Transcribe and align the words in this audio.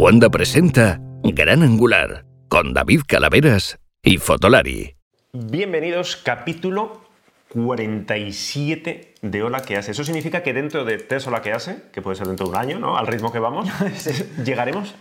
Wanda 0.00 0.30
presenta 0.30 0.98
Gran 1.22 1.62
Angular 1.62 2.24
con 2.48 2.72
David 2.72 3.02
Calaveras 3.06 3.78
y 4.02 4.16
Fotolari. 4.16 4.96
Bienvenidos, 5.34 6.16
capítulo 6.16 7.02
47 7.50 9.16
de 9.20 9.42
Hola 9.42 9.60
que 9.60 9.76
hace. 9.76 9.90
Eso 9.90 10.02
significa 10.02 10.42
que 10.42 10.54
dentro 10.54 10.86
de 10.86 10.96
tres 10.96 11.26
Hola 11.26 11.42
que 11.42 11.52
hace, 11.52 11.82
que 11.92 12.00
puede 12.00 12.16
ser 12.16 12.28
dentro 12.28 12.46
de 12.46 12.52
un 12.52 12.56
año, 12.56 12.78
¿no? 12.78 12.96
Al 12.96 13.06
ritmo 13.08 13.30
que 13.30 13.40
vamos, 13.40 13.68
llegaremos 14.42 14.94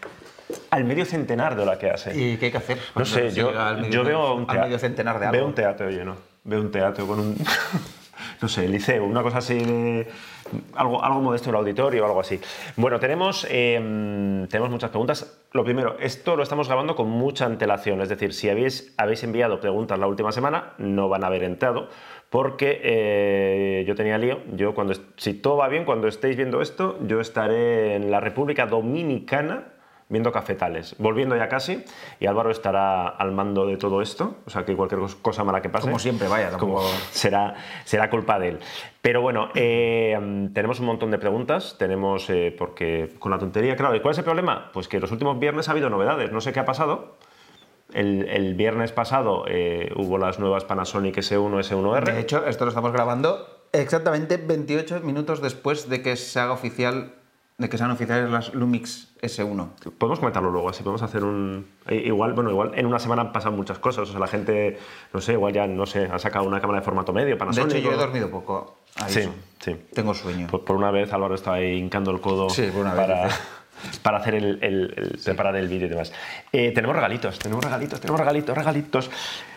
al 0.69 0.83
medio 0.83 1.05
centenar 1.05 1.55
de 1.55 1.61
Hola 1.63 1.79
que 1.79 1.89
hace. 1.91 2.11
¿Y 2.21 2.35
qué 2.35 2.47
hay 2.47 2.51
que 2.51 2.57
hacer? 2.57 2.77
No 2.93 3.05
sé, 3.05 3.31
yo, 3.31 3.51
llega 3.51 3.69
al 3.69 3.77
medio- 3.77 3.91
yo 3.93 4.03
veo 4.03 4.33
un 4.35 4.49
al 4.51 4.59
medio 4.59 4.79
centenar 4.79 5.17
de 5.17 5.27
algo. 5.27 5.37
Veo 5.37 5.47
un 5.47 5.55
teatro 5.55 5.89
lleno. 5.89 6.17
Veo 6.43 6.59
un 6.59 6.71
teatro 6.71 7.07
con 7.07 7.21
un. 7.21 7.37
no 8.41 8.47
sé, 8.47 8.67
liceo, 8.67 9.05
una 9.05 9.23
cosa 9.23 9.39
así 9.39 9.55
de. 9.55 10.07
Algo, 10.75 11.03
algo 11.03 11.21
modesto 11.21 11.49
en 11.49 11.55
el 11.55 11.59
auditorio 11.59 12.05
algo 12.05 12.19
así. 12.19 12.39
Bueno, 12.75 12.99
tenemos, 12.99 13.45
eh, 13.49 14.45
tenemos 14.49 14.69
muchas 14.69 14.89
preguntas. 14.89 15.39
Lo 15.51 15.63
primero, 15.63 15.97
esto 15.99 16.35
lo 16.35 16.43
estamos 16.43 16.67
grabando 16.67 16.95
con 16.95 17.09
mucha 17.09 17.45
antelación. 17.45 18.01
Es 18.01 18.09
decir, 18.09 18.33
si 18.33 18.49
habéis, 18.49 18.93
habéis 18.97 19.23
enviado 19.23 19.59
preguntas 19.59 19.99
la 19.99 20.07
última 20.07 20.31
semana, 20.31 20.73
no 20.77 21.09
van 21.09 21.23
a 21.23 21.27
haber 21.27 21.43
entrado. 21.43 21.89
Porque 22.29 22.79
eh, 22.83 23.83
yo 23.87 23.95
tenía 23.95 24.17
lío. 24.17 24.39
Yo, 24.55 24.75
cuando, 24.75 24.93
si 25.17 25.33
todo 25.33 25.57
va 25.57 25.67
bien, 25.67 25.85
cuando 25.85 26.07
estéis 26.07 26.35
viendo 26.35 26.61
esto, 26.61 26.97
yo 27.07 27.19
estaré 27.19 27.95
en 27.95 28.11
la 28.11 28.19
República 28.19 28.67
Dominicana 28.67 29.78
viendo 30.09 30.31
cafetales, 30.31 30.95
volviendo 30.97 31.35
ya 31.37 31.47
casi, 31.47 31.83
y 32.19 32.25
Álvaro 32.25 32.49
estará 32.49 33.07
al 33.07 33.31
mando 33.31 33.65
de 33.67 33.77
todo 33.77 34.01
esto, 34.01 34.37
o 34.45 34.49
sea 34.49 34.65
que 34.65 34.75
cualquier 34.75 34.99
cos- 35.01 35.15
cosa 35.21 35.43
mala 35.43 35.61
que 35.61 35.69
pase, 35.69 35.85
Como 35.85 35.99
siempre, 35.99 36.27
vaya, 36.27 36.49
como 36.57 36.81
será, 37.11 37.53
será 37.85 38.09
culpa 38.09 38.39
de 38.39 38.47
él. 38.49 38.59
Pero 39.01 39.21
bueno, 39.21 39.49
eh, 39.55 40.17
tenemos 40.53 40.79
un 40.79 40.87
montón 40.87 41.11
de 41.11 41.19
preguntas, 41.19 41.75
tenemos, 41.77 42.29
eh, 42.29 42.53
porque 42.57 43.13
con 43.19 43.31
la 43.31 43.37
tontería, 43.37 43.75
claro, 43.75 43.95
¿y 43.95 43.99
cuál 44.01 44.13
es 44.13 44.17
el 44.17 44.23
problema? 44.25 44.71
Pues 44.73 44.87
que 44.87 44.99
los 44.99 45.11
últimos 45.11 45.37
viernes 45.39 45.69
ha 45.69 45.71
habido 45.73 45.89
novedades, 45.91 46.31
no 46.31 46.41
sé 46.41 46.51
qué 46.53 46.59
ha 46.59 46.65
pasado. 46.65 47.15
El, 47.93 48.27
el 48.29 48.53
viernes 48.53 48.91
pasado 48.91 49.45
eh, 49.47 49.91
hubo 49.95 50.17
las 50.19 50.37
nuevas 50.39 50.63
Panasonic 50.63 51.17
S1, 51.17 51.59
S1R. 51.71 52.13
De 52.13 52.19
hecho, 52.19 52.45
esto 52.45 52.65
lo 52.65 52.69
estamos 52.69 52.91
grabando 52.91 53.47
exactamente 53.71 54.37
28 54.37 54.99
minutos 55.01 55.41
después 55.41 55.89
de 55.89 56.01
que 56.03 56.15
se 56.15 56.39
haga 56.39 56.51
oficial, 56.51 57.13
de 57.57 57.67
que 57.69 57.77
sean 57.79 57.89
oficiales 57.91 58.29
las 58.29 58.53
Lumix 58.53 59.08
S1. 59.21 59.69
Podemos 59.97 60.19
comentarlo 60.19 60.49
luego, 60.51 60.69
así 60.69 60.81
podemos 60.83 61.01
hacer 61.01 61.23
un... 61.23 61.67
i- 61.89 61.95
Igual, 61.95 62.33
bueno, 62.33 62.49
igual 62.51 62.71
en 62.75 62.85
una 62.85 62.99
semana 62.99 63.21
han 63.23 63.31
pasado 63.33 63.55
muchas 63.55 63.79
cosas, 63.79 64.07
o 64.07 64.11
sea, 64.11 64.19
la 64.19 64.27
gente, 64.27 64.77
no 65.13 65.21
sé, 65.21 65.33
igual 65.33 65.53
ya, 65.53 65.67
no 65.67 65.85
sé, 65.85 66.05
ha 66.05 66.19
sacado 66.19 66.45
una 66.45 66.61
cámara 66.61 66.79
de 66.79 66.85
formato 66.85 67.11
medio, 67.13 67.29
De 67.29 67.35
Panasonic. 67.35 67.75
hecho, 67.77 67.89
yo 67.89 67.93
he 67.93 67.97
dormido 67.97 68.29
poco. 68.29 68.77
Ahí 68.95 69.11
Sí, 69.13 69.29
sí. 69.59 69.75
Tengo 69.93 70.13
sueño. 70.13 70.47
Por, 70.47 70.63
por 70.65 70.75
una 70.75 70.91
vez 70.91 71.11
Álvaro 71.13 71.35
está 71.35 71.53
ahí 71.53 71.73
hincando 71.77 72.11
el 72.11 72.21
codo 72.21 72.49
Sí, 72.49 72.63
por 72.71 72.81
una 72.81 72.93
vez, 72.93 73.05
para, 73.07 73.23
dice. 73.83 73.99
para 74.01 74.17
hacer 74.19 74.35
el, 74.35 74.59
el- 74.63 74.93
el- 74.97 75.19
preparar 75.23 75.55
el 75.55 75.67
vídeo 75.67 75.87
y 75.87 75.89
demás. 75.89 76.11
Eh, 76.51 76.71
tenemos 76.73 76.95
regalitos, 76.95 77.37
tenemos 77.39 77.63
regalitos, 77.63 77.99
tenemos 77.99 78.19
regalitos, 78.19 78.57
regalitos. 78.57 79.11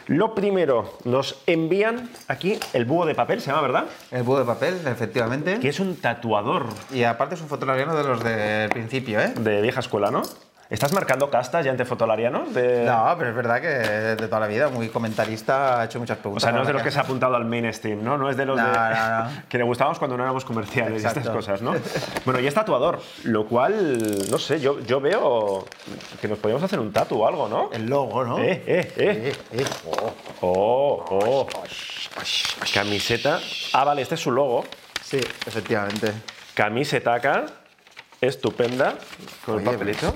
Lo 0.06 0.34
primero, 0.34 0.98
nos 1.04 1.42
envían 1.46 2.10
aquí 2.28 2.58
el 2.72 2.84
búho 2.84 3.06
de 3.06 3.14
papel, 3.14 3.40
se 3.40 3.50
llama, 3.50 3.62
¿verdad? 3.62 3.84
El 4.10 4.22
búho 4.22 4.38
de 4.38 4.44
papel, 4.44 4.80
efectivamente. 4.86 5.60
Que 5.60 5.68
es 5.68 5.80
un 5.80 5.96
tatuador 5.96 6.66
Y 6.92 7.04
aparte 7.04 7.34
es 7.34 7.40
un 7.40 7.48
fotolariano 7.48 7.96
de 7.96 8.04
los 8.04 8.22
del 8.22 8.68
principio, 8.70 9.20
¿eh? 9.20 9.32
de 9.38 9.62
vieja 9.62 9.80
escuela, 9.80 10.10
¿no? 10.10 10.22
¿Estás 10.72 10.90
marcando 10.94 11.28
castas 11.28 11.66
ya 11.66 11.70
ante 11.70 11.84
fotolariano? 11.84 12.46
De... 12.46 12.86
No, 12.86 13.14
pero 13.18 13.28
es 13.28 13.36
verdad 13.36 13.60
que 13.60 13.68
de 13.68 14.16
toda 14.16 14.40
la 14.40 14.46
vida, 14.46 14.70
muy 14.70 14.88
comentarista, 14.88 15.82
ha 15.82 15.84
hecho 15.84 15.98
muchas 15.98 16.16
O 16.16 16.20
preguntas. 16.22 16.44
sea, 16.44 16.52
no 16.52 16.62
es 16.62 16.66
de 16.66 16.72
los 16.72 16.80
que 16.80 16.90
se 16.90 16.98
ha 16.98 17.02
apuntado 17.02 17.36
al 17.36 17.44
mainstream, 17.44 18.02
¿no? 18.02 18.16
No 18.16 18.30
es 18.30 18.38
de 18.38 18.46
los 18.46 18.56
No, 18.56 18.64
de... 18.64 18.72
no, 18.72 19.24
no. 19.24 19.30
que 19.50 19.58
le 19.58 19.64
gustábamos 19.64 19.98
cuando 19.98 20.16
no 20.16 20.22
éramos 20.22 20.46
comerciales 20.46 21.02
y 21.02 21.06
estas 21.06 21.28
cosas, 21.28 21.60
¿no? 21.60 21.74
Bueno, 22.24 22.40
y 22.40 22.46
es 22.46 22.54
tatuador, 22.54 23.02
lo 23.24 23.46
cual, 23.46 24.30
no 24.30 24.38
sé, 24.38 24.60
yo, 24.60 24.80
yo 24.80 24.98
veo 24.98 25.66
que 26.22 26.26
nos 26.28 26.38
podríamos 26.38 26.62
hacer 26.62 26.80
un 26.80 26.90
tatu 26.90 27.20
o 27.20 27.28
algo, 27.28 27.48
¿no? 27.50 27.68
El 27.70 27.84
logo, 27.84 28.24
¿no? 28.24 28.38
Eh, 28.38 28.62
eh, 28.66 28.92
eh. 28.96 29.32
Eh, 29.52 29.60
eh. 29.60 29.64
Oh, 30.40 31.04
oh. 31.10 31.46
Camiseta. 32.72 33.40
Ah, 33.74 33.84
vale, 33.84 34.00
este 34.00 34.14
es 34.14 34.20
su 34.22 34.30
logo. 34.30 34.64
Sí, 35.02 35.18
efectivamente. 35.18 36.12
Camisetaca, 36.54 37.44
estupenda, 38.22 38.94
con 39.44 39.58
el 39.58 39.64
papelito. 39.64 40.14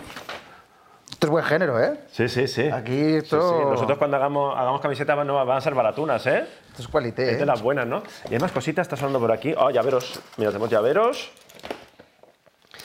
Esto 1.17 1.29
es 1.29 1.31
buen 1.31 1.45
género, 1.47 1.83
¿eh? 1.83 1.99
Sí, 2.13 2.29
sí, 2.29 2.47
sí. 2.47 2.69
Aquí 2.69 3.15
esto- 3.17 3.59
sí. 3.59 3.65
Nosotros 3.71 3.97
cuando 3.97 4.19
hagamos, 4.19 4.55
hagamos 4.55 4.83
camisetas 4.83 5.25
no 5.25 5.47
van 5.47 5.57
a 5.57 5.61
ser 5.63 5.75
baratunas, 5.75 6.27
¿eh? 6.27 6.47
Esto 6.69 6.83
es 6.83 6.89
cualité, 6.89 7.31
Es 7.31 7.39
de 7.39 7.45
¿eh? 7.45 7.47
las 7.47 7.63
buenas, 7.63 7.87
¿no? 7.87 8.03
Y 8.29 8.35
hay 8.35 8.39
más 8.39 8.53
cositas, 8.53 8.85
está 8.87 8.99
sonando 8.99 9.19
por 9.19 9.33
aquí. 9.33 9.55
Oh, 9.57 9.71
llaveros. 9.71 10.21
Mira, 10.37 10.51
tenemos 10.51 10.69
llaveros. 10.69 11.31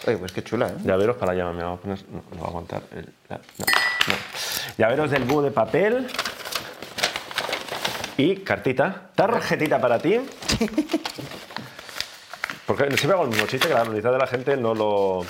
Oye, 0.07 0.15
pues 0.15 0.31
qué 0.31 0.41
chula, 0.45 0.69
¿eh? 0.69 0.75
Llaveros 0.85 1.17
para 1.17 1.33
la 1.33 1.39
llama. 1.39 1.51
Me 1.51 1.63
voy 1.65 1.73
a 1.73 1.77
poner. 1.81 1.99
No, 2.09 2.23
no 2.33 2.39
va 2.41 2.45
a 2.45 2.49
aguantar. 2.51 2.81
el- 2.95 3.13
la- 3.27 3.35
no, 3.37 3.65
no. 4.07 4.13
Llaveros 4.77 5.11
del 5.11 5.23
búho 5.25 5.41
de 5.41 5.51
papel. 5.51 6.07
Y 8.15 8.37
cartita. 8.37 9.09
Tarjetita 9.13 9.81
para 9.81 9.99
ti. 9.99 10.15
Porque 12.65 12.85
siempre 12.95 13.11
hago 13.11 13.23
el 13.23 13.29
mismo 13.31 13.45
chiste 13.47 13.67
que 13.67 13.73
la 13.73 13.83
mitad 13.83 14.13
de 14.13 14.19
la 14.19 14.27
gente 14.27 14.55
no 14.55 14.73
lo. 14.73 15.25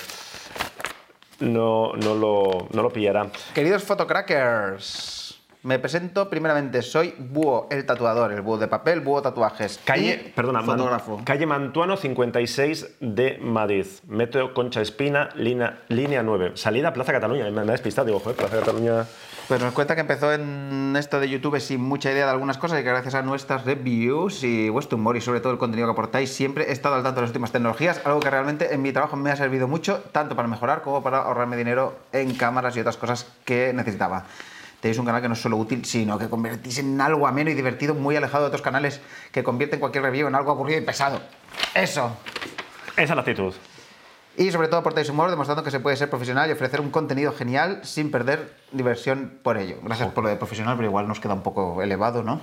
No, 1.42 1.94
no, 1.94 2.16
lo, 2.16 2.68
no 2.72 2.82
lo 2.84 2.90
pillará. 2.90 3.28
Queridos 3.54 3.84
fotocrackers, 3.84 5.40
me 5.64 5.78
presento 5.80 6.30
primeramente. 6.30 6.82
Soy 6.82 7.14
Búho, 7.18 7.68
el 7.70 7.86
tatuador, 7.86 8.32
el 8.32 8.42
búho 8.42 8.58
de 8.58 8.68
papel, 8.68 9.02
búho 9.02 9.22
tatuajes. 9.22 9.80
Calle, 9.84 10.24
y 10.28 10.30
perdona, 10.32 10.62
Man- 10.62 10.78
fotógrafo. 10.78 11.22
calle 11.24 11.46
Mantuano 11.46 11.98
56 11.98 12.96
de 13.00 13.38
Madrid. 13.42 13.86
Metro 14.08 14.54
Concha 14.54 14.82
Espina, 14.82 15.30
línea, 15.36 15.82
línea 15.90 16.24
9. 16.24 16.54
Salida 16.56 16.94
Plaza 16.94 17.12
Cataluña. 17.12 17.46
Me, 17.46 17.52
me 17.52 17.62
ha 17.62 17.66
despistado, 17.66 18.08
digo, 18.08 18.20
joder, 18.20 18.36
Plaza 18.38 18.58
Cataluña. 18.60 19.06
Pues 19.52 19.62
nos 19.62 19.74
cuenta 19.74 19.96
que 19.96 20.00
empezó 20.00 20.32
en 20.32 20.96
esto 20.98 21.20
de 21.20 21.28
YouTube 21.28 21.60
sin 21.60 21.82
mucha 21.82 22.10
idea 22.10 22.24
de 22.24 22.32
algunas 22.32 22.58
cosas 22.58 22.80
y 22.80 22.84
que 22.84 22.90
gracias 22.90 23.16
a 23.16 23.22
nuestras 23.22 23.66
reviews 23.66 24.46
y 24.46 24.70
vuestro 24.70 24.98
humor 24.98 25.18
y 25.18 25.20
sobre 25.20 25.42
todo 25.42 25.52
el 25.52 25.60
contenido 25.60 25.90
que 25.90 25.92
aportáis 25.92 26.32
siempre 26.32 26.70
he 26.70 26.72
estado 26.72 26.96
al 26.96 27.04
tanto 27.04 27.18
de 27.18 27.24
las 27.24 27.32
últimas 27.32 27.52
tecnologías, 27.52 28.00
algo 28.06 28.22
que 28.22 28.30
realmente 28.30 28.74
en 28.74 28.82
mi 28.82 28.94
trabajo 28.94 29.18
me 29.18 29.30
ha 29.30 29.36
servido 29.36 29.68
mucho, 29.68 30.06
tanto 30.14 30.38
para 30.38 30.48
mejorar 30.48 30.84
como 30.84 31.04
para 31.04 31.18
ahorrarme 31.18 31.58
dinero 31.58 32.00
en 32.14 32.34
cámaras 32.34 32.78
y 32.78 32.80
otras 32.80 32.96
cosas 32.96 33.28
que 33.44 33.74
necesitaba. 33.74 34.24
Tenéis 34.80 34.98
un 35.00 35.06
canal 35.06 35.22
que 35.22 35.28
no 35.28 35.34
es 35.34 35.42
solo 35.42 35.58
útil, 35.58 35.84
sino 35.84 36.18
que 36.18 36.30
convertís 36.30 36.78
en 36.78 37.02
algo 37.02 37.28
ameno 37.28 37.50
y 37.50 37.54
divertido, 37.54 37.94
muy 37.94 38.16
alejado 38.16 38.46
de 38.46 38.48
otros 38.48 38.62
canales 38.62 39.02
que 39.34 39.44
convierten 39.44 39.82
cualquier 39.82 40.06
review 40.06 40.30
en 40.30 40.36
algo 40.36 40.52
aburrido 40.52 40.80
y 40.80 40.86
pesado. 40.86 41.20
Eso. 41.76 42.16
Esa 42.94 43.04
es 43.04 43.10
la 43.10 43.20
actitud. 43.20 43.54
Y 44.38 44.52
sobre 44.52 44.68
todo 44.70 44.80
aportáis 44.80 45.10
humor, 45.10 45.30
demostrando 45.30 45.64
que 45.64 45.72
se 45.72 45.80
puede 45.80 45.98
ser 45.98 46.10
profesional 46.10 46.50
y 46.50 46.54
ofrecer 46.54 46.80
un 46.80 46.90
contenido 46.90 47.34
genial 47.34 47.82
sin 47.84 48.12
perder 48.12 48.54
diversión 48.72 49.40
por 49.44 49.58
ello. 49.58 49.78
Gracias 49.84 50.10
por 50.12 50.24
lo 50.24 50.30
de 50.30 50.38
profesional, 50.38 50.76
pero 50.78 50.88
igual 50.88 51.08
nos 51.08 51.20
queda 51.20 51.34
un 51.34 51.42
poco 51.44 51.82
elevado, 51.82 52.24
¿no? 52.24 52.40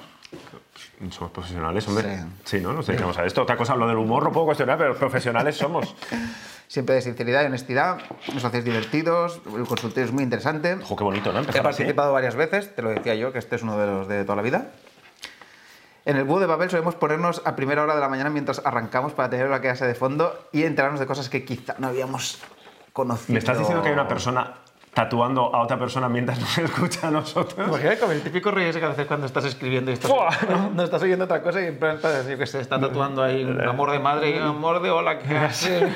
Somos 1.10 1.30
profesionales, 1.32 1.88
hombre. 1.88 2.18
Sí. 2.44 2.58
Sí, 2.58 2.60
¿no? 2.60 2.72
Nos 2.74 2.86
dedicamos 2.86 3.16
a 3.16 3.24
esto. 3.24 3.42
Otra 3.42 3.56
cosa, 3.56 3.74
lo 3.74 3.88
del 3.88 3.96
humor 3.96 4.22
lo 4.22 4.32
puedo 4.32 4.46
cuestionar, 4.46 4.76
pero 4.76 4.94
profesionales 4.96 5.56
somos. 5.56 5.94
Siempre 6.68 6.96
de 6.96 7.00
sinceridad 7.00 7.42
y 7.44 7.46
honestidad, 7.46 7.96
nos 8.34 8.44
hacéis 8.44 8.62
divertidos, 8.62 9.40
el 9.56 9.64
consultorio 9.64 10.04
es 10.04 10.12
muy 10.12 10.22
interesante. 10.22 10.74
Ojo, 10.74 10.96
qué 10.96 11.04
bonito, 11.04 11.32
¿no? 11.32 11.38
He 11.38 11.40
Empezar 11.40 11.66
así. 11.66 11.78
participado 11.78 12.12
varias 12.12 12.36
veces, 12.36 12.74
te 12.76 12.82
lo 12.82 12.90
decía 12.90 13.14
yo, 13.14 13.32
que 13.32 13.38
este 13.38 13.56
es 13.56 13.62
uno 13.62 13.78
de 13.78 13.86
los 13.86 14.06
de 14.08 14.24
toda 14.24 14.36
la 14.36 14.42
vida. 14.42 14.72
En 16.08 16.16
el 16.16 16.24
búho 16.24 16.40
de 16.40 16.46
papel 16.46 16.70
solemos 16.70 16.94
ponernos 16.94 17.42
a 17.44 17.54
primera 17.54 17.82
hora 17.82 17.94
de 17.94 18.00
la 18.00 18.08
mañana 18.08 18.30
mientras 18.30 18.62
arrancamos 18.64 19.12
para 19.12 19.28
tener 19.28 19.50
la 19.50 19.60
clase 19.60 19.86
de 19.86 19.94
fondo 19.94 20.48
y 20.52 20.62
enterarnos 20.62 20.98
de 21.00 21.04
cosas 21.04 21.28
que 21.28 21.44
quizá 21.44 21.74
no 21.76 21.88
habíamos 21.88 22.38
conocido. 22.94 23.34
¿Me 23.34 23.40
estás 23.40 23.58
diciendo 23.58 23.82
que 23.82 23.90
hay 23.90 23.92
una 23.92 24.08
persona 24.08 24.54
tatuando 24.94 25.54
a 25.54 25.62
otra 25.62 25.78
persona 25.78 26.08
mientras 26.08 26.40
nos 26.40 26.56
escucha 26.70 27.08
a 27.08 27.10
nosotros? 27.10 27.68
Imagina 27.68 27.98
como 27.98 28.12
el 28.12 28.22
típico 28.22 28.50
rollo 28.50 28.68
ese 28.68 28.80
que 28.80 28.86
haces 28.86 29.06
cuando 29.06 29.26
estás 29.26 29.44
escribiendo 29.44 29.90
y 29.90 29.94
estás, 29.94 30.10
no, 30.48 30.70
no 30.70 30.82
estás 30.82 31.02
oyendo 31.02 31.26
otra 31.26 31.42
cosa 31.42 31.60
y 31.60 31.66
en 31.66 31.78
plan 31.78 31.96
estás, 31.96 32.26
yo 32.26 32.38
que 32.38 32.46
sé, 32.46 32.62
está 32.62 32.80
tatuando 32.80 33.22
ahí 33.22 33.44
un 33.44 33.60
amor 33.60 33.90
de 33.90 33.98
madre 33.98 34.30
y 34.30 34.38
un 34.38 34.44
amor 34.44 34.80
de 34.80 34.88
hola, 34.88 35.18
¿qué 35.18 35.36
hace? 35.36 35.92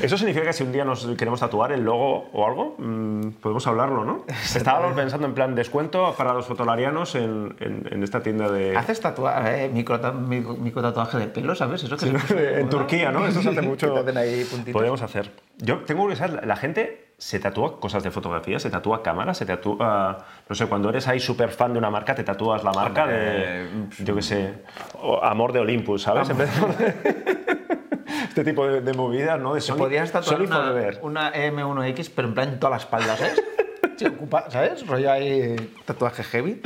¿Eso 0.00 0.16
significa 0.18 0.46
que 0.46 0.52
si 0.52 0.62
un 0.64 0.72
día 0.72 0.84
nos 0.84 1.06
queremos 1.16 1.40
tatuar 1.40 1.72
el 1.72 1.82
logo 1.84 2.28
o 2.32 2.46
algo, 2.46 2.74
mm, 2.78 3.28
podemos 3.40 3.66
hablarlo, 3.66 4.04
no? 4.04 4.24
Estábamos 4.28 4.92
pensando 4.94 5.26
en 5.26 5.34
plan 5.34 5.54
descuento 5.54 6.14
para 6.16 6.32
los 6.34 6.46
fotolarianos 6.46 7.14
en, 7.14 7.54
en- 7.60 7.88
en 7.90 8.02
esta 8.02 8.22
tienda 8.22 8.50
de... 8.50 8.76
Haces 8.76 9.00
tatuaje, 9.00 9.64
eh, 9.64 9.68
micro, 9.68 9.98
micro, 10.12 10.54
micro 10.54 10.82
tatuaje 10.82 11.18
de 11.18 11.26
pelo, 11.28 11.54
¿sabes? 11.54 11.82
Eso 11.84 11.96
que 11.96 12.06
se 12.06 12.12
puso- 12.12 12.38
en 12.58 12.68
Turquía, 12.68 13.10
¿no? 13.10 13.26
Eso 13.26 13.42
se 13.42 13.48
hace 13.50 13.62
mucho. 13.62 13.94
Ahí. 14.16 14.46
Podríamos 14.72 15.02
hacer. 15.02 15.30
Yo 15.58 15.78
tengo 15.80 16.08
que 16.08 16.16
saber, 16.16 16.46
la 16.46 16.56
gente 16.56 17.12
se 17.18 17.38
tatúa 17.38 17.78
cosas 17.80 18.02
de 18.02 18.10
fotografía, 18.10 18.58
se 18.58 18.70
tatúa 18.70 19.02
cámaras, 19.02 19.36
se 19.38 19.44
tatúa. 19.44 20.24
No 20.48 20.54
sé, 20.54 20.66
cuando 20.66 20.88
eres 20.88 21.06
ahí 21.06 21.20
súper 21.20 21.50
fan 21.50 21.72
de 21.74 21.78
una 21.78 21.90
marca, 21.90 22.14
te 22.14 22.24
tatúas 22.24 22.64
la 22.64 22.72
marca 22.72 23.06
de. 23.06 23.68
Yo 24.02 24.14
qué 24.14 24.22
sé. 24.22 24.54
Amor 25.22 25.52
de 25.52 25.60
Olympus, 25.60 26.02
¿sabes? 26.02 26.30
En 26.30 26.38
vez 26.38 26.50
de- 26.78 27.99
este 28.28 28.44
tipo 28.44 28.66
de, 28.66 28.80
de 28.80 28.92
movidas, 28.92 29.40
¿no? 29.40 29.54
De 29.54 29.60
Sony, 29.60 29.76
Podrías 29.76 30.10
tatuar 30.12 30.42
una, 30.42 30.72
una 31.02 31.32
M1X, 31.32 32.10
pero 32.14 32.28
en 32.28 32.34
plan 32.34 32.48
en 32.50 32.58
toda 32.60 32.70
la 32.70 32.76
espalda, 32.76 33.16
¿sabes? 33.16 33.42
Se 33.96 34.08
ocupa, 34.08 34.50
¿sabes? 34.50 34.86
Rollo 34.86 35.12
ahí 35.12 35.56
tatuaje 35.84 36.24
heavy. 36.24 36.62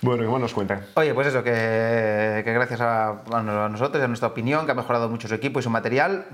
Bueno, 0.00 0.22
¿qué 0.22 0.28
más 0.30 0.40
nos 0.40 0.54
cuentan? 0.54 0.86
Oye, 0.94 1.12
pues 1.12 1.26
eso, 1.26 1.42
que, 1.44 2.40
que 2.42 2.52
gracias 2.54 2.80
a, 2.80 3.22
a 3.32 3.68
nosotros 3.68 4.00
y 4.00 4.04
a 4.04 4.08
nuestra 4.08 4.28
opinión, 4.28 4.64
que 4.64 4.72
ha 4.72 4.74
mejorado 4.74 5.10
mucho 5.10 5.28
su 5.28 5.34
equipo 5.34 5.60
y 5.60 5.62
su 5.62 5.68
material, 5.68 6.24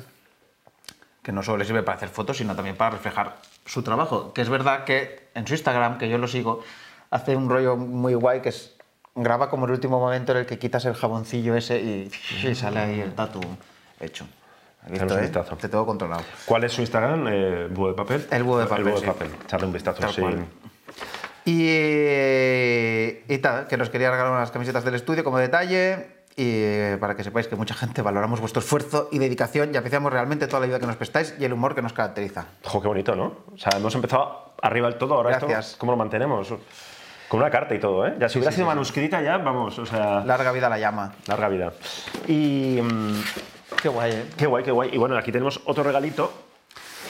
que 1.25 1.33
no 1.33 1.43
solo 1.43 1.59
le 1.59 1.65
sirve 1.65 1.83
para 1.83 1.97
hacer 1.97 2.11
fotos, 2.11 2.37
sino 2.37 2.55
también 2.55 2.77
para 2.77 2.91
reflejar 2.91 3.39
su 3.65 3.83
trabajo. 3.83 4.33
Que 4.33 4.43
es 4.43 4.49
verdad 4.49 4.85
que 4.85 5.31
en 5.35 5.49
su 5.49 5.55
Instagram, 5.55 5.99
que 5.99 6.09
yo 6.09 6.17
lo 6.19 6.29
sigo, 6.29 6.63
hace 7.11 7.35
un 7.35 7.51
rollo 7.51 7.77
muy 7.77 8.15
guay 8.15 8.41
que 8.41 8.51
es 8.51 8.77
graba 9.17 9.51
como 9.51 9.65
el 9.65 9.73
último 9.73 9.99
momento 9.99 10.31
en 10.31 10.39
el 10.39 10.47
que 10.47 10.59
quitas 10.61 10.85
el 10.85 10.95
jaboncillo 10.95 11.57
ese 11.57 11.81
y, 11.81 12.11
y 12.47 12.55
sale 12.55 12.79
ahí 12.79 13.01
el 13.01 13.15
tatu 13.15 13.41
hecho. 13.99 14.27
¿Has 14.87 14.93
Echamos 14.93 15.01
visto, 15.03 15.15
un 15.15 15.19
eh? 15.19 15.23
vistazo. 15.23 15.57
Te 15.57 15.69
tengo 15.69 15.85
controlado. 15.87 16.23
¿Cuál 16.45 16.65
es 16.65 16.73
su 16.73 16.81
Instagram? 16.81 17.27
Eh, 17.29 17.69
¿Búho 17.71 17.89
de 17.89 17.95
papel? 17.95 18.27
El 18.31 18.43
búho 18.45 18.59
de 18.59 18.67
papel, 18.67 18.87
El 18.87 18.93
búho 18.93 19.01
de 19.01 19.07
sí. 19.07 19.13
papel. 19.13 19.29
Echarle 19.45 19.67
un 19.67 19.73
vistazo, 19.73 20.01
Tal 20.01 20.11
sí. 20.13 20.21
cual. 20.21 20.47
Y, 21.45 21.67
eh, 21.69 23.25
y 23.29 23.39
tal, 23.39 23.67
que 23.69 23.77
nos 23.77 23.91
quería 23.91 24.11
regalar 24.11 24.33
unas 24.33 24.51
camisetas 24.51 24.85
del 24.85 24.95
estudio 24.95 25.23
como 25.25 25.39
detalle 25.39 26.09
y 26.37 26.45
eh, 26.45 26.97
para 27.01 27.15
que 27.17 27.25
sepáis 27.25 27.47
que 27.49 27.57
mucha 27.57 27.75
gente 27.75 28.03
valoramos 28.03 28.41
vuestro 28.41 28.61
esfuerzo 28.61 29.09
y 29.13 29.19
dedicación 29.19 29.73
y 29.73 29.77
apreciamos 29.77 30.13
realmente 30.13 30.47
toda 30.49 30.61
la 30.61 30.67
ayuda 30.67 30.81
que 30.81 30.87
nos 30.87 30.97
prestáis 30.97 31.35
y 31.39 31.45
el 31.45 31.53
humor 31.53 31.75
que 31.75 31.83
nos 31.83 31.93
caracteriza. 31.93 32.47
Ojo, 32.65 32.83
qué 32.83 32.89
bonito, 32.89 33.15
¿no? 33.17 33.37
O 33.55 33.57
sea, 33.59 33.73
hemos 33.77 33.95
empezado 33.95 34.55
arriba 34.61 34.89
del 34.89 34.99
todo, 34.99 35.15
ahora 35.15 35.31
Gracias. 35.31 35.67
esto, 35.69 35.79
¿cómo 35.79 35.93
lo 35.93 35.99
mantenemos? 35.99 36.49
Con 37.29 37.41
una 37.41 37.51
carta 37.51 37.75
y 37.75 37.79
todo, 37.81 38.07
¿eh? 38.07 38.15
Ya 38.21 38.29
si 38.29 38.39
hubiera 38.39 38.53
sí, 38.53 38.57
sido 38.57 38.67
sí, 38.67 38.71
sí. 38.71 38.75
manuscrita 38.77 39.23
ya, 39.23 39.39
vamos, 39.39 39.79
o 39.79 39.87
sea, 39.87 40.25
Larga 40.25 40.53
vida 40.53 40.69
la 40.69 40.79
llama. 40.79 41.15
larga 41.27 41.49
vida. 41.49 41.73
Y 42.29 42.81
mm, 42.83 43.21
Qué 43.81 43.89
guay, 43.89 44.13
¿eh? 44.13 44.25
qué 44.37 44.47
guay, 44.47 44.65
qué 44.65 44.71
guay. 44.71 44.91
Y 44.93 44.99
bueno, 44.99 45.17
aquí 45.17 45.31
tenemos 45.33 45.61
otro 45.65 45.83
regalito 45.85 46.33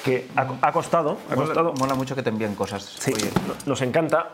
que 0.04 0.28
ha, 0.36 0.46
ha 0.62 0.72
costado, 0.72 1.18
ha 1.30 1.34
Mola, 1.34 1.46
costado. 1.46 1.72
mola 1.74 1.94
mucho 1.94 2.14
que 2.14 2.22
te 2.22 2.30
envíen 2.30 2.54
cosas. 2.54 2.82
Sí, 2.98 3.12
Oye, 3.14 3.30
no- 3.46 3.54
nos 3.66 3.82
encanta. 3.82 4.28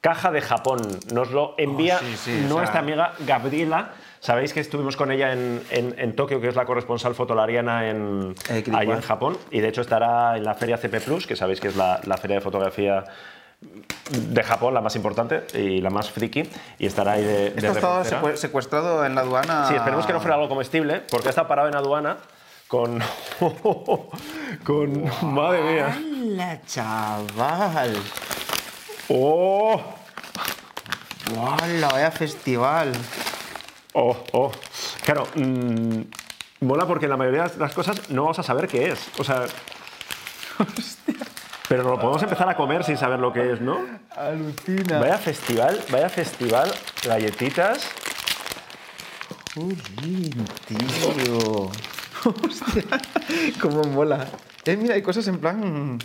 Caja 0.00 0.30
de 0.30 0.40
Japón. 0.40 0.80
Nos 1.12 1.30
lo 1.30 1.54
envía 1.58 1.96
Oh, 1.96 2.04
sí, 2.06 2.16
sí, 2.16 2.42
o 2.46 2.48
nuestra 2.48 2.72
sea- 2.72 2.80
amiga 2.80 3.12
Gabriela. 3.20 3.90
Sabéis 4.20 4.52
que 4.54 4.60
estuvimos 4.60 4.96
con 4.96 5.10
ella 5.10 5.32
en, 5.32 5.62
en- 5.70 5.94
en 5.98 6.16
Tokio, 6.16 6.40
que 6.40 6.48
es 6.48 6.56
la 6.56 6.64
corresponsal 6.64 7.14
fotolariana 7.14 7.88
en, 7.90 8.34
Eh, 8.48 8.64
ahí 8.74 8.90
en 8.90 9.00
Japón. 9.02 9.36
Y 9.50 9.60
de 9.60 9.68
hecho 9.68 9.82
estará 9.82 10.36
en 10.38 10.44
la 10.44 10.54
feria 10.54 10.78
CP 10.78 11.00
Plus, 11.02 11.26
que 11.26 11.36
sabéis 11.36 11.60
que 11.60 11.68
es 11.68 11.76
la, 11.76 12.00
la 12.04 12.16
feria 12.16 12.36
de 12.36 12.40
fotografía 12.42 13.04
de 14.10 14.42
Japón, 14.42 14.74
la 14.74 14.80
más 14.80 14.96
importante 14.96 15.46
y 15.54 15.80
la 15.80 15.90
más 15.90 16.10
friki. 16.10 16.48
Y 16.78 16.86
estará 16.86 17.12
ahí 17.12 17.24
de, 17.24 17.46
Esto 17.48 18.02
secue- 18.04 18.36
secuestrado 18.36 19.04
en 19.04 19.14
la 19.14 19.20
aduana. 19.20 19.66
Sí, 19.68 19.74
esperemos 19.74 20.06
que 20.06 20.12
no 20.12 20.20
fuera 20.20 20.34
algo 20.36 20.48
comestible, 20.48 21.00
porque 21.10 21.28
ha 21.28 21.30
estado 21.30 21.46
parado 21.48 21.68
en 21.68 21.76
aduana 21.76 22.16
con. 22.68 23.00
con. 24.64 25.04
Madre 25.22 25.62
mía. 25.62 25.96
¡Hala, 25.96 26.60
chaval! 26.66 27.96
¡Oh! 29.08 29.80
¡Hala, 31.38 31.88
vaya 31.88 32.10
festival! 32.10 32.92
Oh, 33.92 34.16
oh. 34.32 34.50
Claro, 35.04 35.26
mm, 35.34 36.00
mola 36.60 36.86
porque 36.86 37.08
la 37.08 37.16
mayoría 37.16 37.44
de 37.44 37.58
las 37.58 37.74
cosas 37.74 38.10
no 38.10 38.22
vamos 38.22 38.38
a 38.38 38.42
saber 38.42 38.66
qué 38.68 38.90
es. 38.90 39.08
O 39.18 39.24
sea. 39.24 39.44
Pero 41.70 41.84
no 41.84 41.90
lo 41.90 42.00
podemos 42.00 42.20
empezar 42.20 42.48
a 42.48 42.56
comer 42.56 42.82
sin 42.82 42.96
saber 42.96 43.20
lo 43.20 43.32
que 43.32 43.52
es, 43.52 43.60
¿no? 43.60 43.78
Alucina. 44.16 44.98
Vaya 44.98 45.16
festival, 45.18 45.80
vaya 45.88 46.08
festival, 46.08 46.68
galletitas. 47.06 47.88
Jolín, 49.54 50.44
tío. 50.66 51.70
Hostia, 52.24 52.82
cómo 53.62 53.84
mola. 53.84 54.26
Eh, 54.64 54.76
mira, 54.76 54.96
hay 54.96 55.02
cosas 55.02 55.28
en 55.28 55.38
plan. 55.38 55.96
No 55.96 55.98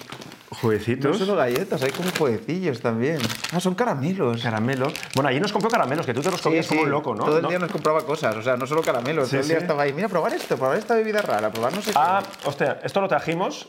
Jueguecitos. 0.51 1.17
solo 1.17 1.35
galletas, 1.35 1.81
hay 1.81 1.89
como 1.89 2.11
jueguecillos 2.15 2.81
también. 2.81 3.17
Ah, 3.51 3.59
son 3.59 3.73
caramelos. 3.73 4.43
Caramelos. 4.43 4.93
Bueno, 5.15 5.29
allí 5.29 5.39
nos 5.39 5.51
compró 5.51 5.71
caramelos, 5.71 6.05
que 6.05 6.13
tú 6.13 6.21
te 6.21 6.29
los 6.29 6.43
comías 6.43 6.67
como 6.67 6.81
un 6.81 6.91
loco, 6.91 7.15
¿no? 7.15 7.25
Todo 7.25 7.37
el 7.37 7.41
¿No? 7.41 7.49
día 7.49 7.57
nos 7.57 7.71
compraba 7.71 8.05
cosas, 8.05 8.35
o 8.35 8.43
sea, 8.43 8.55
no 8.55 8.67
solo 8.67 8.83
caramelos. 8.83 9.29
Sí, 9.29 9.31
todo 9.31 9.41
el 9.41 9.47
día 9.47 9.57
sí. 9.57 9.63
estaba 9.63 9.81
ahí, 9.81 9.93
mira, 9.93 10.09
probar 10.09 10.31
esto, 10.35 10.57
probar 10.57 10.77
esta 10.77 10.93
bebida 10.93 11.23
rara, 11.23 11.49
probar 11.49 11.73
no 11.73 11.81
sé 11.81 11.89
qué. 11.89 11.97
Ah, 11.99 12.21
hostia, 12.45 12.79
esto 12.83 13.01
lo 13.01 13.07
trajimos, 13.07 13.67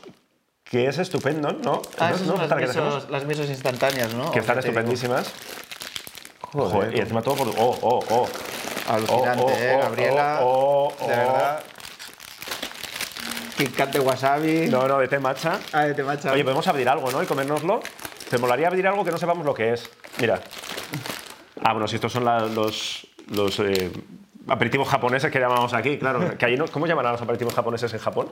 que 0.71 0.87
es 0.87 0.97
estupendo, 0.97 1.51
¿no? 1.53 1.81
Ah, 1.97 2.11
¿No? 2.25 2.35
¿No? 2.35 2.45
las 2.47 2.55
misos, 2.55 3.09
las 3.09 3.25
misos 3.25 3.47
instantáneas, 3.49 4.13
¿no? 4.13 4.31
Que 4.31 4.39
están 4.39 4.59
estupendísimas. 4.59 5.31
Joder, 6.41 6.71
Joder, 6.71 6.95
y 6.97 6.99
encima 6.99 7.21
todo 7.21 7.35
por. 7.35 7.49
¡Oh, 7.49 7.77
oh, 7.81 8.05
oh! 8.09 8.27
Alucinante, 8.89 9.43
Oh, 9.43 9.47
oh, 9.47 9.51
¿eh, 9.57 9.73
oh, 9.75 9.79
Gabriela? 9.81 10.39
oh, 10.41 10.93
oh, 10.99 11.07
de 11.07 11.13
oh. 11.13 11.17
verdad. 11.17 11.63
Kit 13.57 13.75
Kat 13.75 13.91
de 13.91 13.99
wasabi. 13.99 14.67
No, 14.69 14.87
no, 14.87 14.99
de 14.99 15.07
té 15.07 15.19
matcha. 15.19 15.59
Ah, 15.73 15.85
de 15.85 16.03
macha. 16.03 16.31
Oye, 16.31 16.43
podemos 16.43 16.67
abrir 16.67 16.87
algo, 16.87 17.11
¿no? 17.11 17.23
Y 17.23 17.25
comérnoslo. 17.25 17.81
Te 18.29 18.37
molaría 18.37 18.67
abrir 18.67 18.85
algo 18.87 19.03
que 19.03 19.11
no 19.11 19.17
sepamos 19.17 19.45
lo 19.45 19.53
que 19.53 19.73
es. 19.73 19.89
Mira. 20.19 20.39
Ah, 21.63 21.73
bueno, 21.73 21.87
si 21.87 21.95
estos 21.95 22.11
son 22.13 22.23
la- 22.23 22.41
los, 22.45 23.07
los 23.29 23.59
eh, 23.59 23.91
aperitivos 24.47 24.87
japoneses 24.87 25.31
que 25.31 25.39
llamamos 25.39 25.73
aquí, 25.73 25.97
claro. 25.97 26.37
Que 26.37 26.45
allí 26.45 26.55
no, 26.55 26.67
¿Cómo 26.67 26.85
llamarán 26.87 27.13
los 27.13 27.21
aperitivos 27.21 27.53
japoneses 27.55 27.91
en 27.93 27.99
Japón? 27.99 28.29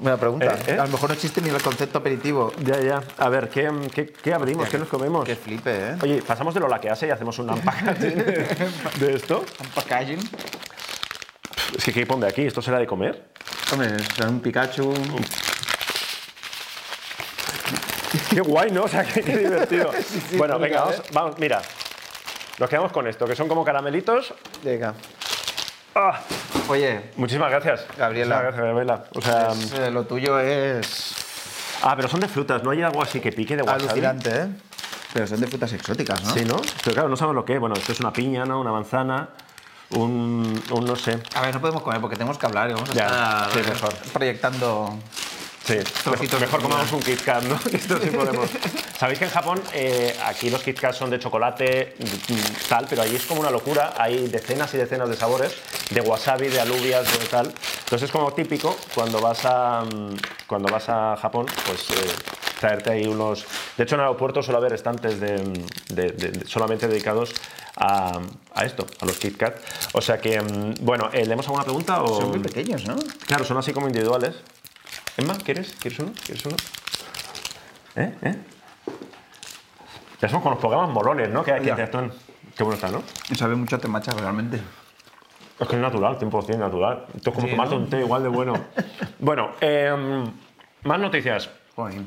Buena 0.00 0.16
pregunta. 0.16 0.54
Eh, 0.66 0.72
eh. 0.72 0.78
A 0.78 0.84
lo 0.84 0.92
mejor 0.92 1.10
no 1.10 1.14
existe 1.14 1.42
ni 1.42 1.50
el 1.50 1.62
concepto 1.62 1.98
aperitivo. 1.98 2.52
Ya, 2.64 2.80
ya. 2.80 3.02
A 3.18 3.28
ver, 3.28 3.50
¿qué, 3.50 3.70
qué, 3.94 4.06
qué 4.06 4.32
abrimos? 4.32 4.68
¿Qué 4.68 4.78
nos 4.78 4.88
comemos? 4.88 5.26
Que 5.26 5.36
flipe, 5.36 5.70
¿eh? 5.70 5.96
Oye, 6.02 6.22
pasamos 6.22 6.54
de 6.54 6.60
lo 6.60 6.68
la 6.68 6.80
que 6.80 6.88
hace 6.88 7.06
y 7.06 7.10
hacemos 7.10 7.38
un 7.38 7.50
unpackaging 7.50 8.16
de, 8.98 9.14
esto. 9.14 9.44
Un 9.60 9.66
packaging. 9.68 10.18
Es 11.76 11.84
que, 11.84 11.92
¿qué 11.92 12.06
pone 12.06 12.26
aquí? 12.26 12.42
¿Esto 12.46 12.62
será 12.62 12.78
de 12.78 12.86
comer? 12.86 13.26
Hombre, 13.72 13.98
sea, 14.16 14.28
un 14.28 14.40
Pikachu. 14.40 14.94
Qué 18.30 18.40
guay, 18.40 18.70
¿no? 18.70 18.84
O 18.84 18.88
sea, 18.88 19.04
qué, 19.04 19.20
qué 19.22 19.36
divertido. 19.36 19.90
bueno, 20.38 20.58
venga, 20.58 20.84
bien, 20.84 20.96
vamos, 20.96 21.12
vamos, 21.12 21.38
mira. 21.38 21.60
Nos 22.58 22.70
quedamos 22.70 22.90
con 22.90 23.06
esto, 23.06 23.26
que 23.26 23.36
son 23.36 23.48
como 23.48 23.64
caramelitos. 23.64 24.32
Venga. 24.64 24.94
Ah, 25.94 26.20
Oye, 26.68 27.00
muchísimas 27.16 27.50
gracias. 27.50 27.84
Gabriela. 27.96 28.36
Muchísimas 28.36 28.42
gracias, 28.42 28.64
Gabriela. 28.66 29.04
O 29.14 29.20
sea, 29.20 29.48
es, 29.52 29.72
eh, 29.72 29.90
lo 29.90 30.04
tuyo 30.04 30.38
es 30.38 31.14
ah, 31.82 31.94
pero 31.96 32.08
son 32.08 32.20
de 32.20 32.28
frutas, 32.28 32.62
no 32.62 32.70
hay 32.70 32.82
algo 32.82 33.02
así 33.02 33.20
que 33.20 33.32
pique 33.32 33.56
de 33.56 33.62
wasabi. 33.62 33.84
alucinante, 33.84 34.30
¿eh? 34.30 34.46
Pero 35.12 35.26
son 35.26 35.40
de 35.40 35.48
frutas 35.48 35.72
exóticas, 35.72 36.22
¿no? 36.22 36.30
Sí, 36.32 36.44
¿no? 36.44 36.60
Pero 36.84 36.94
claro, 36.94 37.08
no 37.08 37.16
sabemos 37.16 37.34
lo 37.34 37.44
que 37.44 37.54
es. 37.54 37.60
Bueno, 37.60 37.74
esto 37.74 37.90
es 37.90 37.98
una 38.00 38.12
piña, 38.12 38.44
¿no? 38.44 38.60
Una 38.60 38.70
manzana, 38.70 39.30
un, 39.96 40.62
un 40.70 40.84
no 40.84 40.94
sé. 40.94 41.18
A 41.34 41.40
ver, 41.40 41.52
no 41.52 41.60
podemos 41.60 41.82
comer 41.82 42.00
porque 42.00 42.14
tenemos 42.16 42.38
que 42.38 42.46
hablar 42.46 42.70
y 42.70 42.74
vamos 42.74 42.90
a 42.90 42.92
Ya, 42.94 43.06
estar 43.06 43.50
sí, 43.50 43.68
mejor. 43.68 43.94
proyectando. 44.12 44.94
Sí, 45.66 45.74
mejor 46.04 46.18
comida. 46.26 46.60
comamos 46.62 46.92
un 46.92 47.00
Kit 47.02 47.22
Kat, 47.22 47.44
¿no? 47.44 47.54
Esto 47.72 47.98
sí 48.00 48.10
podemos. 48.10 48.50
Sabéis 48.98 49.18
que 49.18 49.26
en 49.26 49.30
Japón 49.30 49.62
eh, 49.72 50.16
aquí 50.24 50.50
los 50.50 50.62
Kit 50.62 50.80
Kat 50.80 50.94
son 50.94 51.10
de 51.10 51.18
chocolate, 51.18 51.94
mm, 51.98 52.68
tal, 52.68 52.86
pero 52.88 53.02
allí 53.02 53.16
es 53.16 53.24
como 53.26 53.40
una 53.40 53.50
locura. 53.50 53.94
Hay 53.96 54.26
decenas 54.28 54.72
y 54.74 54.78
decenas 54.78 55.08
de 55.08 55.16
sabores, 55.16 55.54
de 55.90 56.00
wasabi, 56.00 56.48
de 56.48 56.60
alubias, 56.60 57.04
de 57.18 57.26
tal. 57.26 57.46
Entonces 57.84 58.02
es 58.02 58.10
como 58.10 58.32
típico 58.32 58.76
cuando 58.94 59.20
vas 59.20 59.44
a, 59.44 59.82
mm, 59.84 60.16
cuando 60.46 60.72
vas 60.72 60.88
a 60.88 61.16
Japón, 61.20 61.46
pues 61.66 61.90
eh, 61.90 62.10
traerte 62.58 62.90
ahí 62.90 63.06
unos... 63.06 63.44
De 63.76 63.84
hecho 63.84 63.94
en 63.94 64.00
el 64.00 64.06
aeropuerto 64.06 64.42
suele 64.42 64.58
haber 64.58 64.72
estantes 64.72 65.20
de, 65.20 65.38
de- 65.88 66.46
solamente 66.46 66.88
dedicados 66.88 67.32
a, 67.76 68.18
a 68.54 68.64
esto, 68.64 68.86
a 69.00 69.06
los 69.06 69.16
Kit 69.18 69.36
Kat. 69.36 69.56
O 69.92 70.00
sea 70.00 70.18
que, 70.20 70.40
mm, 70.40 70.74
bueno, 70.80 71.10
eh, 71.12 71.24
¿leemos 71.24 71.46
alguna 71.46 71.64
pregunta? 71.64 72.02
O... 72.02 72.20
Son 72.20 72.30
muy 72.30 72.40
pequeños, 72.40 72.84
¿no? 72.86 72.96
Claro, 73.26 73.44
son 73.44 73.56
así 73.56 73.72
como 73.72 73.86
individuales. 73.86 74.34
Emma, 75.20 75.36
¿quieres? 75.36 75.74
¿Quieres 75.78 75.98
uno? 75.98 76.12
¿Quieres 76.24 76.44
uno? 76.46 76.56
¿Eh? 77.96 78.14
¿Eh? 78.22 78.36
Ya 80.20 80.28
somos 80.28 80.42
con 80.42 80.52
los 80.52 80.60
programas 80.60 80.88
molones, 80.90 81.28
¿no? 81.28 81.44
Que 81.44 81.52
hay 81.52 81.60
que 81.60 81.68
interactúan. 81.68 82.10
Qué 82.56 82.62
bueno 82.62 82.76
está, 82.76 82.90
¿no? 82.90 83.02
Y 83.28 83.34
sabe 83.34 83.54
mucho 83.54 83.76
a 83.76 83.78
temacha 83.78 84.12
realmente. 84.12 84.60
Es 85.58 85.68
que 85.68 85.76
es 85.76 85.82
natural, 85.82 86.18
100% 86.18 86.56
natural. 86.56 87.04
Esto 87.14 87.30
es 87.30 87.36
como 87.36 87.46
Sí, 87.46 87.52
tomarte 87.52 87.74
¿no? 87.74 87.82
un 87.82 87.90
té 87.90 88.00
igual 88.00 88.22
de 88.22 88.28
bueno. 88.30 88.54
bueno, 89.18 89.50
em, 89.60 90.24
más 90.84 90.98
noticias. 90.98 91.50
Joder. 91.76 92.00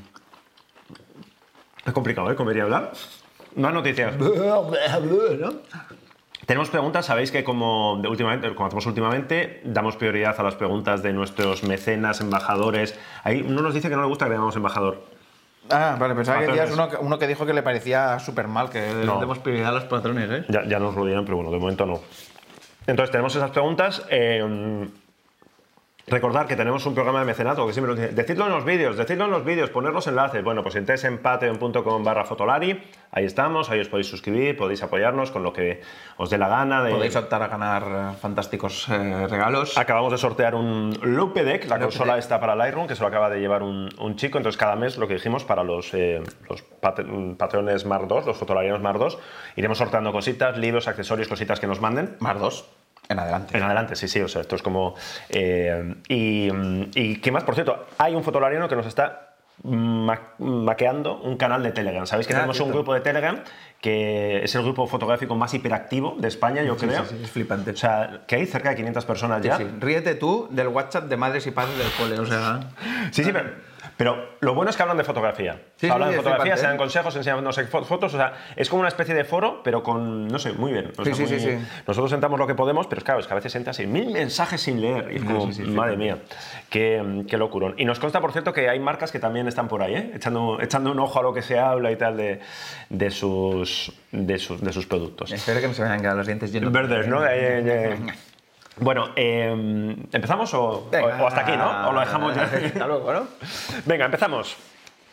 Es 1.86 1.93
complicado, 1.93 2.32
¿eh? 2.32 2.36
Comer 2.36 2.58
y 2.58 2.60
hablar. 2.62 2.93
Más 3.55 3.74
noticias. 3.74 4.15
¿No? 4.17 5.53
Tenemos 6.45 6.69
preguntas, 6.69 7.05
sabéis 7.05 7.31
que 7.31 7.43
como, 7.43 8.00
de 8.01 8.09
últimamente, 8.09 8.53
como 8.53 8.67
hacemos 8.67 8.85
últimamente, 8.85 9.62
damos 9.63 9.95
prioridad 9.95 10.35
a 10.38 10.43
las 10.43 10.55
preguntas 10.55 11.01
de 11.01 11.13
nuestros 11.13 11.63
mecenas, 11.63 12.19
embajadores. 12.19 13.00
Ahí 13.23 13.45
uno 13.47 13.62
nos 13.62 13.73
dice 13.73 13.88
que 13.89 13.95
no 13.95 14.01
le 14.01 14.07
gusta 14.09 14.25
que 14.25 14.29
le 14.29 14.35
llamamos 14.35 14.55
embajador. 14.55 15.03
Ah, 15.69 15.95
vale, 15.97 16.13
pensaba 16.13 16.39
que 16.41 16.47
decías 16.47 16.71
uno, 16.71 16.89
que- 16.89 16.97
uno 16.97 17.17
que 17.17 17.27
dijo 17.27 17.45
que 17.45 17.53
le 17.53 17.63
parecía 17.63 18.19
súper 18.19 18.50
mal, 18.50 18.69
que 18.69 18.85
No. 19.05 19.19
demos 19.21 19.39
prioridad 19.39 19.69
a 19.69 19.71
los 19.73 19.85
patrones, 19.85 20.29
¿eh? 20.29 20.45
Ya, 20.50 20.65
ya 20.65 20.79
nos 20.79 20.95
lo 20.95 21.05
dirán, 21.05 21.23
pero 21.23 21.38
bueno, 21.38 21.51
de 21.51 21.59
momento 21.59 21.85
no. 21.85 22.01
Entonces 22.85 23.12
tenemos 23.12 23.33
esas 23.35 23.51
preguntas. 23.51 24.03
eh, 24.09 24.89
recordar 26.07 26.48
que 26.48 26.55
tenemos 26.55 26.86
un 26.86 26.93
programa 26.93 27.19
de 27.22 27.25
mecenato 27.25 27.65
que 27.65 27.74
siempre 27.74 27.93
nos 27.93 28.01
dice, 28.01 28.13
decidlo 28.13 28.45
en 28.48 28.51
los 28.51 28.65
vídeos, 28.65 28.98
decidlo 28.98 29.25
en 29.25 29.31
los 29.31 29.45
vídeos, 29.45 29.69
poner 29.69 29.93
los 29.93 30.05
enlaces. 30.07 30.43
Bueno, 30.43 30.62
pues 30.62 30.75
entréis 30.75 31.03
en 31.05 31.17
patreon.com 31.19 32.03
barra 32.03 32.25
fotolari, 32.25 32.83
ahí 33.12 33.25
estamos, 33.25 33.69
ahí 33.69 33.79
os 33.79 33.88
podéis 33.88 34.07
suscribir, 34.07 34.57
podéis 34.57 34.83
apoyarnos 34.83 35.31
con 35.31 35.43
lo 35.43 35.53
que 35.53 35.81
os 36.17 36.29
dé 36.29 36.38
la 36.38 36.50
gana. 36.50 36.83
De... 36.83 36.91
Podéis 36.91 37.15
optar 37.15 37.41
a 37.41 37.48
ganar 37.48 37.83
eh, 37.83 38.17
fantásticos 38.19 38.88
eh, 38.89 39.27
regalos. 39.27 39.77
Acabamos 39.77 40.12
de 40.12 40.17
sortear 40.17 40.55
un 40.55 40.98
Loop 41.01 41.36
Deck, 41.36 41.69
la 41.69 41.79
consola 41.79 42.17
está 42.17 42.39
para 42.39 42.55
Lightroom, 42.55 42.88
que 42.88 42.95
se 42.95 43.01
lo 43.01 43.07
acaba 43.07 43.29
de 43.29 43.39
llevar 43.39 43.63
un, 43.63 43.89
un 44.00 44.15
chico. 44.17 44.38
Entonces, 44.38 44.60
cada 44.60 44.75
mes, 44.75 44.98
lo 44.98 45.07
que 45.07 45.13
dijimos, 45.15 45.43
para 45.45 45.63
los, 45.63 45.93
eh, 45.93 46.22
los 46.50 46.62
pat- 46.63 47.03
mm, 47.05 47.36
patrones 47.36 47.86
Mar 47.86 48.07
2, 48.07 48.25
los 48.25 48.38
fotolarianos 48.38 48.81
Mar 48.81 49.00
2, 49.00 49.17
iremos 49.55 49.77
sorteando 49.77 50.12
cositas, 50.12 50.57
libros, 50.57 50.88
accesorios, 50.88 51.27
cositas 51.29 51.60
que 51.60 51.67
nos 51.67 51.79
manden. 51.79 52.17
Más 52.19 52.38
dos. 52.39 52.65
En 53.10 53.19
adelante. 53.19 53.57
En 53.57 53.63
adelante, 53.63 53.95
sí, 53.95 54.07
sí, 54.07 54.22
o 54.22 54.27
sea, 54.27 54.41
esto 54.41 54.55
es 54.55 54.62
como... 54.62 54.95
eh, 55.29 55.95
y, 56.07 56.50
y 56.95 57.15
qué 57.17 57.31
más, 57.31 57.43
por 57.43 57.53
cierto, 57.55 57.86
hay 57.98 58.15
un 58.15 58.24
fotolariano 58.24 58.67
que 58.69 58.75
nos 58.75 58.86
está 58.86 59.36
ma- 59.63 60.33
maqueando 60.39 61.19
un 61.22 61.38
canal 61.38 61.62
de 61.63 61.72
Telegram. 61.72 62.05
Sabéis 62.07 62.27
que 62.27 62.33
Ah, 62.33 62.38
tenemos 62.38 62.60
un 62.62 62.72
grupo 62.72 62.93
de 62.93 63.01
Telegram 63.01 63.39
que 63.81 64.43
es 64.45 64.55
el 64.55 64.63
grupo 64.63 64.88
fotográfico 64.88 65.36
más 65.36 65.53
hiperactivo 65.53 66.15
de 66.17 66.29
España, 66.29 66.63
yo 66.63 66.75
Sí, 66.79 66.88
creo. 66.88 67.03
sí, 67.05 67.15
sí, 67.17 67.24
es 67.25 67.29
flipante. 67.31 67.72
O 67.72 67.75
sea, 67.77 68.22
que 68.25 68.36
hay 68.38 68.45
cerca 68.45 68.69
de 68.69 68.75
500 68.77 69.05
personas 69.05 69.41
Sí, 69.41 69.48
ya. 69.50 69.57
sí. 69.57 69.67
Ríete 69.81 70.15
tú 70.15 70.48
del 70.51 70.69
WhatsApp 70.69 71.03
de 71.05 71.17
madres 71.17 71.45
y 71.48 71.51
padres 71.51 71.77
del 71.77 71.91
cole, 71.98 72.17
o 72.19 72.25
sea... 72.25 72.62
Sí, 73.12 73.25
sí, 73.25 73.31
pero, 73.33 73.50
pero 73.97 74.29
lo 74.39 74.53
bueno 74.55 74.69
es 74.71 74.75
que 74.77 74.81
hablan 74.83 74.97
de 74.97 75.03
fotografía. 75.03 75.62
Sí, 75.75 75.89
hablan 75.89 76.09
sí, 76.09 76.15
de 76.15 76.21
fotografía, 76.21 76.57
se 76.57 76.63
dan 76.65 76.75
¿eh? 76.75 76.77
consejos, 76.77 77.15
enseñan 77.15 77.43
no 77.43 77.51
sé, 77.51 77.69
fo- 77.69 77.83
fotos. 77.83 78.13
O 78.13 78.17
sea, 78.17 78.33
es 78.55 78.69
como 78.69 78.79
una 78.81 78.89
especie 78.89 79.13
de 79.13 79.23
foro, 79.23 79.62
pero 79.63 79.83
con, 79.83 80.27
no 80.27 80.39
sé, 80.39 80.53
muy 80.53 80.71
bien. 80.71 80.91
O 80.97 81.03
sea, 81.05 81.13
sí, 81.13 81.23
muy-. 81.23 81.59
Nosotros 81.88 82.09
sentamos 82.09 82.39
lo 82.39 82.47
que 82.47 82.55
podemos, 82.55 82.88
pero 82.88 83.00
es 83.00 83.03
claro, 83.03 83.19
es 83.19 83.27
que 83.27 83.33
a 83.33 83.35
veces 83.35 83.55
entras 83.55 83.79
y 83.79 83.88
mil 83.88 84.09
mensajes 84.12 84.62
sin 84.62 84.81
leer. 84.81 85.12
Y 85.12 85.17
es 85.17 85.23
como, 85.23 85.50
madre 85.73 85.97
mía, 85.97 86.17
qué, 86.69 87.23
qué 87.27 87.38
locurón. 87.38 87.75
Y 87.77 87.85
nos 87.85 88.00
consta, 88.00 88.19
por 88.21 88.31
cierto, 88.31 88.53
que 88.53 88.69
hay 88.69 88.79
marcas 88.79 89.12
que 89.12 89.19
también 89.19 89.47
están 89.47 89.67
por 89.67 89.81
ahí, 89.83 89.95
¿eh? 89.95 90.12
echando, 90.15 90.59
echando 90.62 90.91
un 90.91 91.00
ojo 91.00 91.19
a 91.19 91.23
lo 91.23 91.33
que 91.33 91.41
se 91.41 91.59
habla 91.59 91.91
y 91.91 91.95
tal 91.95 92.17
de, 92.17 92.39
de, 92.89 93.12
sus, 93.12 93.91
de, 94.12 94.38
sus, 94.39 94.62
de 94.62 94.73
sus 94.73 94.85
productos. 94.88 95.31
Espero 95.31 95.62
que 95.62 95.67
no 95.67 95.73
se 95.73 95.81
vayan 95.83 96.00
a 96.00 96.01
quedar 96.01 96.15
los 96.15 96.27
dientes 96.27 96.51
llenos. 96.51 96.71
Verdes, 96.71 97.07
¿no? 97.07 97.21
Bueno, 98.77 99.09
eh, 99.15 99.95
¿empezamos 100.11 100.53
o, 100.53 100.89
Venga. 100.91 101.21
o 101.21 101.27
hasta 101.27 101.41
aquí, 101.41 101.55
no? 101.55 101.89
¿O 101.89 101.93
lo 101.93 101.99
dejamos 101.99 102.35
ya? 102.35 102.43
Hasta 102.65 102.87
luego, 102.87 103.13
¿no? 103.13 103.27
Venga, 103.85 104.05
empezamos. 104.05 104.55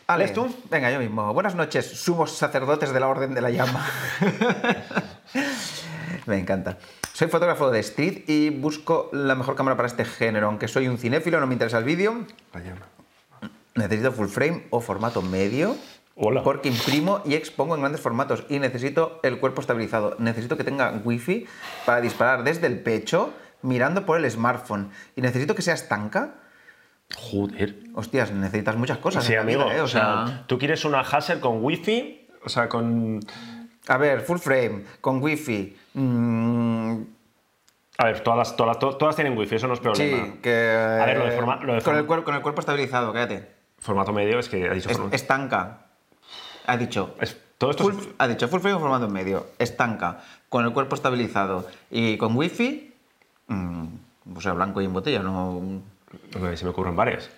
Ale, 0.07 0.25
¿Lees 0.25 0.33
tú? 0.33 0.53
Venga, 0.69 0.91
yo 0.91 0.99
mismo. 0.99 1.31
Buenas 1.33 1.55
noches, 1.55 1.85
sumos 1.85 2.31
sacerdotes 2.31 2.91
de 2.91 2.99
la 2.99 3.07
Orden 3.07 3.33
de 3.33 3.41
la 3.41 3.51
Llama. 3.51 3.85
Me 6.25 6.39
encanta. 6.39 6.77
Soy 7.13 7.27
fotógrafo 7.27 7.69
de 7.69 7.79
street 7.79 8.23
y 8.27 8.49
busco 8.49 9.09
la 9.13 9.35
mejor 9.35 9.55
cámara 9.55 9.77
para 9.77 9.87
este 9.87 10.05
género. 10.05 10.47
Aunque 10.47 10.67
soy 10.67 10.87
un 10.87 10.97
cinéfilo, 10.97 11.39
no 11.39 11.47
me 11.47 11.53
interesa 11.53 11.77
el 11.77 11.83
vídeo. 11.83 12.25
Necesito 13.75 14.11
full 14.11 14.27
frame 14.27 14.67
o 14.71 14.81
formato 14.81 15.21
medio. 15.21 15.75
Hola. 16.15 16.43
Porque 16.43 16.69
imprimo 16.69 17.21
y 17.25 17.35
expongo 17.35 17.75
en 17.75 17.81
grandes 17.81 18.01
formatos 18.01 18.43
y 18.49 18.59
necesito 18.59 19.19
el 19.23 19.39
cuerpo 19.39 19.61
estabilizado. 19.61 20.15
Necesito 20.19 20.57
que 20.57 20.63
tenga 20.63 20.91
wifi 21.03 21.47
para 21.85 22.01
disparar 22.01 22.43
desde 22.43 22.67
el 22.67 22.79
pecho 22.79 23.33
mirando 23.61 24.05
por 24.05 24.17
el 24.17 24.29
smartphone. 24.29 24.91
Y 25.15 25.21
necesito 25.21 25.55
que 25.55 25.61
sea 25.61 25.73
estanca. 25.73 26.35
Joder. 27.15 27.75
Hostias, 27.93 28.31
necesitas 28.31 28.75
muchas 28.77 28.97
cosas. 28.99 29.23
Sí, 29.25 29.35
amigo. 29.35 29.65
vida, 29.65 29.75
¿eh? 29.77 29.81
o 29.81 29.87
sea, 29.87 30.43
tú 30.47 30.57
quieres 30.57 30.85
una 30.85 31.01
Hassel 31.01 31.39
con 31.39 31.63
wifi, 31.63 32.27
o 32.45 32.49
sea, 32.49 32.69
con... 32.69 33.19
A 33.87 33.97
ver, 33.97 34.21
full 34.21 34.37
frame, 34.37 34.85
con 35.01 35.21
wifi. 35.21 35.75
mm, 35.93 36.95
A 37.97 38.05
ver, 38.05 38.21
todas, 38.21 38.37
las- 38.37 38.55
todas, 38.55 38.77
todas 38.79 39.15
tienen 39.15 39.37
wifi, 39.37 39.55
eso 39.55 39.67
no 39.67 39.73
es 39.73 39.79
problema. 39.79 40.25
sí, 40.25 40.39
que. 40.41 40.69
A 41.01 41.05
ver, 41.05 41.17
lo 41.17 41.25
de 41.25 41.31
forma- 41.31 41.55
lo 41.63 41.73
de 41.73 41.81
con, 41.81 41.95
el 41.97 42.05
cuerpo, 42.05 42.25
con 42.25 42.35
el 42.35 42.41
cuerpo 42.41 42.61
estabilizado, 42.61 43.11
cállate. 43.11 43.49
Formato 43.79 44.13
medio 44.13 44.39
es 44.39 44.47
que 44.49 44.69
ha 44.69 44.73
dicho... 44.73 44.89
Es- 44.89 44.97
forma- 44.97 45.13
estanca. 45.15 45.87
Ha 46.67 46.77
dicho. 46.77 47.15
es- 47.19 47.37
todo 47.57 47.71
esto 47.71 47.83
full- 47.83 47.99
es- 47.99 48.07
ha 48.17 48.27
dicho 48.27 48.47
full 48.47 48.59
frame 48.61 48.75
o 48.77 48.79
formato 48.79 49.09
medio. 49.09 49.47
Estanca. 49.59 50.19
Con 50.47 50.63
el 50.65 50.71
cuerpo 50.73 50.95
estabilizado. 50.95 51.67
Y 51.89 52.17
con 52.17 52.35
wifi. 52.37 52.90
Mm, 53.51 54.37
o 54.37 54.41
sea, 54.41 54.53
blanco 54.53 54.81
y 54.81 54.85
en 54.85 54.93
botella, 54.93 55.19
no. 55.23 55.61
Se 56.55 56.63
me 56.63 56.69
ocurren 56.71 56.95
varias. 56.95 57.29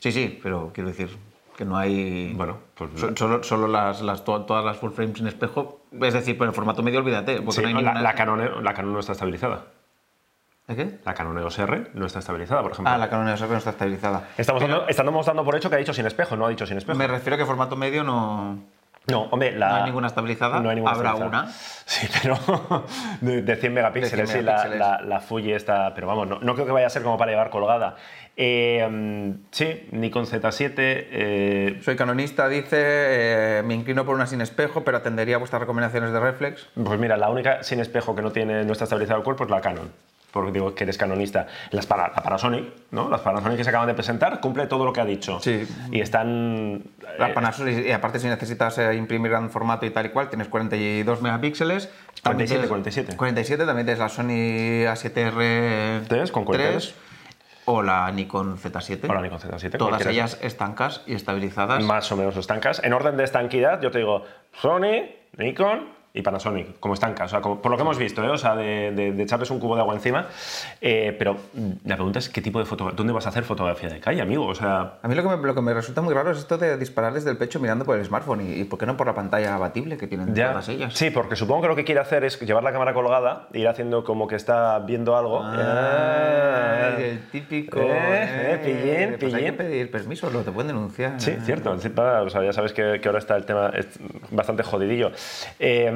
Sí, 0.00 0.10
sí, 0.12 0.40
pero 0.42 0.70
quiero 0.74 0.88
decir 0.90 1.16
que 1.56 1.64
no 1.64 1.76
hay. 1.76 2.32
Bueno, 2.34 2.58
pues... 2.74 2.90
So- 2.96 3.14
Solo, 3.16 3.42
solo 3.42 3.68
las, 3.68 4.00
las, 4.02 4.24
to- 4.24 4.42
todas 4.42 4.64
las 4.64 4.76
full 4.78 4.90
frames 4.92 5.18
sin 5.18 5.26
espejo. 5.26 5.80
Es 6.00 6.14
decir, 6.14 6.36
por 6.38 6.46
el 6.48 6.52
formato 6.54 6.82
medio, 6.82 6.98
olvídate. 7.00 7.36
Porque 7.42 7.52
Sí, 7.52 7.62
no 7.62 7.68
hay 7.68 7.74
la, 7.74 7.80
ninguna- 7.80 8.02
la 8.02 8.14
Canon, 8.14 8.64
la 8.64 8.74
Canon 8.74 8.92
no 8.94 9.00
está 9.00 9.12
estabilizada. 9.12 9.66
¿De 10.68 10.76
qué? 10.76 10.98
La 11.04 11.12
Canon 11.14 11.36
EOS 11.38 11.58
R 11.58 11.90
no 11.94 12.06
está 12.06 12.20
estabilizada, 12.20 12.62
por 12.62 12.72
ejemplo. 12.72 12.92
Ah, 12.92 12.96
la 12.96 13.10
Canon 13.10 13.28
EOS 13.28 13.40
R 13.42 13.50
no 13.50 13.58
está 13.58 13.70
estabilizada. 13.70 14.28
Estamos, 14.38 14.62
dando, 14.62 14.88
estamos 14.88 15.26
dando 15.26 15.44
por 15.44 15.56
hecho 15.56 15.68
que 15.68 15.76
ha 15.76 15.78
dicho 15.78 15.92
sin 15.92 16.06
espejo, 16.06 16.36
no 16.36 16.46
ha 16.46 16.48
dicho 16.50 16.66
sin 16.66 16.78
espejo. 16.78 16.96
Me 16.98 17.06
refiero 17.06 17.34
a 17.34 17.38
que 17.38 17.44
formato 17.44 17.76
medio 17.76 18.04
no. 18.04 18.58
No, 19.08 19.22
hombre, 19.30 19.52
la... 19.58 19.68
No 19.68 19.74
hay 19.76 19.82
ninguna 19.84 20.06
estabilizada. 20.06 20.60
No 20.60 20.68
hay 20.70 20.76
ninguna 20.76 20.94
Habrá 20.94 21.10
estabilizada. 21.10 21.44
una. 21.44 21.52
Sí, 21.84 22.08
pero 22.22 22.38
de, 23.20 23.42
de 23.42 23.56
100 23.56 23.74
megapíxeles, 23.74 24.28
De 24.28 24.32
100 24.32 24.38
sí, 24.40 24.44
la, 24.44 24.52
megapíxeles. 24.52 24.78
la, 24.78 25.00
la 25.02 25.20
Fuji 25.20 25.52
está... 25.52 25.92
Pero 25.94 26.06
vamos, 26.06 26.28
no, 26.28 26.38
no 26.40 26.54
creo 26.54 26.64
que 26.66 26.72
vaya 26.72 26.86
a 26.86 26.90
ser 26.90 27.02
como 27.02 27.18
para 27.18 27.32
llevar 27.32 27.50
colgada. 27.50 27.96
Eh, 28.36 29.34
sí, 29.50 29.88
Nikon 29.90 30.24
Z7... 30.26 30.74
eh, 30.78 31.80
Soy 31.84 31.96
canonista, 31.96 32.48
dice. 32.48 32.76
eh, 33.58 33.62
me 33.64 33.74
inclino 33.74 34.06
por 34.06 34.14
una 34.14 34.26
sin 34.26 34.40
espejo, 34.40 34.84
pero 34.84 34.98
atendería 34.98 35.34
a 35.34 35.38
vuestras 35.38 35.60
recomendaciones 35.60 36.12
de 36.12 36.20
reflex. 36.20 36.68
pues 36.82 36.98
mira, 36.98 37.16
la 37.16 37.28
única 37.28 37.62
sin 37.62 37.80
espejo 37.80 38.14
que 38.14 38.22
no 38.22 38.30
tiene 38.32 38.64
no 38.64 38.72
está 38.72 38.84
estabilizado 38.84 39.18
el 39.18 39.24
cuerpo 39.24 39.44
es 39.44 39.50
la 39.50 39.60
Canon. 39.60 39.90
Porque 40.32 40.50
digo 40.50 40.74
que 40.74 40.84
eres 40.84 40.96
canonista. 40.96 41.46
Las 41.70 41.86
para, 41.86 42.08
la 42.08 42.22
Panasonic, 42.22 42.64
¿no? 42.90 43.10
Las 43.10 43.20
Panasonic 43.20 43.58
que 43.58 43.64
se 43.64 43.70
acaban 43.70 43.86
de 43.86 43.94
presentar 43.94 44.40
cumple 44.40 44.66
todo 44.66 44.84
lo 44.84 44.92
que 44.92 45.00
ha 45.00 45.04
dicho. 45.04 45.38
Sí. 45.40 45.66
Y 45.90 46.00
están... 46.00 46.82
La 47.18 47.28
eh, 47.28 47.32
Panasonic, 47.34 47.86
y 47.86 47.92
aparte, 47.92 48.18
si 48.18 48.28
necesitas 48.28 48.78
eh, 48.78 48.94
imprimir 48.94 49.30
gran 49.30 49.50
formato 49.50 49.84
y 49.84 49.90
tal 49.90 50.06
y 50.06 50.08
cual, 50.08 50.30
tienes 50.30 50.48
42 50.48 51.20
megapíxeles. 51.20 51.90
También 52.22 52.48
47, 52.48 52.54
tienes- 52.54 52.68
47. 52.68 53.16
47, 53.16 53.66
también 53.66 53.86
tienes 53.86 53.98
la 53.98 54.08
Sony 54.08 54.86
A7R 54.90 56.06
¿Tres? 56.08 56.32
¿Con 56.32 56.44
42? 56.44 56.94
o 57.64 57.82
la 57.82 58.10
Nikon 58.10 58.58
Z7. 58.58 59.08
O 59.08 59.14
la 59.14 59.20
Nikon 59.22 59.38
Z7, 59.38 59.76
Todas 59.76 60.06
ellas 60.06 60.38
estancas 60.42 61.02
y 61.06 61.14
estabilizadas. 61.14 61.82
más 61.84 62.10
o 62.10 62.16
menos 62.16 62.36
estancas. 62.36 62.80
En 62.82 62.92
orden 62.92 63.16
de 63.16 63.24
estanquidad, 63.24 63.80
yo 63.80 63.90
te 63.90 63.98
digo 63.98 64.24
Sony, 64.60 65.10
Nikon 65.36 65.88
y 66.14 66.20
Panasonic, 66.22 66.78
como 66.78 66.94
estancas. 66.94 67.26
O 67.26 67.30
sea, 67.30 67.40
como- 67.40 67.62
por 67.62 67.70
lo 67.70 67.76
que 67.76 67.82
hemos 67.82 67.96
visto, 67.98 68.22
¿eh? 68.22 68.28
o 68.28 68.36
sea, 68.36 68.54
de, 68.54 68.92
de- 68.92 69.12
de 69.12 69.22
echarles 69.22 69.50
un 69.50 69.58
cubo 69.58 69.74
de 69.76 69.80
agua 69.80 69.94
encima. 69.94 70.26
Eh, 70.80 71.14
pero 71.18 71.36
la 71.84 71.94
pregunta 71.96 72.18
es: 72.18 72.28
¿qué 72.28 72.42
tipo 72.42 72.58
de 72.58 72.64
fotografía? 72.66 72.96
¿Dónde 72.96 73.12
vas 73.12 73.24
a 73.26 73.30
hacer 73.30 73.44
fotografía 73.44 73.88
de 73.88 73.98
calle, 74.00 74.20
amigo? 74.20 74.46
O 74.46 74.54
sea. 74.54 74.98
A 75.02 75.08
mí 75.08 75.14
lo 75.14 75.22
que, 75.22 75.28
me, 75.36 75.36
lo 75.46 75.54
que 75.54 75.60
me 75.62 75.72
resulta 75.72 76.02
muy 76.02 76.12
raro 76.12 76.30
es 76.32 76.38
esto 76.38 76.58
de 76.58 76.76
disparar 76.76 77.12
desde 77.14 77.30
el 77.30 77.36
pecho 77.38 77.60
mirando 77.60 77.84
por 77.84 77.98
el 77.98 78.04
smartphone 78.04 78.42
y, 78.46 78.60
y 78.60 78.64
¿por 78.64 78.78
qué 78.78 78.86
no 78.86 78.96
por 78.96 79.06
la 79.06 79.14
pantalla 79.14 79.54
abatible 79.54 79.96
que 79.96 80.06
tienen 80.06 80.34
Ya, 80.34 80.50
todas 80.50 80.68
ellas? 80.68 80.92
sí, 80.94 81.10
porque 81.10 81.36
supongo 81.36 81.62
que 81.62 81.68
lo 81.68 81.76
que 81.76 81.84
quiere 81.84 82.00
hacer 82.00 82.24
es 82.24 82.38
llevar 82.40 82.62
la 82.62 82.72
cámara 82.72 82.92
colgada 82.92 83.48
e 83.52 83.60
ir 83.60 83.68
haciendo 83.68 84.04
como 84.04 84.26
que 84.28 84.36
está 84.36 84.78
viendo 84.80 85.16
algo. 85.16 85.40
Ah, 85.42 86.90
Ah. 86.94 86.96
el 86.98 87.20
típico. 87.30 87.78
Eh, 87.80 87.88
eh, 87.90 88.60
pillín, 88.62 89.16
pues 89.18 89.34
hay 89.34 89.40
que 89.44 89.52
pillín. 89.52 89.56
pedir 89.56 89.90
permiso, 89.90 90.30
lo 90.30 90.40
te 90.42 90.50
pueden 90.52 90.68
denunciar. 90.68 91.20
Sí, 91.20 91.32
cierto. 91.44 91.70
O 91.72 92.28
sea, 92.30 92.42
ya 92.44 92.52
sabes 92.52 92.72
que, 92.72 93.00
que 93.00 93.08
ahora 93.08 93.18
está 93.18 93.36
el 93.36 93.44
tema 93.46 93.70
es 93.74 93.86
bastante 94.30 94.62
jodidillo. 94.62 95.10
Eh, 95.58 95.90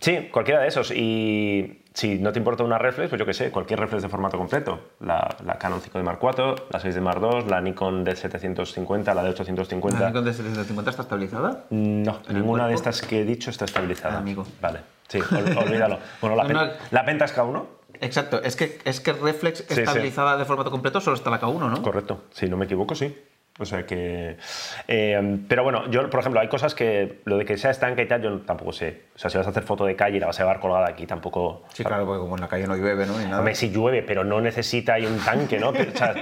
sí, 0.00 0.28
cualquiera 0.32 0.60
de 0.60 0.68
esos. 0.68 0.90
Y 0.90 1.82
si 1.94 2.18
no 2.18 2.32
te 2.32 2.38
importa 2.38 2.64
una 2.64 2.78
reflex, 2.78 3.08
pues 3.10 3.18
yo 3.18 3.26
qué 3.26 3.34
sé, 3.34 3.50
cualquier 3.50 3.78
reflex 3.80 4.02
de 4.02 4.08
formato 4.08 4.38
completo. 4.38 4.80
La, 5.00 5.36
la 5.44 5.58
Canon 5.58 5.80
5D 5.80 6.02
Mark 6.02 6.18
IV, 6.22 6.64
la 6.70 6.80
6D 6.80 7.00
Mark 7.00 7.20
II, 7.22 7.44
la 7.48 7.60
Nikon 7.60 8.04
D750, 8.06 9.04
la 9.14 9.22
¿La 9.22 9.30
D850. 9.30 10.06
Nikon 10.06 10.24
D750 10.24 10.88
está 10.88 11.02
estabilizada? 11.02 11.64
No, 11.70 12.18
el 12.28 12.34
ninguna 12.36 12.66
de 12.68 12.74
estas 12.74 13.02
que 13.02 13.20
he 13.20 13.24
dicho 13.24 13.50
está 13.50 13.64
estabilizada. 13.64 14.14
Ah, 14.14 14.18
amigo. 14.18 14.46
Vale, 14.60 14.80
sí, 15.08 15.18
ol- 15.20 15.56
olvídalo. 15.58 15.98
Bueno, 16.20 16.36
la, 16.36 16.44
No, 16.44 16.64
no. 16.66 16.72
la 16.90 17.04
Pentax 17.04 17.36
K1, 17.36 17.62
Exacto, 18.00 18.42
es 18.42 18.56
que, 18.56 18.78
es 18.84 19.00
que 19.00 19.12
reflex 19.12 19.64
sí. 19.68 19.80
estabilizada 19.80 20.36
de 20.36 20.44
formato 20.44 20.70
completo 20.72 21.00
solo 21.00 21.14
está 21.16 21.30
la 21.30 21.40
K1, 21.40 21.70
¿no? 21.70 21.82
Correcto, 21.82 22.22
si 22.32 22.48
no 22.48 22.56
me 22.56 22.64
equivoco, 22.64 22.94
sí. 22.96 23.16
O 23.58 23.66
sea 23.66 23.84
que. 23.84 24.38
eh, 24.88 25.38
pero 25.46 25.62
bueno, 25.62 25.90
yo, 25.90 26.08
por 26.08 26.20
ejemplo, 26.20 26.40
hay 26.40 26.48
cosas 26.48 26.74
que. 26.74 27.20
Lo 27.24 27.36
de 27.36 27.44
que 27.44 27.58
sea 27.58 27.70
estanca 27.70 28.02
y 28.02 28.08
tal, 28.08 28.22
yo 28.22 28.40
tampoco 28.40 28.72
sé. 28.72 29.02
O 29.14 29.18
sea, 29.18 29.30
si 29.30 29.36
vas 29.36 29.46
a 29.46 29.50
hacer 29.50 29.62
foto 29.62 29.84
de 29.84 29.94
calle 29.94 30.16
y 30.16 30.20
la 30.20 30.26
vas 30.26 30.40
a 30.40 30.42
llevar 30.42 30.58
colgada 30.58 30.88
aquí, 30.88 31.06
tampoco. 31.06 31.64
Sí, 31.72 31.84
claro, 31.84 32.06
porque 32.06 32.20
como 32.20 32.36
en 32.36 32.40
la 32.40 32.48
calle 32.48 32.66
no 32.66 32.76
llueve, 32.76 33.04
¿no? 33.04 33.18
Ni 33.18 33.24
nada. 33.24 33.38
Hombre, 33.38 33.54
si 33.54 33.70
llueve, 33.70 34.02
pero 34.02 34.24
no 34.24 34.40
necesita 34.40 34.94
ahí 34.94 35.04
un 35.04 35.18
tanque, 35.18 35.58
¿no? 35.58 35.72
Pero, 35.72 35.92
o 35.92 35.96
sea, 35.96 36.14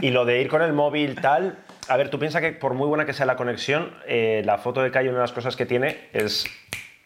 y 0.00 0.10
lo 0.10 0.24
de 0.24 0.40
ir 0.40 0.48
con 0.48 0.62
el 0.62 0.72
móvil 0.72 1.20
tal. 1.20 1.58
A 1.88 1.96
ver, 1.96 2.10
tú 2.10 2.18
piensas 2.18 2.40
que 2.40 2.52
por 2.52 2.74
muy 2.74 2.88
buena 2.88 3.04
que 3.04 3.12
sea 3.12 3.26
la 3.26 3.36
conexión, 3.36 3.94
eh, 4.06 4.42
la 4.44 4.58
foto 4.58 4.82
de 4.82 4.90
calle, 4.90 5.08
una 5.08 5.18
de 5.18 5.24
las 5.24 5.32
cosas 5.32 5.56
que 5.56 5.66
tiene 5.66 6.08
es 6.12 6.46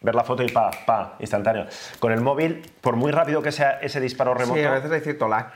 ver 0.00 0.14
la 0.14 0.24
foto 0.24 0.42
y 0.42 0.48
pa, 0.48 0.70
pa, 0.84 1.16
instantáneo. 1.18 1.66
Con 1.98 2.12
el 2.12 2.20
móvil, 2.20 2.62
por 2.80 2.96
muy 2.96 3.10
rápido 3.10 3.42
que 3.42 3.52
sea 3.52 3.78
ese 3.80 4.00
disparo 4.00 4.34
remoto, 4.34 4.60
Sí, 4.60 4.64
a 4.64 4.72
veces 4.72 4.92
hay 4.92 5.00
cierto 5.00 5.28
lag. 5.28 5.52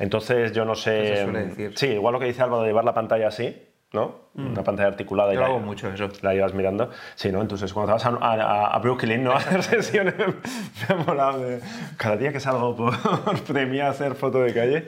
Entonces 0.00 0.52
yo 0.52 0.64
no 0.64 0.74
sé. 0.74 1.12
Eso 1.14 1.24
suele 1.24 1.44
decir. 1.46 1.72
Sí, 1.76 1.86
igual 1.88 2.12
lo 2.14 2.18
que 2.18 2.26
dice 2.26 2.42
Álvaro 2.42 2.62
de 2.62 2.68
llevar 2.68 2.84
la 2.84 2.94
pantalla 2.94 3.28
así, 3.28 3.56
¿no? 3.92 4.28
Una 4.34 4.62
pantalla 4.62 4.88
articulada 4.88 5.32
y 5.32 5.36
Mm. 5.36 5.38
Yo 5.38 5.40
la, 5.42 5.46
hago 5.48 5.58
mucho 5.60 5.88
eso. 5.92 6.08
la 6.22 6.32
llevas 6.32 6.54
mirando. 6.54 6.90
Sí, 7.16 7.30
¿no? 7.32 7.40
Entonces 7.42 7.72
cuando 7.72 7.92
vas 7.92 8.06
a, 8.06 8.10
a- 8.20 8.66
a 8.74 8.78
Brooklyn, 8.78 9.22
¿no? 9.24 9.32
A 9.34 9.36
hacer 9.36 9.62
sesiones, 9.62 10.14
me 10.16 10.94
ha 10.94 10.96
molado. 10.96 11.40
de- 11.40 11.60
Cada 11.96 12.16
día 12.16 12.32
que 12.32 12.40
salgo 12.40 12.74
por 12.76 12.94
premia 13.46 13.88
a 13.88 13.90
hacer 13.90 14.14
foto 14.14 14.38
de 14.42 14.54
calle. 14.54 14.86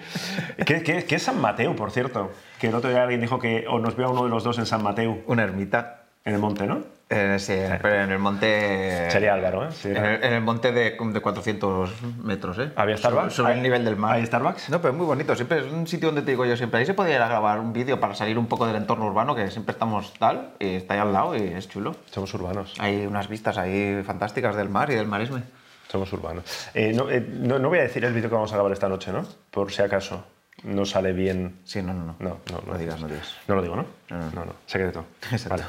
¿Qué, 0.64 0.82
qué, 0.82 1.04
qué 1.04 1.14
es 1.16 1.22
San 1.22 1.40
Mateo, 1.40 1.74
por 1.76 1.90
cierto? 1.90 2.30
Que 2.60 2.68
el 2.68 2.74
otro 2.74 2.90
día 2.90 3.02
alguien 3.02 3.20
dijo 3.20 3.38
que 3.38 3.66
o 3.68 3.78
nos 3.80 3.96
vea 3.96 4.08
uno 4.08 4.24
de 4.24 4.30
los 4.30 4.44
dos 4.44 4.58
en 4.58 4.66
San 4.66 4.82
Mateo, 4.82 5.18
Una 5.26 5.42
ermita. 5.42 6.01
En 6.24 6.34
el 6.34 6.38
monte, 6.40 6.66
¿no? 6.66 6.80
Eh, 7.14 7.36
sí, 7.38 7.54
pero 7.82 7.94
en 8.04 8.10
el 8.10 8.18
monte. 8.18 9.10
Sería 9.10 9.34
Álvaro, 9.34 9.66
¿eh? 9.66 9.72
Sí, 9.72 9.88
En 9.90 9.98
el, 10.02 10.24
en 10.24 10.32
el 10.32 10.40
monte 10.40 10.72
de, 10.72 10.96
de 10.98 11.20
400 11.20 11.90
metros, 12.24 12.58
¿eh? 12.58 12.70
¿Había 12.74 12.96
Sobre- 12.96 13.10
Starbucks? 13.10 13.34
Sobre, 13.34 13.52
¿Hay- 13.52 13.58
el 13.58 13.62
nivel 13.62 13.84
del 13.84 13.96
mar. 13.96 14.14
hay 14.14 14.24
Starbucks? 14.24 14.70
No, 14.70 14.80
pero 14.80 14.92
es 14.92 14.96
muy 14.98 15.04
bonito. 15.06 15.34
Siempre 15.36 15.58
es 15.58 15.70
un 15.70 15.86
sitio 15.86 16.08
donde 16.08 16.22
te 16.22 16.30
digo 16.30 16.46
yo 16.46 16.56
siempre. 16.56 16.80
Ahí 16.80 16.86
se 16.86 16.94
podría 16.94 17.16
ir 17.16 17.22
a 17.22 17.28
grabar 17.28 17.60
un 17.60 17.74
vídeo 17.74 18.00
para 18.00 18.14
salir 18.14 18.38
un 18.38 18.46
poco 18.46 18.66
del 18.66 18.76
entorno 18.76 19.04
urbano, 19.06 19.34
que 19.34 19.50
siempre 19.50 19.72
estamos 19.72 20.14
tal, 20.18 20.52
y 20.58 20.76
está 20.76 20.94
ahí 20.94 21.00
al 21.00 21.12
lado 21.12 21.36
y 21.36 21.42
es 21.42 21.68
chulo. 21.68 21.94
Somos 22.10 22.32
urbanos. 22.32 22.74
Hay 22.78 23.04
unas 23.04 23.28
vistas 23.28 23.58
ahí 23.58 24.02
fantásticas 24.06 24.56
del 24.56 24.70
mar 24.70 24.90
y 24.90 24.94
del 24.94 25.06
maresme. 25.06 25.42
Somos 25.88 26.10
urbanos. 26.14 26.44
Eh, 26.72 26.94
no, 26.94 27.10
eh, 27.10 27.20
no- 27.20 27.58
no 27.58 27.68
voy 27.68 27.80
a 27.80 27.82
decir 27.82 28.02
el 28.06 28.14
vídeo 28.14 28.30
que 28.30 28.34
vamos 28.36 28.50
a 28.52 28.54
grabar 28.54 28.72
esta 28.72 28.88
noche, 28.88 29.12
¿no? 29.12 29.26
Por 29.50 29.70
si 29.70 29.82
acaso 29.82 30.24
no 30.64 30.84
sale 30.84 31.12
bien. 31.12 31.56
Sí, 31.64 31.82
no, 31.82 31.92
no, 31.92 32.04
no. 32.04 32.16
No, 32.18 32.40
no, 32.50 32.72
No 32.72 32.78
digas, 32.78 33.00
no 33.00 33.08
digas. 33.08 33.36
No 33.48 33.56
lo 33.56 33.62
digo, 33.62 33.76
¿no? 33.76 33.86
No, 34.10 34.18
no. 34.18 34.30
no. 34.30 34.44
no. 34.46 34.52
Secreto. 34.66 35.04
Exacto. 35.32 35.56
Vale. 35.56 35.64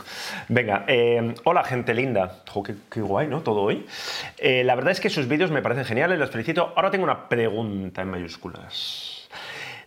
Venga, 0.49 0.85
eh, 0.87 1.33
hola 1.43 1.63
gente 1.63 1.93
linda. 1.93 2.43
Jo, 2.47 2.63
qué, 2.63 2.75
qué 2.91 3.01
guay, 3.01 3.27
¿no? 3.27 3.41
Todo 3.41 3.61
hoy. 3.61 3.85
Eh, 4.37 4.63
la 4.63 4.75
verdad 4.75 4.91
es 4.91 4.99
que 4.99 5.09
sus 5.09 5.27
vídeos 5.27 5.51
me 5.51 5.61
parecen 5.61 5.85
geniales, 5.85 6.19
los 6.19 6.29
felicito. 6.29 6.73
Ahora 6.75 6.91
tengo 6.91 7.03
una 7.03 7.27
pregunta 7.29 8.01
en 8.01 8.09
mayúsculas. 8.09 9.29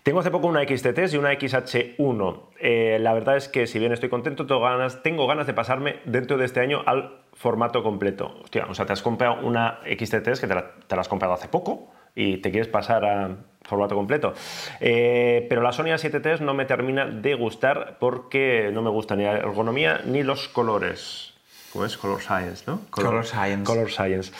Tengo 0.06 0.20
hace 0.20 0.30
poco 0.30 0.46
una 0.46 0.62
XT3 0.62 1.14
y 1.14 1.16
una 1.16 1.32
XH1. 1.32 2.40
Eh, 2.60 2.98
la 3.00 3.12
verdad 3.12 3.36
es 3.36 3.48
que 3.48 3.66
si 3.66 3.80
bien 3.80 3.92
estoy 3.92 4.08
contento, 4.08 4.46
tengo 4.46 4.60
ganas, 4.60 5.02
tengo 5.02 5.26
ganas 5.26 5.48
de 5.48 5.52
pasarme 5.52 5.96
dentro 6.04 6.38
de 6.38 6.44
este 6.44 6.60
año 6.60 6.84
al 6.86 7.22
formato 7.32 7.82
completo. 7.82 8.38
Hostia, 8.44 8.66
o 8.68 8.74
sea, 8.74 8.86
te 8.86 8.92
has 8.92 9.02
comprado 9.02 9.44
una 9.44 9.80
XT3 9.82 10.40
que 10.40 10.46
te 10.46 10.54
la, 10.54 10.70
te 10.86 10.94
la 10.94 11.00
has 11.00 11.08
comprado 11.08 11.34
hace 11.34 11.48
poco 11.48 11.90
y 12.14 12.36
te 12.36 12.52
quieres 12.52 12.68
pasar 12.68 13.04
a 13.04 13.36
formato 13.66 13.94
completo. 13.94 14.34
Eh, 14.80 15.46
pero 15.48 15.62
la 15.62 15.72
Sony 15.72 15.86
A7 15.86 16.38
III 16.38 16.44
no 16.44 16.54
me 16.54 16.64
termina 16.64 17.06
de 17.06 17.34
gustar 17.34 17.96
porque 17.98 18.70
no 18.72 18.82
me 18.82 18.90
gusta 18.90 19.16
ni 19.16 19.24
la 19.24 19.32
ergonomía 19.38 20.00
ni 20.04 20.22
los 20.22 20.48
colores. 20.48 21.34
¿Cómo 21.72 21.84
es? 21.84 21.96
Color 21.98 22.22
Science, 22.22 22.64
¿no? 22.66 22.80
Color 22.90 23.26
Science. 23.26 23.64
Color 23.64 23.90
Science. 23.90 24.32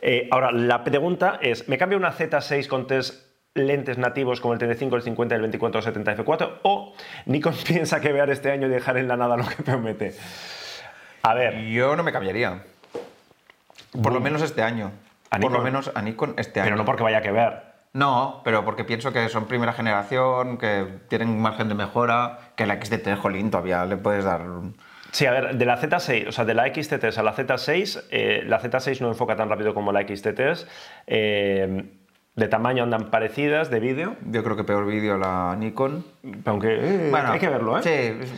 Eh, 0.00 0.28
ahora, 0.30 0.52
la 0.52 0.84
pregunta 0.84 1.38
es, 1.42 1.68
¿me 1.68 1.76
cambio 1.76 1.98
una 1.98 2.12
Z6 2.12 2.66
con 2.66 2.86
tres 2.86 3.26
lentes 3.52 3.98
nativos 3.98 4.40
como 4.40 4.54
el 4.54 4.58
35, 4.58 4.96
el 4.96 5.02
50 5.02 5.34
y 5.34 5.36
el 5.36 5.42
24 5.42 5.82
70 5.82 6.16
f4 6.16 6.50
o 6.62 6.94
Nikon 7.26 7.54
piensa 7.66 8.00
que 8.00 8.12
vear 8.12 8.30
este 8.30 8.50
año 8.50 8.68
y 8.68 8.70
dejar 8.70 8.96
en 8.96 9.08
la 9.08 9.16
nada 9.16 9.36
lo 9.36 9.46
que 9.46 9.62
promete? 9.62 10.14
A 11.22 11.34
ver, 11.34 11.60
Yo 11.66 11.96
no 11.96 12.02
me 12.02 12.12
cambiaría. 12.12 12.62
Por 14.02 14.12
lo 14.12 14.20
menos 14.20 14.42
este 14.42 14.62
año. 14.62 14.92
¿A 15.30 15.38
Por 15.38 15.52
lo 15.52 15.60
menos 15.60 15.90
a 15.94 16.00
Nikon 16.00 16.34
este 16.38 16.60
año. 16.60 16.66
pero 16.68 16.76
no 16.76 16.84
porque 16.84 17.02
vaya 17.02 17.20
que 17.20 17.32
ver. 17.32 17.67
No, 17.92 18.42
pero 18.44 18.64
porque 18.64 18.84
pienso 18.84 19.12
que 19.12 19.28
son 19.28 19.46
primera 19.46 19.72
generación, 19.72 20.58
que 20.58 20.86
tienen 21.08 21.40
margen 21.40 21.68
de 21.68 21.74
mejora, 21.74 22.38
que 22.56 22.66
la 22.66 22.78
XT3, 22.78 23.16
jolín, 23.16 23.50
todavía 23.50 23.84
le 23.86 23.96
puedes 23.96 24.24
dar... 24.24 24.42
Sí, 25.10 25.24
a 25.24 25.30
ver, 25.32 25.56
de 25.56 25.64
la 25.64 25.80
Z6, 25.80 26.28
o 26.28 26.32
sea, 26.32 26.44
de 26.44 26.52
la 26.54 26.66
XT3 26.66 27.16
a 27.16 27.22
la 27.22 27.34
Z6, 27.34 28.04
eh, 28.10 28.42
la 28.46 28.60
Z6 28.60 29.00
no 29.00 29.08
enfoca 29.08 29.36
tan 29.36 29.48
rápido 29.48 29.72
como 29.72 29.90
la 29.90 30.02
XT3. 30.02 30.66
eh, 31.06 31.84
de 32.36 32.46
tamaño 32.46 32.84
andan 32.84 33.10
parecidas, 33.10 33.68
de 33.68 33.80
vídeo, 33.80 34.14
Yo 34.30 34.44
creo 34.44 34.54
que 34.54 34.62
peor 34.62 34.86
vídeo 34.86 35.18
la 35.18 35.56
Nikon. 35.58 36.04
aunque 36.44 36.68
eh, 36.78 37.08
Bueno, 37.10 37.32
hay 37.32 37.40
que 37.40 37.48
verlo, 37.48 37.76
¿eh? 37.80 37.82
Sí. 37.82 38.30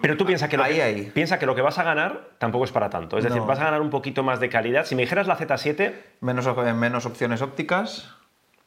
Pero 0.00 0.16
tú 0.16 0.24
piensas 0.24 0.48
que, 0.48 0.56
lo 0.56 0.62
ahí, 0.62 0.76
que, 0.76 0.82
ahí. 0.82 1.10
piensa 1.12 1.36
que 1.36 1.44
lo 1.46 1.56
que 1.56 1.60
vas 1.62 1.76
a 1.78 1.82
ganar 1.82 2.28
tampoco 2.38 2.64
es 2.66 2.70
para 2.70 2.88
tanto. 2.88 3.18
Es 3.18 3.24
decir, 3.24 3.42
vas 3.42 3.58
a 3.58 3.64
ganar 3.64 3.80
un 3.80 3.90
poquito 3.90 4.22
más 4.22 4.38
de 4.38 4.48
calidad. 4.48 4.84
Si 4.86 4.94
me 4.94 5.02
dijeras 5.02 5.26
la 5.26 5.36
Z7, 5.36 5.92
Menos, 6.20 6.46
op- 6.46 6.62
menos 6.74 7.04
opciones 7.04 7.42
ópticas. 7.42 8.14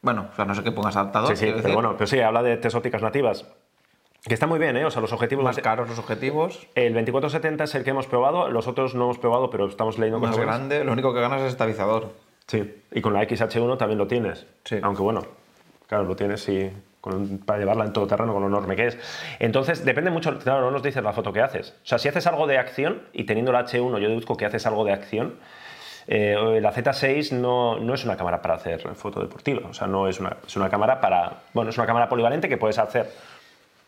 Bueno, 0.01 0.27
o 0.31 0.35
sea, 0.35 0.45
no 0.45 0.55
sé 0.55 0.63
qué 0.63 0.71
pongas 0.71 0.95
adaptador. 0.95 1.29
sí, 1.29 1.35
sí, 1.35 1.45
pero 1.47 1.57
decir. 1.57 1.73
bueno, 1.73 1.93
pero 1.97 2.07
sí, 2.07 2.19
habla 2.19 2.41
de 2.43 2.57
test 2.57 2.75
ópticas 2.75 3.01
nativas. 3.01 3.45
Que 4.25 4.33
está 4.33 4.47
muy 4.47 4.59
bien, 4.59 4.75
¿eh? 4.77 4.85
O 4.85 4.91
sea, 4.91 5.01
los 5.01 5.13
objetivos... 5.13 5.43
Más 5.45 5.57
caros 5.59 5.87
los 5.87 5.97
objetivos, 5.99 6.67
El 6.75 6.93
2470 6.93 7.63
es 7.63 7.75
el 7.75 7.83
que 7.83 7.91
hemos 7.91 8.05
probado, 8.07 8.49
los 8.49 8.67
otros 8.67 8.93
no 8.95 9.05
hemos 9.05 9.17
probado, 9.17 9.49
pero 9.49 9.67
estamos 9.67 9.97
leyendo 9.97 10.19
más 10.19 10.31
cosas 10.31 10.45
buenas. 10.45 10.59
grande, 10.59 10.83
lo 10.83 10.91
único 10.91 11.13
que 11.13 11.21
ganas 11.21 11.41
es 11.41 11.47
estabilizador. 11.51 12.11
Sí, 12.47 12.81
y 12.91 12.99
con 13.01 13.13
la 13.13 13.21
XH1 13.23 13.77
también 13.77 13.97
lo 13.97 14.07
tienes. 14.07 14.45
Sí. 14.65 14.77
Aunque 14.81 15.01
bueno, 15.01 15.21
claro, 15.87 16.03
lo 16.03 16.15
tienes 16.17 16.47
y 16.49 16.69
con- 16.99 17.37
para 17.39 17.59
llevarla 17.59 17.85
en 17.85 17.93
todo 17.93 18.07
terreno 18.07 18.33
con 18.33 18.41
lo 18.41 18.49
enorme 18.49 18.75
que 18.75 18.87
es. 18.87 18.97
Entonces, 19.39 19.85
depende 19.85 20.11
mucho, 20.11 20.37
claro, 20.39 20.61
no 20.61 20.71
nos 20.71 20.83
dices 20.83 21.01
la 21.03 21.13
foto 21.13 21.31
que 21.31 21.41
haces. 21.41 21.75
O 21.83 21.87
sea, 21.87 21.97
si 21.97 22.09
haces 22.09 22.27
algo 22.27 22.45
de 22.47 22.57
acción, 22.57 23.03
y 23.13 23.23
teniendo 23.23 23.51
la 23.53 23.65
H1 23.65 23.99
yo 23.99 24.09
deduzco 24.09 24.35
que 24.35 24.45
haces 24.45 24.65
algo 24.65 24.83
de 24.83 24.91
acción, 24.91 25.35
eh, 26.11 26.59
la 26.59 26.73
Z6 26.73 27.33
no, 27.33 27.77
no 27.79 27.93
es 27.93 28.03
una 28.03 28.17
cámara 28.17 28.41
para 28.41 28.55
hacer 28.55 28.81
foto 28.95 29.19
deportiva. 29.21 29.69
O 29.69 29.73
sea, 29.75 29.85
no 29.87 30.07
es 30.07 30.19
una, 30.19 30.37
es 30.45 30.55
una 30.57 30.67
cámara 30.69 30.99
para... 30.99 31.33
Bueno, 31.53 31.69
es 31.69 31.77
una 31.77 31.85
cámara 31.85 32.09
polivalente 32.09 32.49
que 32.49 32.57
puedes 32.57 32.79
hacer 32.79 33.09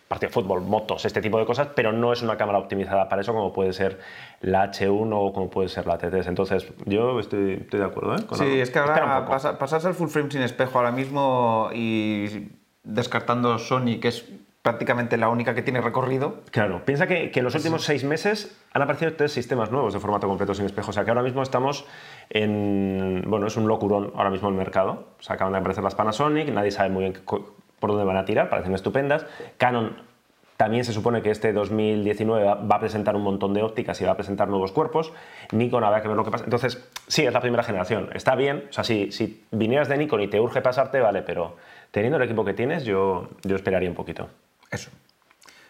partido 0.07 0.27
de 0.29 0.33
fútbol, 0.33 0.61
motos, 0.61 1.05
este 1.05 1.21
tipo 1.21 1.39
de 1.39 1.45
cosas, 1.45 1.69
pero 1.73 1.91
no 1.93 2.11
es 2.13 2.21
una 2.21 2.35
cámara 2.37 2.59
optimizada 2.59 3.07
para 3.09 3.21
eso 3.21 3.33
como 3.33 3.51
puede 3.53 3.71
ser 3.73 3.97
la 4.41 4.69
H1 4.69 5.09
o 5.09 5.31
como 5.33 5.49
puede 5.49 5.69
ser 5.69 5.87
la 5.87 5.97
T3. 5.97 6.27
Entonces, 6.27 6.67
yo 6.85 7.17
estoy, 7.19 7.53
estoy 7.61 7.79
de 7.79 7.85
acuerdo. 7.85 8.15
¿eh? 8.17 8.25
Con 8.27 8.37
Sí, 8.37 8.43
algo. 8.43 8.55
es 8.57 8.69
que 8.69 8.79
ahora 8.79 9.25
pasa- 9.25 9.57
pasarse 9.57 9.87
al 9.87 9.93
full 9.93 10.09
frame 10.09 10.29
sin 10.29 10.41
espejo 10.41 10.77
ahora 10.77 10.91
mismo 10.91 11.69
y 11.73 12.49
descartando 12.83 13.57
Sony, 13.57 13.99
que 14.01 14.09
es 14.09 14.25
prácticamente 14.61 15.17
la 15.17 15.29
única 15.29 15.55
que 15.55 15.61
tiene 15.63 15.79
recorrido. 15.81 16.41
Claro, 16.51 16.83
piensa 16.85 17.07
que, 17.07 17.31
que 17.31 17.39
en 17.39 17.45
los 17.45 17.55
últimos 17.55 17.83
seis 17.83 18.03
meses 18.03 18.55
han 18.73 18.81
aparecido 18.81 19.13
tres 19.13 19.31
sistemas 19.31 19.71
nuevos 19.71 19.93
de 19.93 19.99
formato 19.99 20.27
completo 20.27 20.53
sin 20.53 20.65
espejo. 20.65 20.89
O 20.89 20.93
sea 20.93 21.03
que 21.05 21.09
ahora 21.09 21.23
mismo 21.23 21.41
estamos 21.41 21.85
en. 22.31 23.23
Bueno, 23.27 23.47
es 23.47 23.57
un 23.57 23.67
locurón 23.67 24.11
ahora 24.15 24.29
mismo 24.29 24.49
el 24.49 24.55
mercado. 24.55 25.05
O 25.19 25.33
acaban 25.33 25.53
de 25.53 25.59
aparecer 25.59 25.83
las 25.83 25.95
Panasonic, 25.95 26.49
nadie 26.49 26.71
sabe 26.71 26.89
muy 26.89 27.03
bien 27.03 27.13
por 27.25 27.89
dónde 27.89 28.05
van 28.05 28.17
a 28.17 28.25
tirar, 28.25 28.49
parecen 28.49 28.73
estupendas. 28.73 29.25
Canon 29.57 29.95
también 30.57 30.85
se 30.85 30.93
supone 30.93 31.23
que 31.23 31.31
este 31.31 31.53
2019 31.53 32.45
va 32.45 32.53
va 32.53 32.75
a 32.75 32.79
presentar 32.79 33.15
un 33.15 33.23
montón 33.23 33.53
de 33.53 33.63
ópticas 33.63 33.99
y 33.99 34.05
va 34.05 34.11
a 34.11 34.15
presentar 34.15 34.47
nuevos 34.47 34.71
cuerpos. 34.71 35.11
Nikon 35.51 35.83
habrá 35.83 36.01
que 36.01 36.07
ver 36.07 36.15
lo 36.15 36.23
que 36.23 36.31
pasa. 36.31 36.43
Entonces, 36.43 36.87
sí, 37.07 37.25
es 37.25 37.33
la 37.33 37.41
primera 37.41 37.63
generación. 37.63 38.09
Está 38.13 38.35
bien. 38.35 38.67
O 38.69 38.73
sea, 38.73 38.83
si, 38.83 39.11
si 39.11 39.43
vinieras 39.51 39.87
de 39.87 39.97
Nikon 39.97 40.21
y 40.21 40.27
te 40.27 40.39
urge 40.39 40.61
pasarte, 40.61 40.99
vale, 40.99 41.23
pero 41.23 41.57
teniendo 41.89 42.17
el 42.17 42.23
equipo 42.23 42.45
que 42.45 42.53
tienes, 42.53 42.85
yo, 42.85 43.29
yo 43.43 43.55
esperaría 43.55 43.89
un 43.89 43.95
poquito. 43.95 44.29
Eso. 44.69 44.91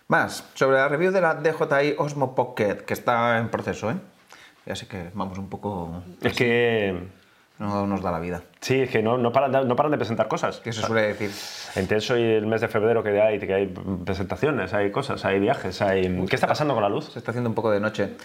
Más, 0.09 0.49
sobre 0.55 0.75
la 0.75 0.89
review 0.89 1.13
de 1.13 1.21
la 1.21 1.35
DJI 1.35 1.95
Osmo 1.97 2.35
Pocket, 2.35 2.83
que 2.85 2.93
está 2.93 3.37
en 3.37 3.47
proceso, 3.47 3.91
¿eh? 3.91 3.95
Ya 4.65 4.75
sé 4.75 4.87
que 4.87 5.09
vamos 5.13 5.37
un 5.37 5.49
poco... 5.49 6.03
Es 6.21 6.33
que 6.33 7.07
No 7.57 7.85
nos 7.87 8.01
da 8.01 8.11
la 8.11 8.19
vida, 8.19 8.41
Sí, 8.59 8.81
es 8.81 8.89
que 8.89 9.01
no, 9.03 9.17
no, 9.17 9.31
paran, 9.31 9.51
de- 9.51 9.65
no 9.65 9.75
paran 9.75 9.91
de 9.91 9.97
presentar 9.97 10.27
cosas. 10.27 10.57
que 10.59 10.71
se 10.73 10.81
suele 10.81 11.13
decir. 11.13 11.31
Entre 11.75 11.97
eso 11.97 12.17
y 12.17 12.23
el 12.23 12.45
mes 12.47 12.61
de 12.61 12.67
febrero 12.67 13.03
que 13.03 13.19
hay, 13.21 13.39
que 13.39 13.53
hay 13.53 13.67
presentaciones, 14.05 14.73
hay 14.73 14.91
cosas, 14.91 15.25
hay 15.25 15.39
viajes, 15.39 15.81
hay... 15.81 16.25
¿Qué 16.27 16.35
está 16.35 16.47
pasando 16.47 16.73
con 16.73 16.81
la 16.83 16.89
luz? 16.89 17.11
Se 17.11 17.19
está 17.19 17.31
haciendo 17.31 17.49
un 17.49 17.55
poco 17.55 17.71
de 17.71 17.79
noche. 17.79 18.15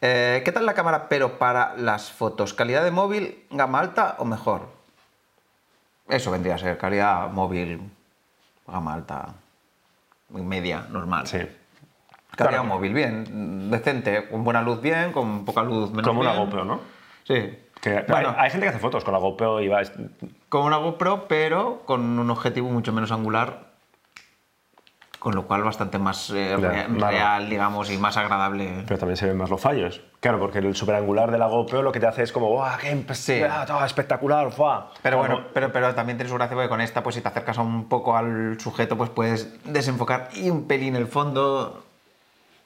Eh, 0.00 0.42
¿Qué 0.44 0.52
tal 0.52 0.64
la 0.66 0.74
cámara, 0.74 1.08
pero 1.08 1.38
para 1.38 1.74
las 1.76 2.10
fotos? 2.12 2.54
¿Calidad 2.54 2.84
de 2.84 2.90
móvil, 2.90 3.44
gama 3.50 3.80
alta 3.80 4.16
o 4.18 4.24
mejor? 4.24 4.68
Eso 6.08 6.30
vendría 6.30 6.54
a 6.54 6.58
ser, 6.58 6.78
calidad 6.78 7.30
móvil, 7.30 7.80
gama 8.66 8.94
alta, 8.94 9.34
media, 10.30 10.86
normal. 10.90 11.26
Sí. 11.26 11.38
Calidad 12.38 12.60
Claro. 12.62 12.74
móvil, 12.76 12.94
bien, 12.94 13.68
decente, 13.70 14.28
con 14.28 14.44
buena 14.44 14.62
luz 14.62 14.80
bien, 14.80 15.10
con 15.12 15.44
poca 15.44 15.62
luz 15.62 15.90
menos 15.90 16.06
Como 16.06 16.20
una 16.20 16.32
bien. 16.32 16.44
GoPro, 16.44 16.64
¿no? 16.64 16.80
Sí. 17.24 17.58
Que 17.80 18.04
Bueno. 18.08 18.30
hay, 18.30 18.44
hay 18.44 18.50
gente 18.50 18.64
que 18.66 18.70
hace 18.70 18.78
fotos 18.78 19.02
con 19.04 19.12
la 19.12 19.18
GoPro 19.18 19.60
y 19.60 19.68
va... 19.68 19.80
Como 20.48 20.66
una 20.66 20.76
GoPro, 20.76 21.26
pero 21.28 21.82
con 21.84 22.18
un 22.18 22.30
objetivo 22.30 22.68
mucho 22.70 22.92
menos 22.92 23.10
angular, 23.12 23.66
con 25.18 25.34
lo 25.34 25.46
cual 25.48 25.64
bastante 25.64 25.98
más 25.98 26.30
eh, 26.30 26.56
Ya, 26.60 26.68
re- 26.68 26.86
claro. 26.96 27.16
real, 27.16 27.50
digamos, 27.50 27.90
y 27.90 27.98
más 27.98 28.16
agradable. 28.16 28.84
Pero 28.86 28.98
también 28.98 29.16
se 29.16 29.26
ven 29.26 29.36
más 29.36 29.50
los 29.50 29.60
fallos. 29.60 30.00
Claro, 30.20 30.38
porque 30.38 30.58
el 30.58 30.74
superangular 30.76 31.30
de 31.32 31.38
la 31.38 31.46
GoPro 31.46 31.82
lo 31.82 31.90
que 31.90 31.98
te 32.00 32.06
hace 32.06 32.22
es 32.22 32.30
como, 32.32 32.48
¡guau, 32.50 32.78
qué 32.78 33.04
Sí. 33.14 33.42
ah, 33.48 33.64
todo 33.66 33.84
espectacular! 33.84 34.50
¡fua! 34.52 34.92
Pero 35.02 35.16
Como- 35.18 35.28
bueno, 35.28 35.46
pero, 35.52 35.72
pero 35.72 35.92
también 35.94 36.18
tiene 36.18 36.30
su 36.30 36.36
gracia 36.36 36.54
porque 36.54 36.68
con 36.68 36.80
esta, 36.80 37.02
pues 37.02 37.16
si 37.16 37.20
te 37.20 37.28
acercas 37.28 37.58
un 37.58 37.88
poco 37.88 38.16
al 38.16 38.58
sujeto, 38.60 38.96
pues 38.96 39.10
puedes 39.10 39.56
desenfocar 39.64 40.28
y 40.34 40.50
un 40.50 40.66
pelín 40.68 40.94
el 40.96 41.08
fondo. 41.08 41.84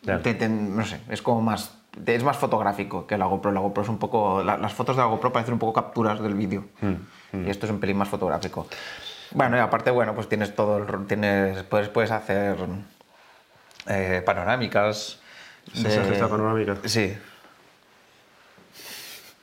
Ya. 0.03 0.21
Te- 0.21 0.35
te- 0.35 0.49
no 0.49 0.85
sé, 0.85 1.01
es 1.09 1.23
como 1.23 1.41
más. 1.41 1.79
te- 2.05 2.15
Es 2.15 2.25
más 2.25 2.37
fotográfico 2.37 3.07
que 3.07 3.17
la 3.17 3.27
GoPro. 3.27 3.53
La 3.53 3.61
GoPro 3.61 3.83
es 3.83 3.88
un 3.88 3.99
poco. 3.99 4.43
la- 4.43 4.59
las 4.59 4.73
fotos 4.73 4.97
de 4.97 5.03
la 5.03 5.09
GoPro 5.09 5.33
parecen 5.33 5.55
un 5.55 5.61
poco 5.61 5.73
capturas 5.73 6.21
del 6.21 6.35
vídeo. 6.35 6.65
Mm, 6.81 7.47
Y 7.47 7.51
esto 7.51 7.67
es 7.67 7.73
un 7.73 7.81
pelín 7.81 7.97
más 7.97 8.09
fotográfico. 8.09 8.67
Bueno, 9.31 9.57
y 9.57 9.61
aparte, 9.61 9.91
bueno, 9.91 10.15
pues 10.15 10.29
tienes 10.29 10.55
todo 10.55 10.79
el. 10.79 11.07
Tienes, 11.07 11.62
puedes, 11.62 11.88
puedes 11.88 12.11
hacer 12.11 12.57
eh, 13.87 14.23
panorámicas. 14.27 15.19
Sí, 15.73 15.87
hace 15.87 16.12
esta 16.12 16.29
panorámica. 16.29 16.77
Sí. 16.85 17.17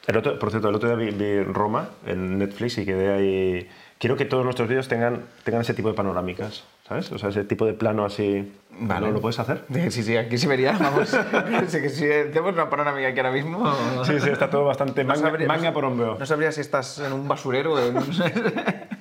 El 0.08 0.18
otro, 0.18 0.38
por 0.40 0.50
cierto, 0.50 0.70
el 0.70 0.76
otro 0.76 0.90
día 0.90 0.98
vi, 0.98 1.12
vi 1.12 1.44
Roma 1.44 1.90
en 2.06 2.40
Netflix 2.40 2.78
y 2.80 2.86
quedé 2.86 3.14
ahí... 3.14 3.70
Quiero 4.00 4.16
que 4.18 4.26
todos 4.26 4.44
nuestros 4.44 4.68
vídeos 4.68 4.88
tengan, 4.88 5.26
tengan 5.44 5.62
ese 5.62 5.74
tipo 5.74 5.90
de 5.90 5.94
panorámicas, 5.94 6.64
¿sabes? 6.90 7.12
O 7.12 7.18
sea, 7.20 7.30
ese 7.30 7.44
tipo 7.46 7.66
de 7.66 7.74
plano 7.74 8.04
así... 8.04 8.52
Vale. 8.82 9.08
¿Lo, 9.08 9.14
lo 9.14 9.22
puedes 9.22 9.38
hacer? 9.40 9.62
Sí, 9.90 10.04
sí, 10.04 10.18
aquí 10.18 10.38
se 10.38 10.48
vería, 10.48 10.72
vamos. 10.74 11.10
sí, 11.68 11.82
que 11.82 11.90
si 11.90 12.12
hacemos 12.12 12.54
una 12.54 12.70
panorámica 12.70 13.08
aquí 13.10 13.20
ahora 13.20 13.32
mismo. 13.32 13.72
Sí, 14.06 14.20
sí, 14.20 14.30
está 14.30 14.50
todo 14.50 14.66
bastante 14.66 15.04
No 15.04 15.10
manga, 15.10 15.22
sabría- 15.30 15.48
manga 15.48 15.72
por 15.72 15.86
hombro. 15.86 16.18
No 16.20 16.26
sabría 16.26 16.52
si 16.52 16.62
estás 16.62 17.00
en 17.00 17.14
un 17.14 17.28
basurero 17.28 17.74
o 17.74 17.80
en 17.80 17.98
un... 17.98 18.04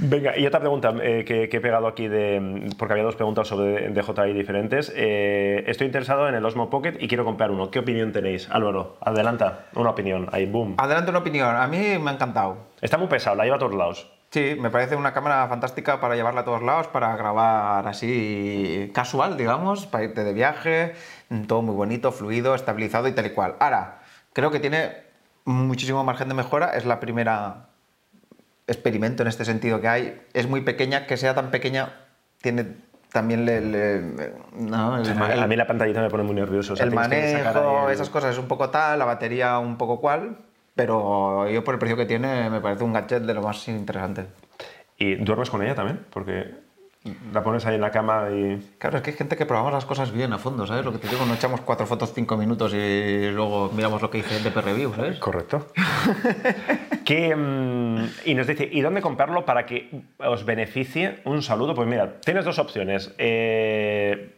Venga, 0.00 0.36
y 0.36 0.46
otra 0.46 0.60
pregunta 0.60 0.92
eh, 1.02 1.24
que, 1.26 1.48
que 1.48 1.56
he 1.56 1.60
pegado 1.60 1.86
aquí, 1.86 2.06
de, 2.08 2.70
porque 2.78 2.92
había 2.94 3.04
dos 3.04 3.16
preguntas 3.16 3.48
sobre 3.48 3.88
DJI 3.90 4.32
diferentes. 4.32 4.92
Eh, 4.94 5.64
estoy 5.66 5.86
interesado 5.86 6.28
en 6.28 6.34
el 6.34 6.44
Osmo 6.44 6.70
Pocket 6.70 6.94
y 7.00 7.08
quiero 7.08 7.24
comprar 7.24 7.50
uno. 7.50 7.70
¿Qué 7.70 7.78
opinión 7.80 8.12
tenéis? 8.12 8.48
Álvaro, 8.50 8.96
adelanta, 9.00 9.66
una 9.74 9.90
opinión. 9.90 10.28
Ahí, 10.32 10.46
boom. 10.46 10.74
Adelante 10.78 11.10
una 11.10 11.20
opinión. 11.20 11.54
A 11.54 11.66
mí 11.66 11.98
me 12.00 12.10
ha 12.10 12.14
encantado. 12.14 12.58
Está 12.80 12.98
muy 12.98 13.08
pesado, 13.08 13.36
la 13.36 13.44
lleva 13.44 13.56
a 13.56 13.58
todos 13.60 13.74
lados. 13.74 14.10
Sí, 14.30 14.56
me 14.60 14.68
parece 14.70 14.94
una 14.94 15.14
cámara 15.14 15.46
fantástica 15.48 16.00
para 16.00 16.14
llevarla 16.14 16.42
a 16.42 16.44
todos 16.44 16.62
lados, 16.62 16.86
para 16.88 17.16
grabar 17.16 17.88
así 17.88 18.90
casual, 18.94 19.38
digamos, 19.38 19.86
para 19.86 20.04
irte 20.04 20.22
de 20.22 20.34
viaje, 20.34 20.94
todo 21.46 21.62
muy 21.62 21.74
bonito, 21.74 22.12
fluido, 22.12 22.54
estabilizado 22.54 23.08
y 23.08 23.12
tal 23.12 23.24
y 23.26 23.30
cual. 23.30 23.54
Ahora, 23.58 24.00
creo 24.34 24.50
que 24.50 24.60
tiene 24.60 24.92
muchísimo 25.46 26.04
margen 26.04 26.28
de 26.28 26.34
mejora. 26.34 26.76
Es 26.76 26.84
la 26.84 27.00
primera 27.00 27.68
experimento 28.66 29.22
en 29.22 29.28
este 29.28 29.46
sentido 29.46 29.80
que 29.80 29.88
hay. 29.88 30.22
Es 30.34 30.46
muy 30.46 30.60
pequeña, 30.60 31.06
que 31.06 31.16
sea 31.16 31.34
tan 31.34 31.50
pequeña 31.50 31.94
tiene 32.42 32.66
también 33.10 33.46
le, 33.46 33.62
le- 33.62 34.34
no, 34.52 34.98
el, 34.98 35.18
A 35.18 35.46
mí 35.46 35.56
la 35.56 35.66
pantallita 35.66 36.02
me 36.02 36.10
pone 36.10 36.24
muy 36.24 36.34
nervioso. 36.34 36.74
o 36.74 36.76
sea, 36.76 36.84
el 36.84 36.90
tienes 36.90 37.08
que 37.08 37.32
sacar 37.38 37.54
manejo, 37.54 37.88
el- 37.88 37.94
esas 37.94 38.10
cosas 38.10 38.32
es 38.32 38.38
un 38.38 38.46
poco 38.48 38.68
tal, 38.68 38.98
la 38.98 39.06
batería 39.06 39.58
un 39.58 39.78
poco 39.78 39.98
cual, 40.02 40.36
pero 40.78 41.50
yo 41.50 41.64
por 41.64 41.74
el 41.74 41.80
precio 41.80 41.96
que 41.96 42.06
tiene 42.06 42.48
me 42.50 42.60
parece 42.60 42.84
un 42.84 42.92
gadget 42.92 43.24
de 43.24 43.34
lo 43.34 43.42
más 43.42 43.66
interesante. 43.66 44.26
¿Y 44.96 45.16
duermes 45.16 45.50
con 45.50 45.60
ella 45.60 45.74
también? 45.74 46.06
Porque 46.08 46.54
la 47.32 47.42
pones 47.42 47.66
ahí 47.66 47.74
en 47.74 47.80
la 47.80 47.90
cama 47.90 48.28
y... 48.30 48.74
Claro, 48.78 48.98
es 48.98 49.02
que 49.02 49.10
hay 49.10 49.16
gente 49.16 49.36
que 49.36 49.44
probamos 49.44 49.72
las 49.72 49.84
cosas 49.84 50.12
bien 50.12 50.32
a 50.32 50.38
fondo, 50.38 50.68
¿sabes? 50.68 50.84
Lo 50.84 50.92
que 50.92 50.98
te 50.98 51.08
digo, 51.08 51.26
no 51.26 51.34
echamos 51.34 51.62
cuatro 51.62 51.84
fotos 51.84 52.12
cinco 52.14 52.36
minutos 52.36 52.72
y 52.74 53.28
luego 53.32 53.72
miramos 53.74 54.00
lo 54.02 54.08
que 54.08 54.18
dice 54.18 54.36
el 54.36 54.44
DP 54.44 54.56
Review, 54.58 54.94
¿sabes? 54.94 55.18
Correcto. 55.18 55.66
Que, 57.04 57.34
mm, 57.34 58.10
y 58.26 58.34
nos 58.34 58.46
dice, 58.46 58.68
¿y 58.70 58.80
dónde 58.80 59.00
comprarlo 59.00 59.44
para 59.46 59.66
que 59.66 60.04
os 60.18 60.44
beneficie? 60.44 61.22
Un 61.24 61.42
saludo. 61.42 61.74
Pues 61.74 61.88
mira, 61.88 62.20
tienes 62.20 62.44
dos 62.44 62.60
opciones. 62.60 63.12
Eh, 63.18 64.36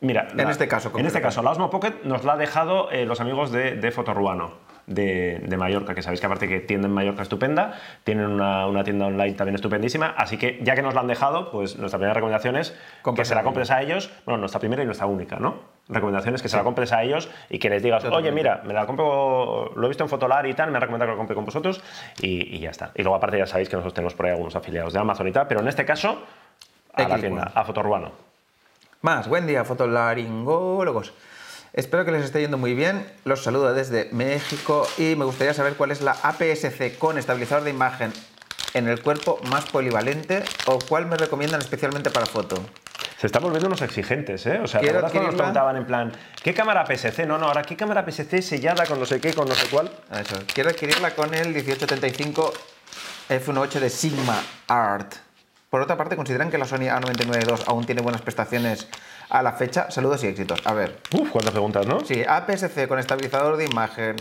mira, 0.00 0.28
En 0.36 0.48
este 0.48 0.68
caso, 0.68 0.92
En 0.96 1.06
este 1.06 1.22
caso, 1.22 1.42
la 1.42 1.50
Osmo 1.50 1.70
Pocket 1.70 2.04
nos 2.04 2.22
la 2.22 2.34
ha 2.34 2.36
dejado 2.36 2.90
eh, 2.92 3.06
los 3.06 3.20
amigos 3.20 3.50
de, 3.50 3.76
de 3.76 3.90
Fotoruano. 3.90 4.71
De, 4.86 5.38
de 5.38 5.56
Mallorca, 5.56 5.94
que 5.94 6.02
sabéis 6.02 6.20
que 6.20 6.26
aparte 6.26 6.48
que 6.48 6.58
tienden 6.58 6.90
Mallorca 6.90 7.22
estupenda, 7.22 7.74
tienen 8.02 8.26
una, 8.26 8.66
una 8.66 8.82
tienda 8.82 9.06
online 9.06 9.34
también 9.34 9.54
estupendísima, 9.54 10.14
así 10.16 10.36
que 10.36 10.58
ya 10.62 10.74
que 10.74 10.82
nos 10.82 10.94
la 10.94 11.00
han 11.00 11.06
dejado, 11.06 11.52
pues 11.52 11.78
nuestra 11.78 11.98
primera 11.98 12.14
recomendación 12.14 12.56
es 12.56 12.76
que 13.14 13.24
se 13.24 13.34
la 13.34 13.44
compres 13.44 13.70
a 13.70 13.80
ellos, 13.80 14.10
bueno, 14.24 14.38
nuestra 14.38 14.58
primera 14.58 14.82
y 14.82 14.86
nuestra 14.86 15.06
única, 15.06 15.36
¿no? 15.36 15.54
Recomendación 15.88 16.34
es 16.34 16.42
que 16.42 16.48
se 16.48 16.56
la 16.56 16.64
compres 16.64 16.92
a 16.92 17.02
ellos 17.02 17.28
y 17.48 17.58
que 17.58 17.70
les 17.70 17.82
digas, 17.82 18.04
oye, 18.04 18.32
mira, 18.32 18.62
me 18.64 18.74
la 18.74 18.86
compro, 18.86 19.72
lo 19.76 19.86
he 19.86 19.88
visto 19.88 20.02
en 20.02 20.10
Fotolar 20.10 20.46
y 20.46 20.54
tal, 20.54 20.70
me 20.70 20.78
ha 20.78 20.80
recomendado 20.80 21.10
que 21.10 21.12
lo 21.12 21.18
compre 21.18 21.34
con 21.36 21.44
vosotros 21.44 21.80
y, 22.20 22.56
y 22.56 22.58
ya 22.58 22.70
está. 22.70 22.90
Y 22.94 23.02
luego 23.02 23.16
aparte 23.16 23.38
ya 23.38 23.46
sabéis 23.46 23.68
que 23.68 23.76
nosotros 23.76 23.94
tenemos 23.94 24.14
por 24.14 24.26
ahí 24.26 24.32
algunos 24.32 24.56
afiliados 24.56 24.92
de 24.92 24.98
Amazon 24.98 25.28
y 25.28 25.32
tal, 25.32 25.46
pero 25.46 25.60
en 25.60 25.68
este 25.68 25.84
caso, 25.84 26.22
a 26.92 27.08
la 27.08 27.18
tienda, 27.18 27.52
a 27.54 27.64
Fotoruano. 27.64 28.10
Más, 29.02 29.26
buen 29.26 29.48
día, 29.48 29.64
fotolaringólogos. 29.64 31.12
Espero 31.74 32.04
que 32.04 32.12
les 32.12 32.24
esté 32.24 32.40
yendo 32.40 32.58
muy 32.58 32.74
bien. 32.74 33.06
Los 33.24 33.44
saludo 33.44 33.72
desde 33.72 34.10
México 34.12 34.86
y 34.98 35.16
me 35.16 35.24
gustaría 35.24 35.54
saber 35.54 35.74
cuál 35.74 35.90
es 35.90 36.02
la 36.02 36.12
APS-C 36.22 36.98
con 36.98 37.16
estabilizador 37.16 37.64
de 37.64 37.70
imagen 37.70 38.12
en 38.74 38.88
el 38.88 39.00
cuerpo 39.00 39.40
más 39.50 39.64
polivalente 39.70 40.44
o 40.66 40.78
cuál 40.86 41.06
me 41.06 41.16
recomiendan 41.16 41.62
especialmente 41.62 42.10
para 42.10 42.26
foto. 42.26 42.56
Se 43.18 43.26
están 43.26 43.42
volviendo 43.42 43.68
unos 43.68 43.80
exigentes, 43.80 44.44
¿eh? 44.44 44.60
O 44.62 44.66
sea, 44.66 44.80
¿te 44.80 44.86
Quiero 44.86 45.00
nos 45.00 45.12
preguntaban 45.12 45.76
en 45.76 45.86
plan, 45.86 46.12
¿qué 46.42 46.52
cámara 46.52 46.84
PSC? 46.84 47.24
No, 47.26 47.38
no, 47.38 47.46
ahora, 47.46 47.62
¿qué 47.62 47.74
cámara 47.74 48.04
PSC 48.04 48.42
sellada 48.42 48.84
con 48.84 49.00
no 49.00 49.06
sé 49.06 49.18
qué, 49.18 49.32
con 49.32 49.48
no 49.48 49.54
sé 49.54 49.68
cuál? 49.70 49.90
Eso. 50.10 50.36
Quiero 50.52 50.68
adquirirla 50.68 51.14
con 51.14 51.32
el 51.32 51.54
1875 51.54 52.52
F18 53.30 53.80
de 53.80 53.88
Sigma 53.88 54.42
Art. 54.68 55.14
Por 55.70 55.80
otra 55.80 55.96
parte, 55.96 56.16
¿consideran 56.16 56.50
que 56.50 56.58
la 56.58 56.66
Sony 56.66 56.90
A99 56.90 57.48
II 57.48 57.64
aún 57.66 57.86
tiene 57.86 58.02
buenas 58.02 58.20
prestaciones 58.20 58.88
a 59.32 59.42
la 59.42 59.52
fecha? 59.52 59.90
Saludos 59.90 60.22
y 60.24 60.26
éxitos. 60.26 60.60
A 60.66 60.74
ver, 60.74 60.98
Uf, 61.18 61.30
cuántas 61.30 61.52
preguntas, 61.52 61.86
¿no? 61.86 62.00
Sí, 62.00 62.22
APS-C 62.26 62.86
con 62.86 62.98
estabilizador 62.98 63.56
de 63.56 63.64
imagen 63.64 64.16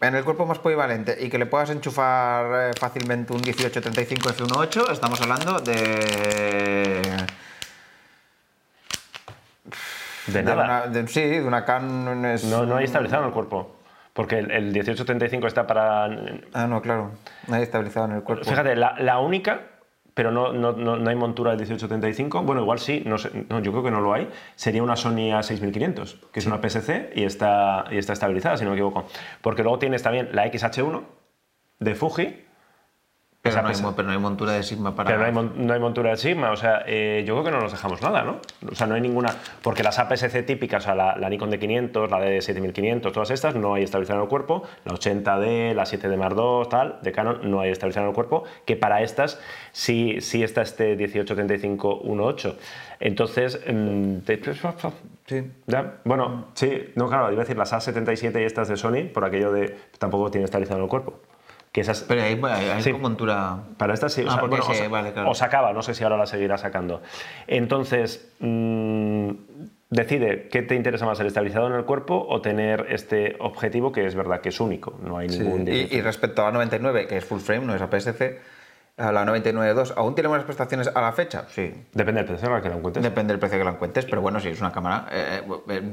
en 0.00 0.14
el 0.14 0.24
cuerpo 0.24 0.46
más 0.46 0.58
polivalente 0.60 1.16
y 1.20 1.28
que 1.28 1.36
le 1.36 1.46
puedas 1.46 1.68
enchufar 1.70 2.70
eh, 2.70 2.72
fácilmente 2.78 3.32
un 3.32 3.40
1835 3.40 4.30
F18, 4.30 4.92
estamos 4.92 5.20
hablando 5.20 5.58
de... 5.58 7.02
De 10.26 10.42
nada. 10.42 10.64
una- 10.64 10.86
de- 10.86 11.08
sí, 11.08 11.20
de 11.22 11.44
una 11.44 11.64
Canon... 11.64 12.24
es- 12.24 12.44
No, 12.44 12.64
no 12.64 12.76
hay 12.76 12.84
estabilizado 12.84 13.22
en 13.22 13.28
el 13.28 13.34
cuerpo. 13.34 13.76
Porque 14.12 14.38
el, 14.38 14.50
el 14.50 14.64
1835 14.72 15.46
está 15.46 15.66
para 15.66 16.04
Ah, 16.52 16.66
no, 16.68 16.80
claro, 16.82 17.12
no 17.46 17.54
hay 17.56 17.62
estabilizado 17.62 18.06
en 18.06 18.12
el 18.12 18.22
cuerpo. 18.22 18.44
Fíjate, 18.44 18.74
la, 18.76 18.94
la 18.98 19.18
única, 19.20 19.60
pero 20.20 20.32
no, 20.32 20.52
no, 20.52 20.72
no, 20.72 20.96
no 20.96 21.08
hay 21.08 21.16
montura 21.16 21.52
del 21.52 21.60
1875, 21.60 22.42
bueno, 22.42 22.60
igual 22.60 22.78
sí, 22.78 23.02
no 23.06 23.16
sé, 23.16 23.30
no, 23.48 23.60
yo 23.60 23.72
creo 23.72 23.82
que 23.82 23.90
no 23.90 24.02
lo 24.02 24.12
hay, 24.12 24.28
sería 24.54 24.82
una 24.82 24.94
Sony 24.94 25.32
A6500, 25.32 26.28
que 26.30 26.40
es 26.40 26.44
una 26.44 26.60
PSC 26.60 27.12
y 27.14 27.24
está, 27.24 27.86
y 27.90 27.96
está 27.96 28.12
estabilizada, 28.12 28.58
si 28.58 28.64
no 28.64 28.70
me 28.72 28.76
equivoco. 28.76 29.06
Porque 29.40 29.62
luego 29.62 29.78
tienes 29.78 30.02
también 30.02 30.28
la 30.32 30.44
XH1 30.44 31.04
de 31.78 31.94
Fuji, 31.94 32.44
pero, 33.42 33.62
no 33.62 33.68
hay, 33.68 33.74
pesa. 33.74 33.82
mo- 33.84 33.96
pero 33.96 34.06
no 34.08 34.12
hay 34.12 34.18
montura 34.20 34.52
de 34.52 34.62
Sigma 34.62 34.94
para... 34.94 35.06
pero 35.08 35.20
no 35.20 35.24
hay, 35.26 35.32
mon- 35.32 35.66
no 35.66 35.72
hay 35.72 35.80
montura 35.80 36.10
de 36.10 36.16
Sigma, 36.16 36.50
o 36.50 36.56
sea, 36.56 36.82
eh, 36.86 37.24
yo 37.26 37.34
creo 37.34 37.44
que 37.44 37.50
no 37.50 37.60
nos 37.60 37.72
dejamos 37.72 38.02
nada, 38.02 38.22
¿no? 38.22 38.38
O 38.70 38.74
sea, 38.74 38.86
no 38.86 38.94
hay 38.94 39.00
ninguna, 39.00 39.34
porque 39.62 39.82
las 39.82 39.98
APS-C 39.98 40.42
típicas, 40.42 40.82
o 40.82 40.86
sea, 40.86 40.94
la, 40.94 41.16
la 41.16 41.28
Nikon 41.30 41.50
D500, 41.50 42.08
la 42.10 42.18
D7500, 42.20 43.12
todas 43.12 43.30
estas, 43.30 43.54
no 43.54 43.74
hay 43.74 43.84
estabilizador 43.84 44.20
en 44.20 44.24
el 44.24 44.28
cuerpo, 44.28 44.62
la 44.84 44.92
80D, 44.92 45.74
la 45.74 45.84
7D 45.84 46.16
Mark 46.16 46.34
II, 46.36 46.68
tal, 46.68 46.98
de 47.02 47.12
Canon, 47.12 47.50
no 47.50 47.60
hay 47.60 47.70
estabilizador 47.70 48.06
en 48.06 48.10
el 48.10 48.14
cuerpo, 48.14 48.44
que 48.66 48.76
para 48.76 49.00
estas 49.02 49.40
sí, 49.72 50.20
sí 50.20 50.42
está 50.42 50.62
este 50.62 50.96
1835-18. 50.98 52.54
Entonces, 53.00 53.60
mm, 53.66 54.18
te- 54.18 54.40
Sí. 55.26 55.44
ya, 55.66 55.94
Bueno, 56.04 56.46
sí, 56.54 56.90
no, 56.96 57.08
claro, 57.08 57.30
iba 57.32 57.40
a 57.42 57.44
decir 57.44 57.56
las 57.56 57.72
A77 57.72 58.40
y 58.40 58.44
estas 58.44 58.68
de 58.68 58.76
Sony, 58.76 59.04
por 59.12 59.24
aquello 59.24 59.52
de 59.52 59.76
tampoco 59.98 60.30
tiene 60.30 60.44
estabilizador 60.44 60.80
en 60.80 60.84
el 60.84 60.90
cuerpo. 60.90 61.14
Que 61.72 61.82
esas, 61.82 62.02
Pero 62.02 62.22
hay, 62.22 62.40
hay, 62.44 62.82
Sí. 62.82 62.90
con 62.90 63.00
montura... 63.02 63.58
para 63.76 63.94
esta 63.94 64.08
sí, 64.08 64.22
o 64.22 64.26
Ah, 64.28 64.32
sea, 64.32 64.40
porque 64.40 64.56
bueno, 64.58 64.74
se- 64.74 64.86
o, 64.86 64.90
vale, 64.90 65.12
claro. 65.12 65.30
o 65.30 65.34
sacaba, 65.34 65.72
no 65.72 65.82
sé 65.82 65.94
si 65.94 66.02
ahora 66.02 66.16
la 66.16 66.26
seguirá 66.26 66.58
sacando. 66.58 67.00
Entonces, 67.46 68.32
mm, 68.40 69.30
decide 69.90 70.48
qué 70.48 70.62
te 70.62 70.74
interesa 70.74 71.06
más, 71.06 71.20
el 71.20 71.28
estabilizador 71.28 71.70
en 71.70 71.78
el 71.78 71.84
cuerpo 71.84 72.26
o 72.28 72.40
tener 72.40 72.86
este 72.90 73.36
objetivo 73.38 73.92
que 73.92 74.04
es 74.06 74.16
verdad 74.16 74.40
que 74.40 74.48
es 74.48 74.58
único, 74.60 74.98
no 75.04 75.18
hay 75.18 75.28
Sí, 75.28 75.38
ningún... 75.40 75.68
Y, 75.68 75.86
y 75.94 76.00
respecto 76.00 76.42
a 76.42 76.46
la 76.46 76.52
99, 76.52 77.06
que 77.06 77.18
es 77.18 77.24
full 77.24 77.38
frame, 77.38 77.66
no 77.66 77.74
es 77.76 77.82
APS-C, 77.82 78.40
a 78.96 79.12
la 79.12 79.24
99.2, 79.24 79.94
¿aún 79.96 80.14
tiene 80.16 80.26
buenas 80.28 80.44
prestaciones 80.44 80.90
a 80.92 81.00
la 81.00 81.12
fecha? 81.12 81.44
Sí. 81.50 81.72
Depende 81.94 82.20
del 82.22 82.26
precio 82.30 82.52
al 82.52 82.62
que 82.62 82.68
la 82.68 82.76
encuentres. 82.76 83.02
Depende 83.04 83.32
del 83.32 83.38
precio 83.38 83.58
que 83.58 83.64
la 83.64 83.70
encuentres, 83.70 84.04
pero 84.06 84.20
bueno, 84.22 84.40
sí, 84.40 84.48
es 84.48 84.60
una 84.60 84.72
cámara. 84.72 85.06
eh, 85.12 85.42
eh, 85.68 85.92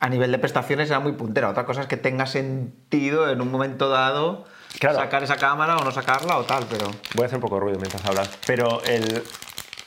a 0.00 0.08
nivel 0.08 0.32
de 0.32 0.38
prestaciones 0.38 0.88
era 0.88 1.00
muy 1.00 1.12
puntera. 1.12 1.50
Otra 1.50 1.66
cosa 1.66 1.82
es 1.82 1.86
que 1.86 1.96
tenga 1.98 2.24
sentido 2.26 3.30
en 3.30 3.42
un 3.42 3.50
momento 3.50 3.88
dado 3.90 4.44
Claro. 4.78 4.98
sacar 4.98 5.22
esa 5.22 5.36
cámara 5.36 5.76
o 5.76 5.84
no 5.84 5.90
sacarla 5.90 6.38
o 6.38 6.44
tal, 6.44 6.64
pero... 6.70 6.86
Voy 7.14 7.22
a 7.24 7.26
hacer 7.26 7.36
un 7.36 7.42
poco 7.42 7.56
de 7.56 7.60
ruido 7.62 7.78
mientras 7.78 8.04
hablas. 8.06 8.30
Pero 8.46 8.82
el, 8.84 9.22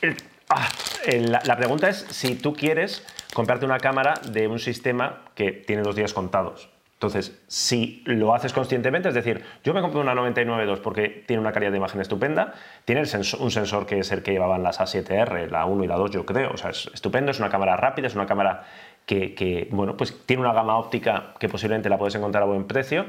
el- 0.02 0.16
ah, 0.50 0.68
el- 1.06 1.32
la, 1.32 1.56
pregunta 1.56 1.88
es 1.88 2.06
si 2.10 2.34
tú 2.34 2.52
quieres 2.54 3.06
comprarte 3.32 3.64
una 3.64 3.78
cámara 3.78 4.14
de 4.30 4.48
un 4.48 4.58
sistema 4.58 5.22
que 5.34 5.52
tiene 5.52 5.82
dos 5.82 5.96
días 5.96 6.12
contados. 6.12 6.68
Entonces, 6.94 7.36
si 7.48 8.02
lo 8.06 8.32
haces 8.32 8.52
conscientemente, 8.52 9.08
es 9.08 9.14
decir, 9.14 9.42
yo 9.64 9.74
me 9.74 9.80
compro 9.80 10.00
una 10.00 10.14
99.2 10.14 10.78
porque 10.80 11.24
tiene 11.26 11.40
una 11.40 11.50
calidad 11.52 11.72
de 11.72 11.78
imagen 11.78 12.00
estupenda, 12.00 12.52
tiene 12.84 13.00
el 13.00 13.08
sensor- 13.08 13.40
un 13.40 13.50
sensor 13.50 13.86
que 13.86 13.98
es 13.98 14.12
el 14.12 14.22
que 14.22 14.30
llevaban 14.30 14.62
las 14.62 14.78
A7R, 14.78 15.48
la 15.50 15.64
1 15.64 15.82
y 15.82 15.88
la 15.88 15.96
2, 15.96 16.10
yo 16.12 16.24
creo, 16.26 16.52
o 16.52 16.56
sea, 16.56 16.70
es 16.70 16.88
estupendo, 16.94 17.32
es 17.32 17.40
una 17.40 17.48
cámara 17.50 17.76
rápida, 17.76 18.06
es 18.06 18.14
una 18.14 18.26
cámara 18.26 18.64
que, 19.04 19.34
que, 19.34 19.66
bueno, 19.72 19.96
pues 19.96 20.16
tiene 20.26 20.42
una 20.42 20.52
gama 20.52 20.76
óptica 20.78 21.34
que 21.40 21.48
posiblemente 21.48 21.88
la 21.88 21.98
puedes 21.98 22.14
encontrar 22.14 22.44
a 22.44 22.46
buen 22.46 22.68
precio. 22.68 23.06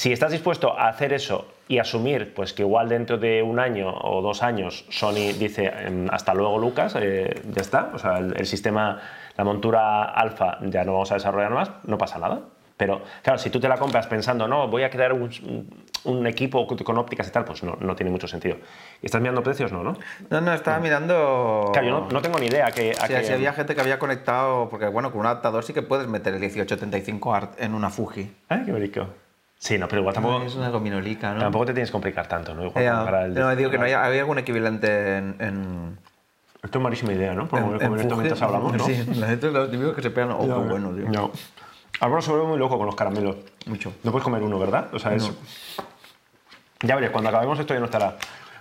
Si 0.00 0.10
estás 0.14 0.32
dispuesto 0.32 0.78
a 0.78 0.88
hacer 0.88 1.12
eso 1.12 1.46
y 1.68 1.76
asumir 1.78 2.32
pues 2.32 2.54
que 2.54 2.62
igual 2.62 2.88
dentro 2.88 3.18
de 3.18 3.42
un 3.42 3.58
año 3.58 3.92
o 3.94 4.22
dos 4.22 4.42
años 4.42 4.86
Sony 4.88 5.34
dice 5.38 5.66
em, 5.66 6.06
hasta 6.10 6.32
luego 6.32 6.56
Lucas, 6.58 6.96
eh, 6.98 7.42
ya 7.54 7.60
está, 7.60 7.90
o 7.92 7.98
sea, 7.98 8.16
el, 8.16 8.34
el 8.34 8.46
sistema, 8.46 8.98
la 9.36 9.44
montura 9.44 10.04
alfa 10.04 10.56
ya 10.62 10.84
no 10.84 10.92
vamos 10.94 11.10
a 11.12 11.16
desarrollar 11.16 11.50
más, 11.52 11.70
no 11.84 11.98
pasa 11.98 12.18
nada. 12.18 12.40
Pero 12.78 13.02
claro, 13.22 13.38
si 13.38 13.50
tú 13.50 13.60
te 13.60 13.68
la 13.68 13.76
compras 13.76 14.06
pensando, 14.06 14.48
no, 14.48 14.68
voy 14.68 14.84
a 14.84 14.88
crear 14.90 15.12
un, 15.12 15.28
un 16.04 16.26
equipo 16.26 16.66
con 16.66 16.96
ópticas 16.96 17.28
y 17.28 17.30
tal, 17.30 17.44
pues 17.44 17.62
no, 17.62 17.76
no 17.78 17.94
tiene 17.94 18.10
mucho 18.10 18.26
sentido. 18.26 18.56
¿Y 19.02 19.04
estás 19.04 19.20
mirando 19.20 19.42
precios? 19.42 19.70
No, 19.70 19.82
¿no? 19.82 19.98
No, 20.30 20.40
no, 20.40 20.54
estaba 20.54 20.78
mirando... 20.78 21.68
Claro, 21.74 21.86
yo 21.86 22.00
no, 22.00 22.08
no 22.08 22.22
tengo 22.22 22.38
ni 22.38 22.46
idea 22.46 22.68
a 22.68 22.72
qué... 22.72 22.92
a 22.92 23.06
Sí, 23.06 23.12
qué- 23.12 23.24
sí 23.24 23.32
había 23.34 23.52
gente 23.52 23.74
que 23.74 23.82
había 23.82 23.98
conectado, 23.98 24.70
porque 24.70 24.86
bueno, 24.86 25.10
con 25.10 25.20
un 25.20 25.26
adaptador 25.26 25.62
sí 25.62 25.74
que 25.74 25.82
puedes 25.82 26.08
meter 26.08 26.32
el 26.32 26.40
1875 26.40 27.34
Art 27.34 27.60
en 27.60 27.74
una 27.74 27.90
Fuji. 27.90 28.34
Ay, 28.48 28.62
qué 28.64 28.72
bonito. 28.72 29.06
Sí, 29.62 29.76
no, 29.78 29.86
pero 29.88 30.00
igual 30.00 30.14
tampoco, 30.14 30.42
Es 30.42 30.54
una 30.54 30.70
gominolica, 30.70 31.34
¿no? 31.34 31.40
tampoco 31.40 31.66
te 31.66 31.74
tienes 31.74 31.90
que 31.90 31.92
complicar 31.92 32.26
tanto, 32.26 32.54
¿no? 32.54 32.64
Igual 32.64 32.82
Ya, 32.82 33.04
para 33.04 33.26
el- 33.26 33.34
no, 33.34 33.54
digo 33.54 33.70
que 33.70 33.76
no 33.76 33.84
había 33.84 34.02
algún 34.20 34.38
equivalente 34.38 35.18
en... 35.18 35.36
en 35.38 35.98
Esto 36.62 36.78
es 36.78 36.82
malísima 36.82 37.12
idea, 37.12 37.34
¿no? 37.34 37.46
Por 37.46 37.58
en- 37.58 37.64
como 37.66 37.76
en 37.76 37.90
en 37.92 37.96
estos 38.00 38.16
momentos 38.16 38.40
hablamos, 38.42 38.72
¿no? 38.72 38.84
Sí, 38.86 39.04
la 39.16 39.26
gente 39.26 39.50
los 39.50 39.70
típicos 39.70 39.94
que 39.94 40.00
se 40.02 40.10
pegan, 40.10 40.30
oh, 40.32 40.40
qué 40.46 40.46
bueno, 40.70 40.90
tío. 40.94 41.08
No. 41.10 41.30
Álvaro 42.00 42.22
se 42.22 42.30
vuelve 42.30 42.46
muy 42.46 42.58
loco 42.58 42.78
con 42.78 42.86
los 42.86 42.96
caramelos. 42.96 43.36
Mucho. 43.66 43.92
No 44.02 44.10
puedes 44.12 44.24
comer 44.24 44.42
uno, 44.42 44.58
¿verdad? 44.58 44.88
O 44.94 44.98
sea, 44.98 45.14
es... 45.14 45.30
Ya 46.82 46.94
veréis, 46.94 47.12
cuando 47.12 47.28
acabemos 47.28 47.58
esto 47.58 47.74
ya 47.74 47.80
no 47.80 47.84
estará. 47.86 48.16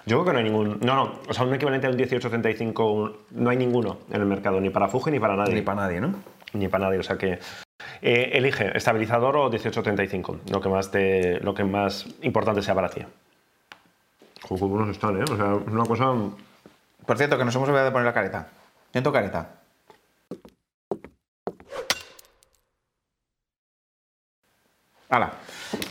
Yo 0.05 0.17
creo 0.17 0.25
que 0.25 0.31
no 0.33 0.37
hay 0.39 0.43
ningún... 0.43 0.79
No, 0.81 0.95
no. 0.95 1.13
O 1.29 1.33
sea, 1.33 1.45
un 1.45 1.53
equivalente 1.53 1.87
a 1.87 1.91
un 1.91 1.95
1835 1.95 2.91
un- 2.91 3.15
no 3.31 3.49
hay 3.49 3.55
ninguno 3.57 3.99
en 4.11 4.19
el 4.19 4.27
mercado, 4.27 4.59
ni 4.59 4.69
para 4.69 4.89
Fuji 4.89 5.11
ni 5.11 5.19
para 5.21 5.37
nadie. 5.37 5.53
Ni 5.53 5.61
para 5.61 5.81
nadie, 5.83 6.01
¿no? 6.01 6.13
Ni 6.51 6.67
para 6.67 6.85
nadie, 6.87 6.99
o 6.99 7.03
sea 7.03 7.17
que... 7.17 7.39
eh, 8.01 8.31
elige 8.33 8.75
estabilizador 8.77 9.35
o 9.37 9.49
1835, 9.49 10.39
lo 10.49 10.61
que 10.61 10.69
más, 10.69 10.91
te, 10.91 11.39
lo 11.41 11.53
que 11.53 11.63
más 11.63 12.05
importante 12.21 12.61
sea 12.61 12.75
para 12.75 12.89
ti. 12.89 13.01
Qué 14.47 14.55
buenos 14.55 14.89
están, 14.89 15.19
¿eh? 15.21 15.25
O 15.31 15.35
sea, 15.35 15.55
es 15.65 15.73
una 15.73 15.85
cosa... 15.85 16.13
Por 17.05 17.17
cierto, 17.17 17.37
que 17.37 17.45
nos 17.45 17.55
hemos 17.55 17.67
olvidado 17.67 17.87
de 17.87 17.91
poner 17.91 18.05
la 18.05 18.13
careta. 18.13 18.47
Siento 18.91 19.11
careta. 19.11 19.49
¡Hala! 25.09 25.31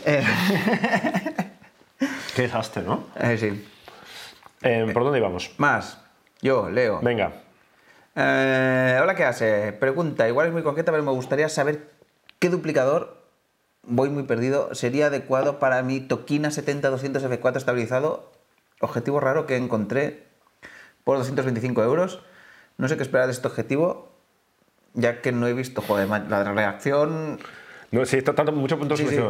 Eh, 0.05 0.23
Qué 2.35 2.41
desastre, 2.43 2.83
¿no? 2.83 3.07
eh, 3.19 3.37
sí. 3.37 3.67
Eh, 4.61 4.89
¿Por 4.93 5.03
dónde 5.03 5.19
íbamos? 5.19 5.51
Más. 5.57 6.01
Yo, 6.41 6.69
Leo. 6.69 6.99
Venga. 7.01 7.33
Eh, 8.15 8.99
hola, 9.01 9.15
¿qué 9.15 9.25
hace? 9.25 9.73
Pregunta, 9.73 10.27
igual 10.27 10.47
es 10.47 10.53
muy 10.53 10.63
concreta, 10.63 10.91
pero 10.91 11.03
me 11.03 11.11
gustaría 11.11 11.49
saber 11.49 11.98
qué 12.39 12.49
duplicador, 12.49 13.17
voy 13.83 14.09
muy 14.09 14.23
perdido, 14.23 14.73
sería 14.73 15.07
adecuado 15.07 15.59
para 15.59 15.81
mi 15.83 15.99
Tokina 15.99 16.49
70-200 16.49 17.21
F4 17.21 17.57
estabilizado. 17.57 18.31
Objetivo 18.81 19.19
raro 19.19 19.45
que 19.45 19.57
encontré 19.57 20.23
por 21.03 21.17
225 21.17 21.83
euros. 21.83 22.21
No 22.77 22.87
sé 22.87 22.95
qué 22.95 23.03
esperar 23.03 23.27
de 23.27 23.33
este 23.33 23.47
objetivo, 23.47 24.09
ya 24.93 25.21
que 25.21 25.31
no 25.31 25.47
he 25.47 25.53
visto, 25.53 25.81
joder, 25.81 26.07
la 26.07 26.43
reacción 26.53 27.39
No, 27.91 28.05
sí, 28.05 28.17
está 28.17 28.33
tanto, 28.33 28.53
mucho 28.53 28.79
punto 28.79 28.95
de 28.95 29.05
Sí, 29.05 29.15
sí. 29.15 29.21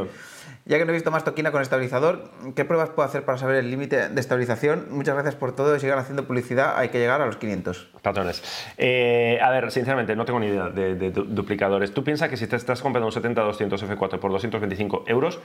Ya 0.66 0.78
que 0.78 0.86
no 0.86 0.92
he 0.92 0.94
visto 0.94 1.10
más 1.12 1.24
toquina 1.24 1.52
con 1.52 1.62
estabilizador, 1.62 2.30
¿qué 2.56 2.64
pruebas 2.66 2.90
puedo 2.90 3.08
hacer 3.08 3.24
para 3.26 3.38
saber 3.38 3.56
el 3.58 3.72
límite 3.72 4.10
de 4.10 4.20
estabilización? 4.22 4.88
Muchas 4.92 5.16
gracias 5.16 5.36
por 5.36 5.56
todo 5.56 5.76
y 5.76 5.80
sigan 5.80 5.98
haciendo 6.00 6.26
publicidad. 6.26 6.78
Hay 6.78 6.90
que 6.90 7.00
llegar 7.00 7.22
a 7.22 7.26
los 7.26 7.38
500. 7.38 7.88
Patrones. 8.02 8.44
Eh, 8.78 9.40
a 9.42 9.50
ver, 9.50 9.72
sinceramente, 9.72 10.16
no 10.16 10.26
tengo 10.26 10.40
ni 10.40 10.48
idea 10.48 10.70
de, 10.70 10.96
de 10.96 11.12
du- 11.12 11.26
duplicadores. 11.26 11.94
Tú 11.94 12.04
piensas 12.04 12.30
que 12.30 12.38
si 12.38 12.48
te 12.48 12.56
estás 12.56 12.82
comprando 12.82 13.08
un 13.08 13.14
70-200 13.14 13.70
F4 13.98 14.20
por 14.20 14.32
225 14.32 15.06
euros, 15.08 15.40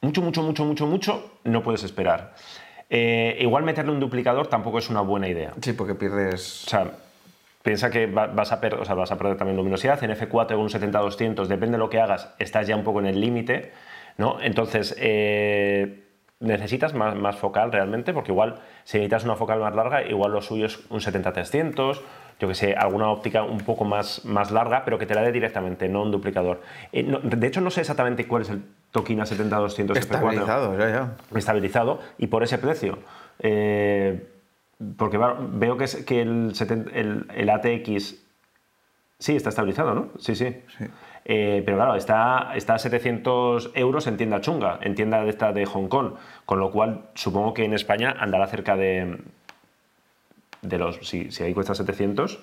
mucho, 0.00 0.22
mucho, 0.22 0.42
mucho, 0.42 0.64
mucho, 0.64 0.86
mucho, 0.86 1.30
no 1.44 1.62
puedes 1.62 1.82
esperar. 1.82 2.34
Eh, 2.90 3.36
igual 3.40 3.64
meterle 3.64 3.90
un 3.92 4.00
duplicador 4.00 4.46
tampoco 4.46 4.78
es 4.78 4.88
una 4.90 5.00
buena 5.00 5.28
idea. 5.28 5.52
Sí, 5.60 5.72
porque 5.72 5.94
pierdes. 5.94 6.64
O 6.66 6.70
sea, 6.70 6.90
piensa 7.62 7.90
que 7.90 8.06
va- 8.06 8.28
vas 8.28 8.52
a, 8.52 8.60
per- 8.60 8.74
o 8.74 8.84
sea, 8.84 8.94
vas 8.94 9.10
a 9.12 9.18
perder 9.18 9.36
también 9.36 9.56
luminosidad. 9.56 10.02
En 10.02 10.10
F4 10.12 10.52
o 10.52 10.58
un 10.60 10.68
70-200, 10.70 11.46
depende 11.46 11.72
de 11.72 11.78
lo 11.78 11.90
que 11.90 12.00
hagas, 12.00 12.30
estás 12.38 12.66
ya 12.66 12.76
un 12.76 12.84
poco 12.84 13.00
en 13.00 13.06
el 13.06 13.20
límite. 13.20 13.72
¿No? 14.18 14.38
Entonces, 14.42 14.94
eh, 14.98 16.04
necesitas 16.40 16.92
más, 16.94 17.14
más 17.16 17.36
focal 17.36 17.72
realmente, 17.72 18.12
porque 18.12 18.32
igual 18.32 18.56
si 18.84 18.98
necesitas 18.98 19.24
una 19.24 19.36
focal 19.36 19.60
más 19.60 19.74
larga, 19.74 20.02
igual 20.02 20.32
lo 20.32 20.42
suyo 20.42 20.66
es 20.66 20.78
un 20.90 21.00
70-300, 21.00 22.00
yo 22.40 22.46
que 22.48 22.54
sé, 22.54 22.74
alguna 22.74 23.08
óptica 23.10 23.42
un 23.42 23.58
poco 23.58 23.84
más, 23.84 24.24
más 24.24 24.50
larga, 24.50 24.84
pero 24.84 24.98
que 24.98 25.06
te 25.06 25.14
la 25.14 25.22
dé 25.22 25.32
directamente, 25.32 25.88
no 25.88 26.02
un 26.02 26.10
duplicador. 26.10 26.60
Eh, 26.92 27.02
no- 27.04 27.18
de 27.20 27.46
hecho, 27.46 27.60
no 27.60 27.70
sé 27.70 27.80
exactamente 27.80 28.26
cuál 28.26 28.42
es 28.42 28.50
el 28.50 28.62
Tokina 28.90 29.24
70-200 29.24 29.96
F4 29.96 29.98
Estabilizado, 29.98 30.78
ya, 30.78 30.88
ya. 30.90 31.16
estabilizado 31.36 32.00
y 32.18 32.26
por 32.28 32.42
ese 32.42 32.58
precio. 32.58 32.98
Eh, 33.40 34.26
porque 34.96 35.18
veo 35.18 35.76
que, 35.76 35.84
es, 35.84 35.96
que 36.04 36.22
el, 36.22 36.54
70 36.54 36.90
el, 36.94 37.26
el 37.34 37.50
ATX 37.50 38.16
sí 39.18 39.34
está 39.36 39.48
estabilizado, 39.48 39.94
¿no? 39.94 40.08
Sí, 40.18 40.36
sí. 40.36 40.56
Eh, 41.24 41.62
pero 41.64 41.76
claro, 41.76 41.94
está, 41.94 42.52
está 42.54 42.74
a 42.74 42.78
700 42.78 43.72
euros 43.74 44.06
en 44.06 44.16
tienda 44.16 44.40
chunga, 44.40 44.78
en 44.82 44.94
tienda 44.94 45.22
de 45.22 45.30
esta 45.30 45.52
de 45.52 45.66
Hong 45.66 45.88
Kong, 45.88 46.12
con 46.46 46.58
lo 46.58 46.70
cual 46.70 47.02
supongo 47.14 47.52
que 47.54 47.64
en 47.64 47.74
España 47.74 48.16
andará 48.18 48.46
cerca 48.46 48.76
de, 48.76 49.18
de 50.62 50.78
los. 50.78 50.96
Si, 51.06 51.30
si 51.30 51.42
ahí 51.42 51.52
cuesta 51.54 51.74
700, 51.74 52.38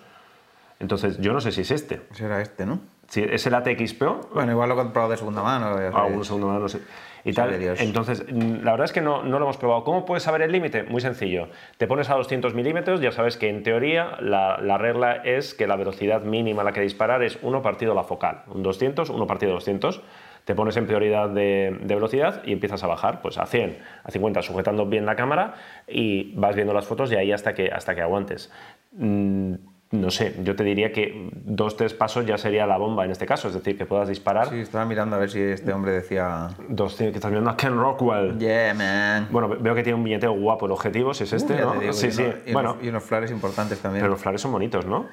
entonces 0.80 1.18
yo 1.20 1.34
no 1.34 1.42
sé 1.42 1.52
si 1.52 1.62
es 1.62 1.72
este. 1.72 2.02
Será 2.12 2.42
este, 2.42 2.66
¿no? 2.66 2.80
Si 3.08 3.22
es 3.22 3.46
el 3.48 3.54
ATX 3.56 3.94
Pro, 3.94 4.30
Bueno, 4.34 4.52
igual 4.52 4.70
lo 4.70 4.76
he 4.76 4.78
comprado 4.78 5.10
de 5.10 5.18
segunda 5.18 5.42
mano. 5.44 5.76
sabéis. 5.76 5.96
algún 5.96 6.26
segundo 6.26 6.48
más, 6.48 6.60
no 6.60 6.70
sé. 6.70 6.82
Y 7.26 7.34
tal. 7.34 7.58
Dios. 7.60 7.82
Entonces, 7.82 8.24
la 8.32 8.72
verdad 8.72 8.86
es 8.86 8.94
que 8.94 9.02
no, 9.02 9.24
no 9.24 9.40
lo 9.40 9.46
hemos 9.46 9.58
probado. 9.58 9.84
¿Cómo 9.84 10.06
puedes 10.06 10.24
saber 10.24 10.44
el 10.44 10.52
límite? 10.52 10.84
Muy 10.84 11.02
sencillo. 11.02 11.50
Te 11.78 11.88
pones 11.88 12.10
a 12.12 12.16
200 12.16 12.54
milímetros, 12.54 13.02
ya 13.02 13.12
sabes 13.12 13.36
que 13.36 13.50
en 13.50 13.64
teoría 13.64 14.18
la, 14.22 14.60
la 14.62 14.78
regla 14.78 15.16
es 15.24 15.56
que 15.56 15.66
la 15.66 15.76
velocidad 15.76 16.22
mínima 16.22 16.62
a 16.62 16.66
la 16.66 16.72
que 16.72 16.82
disparar 16.82 17.24
es 17.24 17.40
1 17.42 17.62
partido 17.64 17.96
la 17.96 18.04
focal. 18.04 18.44
Un 18.54 18.62
200, 18.62 19.10
1 19.10 19.28
partido 19.28 19.54
200. 19.54 20.04
Te 20.46 20.54
pones 20.54 20.78
en 20.78 20.86
prioridad 20.86 21.30
de, 21.30 21.76
de 21.82 21.96
velocidad 21.96 22.44
y 22.46 22.54
empiezas 22.54 22.84
a 22.84 22.88
bajar 22.88 23.24
pues 23.24 23.40
a 23.40 23.48
100, 23.48 23.80
a 24.04 24.12
50, 24.12 24.44
sujetando 24.44 24.86
bien 24.86 25.08
la 25.08 25.16
cámara 25.16 25.56
y 25.88 26.36
vas 26.36 26.56
viendo 26.56 26.72
las 26.76 26.86
fotos 26.86 27.10
de 27.10 27.18
ahí 27.18 27.32
hasta 27.32 27.56
que, 27.56 27.72
hasta 27.72 27.96
que 27.96 28.02
aguantes. 28.02 28.52
Mm, 28.92 29.56
no 30.02 30.12
sé, 30.12 30.36
yo 30.44 30.56
te 30.56 30.64
diría 30.64 30.92
que 30.92 31.30
dos, 31.32 31.78
tres 31.78 31.94
pasos 31.94 32.26
ya 32.26 32.38
sería 32.38 32.66
la 32.66 32.78
bomba 32.78 33.06
en 33.06 33.12
este 33.12 33.26
caso, 33.26 33.48
es 33.48 33.54
decir, 33.54 33.78
que 33.78 33.86
puedas 33.86 34.08
disparar 34.08 34.50
Sí, 34.50 34.60
estaba 34.60 34.86
mirando 34.86 35.16
a 35.16 35.20
ver 35.20 35.30
si 35.30 35.40
este 35.40 35.74
hombre 35.74 35.92
decía. 35.92 36.50
200, 36.70 37.12
que 37.12 37.18
estás 37.18 37.32
viendo 37.32 37.50
a 37.50 37.58
Ken 37.58 37.78
Rockwell. 37.78 38.38
Yeah, 38.38 38.74
man. 38.74 39.28
Bueno, 39.32 39.50
veo 39.50 39.76
que 39.76 39.84
tiene 39.84 39.98
un 39.98 40.04
billeteo 40.04 40.34
guapo 40.34 40.66
el 40.66 40.72
objetivo, 40.72 41.14
si 41.14 41.24
es 41.24 41.34
este, 41.34 41.60
¿no? 41.60 41.74
digo, 41.76 41.94
sí, 41.94 42.08
y 42.08 42.12
sí. 42.12 42.24
y, 42.46 42.54
bueno, 42.54 42.74
unos, 42.74 42.86
y 42.86 42.90
unos 42.90 43.04
flares 43.04 43.32
importantes 43.32 43.80
también. 43.80 44.04
pero 44.04 44.12
los 44.12 44.22
flares 44.22 44.42
son 44.42 44.52
bonitos, 44.52 44.86
¿no? 44.86 45.08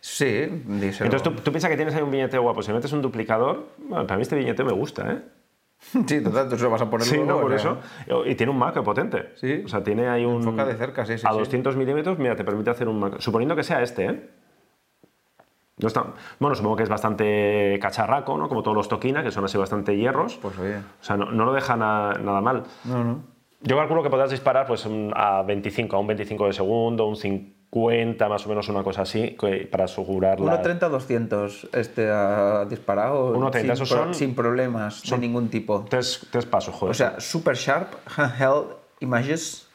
Sí, 0.00 0.62
díselo. 0.66 1.06
Entonces 1.06 1.22
tú, 1.22 1.32
tú 1.32 1.50
piensas 1.50 1.70
que 1.70 1.76
tienes 1.76 1.94
ahí 1.94 2.02
un 2.02 2.10
billeteo 2.10 2.42
guapo, 2.42 2.62
si 2.62 2.72
metes 2.72 2.92
un 2.92 3.02
duplicador, 3.02 3.66
bueno, 3.78 4.06
para 4.06 4.16
mí 4.16 4.22
este 4.22 4.36
billeteo 4.36 4.64
me 4.64 4.72
gusta, 4.72 5.10
¿eh? 5.10 5.18
Sí, 6.06 6.20
total, 6.22 6.48
tú 6.48 6.56
se 6.56 6.64
lo 6.64 6.70
vas 6.70 6.82
a 6.82 6.90
poner 6.90 7.06
Sí, 7.06 7.16
luego, 7.16 7.30
no, 7.32 7.40
por 7.42 7.52
o 7.52 7.58
sea, 7.58 7.76
eso. 8.06 8.24
Y 8.26 8.34
tiene 8.34 8.50
un 8.52 8.58
macro 8.58 8.82
potente. 8.82 9.32
Sí. 9.36 9.62
O 9.64 9.68
sea, 9.68 9.82
tiene 9.82 10.08
ahí 10.08 10.24
un... 10.24 10.36
Enfoca 10.36 10.64
de 10.64 10.74
cerca, 10.74 11.04
sí, 11.06 11.16
sí, 11.18 11.26
A 11.26 11.32
sí. 11.32 11.38
200 11.38 11.76
milímetros, 11.76 12.18
mira, 12.18 12.34
te 12.34 12.44
permite 12.44 12.70
hacer 12.70 12.88
un 12.88 12.98
macro. 12.98 13.20
Suponiendo 13.20 13.54
que 13.54 13.62
sea 13.62 13.82
este, 13.82 14.04
¿eh? 14.06 14.30
No 15.78 15.88
está... 15.88 16.06
Bueno, 16.40 16.56
supongo 16.56 16.76
que 16.76 16.82
es 16.84 16.88
bastante 16.88 17.78
cacharraco, 17.80 18.38
¿no? 18.38 18.48
Como 18.48 18.62
todos 18.62 18.76
los 18.76 18.88
Tokina, 18.88 19.22
que 19.22 19.30
son 19.30 19.44
así 19.44 19.58
bastante 19.58 19.94
hierros. 19.96 20.36
Pues 20.38 20.58
oye. 20.58 20.78
O 20.78 21.04
sea, 21.04 21.16
no, 21.18 21.30
no 21.30 21.44
lo 21.44 21.52
deja 21.52 21.76
na- 21.76 22.14
nada 22.14 22.40
mal. 22.40 22.62
No, 22.84 23.04
no. 23.04 23.35
Yo 23.66 23.76
calculo 23.76 24.02
que 24.02 24.10
podrás 24.10 24.30
disparar 24.30 24.66
pues, 24.66 24.86
a 25.14 25.42
25, 25.42 25.96
a 25.96 25.98
un 25.98 26.06
25 26.06 26.46
de 26.46 26.52
segundo, 26.52 27.06
un 27.06 27.16
50, 27.16 28.28
más 28.28 28.46
o 28.46 28.48
menos 28.48 28.68
una 28.68 28.82
cosa 28.84 29.02
así, 29.02 29.36
para 29.70 29.84
asegurar 29.84 30.38
la... 30.40 30.62
1.30-200 30.62 31.68
este 31.72 32.08
ha 32.08 32.64
disparado 32.64 33.34
1.30, 33.36 33.60
sin, 33.60 33.70
esos 33.72 33.88
pro- 33.88 33.98
son- 34.04 34.14
sin 34.14 34.34
problemas 34.34 35.02
de 35.02 35.18
ningún 35.18 35.48
tipo. 35.48 35.84
Tres, 35.88 36.26
tres 36.30 36.46
pasos, 36.46 36.74
joder. 36.74 36.92
O 36.92 36.94
sea, 36.94 37.18
super 37.20 37.56
sharp 37.56 37.92
handheld 38.16 38.68
images 39.00 39.68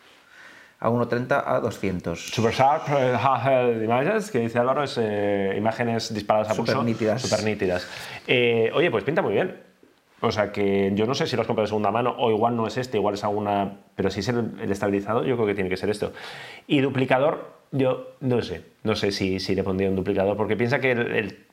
a 0.79 0.89
1.30 0.89 1.43
a 1.45 1.59
200. 1.59 2.29
Super 2.31 2.53
Sharp 2.53 2.87
handheld 2.89 3.83
Images, 3.83 4.31
que 4.31 4.39
dice 4.39 4.57
Álvaro, 4.57 4.83
es 4.83 4.97
eh, 4.99 5.53
imágenes 5.55 6.11
disparadas 6.11 6.49
a 6.49 6.55
pulso. 6.55 6.71
Supernítidas. 6.71 7.21
Super 7.21 7.43
nítidas. 7.43 7.87
Eh, 8.25 8.71
oye, 8.73 8.89
pues 8.89 9.03
pinta 9.03 9.21
muy 9.21 9.33
bien. 9.33 9.61
O 10.21 10.31
sea 10.31 10.51
que 10.51 10.91
yo 10.93 11.05
no 11.05 11.15
sé 11.15 11.25
si 11.25 11.35
los 11.35 11.47
compras 11.47 11.65
de 11.65 11.69
segunda 11.69 11.91
mano 11.91 12.15
o 12.17 12.29
igual 12.29 12.55
no 12.55 12.67
es 12.67 12.77
este, 12.77 12.97
igual 12.97 13.15
es 13.15 13.23
alguna. 13.23 13.79
Pero 13.95 14.09
si 14.11 14.19
es 14.19 14.27
el, 14.29 14.51
el 14.61 14.71
estabilizado, 14.71 15.23
yo 15.25 15.35
creo 15.35 15.47
que 15.47 15.55
tiene 15.55 15.69
que 15.69 15.77
ser 15.77 15.89
esto. 15.89 16.13
Y 16.67 16.81
duplicador, 16.81 17.49
yo 17.71 18.11
no 18.19 18.41
sé. 18.41 18.63
No 18.83 18.95
sé 18.95 19.11
si, 19.11 19.39
si 19.39 19.55
le 19.55 19.63
pondría 19.63 19.89
un 19.89 19.95
duplicador, 19.95 20.37
porque 20.37 20.55
piensa 20.55 20.79
que 20.79 20.91
el, 20.91 21.45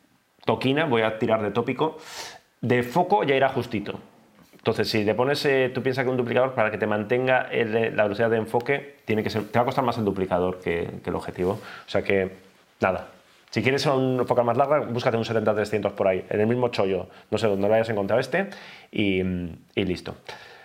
Tokina, 0.44 0.86
voy 0.86 1.02
a 1.02 1.18
tirar 1.18 1.42
de 1.42 1.50
tópico, 1.50 1.98
de 2.60 2.82
foco 2.82 3.22
ya 3.24 3.34
irá 3.34 3.48
justito. 3.50 4.00
Entonces, 4.54 4.88
si 4.88 5.04
le 5.04 5.14
pones, 5.14 5.44
eh, 5.44 5.70
tú 5.72 5.82
piensas 5.82 6.04
que 6.04 6.10
un 6.10 6.16
duplicador 6.16 6.54
para 6.54 6.70
que 6.70 6.78
te 6.78 6.86
mantenga 6.86 7.48
la 7.52 8.02
velocidad 8.02 8.30
de 8.30 8.38
enfoque, 8.38 8.96
tiene 9.04 9.22
que 9.22 9.30
ser, 9.30 9.44
te 9.44 9.58
va 9.58 9.62
a 9.62 9.64
costar 9.66 9.84
más 9.84 9.98
el 9.98 10.04
duplicador 10.04 10.58
que 10.60 10.88
el 11.04 11.14
objetivo. 11.14 11.52
O 11.52 11.88
sea 11.88 12.02
que, 12.02 12.30
nada. 12.80 13.08
Si 13.50 13.62
quieres 13.62 13.84
un 13.86 14.24
focal 14.26 14.44
más 14.44 14.56
larga, 14.56 14.80
búscate 14.80 15.16
un 15.16 15.24
70-300 15.24 15.92
por 15.92 16.08
ahí, 16.08 16.24
en 16.28 16.40
el 16.40 16.46
mismo 16.46 16.68
chollo. 16.68 17.08
No 17.30 17.38
sé 17.38 17.46
dónde 17.46 17.68
lo 17.68 17.74
hayas 17.74 17.88
encontrado 17.88 18.20
este 18.20 18.50
y, 18.92 19.20
y 19.20 19.84
listo. 19.84 20.16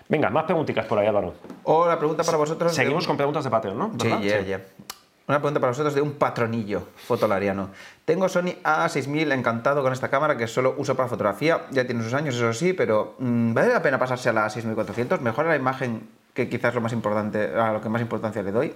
Venga, 0.10 0.30
más 0.30 0.44
preguntitas 0.44 0.86
por 0.86 1.00
ahí, 1.00 1.08
Álvaro. 1.08 1.34
O 1.64 1.88
la 1.88 1.98
pregunta 1.98 2.24
para 2.24 2.38
vosotros. 2.38 2.74
Seguimos 2.74 3.08
con 3.08 3.16
preguntas 3.16 3.44
de 3.44 3.50
Patreon, 3.50 3.78
¿no? 3.78 3.92
Sí, 4.00 4.08
¿Verdad? 4.08 4.22
yeah, 4.22 4.42
yeah. 4.42 4.62
Una 5.26 5.38
pregunta 5.40 5.62
para 5.62 5.72
vosotros 5.72 5.96
de 5.96 6.02
un 6.02 6.14
patronillo 6.14 6.90
fotolariano. 6.98 7.70
Tengo 8.04 8.28
Sony 8.28 8.56
A6000 8.62 9.34
encantado 9.34 9.82
con 9.82 9.94
esta 9.94 10.10
cámara 10.10 10.36
que 10.36 10.48
solo 10.48 10.76
uso 10.78 10.96
para 10.96 11.08
fotografía. 11.08 11.62
Ya 11.72 11.86
tiene 11.86 12.04
sus 12.04 12.14
años, 12.14 12.36
eso 12.36 12.52
sí, 12.52 12.74
pero 12.74 13.16
mm, 13.20 13.54
¿vale 13.54 13.72
la 13.72 13.82
pena 13.82 13.98
pasarse 13.98 14.28
a 14.28 14.34
la 14.34 14.46
A6400? 14.48 15.22
Mejora 15.22 15.48
la 15.48 15.56
imagen, 15.56 16.10
que 16.34 16.50
quizás 16.50 16.76
lo 16.76 16.82
más 16.82 16.92
importante, 16.92 17.56
a 17.56 17.72
lo 17.72 17.80
que 17.80 17.88
más 17.88 18.02
importancia 18.02 18.44
le 18.44 18.52
doy. 18.52 18.74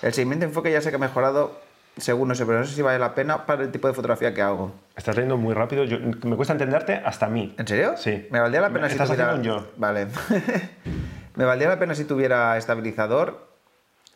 El 0.00 0.14
seguimiento 0.14 0.46
de 0.46 0.48
enfoque 0.48 0.72
ya 0.72 0.80
sé 0.80 0.88
que 0.88 0.96
ha 0.96 0.98
mejorado, 0.98 1.60
según 1.96 2.28
no 2.28 2.34
sé, 2.34 2.44
pero 2.46 2.58
no 2.58 2.64
sé 2.64 2.74
si 2.74 2.82
vale 2.82 2.98
la 2.98 3.14
pena 3.14 3.46
para 3.46 3.62
el 3.62 3.70
tipo 3.70 3.86
de 3.88 3.94
fotografía 3.94 4.34
que 4.34 4.42
hago. 4.42 4.72
Estás 4.96 5.16
leyendo 5.16 5.36
muy 5.36 5.54
rápido. 5.54 5.84
yo- 5.84 5.98
me 6.24 6.36
cuesta 6.36 6.52
entenderte 6.52 6.94
hasta 7.04 7.26
a 7.26 7.28
mí. 7.28 7.54
¿En 7.58 7.66
serio? 7.66 7.94
Sí. 7.96 8.26
Me 8.30 8.40
valdría 8.40 8.60
la 8.60 8.70
pena 8.70 8.88
si 8.88 8.92
Estás 8.94 9.08
tuviera. 9.10 9.40
yo. 9.42 9.66
Vale. 9.76 10.08
Me 11.36 11.44
valdría 11.44 11.68
la 11.68 11.78
pena 11.78 11.94
si 11.94 12.04
tuviera 12.04 12.56
estabilizador. 12.56 13.48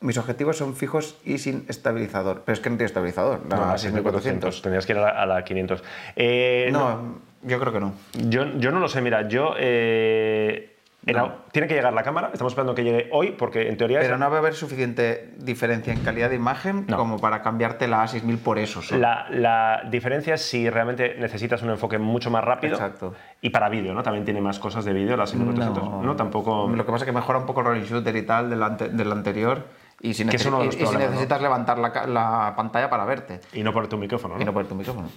Mis 0.00 0.16
objetivos 0.18 0.56
son 0.56 0.76
fijos 0.76 1.16
y 1.24 1.38
sin 1.38 1.64
estabilizador. 1.68 2.42
Pero 2.44 2.54
es 2.54 2.60
que 2.60 2.70
no 2.70 2.76
tiene 2.76 2.86
estabilizador. 2.86 3.40
La 3.50 3.56
No, 3.56 3.64
a 3.72 3.78
6400. 3.78 4.62
Tendrías 4.62 4.86
que 4.86 4.92
ir 4.92 4.98
a 4.98 5.02
la, 5.02 5.08
a 5.10 5.26
la 5.26 5.42
500. 5.44 5.82
Eh, 6.14 6.68
No, 6.72 7.18
yo 7.42 7.58
creo 7.58 7.72
que 7.72 7.80
no. 7.80 7.94
Yo, 8.12 8.44
yo 8.58 8.70
no 8.70 8.78
lo 8.78 8.86
sé, 8.88 9.00
mira, 9.00 9.26
yo... 9.26 9.54
eh, 9.58 10.76
No. 11.06 11.32
Tiene 11.52 11.68
que 11.68 11.74
llegar 11.74 11.94
la 11.94 12.02
cámara, 12.02 12.30
estamos 12.32 12.52
esperando 12.52 12.74
que 12.74 12.84
llegue 12.84 13.08
hoy, 13.12 13.30
porque 13.30 13.68
en 13.68 13.76
teoría... 13.78 14.00
Pero 14.00 14.14
es- 14.14 14.20
no 14.20 14.28
va 14.28 14.36
a 14.36 14.38
haber 14.40 14.52
suficiente 14.54 15.32
diferencia 15.38 15.92
en 15.92 16.00
calidad 16.00 16.28
de 16.28 16.36
imagen 16.36 16.84
No. 16.86 16.96
como 16.98 17.18
para 17.18 17.40
cambiarte 17.40 17.88
la 17.88 18.04
A6000 18.04 18.38
por 18.38 18.58
eso. 18.58 18.80
La, 18.96 19.26
la 19.30 19.82
diferencia 19.90 20.34
es 20.34 20.42
si 20.42 20.68
realmente 20.68 21.16
necesitas 21.18 21.62
un 21.62 21.70
enfoque 21.70 21.96
mucho 21.98 22.30
más 22.30 22.44
rápido. 22.44 22.74
Exacto. 22.74 23.14
Y 23.40 23.48
para 23.50 23.68
vídeo, 23.70 23.94
¿no? 23.94 24.02
También 24.02 24.24
tiene 24.26 24.40
más 24.42 24.58
cosas 24.58 24.84
de 24.84 24.92
vídeo, 24.92 25.16
la 25.16 25.26
5400. 25.26 26.04
No, 26.04 26.14
tampoco... 26.16 26.68
Lo 26.68 26.84
que 26.84 26.92
pasa 26.92 27.04
es 27.04 27.06
que 27.06 27.12
mejora 27.12 27.38
un 27.38 27.46
poco 27.46 27.60
el 27.60 27.66
rolling 27.68 27.84
shooter 27.84 28.14
y 28.14 28.22
tal 28.22 28.50
del, 28.50 28.62
ante- 28.62 28.88
del 28.90 29.10
anterior. 29.10 29.64
Y 30.00 30.14
si, 30.14 30.24
necesitas 30.24 31.40
levantar 31.40 31.78
la, 31.78 32.06
la 32.06 32.52
pantalla 32.56 32.88
para 32.88 33.04
verte 33.04 33.40
Y 33.52 33.62
no 33.64 33.72
por 33.72 33.88
tu 33.88 33.96
micrófono, 33.98 34.36
¿no? 34.36 34.42
y 34.42 34.44
no 34.44 34.52
poner 34.52 34.68
tu 34.68 34.74
micrófono. 34.74 35.08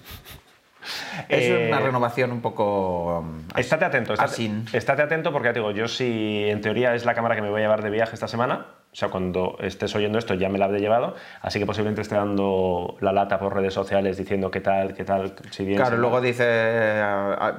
Es 1.29 1.43
Eh, 1.45 1.67
una 1.69 1.79
renovación 1.79 2.31
un 2.31 2.41
poco... 2.41 3.19
um, 3.19 3.43
Estate 3.55 3.85
atento, 3.85 4.13
estate, 4.13 4.51
estate 4.73 5.01
atento 5.01 5.31
porque 5.31 5.49
ya 5.49 5.53
te 5.53 5.59
digo, 5.59 5.71
yo 5.71 5.87
si 5.87 6.45
en 6.49 6.61
teoría 6.61 6.95
es 6.95 7.05
la 7.05 7.13
cámara 7.13 7.35
que 7.35 7.41
me 7.41 7.49
voy 7.49 7.59
a 7.61 7.63
llevar 7.63 7.83
de 7.83 7.89
viaje 7.89 8.13
esta 8.15 8.27
semana, 8.27 8.65
o 8.91 8.95
sea, 8.95 9.09
cuando 9.09 9.57
estés 9.61 9.95
oyendo 9.95 10.17
esto 10.17 10.33
ya 10.33 10.49
me 10.49 10.57
la 10.57 10.65
habré 10.65 10.79
llevado, 10.79 11.15
así 11.41 11.59
que 11.59 11.65
posiblemente 11.65 12.01
esté 12.01 12.15
dando 12.15 12.97
la 12.99 13.13
lata 13.13 13.39
por 13.39 13.55
redes 13.55 13.73
sociales 13.73 14.17
diciendo 14.17 14.51
qué 14.51 14.61
tal, 14.61 14.93
qué 14.93 15.03
tal, 15.05 15.33
si 15.51 15.63
bien... 15.65 15.77
Claro, 15.77 15.95
si 15.95 16.01
luego 16.01 16.19
dice... 16.21 16.43
eh, 16.45 17.01
ah, 17.03 17.57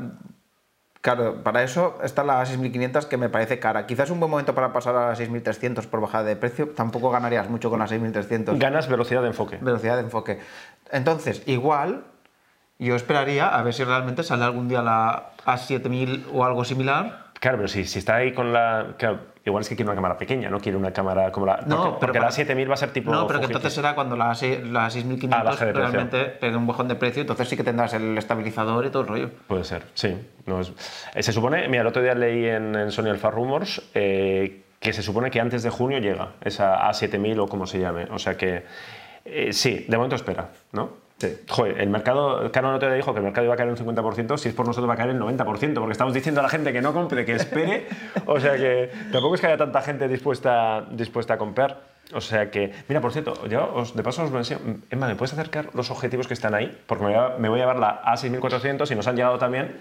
Claro, 1.01 1.43
para 1.43 1.65
eso 1.65 1.99
está 2.05 2.23
la 2.23 2.47
6500 2.47 3.07
que 3.07 3.17
me 3.17 3.29
parece 3.29 3.59
cara. 3.59 3.87
Quizás 3.87 4.11
un 4.11 4.21
buen 4.21 4.31
momento 4.31 4.55
para 4.55 4.73
pasar 4.73 4.95
a 4.95 5.09
la 5.09 5.17
6300 5.17 5.89
por 5.89 6.01
bajada 6.01 6.23
de 6.23 6.37
precio. 6.37 6.69
Tampoco 6.77 7.11
ganarías 7.11 7.51
mucho 7.51 7.71
con 7.71 7.81
la 7.81 7.89
6300. 7.89 8.57
Ganas 8.57 8.87
velocidad 8.89 9.21
de 9.23 9.27
enfoque. 9.27 9.59
Velocidad 9.61 9.97
de 9.97 10.03
enfoque. 10.03 10.39
Entonces, 10.93 11.43
igual, 11.47 12.05
yo 12.85 12.97
esperaría 12.97 13.49
a 13.49 13.63
ver 13.63 13.75
si 13.75 13.85
realmente 13.85 14.23
sale 14.23 14.45
algún 14.45 14.69
día 14.69 14.83
la 14.83 15.31
A7000 15.47 16.25
o 16.33 16.45
algo 16.45 16.65
similar. 16.65 17.23
Claro, 17.41 17.57
pero 17.59 17.69
si, 17.69 17.85
si 17.87 17.99
está 17.99 18.17
ahí 18.17 18.33
con 18.33 18.53
la... 18.53 18.95
claro, 18.97 19.19
igual 19.45 19.63
es 19.63 19.69
que 19.69 19.75
quiere 19.75 19.89
una 19.91 19.97
cámara 19.97 20.17
pequeña, 20.17 20.49
no 20.49 20.61
quiere 20.61 20.79
una 20.79 20.93
cámara 20.93 21.33
como 21.33 21.45
la... 21.47 21.57
No, 21.67 21.77
porque, 21.77 21.83
pero 21.83 21.99
porque 21.99 22.19
para- 22.21 22.27
la 22.27 22.31
7000 22.33 22.71
va 22.71 22.75
a 22.75 22.77
ser 22.77 22.91
tipo... 22.93 23.11
No, 23.11 23.27
pero 23.27 23.41
que 23.41 23.47
Fujifilm. 23.47 23.57
entonces 23.57 23.73
será 23.75 23.95
cuando 23.97 24.15
la, 24.17 24.33
se- 24.37 24.65
la 24.65 24.87
Ah, 24.87 24.91
6500 24.91 25.45
baje 25.45 25.67
de 25.67 25.73
precio. 25.73 25.91
realmente 25.91 26.25
pegue 26.27 26.57
un 26.57 26.67
bajón 26.69 26.87
de 26.87 26.95
precio. 26.95 27.21
Entonces 27.23 27.49
sí 27.49 27.57
que 27.57 27.65
tendrás 27.65 27.95
el 27.95 28.17
estabilizador 28.17 28.87
y 28.87 28.91
todo 28.91 29.03
el 29.03 29.09
rollo. 29.09 29.31
Puede 29.49 29.65
ser, 29.65 29.83
sí. 29.95 30.17
No 30.47 30.61
es- 30.61 30.73
eh, 31.17 31.23
Se 31.25 31.33
supone, 31.33 31.67
mira, 31.69 31.81
el 31.81 31.89
otro 31.89 32.01
día 32.01 32.15
leí 32.15 32.47
en, 32.47 32.77
en 32.77 32.93
Sony 32.93 33.09
Alpha 33.11 33.33
Rumors 33.33 33.83
eh, 33.95 34.63
que 34.79 34.93
se 34.93 35.03
supone 35.03 35.29
que 35.33 35.41
antes 35.41 35.65
de 35.65 35.71
junio 35.71 35.99
llega 35.99 36.35
esa 36.43 36.81
A7000 36.89 37.41
o 37.41 37.49
como 37.49 37.67
se 37.67 37.81
llame. 37.81 38.05
O 38.13 38.21
sea 38.21 38.37
que 38.37 38.65
eh, 39.25 39.53
sí, 39.53 39.85
de 39.89 39.97
momento 39.97 40.15
espera, 40.15 40.51
¿no? 40.71 41.02
Sí. 41.23 41.39
Joder, 41.49 41.81
el 41.81 41.89
mercado, 41.89 42.51
Canon 42.51 42.73
no 42.73 42.79
te 42.81 42.93
dijo 42.93 43.13
que 43.13 43.19
el 43.19 43.25
mercado 43.25 43.45
iba 43.45 43.55
a 43.55 43.57
caer 43.57 43.69
un 43.69 43.77
50%, 43.77 44.37
si 44.39 44.49
es 44.49 44.55
por 44.57 44.67
nosotros 44.67 44.89
va 44.91 44.95
a 44.95 44.97
caer 44.97 45.11
el 45.11 45.21
90%, 45.21 45.75
porque 45.75 45.93
estamos 45.93 46.13
diciendo 46.13 46.41
a 46.41 46.43
la 46.43 46.49
gente 46.49 46.73
que 46.73 46.83
no 46.83 46.93
compre, 46.93 47.25
que 47.25 47.35
espere, 47.37 47.87
o 48.27 48.41
sea 48.41 48.57
que 48.57 48.91
tampoco 49.13 49.37
es 49.37 49.41
que 49.41 49.47
haya 49.47 49.57
tanta 49.57 49.83
gente 49.83 50.09
dispuesta, 50.09 50.85
dispuesta 50.91 51.35
a 51.35 51.39
comprar. 51.39 51.93
O 52.13 52.21
sea 52.21 52.51
que, 52.51 52.73
mira, 52.89 53.01
por 53.01 53.13
cierto, 53.13 53.47
ya 53.47 53.61
os- 53.65 53.95
de 53.95 54.03
paso 54.03 54.25
os 54.25 54.33
lo 54.33 54.39
enseño. 54.39 54.59
Emma, 54.91 55.07
¿me 55.07 55.15
puedes 55.15 55.33
acercar 55.33 55.69
los 55.75 55.93
objetivos 55.93 56.27
que 56.27 56.35
están 56.35 56.55
ahí? 56.55 56.77
Porque 56.87 57.05
me 57.05 57.11
voy 57.11 57.19
a, 57.19 57.39
me 57.39 57.49
voy 57.49 57.59
a 57.61 57.63
llevar 57.63 57.79
la 57.79 58.03
A6400 58.05 58.91
y 58.91 58.95
nos 58.97 59.07
han 59.07 59.15
llegado 59.15 59.39
también 59.39 59.77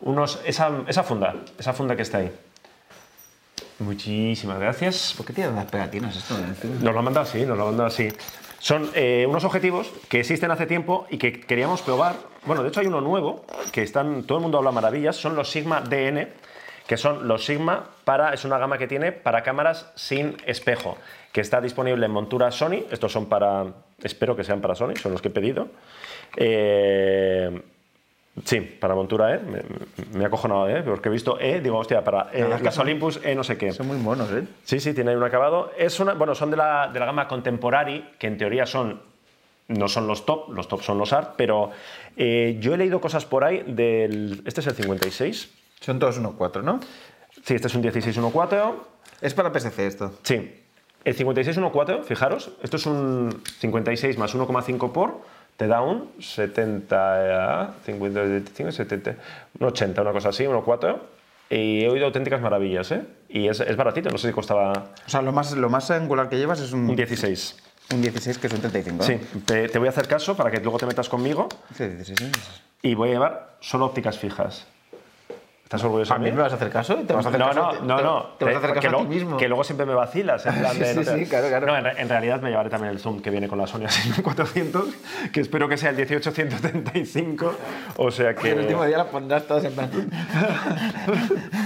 unos, 0.00 0.42
esa, 0.44 0.70
esa 0.88 1.04
funda, 1.04 1.36
esa 1.56 1.72
funda 1.72 1.94
que 1.94 2.02
está 2.02 2.18
ahí. 2.18 2.32
Muchísimas 3.78 4.58
gracias. 4.58 5.14
¿Por 5.16 5.24
qué 5.24 5.32
tienen 5.32 5.54
las 5.54 5.64
pegatinas 5.66 6.16
esto? 6.16 6.34
Nos 6.82 6.92
lo 6.92 6.98
han 6.98 7.04
mandado 7.04 7.26
así, 7.26 7.46
nos 7.46 7.56
lo 7.56 7.62
han 7.62 7.68
mandado 7.70 7.86
así. 7.88 8.08
Son 8.60 8.90
eh, 8.94 9.24
unos 9.26 9.44
objetivos 9.44 9.90
que 10.10 10.20
existen 10.20 10.50
hace 10.50 10.66
tiempo 10.66 11.06
y 11.08 11.16
que 11.16 11.40
queríamos 11.40 11.80
probar. 11.80 12.16
Bueno, 12.44 12.62
de 12.62 12.68
hecho 12.68 12.80
hay 12.80 12.88
uno 12.88 13.00
nuevo 13.00 13.46
que 13.72 13.82
están, 13.82 14.24
todo 14.24 14.36
el 14.36 14.42
mundo 14.42 14.58
habla 14.58 14.70
maravillas, 14.70 15.16
son 15.16 15.34
los 15.34 15.50
Sigma 15.50 15.80
DN, 15.80 16.28
que 16.86 16.98
son 16.98 17.26
los 17.26 17.46
Sigma 17.46 17.86
para, 18.04 18.34
es 18.34 18.44
una 18.44 18.58
gama 18.58 18.76
que 18.76 18.86
tiene 18.86 19.12
para 19.12 19.42
cámaras 19.42 19.90
sin 19.94 20.36
espejo, 20.44 20.98
que 21.32 21.40
está 21.40 21.62
disponible 21.62 22.04
en 22.04 22.12
montura 22.12 22.50
Sony. 22.50 22.84
Estos 22.90 23.10
son 23.12 23.30
para, 23.30 23.64
espero 24.02 24.36
que 24.36 24.44
sean 24.44 24.60
para 24.60 24.74
Sony, 24.74 24.94
son 25.00 25.12
los 25.12 25.22
que 25.22 25.28
he 25.28 25.32
pedido. 25.32 25.68
Eh, 26.36 27.62
Sí, 28.44 28.60
para 28.60 28.94
montura 28.94 29.34
E, 29.34 29.38
me, 29.40 29.62
me 30.12 30.24
ha 30.24 30.28
acojonado, 30.28 30.68
¿eh? 30.68 30.82
Porque 30.82 31.08
he 31.08 31.12
visto 31.12 31.38
E, 31.40 31.60
digo, 31.60 31.78
hostia, 31.78 32.04
para 32.04 32.30
eh, 32.32 32.46
las 32.62 32.78
Olympus 32.78 33.20
E 33.24 33.34
no 33.34 33.42
sé 33.44 33.58
qué. 33.58 33.72
Son 33.72 33.86
muy 33.86 33.98
monos, 33.98 34.30
¿eh? 34.30 34.44
Sí, 34.64 34.80
sí, 34.80 34.94
tiene 34.94 35.16
un 35.16 35.22
acabado. 35.22 35.72
Es 35.76 35.98
una, 36.00 36.14
bueno, 36.14 36.34
son 36.34 36.50
de 36.50 36.56
la, 36.56 36.88
de 36.92 37.00
la 37.00 37.06
gama 37.06 37.26
Contemporary, 37.26 38.12
que 38.18 38.28
en 38.28 38.38
teoría 38.38 38.66
son, 38.66 39.02
no 39.68 39.88
son 39.88 40.06
los 40.06 40.24
top, 40.24 40.50
los 40.50 40.68
top 40.68 40.82
son 40.82 40.98
los 40.98 41.12
ART, 41.12 41.34
pero 41.36 41.70
eh, 42.16 42.56
yo 42.60 42.74
he 42.74 42.76
leído 42.76 43.00
cosas 43.00 43.26
por 43.26 43.44
ahí 43.44 43.64
del... 43.66 44.42
Este 44.46 44.60
es 44.60 44.66
el 44.68 44.74
56. 44.74 45.50
Son 45.80 45.98
todos 45.98 46.20
1.4, 46.20 46.62
¿no? 46.62 46.80
Sí, 47.44 47.54
este 47.54 47.66
es 47.66 47.74
un 47.74 47.82
1614. 47.82 48.78
Es 49.20 49.34
para 49.34 49.52
PSC 49.52 49.86
esto. 49.86 50.14
Sí. 50.22 50.56
El 51.02 51.14
5614, 51.14 52.02
fijaros, 52.02 52.50
esto 52.62 52.76
es 52.76 52.84
un 52.84 53.42
56 53.58 54.18
más 54.18 54.34
1,5 54.34 54.92
por, 54.92 55.22
te 55.60 55.66
da 55.66 55.82
un 55.82 56.08
70, 56.18 57.74
55, 57.84 58.72
70, 58.72 59.14
un 59.58 59.66
80, 59.66 60.00
una 60.00 60.12
cosa 60.12 60.30
así, 60.30 60.44
1,4. 60.44 60.96
Y 61.50 61.84
he 61.84 61.88
oído 61.90 62.06
auténticas 62.06 62.40
maravillas, 62.40 62.90
¿eh? 62.92 63.02
Y 63.28 63.46
es, 63.46 63.60
es 63.60 63.76
baratito, 63.76 64.08
no 64.08 64.16
sé 64.16 64.28
si 64.28 64.32
costaba 64.32 64.72
O 65.06 65.10
sea, 65.10 65.20
lo 65.20 65.32
más, 65.32 65.52
lo 65.52 65.68
más 65.68 65.90
angular 65.90 66.30
que 66.30 66.38
llevas 66.38 66.60
es 66.62 66.72
un, 66.72 66.88
un 66.88 66.96
16. 66.96 67.56
un 67.92 68.00
16 68.00 68.38
que 68.38 68.46
es 68.46 68.52
un 68.54 68.60
35. 68.60 68.96
¿no? 68.96 69.04
Sí, 69.04 69.20
te, 69.44 69.68
te 69.68 69.78
voy 69.78 69.88
a 69.88 69.90
hacer 69.90 70.08
caso 70.08 70.34
para 70.34 70.50
que 70.50 70.60
luego 70.60 70.78
te 70.78 70.86
metas 70.86 71.10
conmigo 71.10 71.46
Sí, 71.76 71.86
16. 71.88 72.22
¿eh? 72.22 72.32
y 72.80 72.94
voy 72.94 73.10
a 73.10 73.12
llevar 73.12 73.56
solo 73.60 73.84
ópticas 73.84 74.16
fijas. 74.16 74.66
¿Estás 75.70 75.84
orgulloso 75.84 76.12
¿A 76.14 76.18
de 76.18 76.24
mí 76.24 76.32
me 76.36 76.42
vas 76.42 76.50
a 76.52 76.56
hacer 76.56 76.68
caso? 76.68 76.96
¿Te 76.96 77.12
vas 77.12 77.24
a 77.24 77.28
hacer 77.28 77.38
no, 77.38 77.46
caso? 77.46 77.60
no, 77.62 77.70
¿Te- 77.70 77.86
no, 77.86 77.96
te- 77.96 78.02
no. 78.02 78.22
Te 78.40 78.44
vas 78.44 78.54
a 78.54 78.58
hacer 78.58 78.72
que 78.72 78.80
caso 78.80 78.96
a 78.96 79.00
ti 79.02 79.06
mismo. 79.06 79.36
Que 79.36 79.46
luego 79.46 79.62
siempre 79.62 79.86
me 79.86 79.94
vacilas. 79.94 80.44
En 80.44 80.54
plan 80.58 80.76
de, 80.80 80.84
Sí, 80.84 80.96
no 80.98 81.04
te- 81.04 81.18
sí, 81.24 81.30
claro, 81.30 81.46
claro. 81.46 81.66
No, 81.68 81.76
en, 81.76 81.86
en 81.96 82.08
realidad 82.08 82.40
me 82.42 82.50
llevaré 82.50 82.70
también 82.70 82.92
el 82.92 82.98
zoom 82.98 83.22
que 83.22 83.30
viene 83.30 83.46
con 83.46 83.56
la 83.56 83.68
Sony 83.68 83.82
A6400, 83.82 84.92
que 85.32 85.40
espero 85.40 85.68
que 85.68 85.76
sea 85.76 85.90
el 85.90 85.96
18175. 85.96 87.54
O 87.98 88.10
sea 88.10 88.34
que. 88.34 88.50
El 88.50 88.58
último 88.62 88.84
día 88.84 88.98
las 88.98 89.06
pondrás 89.06 89.44
todas 89.46 89.62
en 89.62 89.72
plan. 89.74 89.88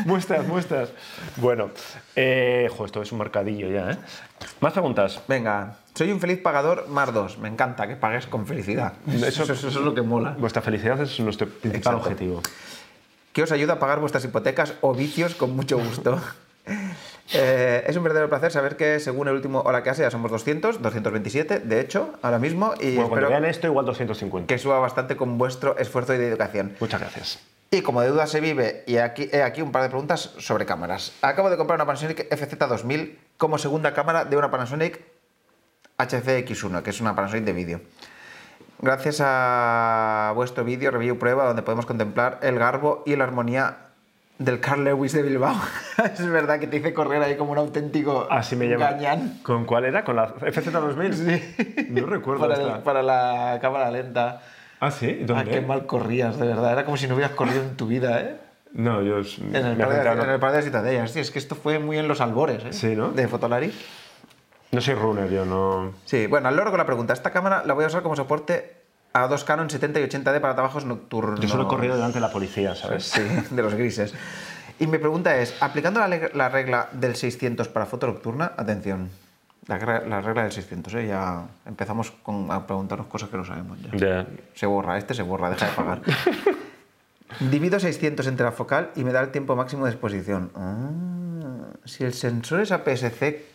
muestras, 0.04 0.46
muestras. 0.46 0.90
Bueno, 1.36 1.70
eh, 2.14 2.68
jo, 2.76 2.84
esto 2.84 3.00
es 3.00 3.10
un 3.10 3.18
mercadillo 3.20 3.70
ya, 3.70 3.92
¿eh? 3.92 3.96
Más 4.60 4.74
preguntas. 4.74 5.22
Venga, 5.26 5.76
soy 5.94 6.12
un 6.12 6.20
feliz 6.20 6.42
pagador 6.42 6.88
más 6.88 7.10
dos. 7.14 7.38
Me 7.38 7.48
encanta 7.48 7.88
que 7.88 7.96
pagues 7.96 8.26
con 8.26 8.46
felicidad. 8.46 8.92
Eso- 9.10 9.44
Eso, 9.44 9.52
eso 9.54 9.68
es 9.68 9.74
lo 9.76 9.94
que 9.94 10.02
mola. 10.02 10.34
Vuestra 10.38 10.60
felicidad 10.60 11.00
es 11.00 11.18
nuestro 11.20 11.46
principal 11.48 11.94
Exacto. 11.94 11.98
objetivo. 12.00 12.42
Que 13.34 13.42
os 13.42 13.52
ayuda 13.52 13.74
a 13.74 13.78
pagar 13.78 13.98
vuestras 13.98 14.24
hipotecas 14.24 14.74
o 14.80 14.94
vicios 14.94 15.34
con 15.34 15.54
mucho 15.54 15.76
gusto. 15.76 16.18
Eh, 17.32 17.84
es 17.86 17.96
un 17.96 18.04
verdadero 18.04 18.28
placer 18.28 18.52
saber 18.52 18.76
que 18.76 19.00
según 19.00 19.28
el 19.28 19.34
último 19.34 19.60
Hola 19.60 19.82
que 19.82 19.88
hace 19.88 20.02
ya 20.02 20.10
somos 20.10 20.30
200, 20.30 20.82
227 20.82 21.60
de 21.60 21.80
hecho, 21.80 22.14
ahora 22.20 22.38
mismo, 22.38 22.74
y 22.80 22.96
Bueno, 22.96 23.08
cuando 23.08 23.28
vean 23.30 23.46
esto, 23.46 23.66
igual 23.66 23.86
250. 23.86 24.46
que 24.46 24.58
suba 24.58 24.78
bastante 24.78 25.16
con 25.16 25.38
vuestro 25.38 25.76
esfuerzo 25.78 26.14
y 26.14 26.18
dedicación. 26.18 26.76
Muchas 26.80 27.00
gracias. 27.00 27.38
Y 27.70 27.80
como 27.80 28.02
de 28.02 28.08
duda 28.08 28.26
se 28.26 28.40
vive, 28.40 28.84
y 28.86 28.98
aquí, 28.98 29.30
he 29.32 29.42
aquí 29.42 29.62
un 29.62 29.72
par 29.72 29.82
de 29.82 29.88
preguntas 29.88 30.34
sobre 30.38 30.66
cámaras. 30.66 31.12
Acabo 31.22 31.48
de 31.48 31.56
comprar 31.56 31.78
una 31.78 31.86
Panasonic 31.86 32.28
FZ2000 32.28 33.16
como 33.38 33.56
segunda 33.56 33.94
cámara 33.94 34.26
de 34.26 34.36
una 34.36 34.50
Panasonic 34.50 35.00
HCX1, 35.98 36.82
que 36.82 36.90
es 36.90 37.00
una 37.00 37.16
Panasonic 37.16 37.44
de 37.44 37.52
vídeo. 37.54 37.80
Gracias 38.84 39.22
a 39.24 40.32
vuestro 40.34 40.62
vídeo 40.62 40.90
review 40.90 41.18
prueba 41.18 41.44
donde 41.46 41.62
podemos 41.62 41.86
contemplar 41.86 42.38
el 42.42 42.58
garbo 42.58 43.02
y 43.06 43.16
la 43.16 43.24
armonía 43.24 43.76
del 44.38 44.60
Carl 44.60 44.84
Lewis 44.84 45.14
de 45.14 45.22
Bilbao. 45.22 45.54
es 46.04 46.28
verdad 46.28 46.60
que 46.60 46.66
te 46.66 46.76
hice 46.76 46.92
correr 46.92 47.22
ahí 47.22 47.34
como 47.38 47.52
un 47.52 47.58
auténtico 47.58 48.26
Así 48.30 48.56
me 48.56 48.68
llama. 48.68 48.90
gañán 48.90 49.38
¿Con 49.42 49.64
cuál 49.64 49.86
era? 49.86 50.04
¿Con 50.04 50.16
la 50.16 50.34
FZ2000? 50.34 51.12
Sí. 51.14 51.86
No 51.88 52.04
recuerdo 52.04 52.46
para, 52.46 52.60
el- 52.76 52.82
para 52.82 53.02
la 53.02 53.58
cámara 53.62 53.90
lenta. 53.90 54.42
Ah, 54.80 54.90
sí. 54.90 55.20
Ah, 55.22 55.24
¿Dónde? 55.28 55.50
qué 55.50 55.60
mal 55.62 55.86
corrías, 55.86 56.38
de 56.38 56.46
verdad. 56.46 56.72
Era 56.72 56.84
como 56.84 56.98
si 56.98 57.06
no 57.08 57.14
hubieras 57.14 57.32
corrido 57.34 57.62
en 57.62 57.78
tu 57.78 57.86
vida, 57.86 58.20
¿eh? 58.20 58.36
No, 58.74 59.00
yo. 59.00 59.16
En 59.18 59.54
el, 59.54 59.76
me 59.76 59.84
par 59.86 60.16
de, 60.16 60.22
en 60.24 60.30
el 60.30 60.40
par 60.40 60.52
de 60.52 60.60
citadellas. 60.60 61.10
Sí, 61.10 61.20
es 61.20 61.30
que 61.30 61.38
esto 61.38 61.54
fue 61.54 61.78
muy 61.78 61.96
en 61.96 62.06
los 62.06 62.20
albores, 62.20 62.62
¿eh? 62.66 62.72
Sí, 62.74 62.94
¿no? 62.94 63.12
De 63.12 63.28
Fotolari. 63.28 63.72
No 64.74 64.80
soy 64.80 64.94
runner, 64.94 65.30
yo 65.30 65.44
no. 65.44 65.92
Sí, 66.04 66.26
bueno, 66.26 66.48
al 66.48 66.56
loro 66.56 66.70
con 66.70 66.78
la 66.78 66.86
pregunta. 66.86 67.12
Esta 67.12 67.30
cámara 67.30 67.62
la 67.64 67.74
voy 67.74 67.84
a 67.84 67.86
usar 67.86 68.02
como 68.02 68.16
soporte 68.16 68.82
a 69.12 69.28
dos 69.28 69.44
Canon 69.44 69.70
70 69.70 70.00
y 70.00 70.02
80D 70.04 70.40
para 70.40 70.54
trabajos 70.54 70.84
nocturnos. 70.84 71.38
Yo 71.40 71.48
solo 71.48 71.64
he 71.64 71.68
corrido 71.68 71.94
delante 71.94 72.14
de 72.16 72.20
la 72.20 72.32
policía, 72.32 72.74
¿sabes? 72.74 73.04
Sí, 73.04 73.22
de 73.50 73.62
los 73.62 73.74
grises. 73.74 74.12
Y 74.80 74.88
mi 74.88 74.98
pregunta 74.98 75.36
es, 75.36 75.54
aplicando 75.60 76.00
la, 76.00 76.48
regla 76.48 76.88
del 76.92 77.14
600 77.14 77.68
para 77.68 77.86
foto 77.86 78.08
nocturna, 78.08 78.52
atención, 78.56 79.08
la, 79.68 79.78
regla 79.78 80.42
del 80.42 80.50
600, 80.50 80.94
¿eh? 80.94 81.06
ya 81.06 81.44
empezamos 81.64 82.10
con- 82.10 82.50
a 82.50 82.66
preguntarnos 82.66 83.06
cosas 83.06 83.28
que 83.28 83.36
no 83.36 83.44
sabemos 83.44 83.78
ya. 83.80 83.96
Ya. 83.96 84.26
Se 84.54 84.66
borra, 84.66 84.98
este 84.98 85.14
se 85.14 85.22
borra, 85.22 85.48
deja 85.50 85.66
de 85.66 85.72
pagar. 85.72 86.02
Divido 87.38 87.78
600 87.78 88.26
entre 88.26 88.44
la 88.44 88.52
focal 88.52 88.90
y 88.96 89.04
me 89.04 89.12
da 89.12 89.20
el 89.20 89.30
tiempo 89.30 89.54
máximo 89.54 89.84
de 89.84 89.92
exposición. 89.92 90.50
Ah, 90.56 90.90
si 91.84 92.02
el 92.02 92.14
sensor 92.14 92.60
es 92.60 92.72
APS-C 92.72 93.53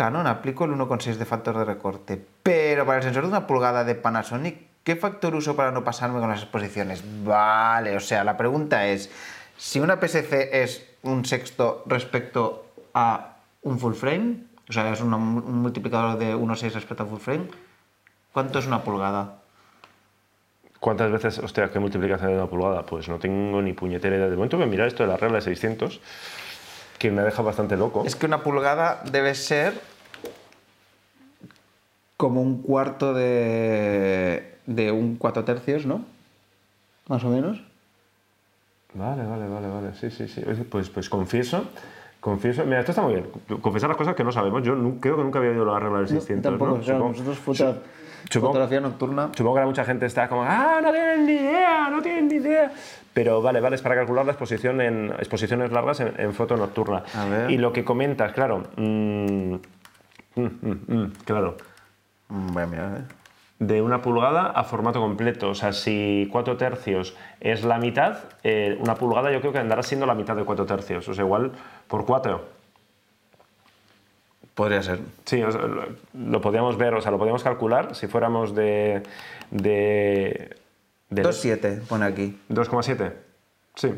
Canon, 0.00 0.26
aplico 0.26 0.64
el 0.64 0.70
1,6 0.70 1.16
de 1.16 1.26
factor 1.26 1.58
de 1.58 1.66
recorte. 1.66 2.24
Pero 2.42 2.86
para 2.86 2.96
el 2.96 3.04
sensor 3.04 3.24
de 3.24 3.28
una 3.28 3.46
pulgada 3.46 3.84
de 3.84 3.94
Panasonic, 3.94 4.56
¿qué 4.82 4.96
factor 4.96 5.34
uso 5.34 5.56
para 5.56 5.72
no 5.72 5.84
pasarme 5.84 6.20
con 6.20 6.30
las 6.30 6.40
exposiciones? 6.40 7.04
Vale, 7.22 7.94
o 7.94 8.00
sea, 8.00 8.24
la 8.24 8.38
pregunta 8.38 8.86
es, 8.86 9.10
si 9.58 9.78
una 9.78 9.92
APS-C 10.00 10.62
es 10.62 10.88
un 11.02 11.26
sexto 11.26 11.82
respecto 11.84 12.64
a 12.94 13.36
un 13.60 13.78
full 13.78 13.92
frame, 13.92 14.36
o 14.70 14.72
sea, 14.72 14.90
es 14.90 15.02
un 15.02 15.10
multiplicador 15.10 16.18
de 16.18 16.34
1,6 16.34 16.72
respecto 16.72 17.02
a 17.02 17.06
full 17.06 17.20
frame, 17.20 17.48
¿cuánto 18.32 18.58
es 18.58 18.66
una 18.66 18.82
pulgada? 18.82 19.36
¿Cuántas 20.78 21.12
veces, 21.12 21.40
hostia, 21.40 21.70
qué 21.70 21.78
multiplicación 21.78 22.30
de 22.30 22.36
una 22.38 22.46
pulgada? 22.46 22.86
Pues 22.86 23.06
no 23.10 23.18
tengo 23.18 23.60
ni 23.60 23.74
puñetera 23.74 24.16
idea. 24.16 24.30
De 24.30 24.36
momento 24.36 24.56
voy 24.56 24.64
a 24.64 24.70
mirar 24.70 24.86
esto 24.86 25.02
de 25.02 25.10
la 25.10 25.18
regla 25.18 25.36
de 25.36 25.42
600, 25.42 26.00
que 27.00 27.10
me 27.10 27.22
deja 27.22 27.40
bastante 27.40 27.78
loco. 27.78 28.04
Es 28.06 28.14
que 28.14 28.26
una 28.26 28.42
pulgada 28.42 29.02
debe 29.10 29.34
ser 29.34 29.72
como 32.18 32.42
un 32.42 32.60
cuarto 32.62 33.14
de, 33.14 34.54
de 34.66 34.92
un 34.92 35.16
4 35.16 35.44
tercios, 35.44 35.86
¿no? 35.86 36.04
más 37.08 37.24
o 37.24 37.28
menos. 37.30 37.60
Vale, 38.94 39.24
vale, 39.24 39.48
vale, 39.48 39.66
vale. 39.68 39.94
Sí, 39.94 40.10
sí, 40.10 40.28
sí. 40.28 40.42
Pues, 40.70 40.90
pues 40.90 41.08
confieso, 41.08 41.64
confieso. 42.20 42.64
Mira, 42.64 42.80
esto 42.80 42.92
está 42.92 43.02
muy 43.02 43.14
bien. 43.14 43.26
Confesar 43.62 43.88
las 43.88 43.96
cosas 43.96 44.14
que 44.14 44.22
no 44.22 44.30
sabemos. 44.30 44.62
Yo 44.62 44.74
nu- 44.76 45.00
creo 45.00 45.16
que 45.16 45.22
nunca 45.24 45.38
había 45.40 45.50
oído 45.52 45.64
la 45.64 45.80
regla 45.80 45.98
del 46.00 46.08
600. 46.08 46.42
Tampoco, 46.52 46.76
¿no? 46.76 46.82
claro, 46.84 46.98
Supongo- 46.98 47.12
nosotros 47.12 47.38
foto- 47.38 47.82
supongo- 48.30 48.46
fotografía 48.48 48.80
nocturna. 48.80 49.30
Supongo 49.34 49.56
que 49.56 49.64
mucha 49.64 49.84
gente 49.86 50.06
está 50.06 50.28
como, 50.28 50.42
ah, 50.44 50.80
no 50.82 50.92
tienen 50.92 51.26
ni 51.26 51.32
idea, 51.32 51.88
no 51.90 52.02
tienen 52.02 52.28
ni 52.28 52.34
idea. 52.34 52.70
Pero 53.12 53.42
vale, 53.42 53.60
vale, 53.60 53.76
es 53.76 53.82
para 53.82 53.96
calcular 53.96 54.24
la 54.24 54.32
exposición 54.32 54.80
en 54.80 55.10
exposiciones 55.18 55.72
largas 55.72 56.00
en, 56.00 56.14
en 56.18 56.32
foto 56.32 56.56
nocturna. 56.56 57.02
A 57.14 57.24
ver. 57.26 57.50
Y 57.50 57.58
lo 57.58 57.72
que 57.72 57.84
comentas, 57.84 58.32
claro, 58.32 58.64
mm, 58.76 59.54
mm, 59.54 59.60
mm, 60.36 60.94
mm, 60.94 61.12
claro, 61.24 61.56
Voy 62.30 62.62
a 62.62 62.66
mirar, 62.66 62.98
¿eh? 62.98 63.14
de 63.58 63.82
una 63.82 64.00
pulgada 64.00 64.46
a 64.46 64.64
formato 64.64 65.00
completo. 65.00 65.50
O 65.50 65.54
sea, 65.54 65.72
si 65.72 66.28
4 66.32 66.56
tercios 66.56 67.14
es 67.40 67.64
la 67.64 67.78
mitad, 67.78 68.18
eh, 68.42 68.78
una 68.80 68.94
pulgada 68.94 69.30
yo 69.30 69.40
creo 69.40 69.52
que 69.52 69.58
andará 69.58 69.82
siendo 69.82 70.06
la 70.06 70.14
mitad 70.14 70.36
de 70.36 70.44
4 70.44 70.64
tercios. 70.64 71.06
O 71.08 71.14
sea, 71.14 71.24
igual 71.24 71.52
por 71.88 72.06
4. 72.06 72.42
Podría 74.54 74.82
ser. 74.82 75.00
Sí, 75.24 75.42
o 75.42 75.50
sea, 75.50 75.60
lo, 75.62 75.84
lo 76.14 76.40
podíamos 76.40 76.78
ver, 76.78 76.94
o 76.94 77.00
sea, 77.00 77.10
lo 77.10 77.18
podíamos 77.18 77.42
calcular 77.42 77.94
si 77.94 78.06
fuéramos 78.06 78.54
de 78.54 79.02
2,7 81.10 81.80
pone 81.86 82.04
aquí. 82.06 82.38
2,7. 82.48 83.12
Sí. 83.74 83.88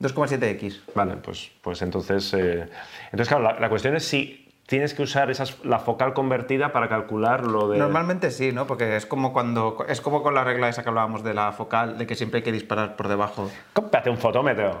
2,7x. 0.00 0.80
Vale, 0.94 1.16
pues, 1.16 1.50
pues 1.62 1.80
entonces... 1.82 2.32
eh, 2.34 2.68
entonces, 3.06 3.28
claro, 3.28 3.42
la, 3.44 3.60
la 3.60 3.68
cuestión 3.68 3.94
es 3.96 4.04
si 4.04 4.48
tienes 4.66 4.94
que 4.94 5.02
usar 5.02 5.30
esas, 5.30 5.64
la 5.64 5.78
focal 5.78 6.12
convertida 6.12 6.72
para 6.72 6.88
calcular 6.88 7.46
lo 7.46 7.68
de... 7.68 7.78
Normalmente 7.78 8.30
sí, 8.30 8.52
¿no? 8.52 8.66
Porque 8.66 8.96
es 8.96 9.06
como 9.06 9.32
cuando 9.32 9.84
es 9.88 10.00
como 10.00 10.22
con 10.22 10.34
la 10.34 10.44
regla 10.44 10.68
esa 10.68 10.82
que 10.82 10.88
hablábamos 10.88 11.22
de 11.22 11.34
la 11.34 11.52
focal, 11.52 11.98
de 11.98 12.06
que 12.06 12.14
siempre 12.14 12.38
hay 12.38 12.42
que 12.44 12.52
disparar 12.52 12.96
por 12.96 13.08
debajo. 13.08 13.50
Cómprate 13.72 14.10
un 14.10 14.18
fotómetro. 14.18 14.80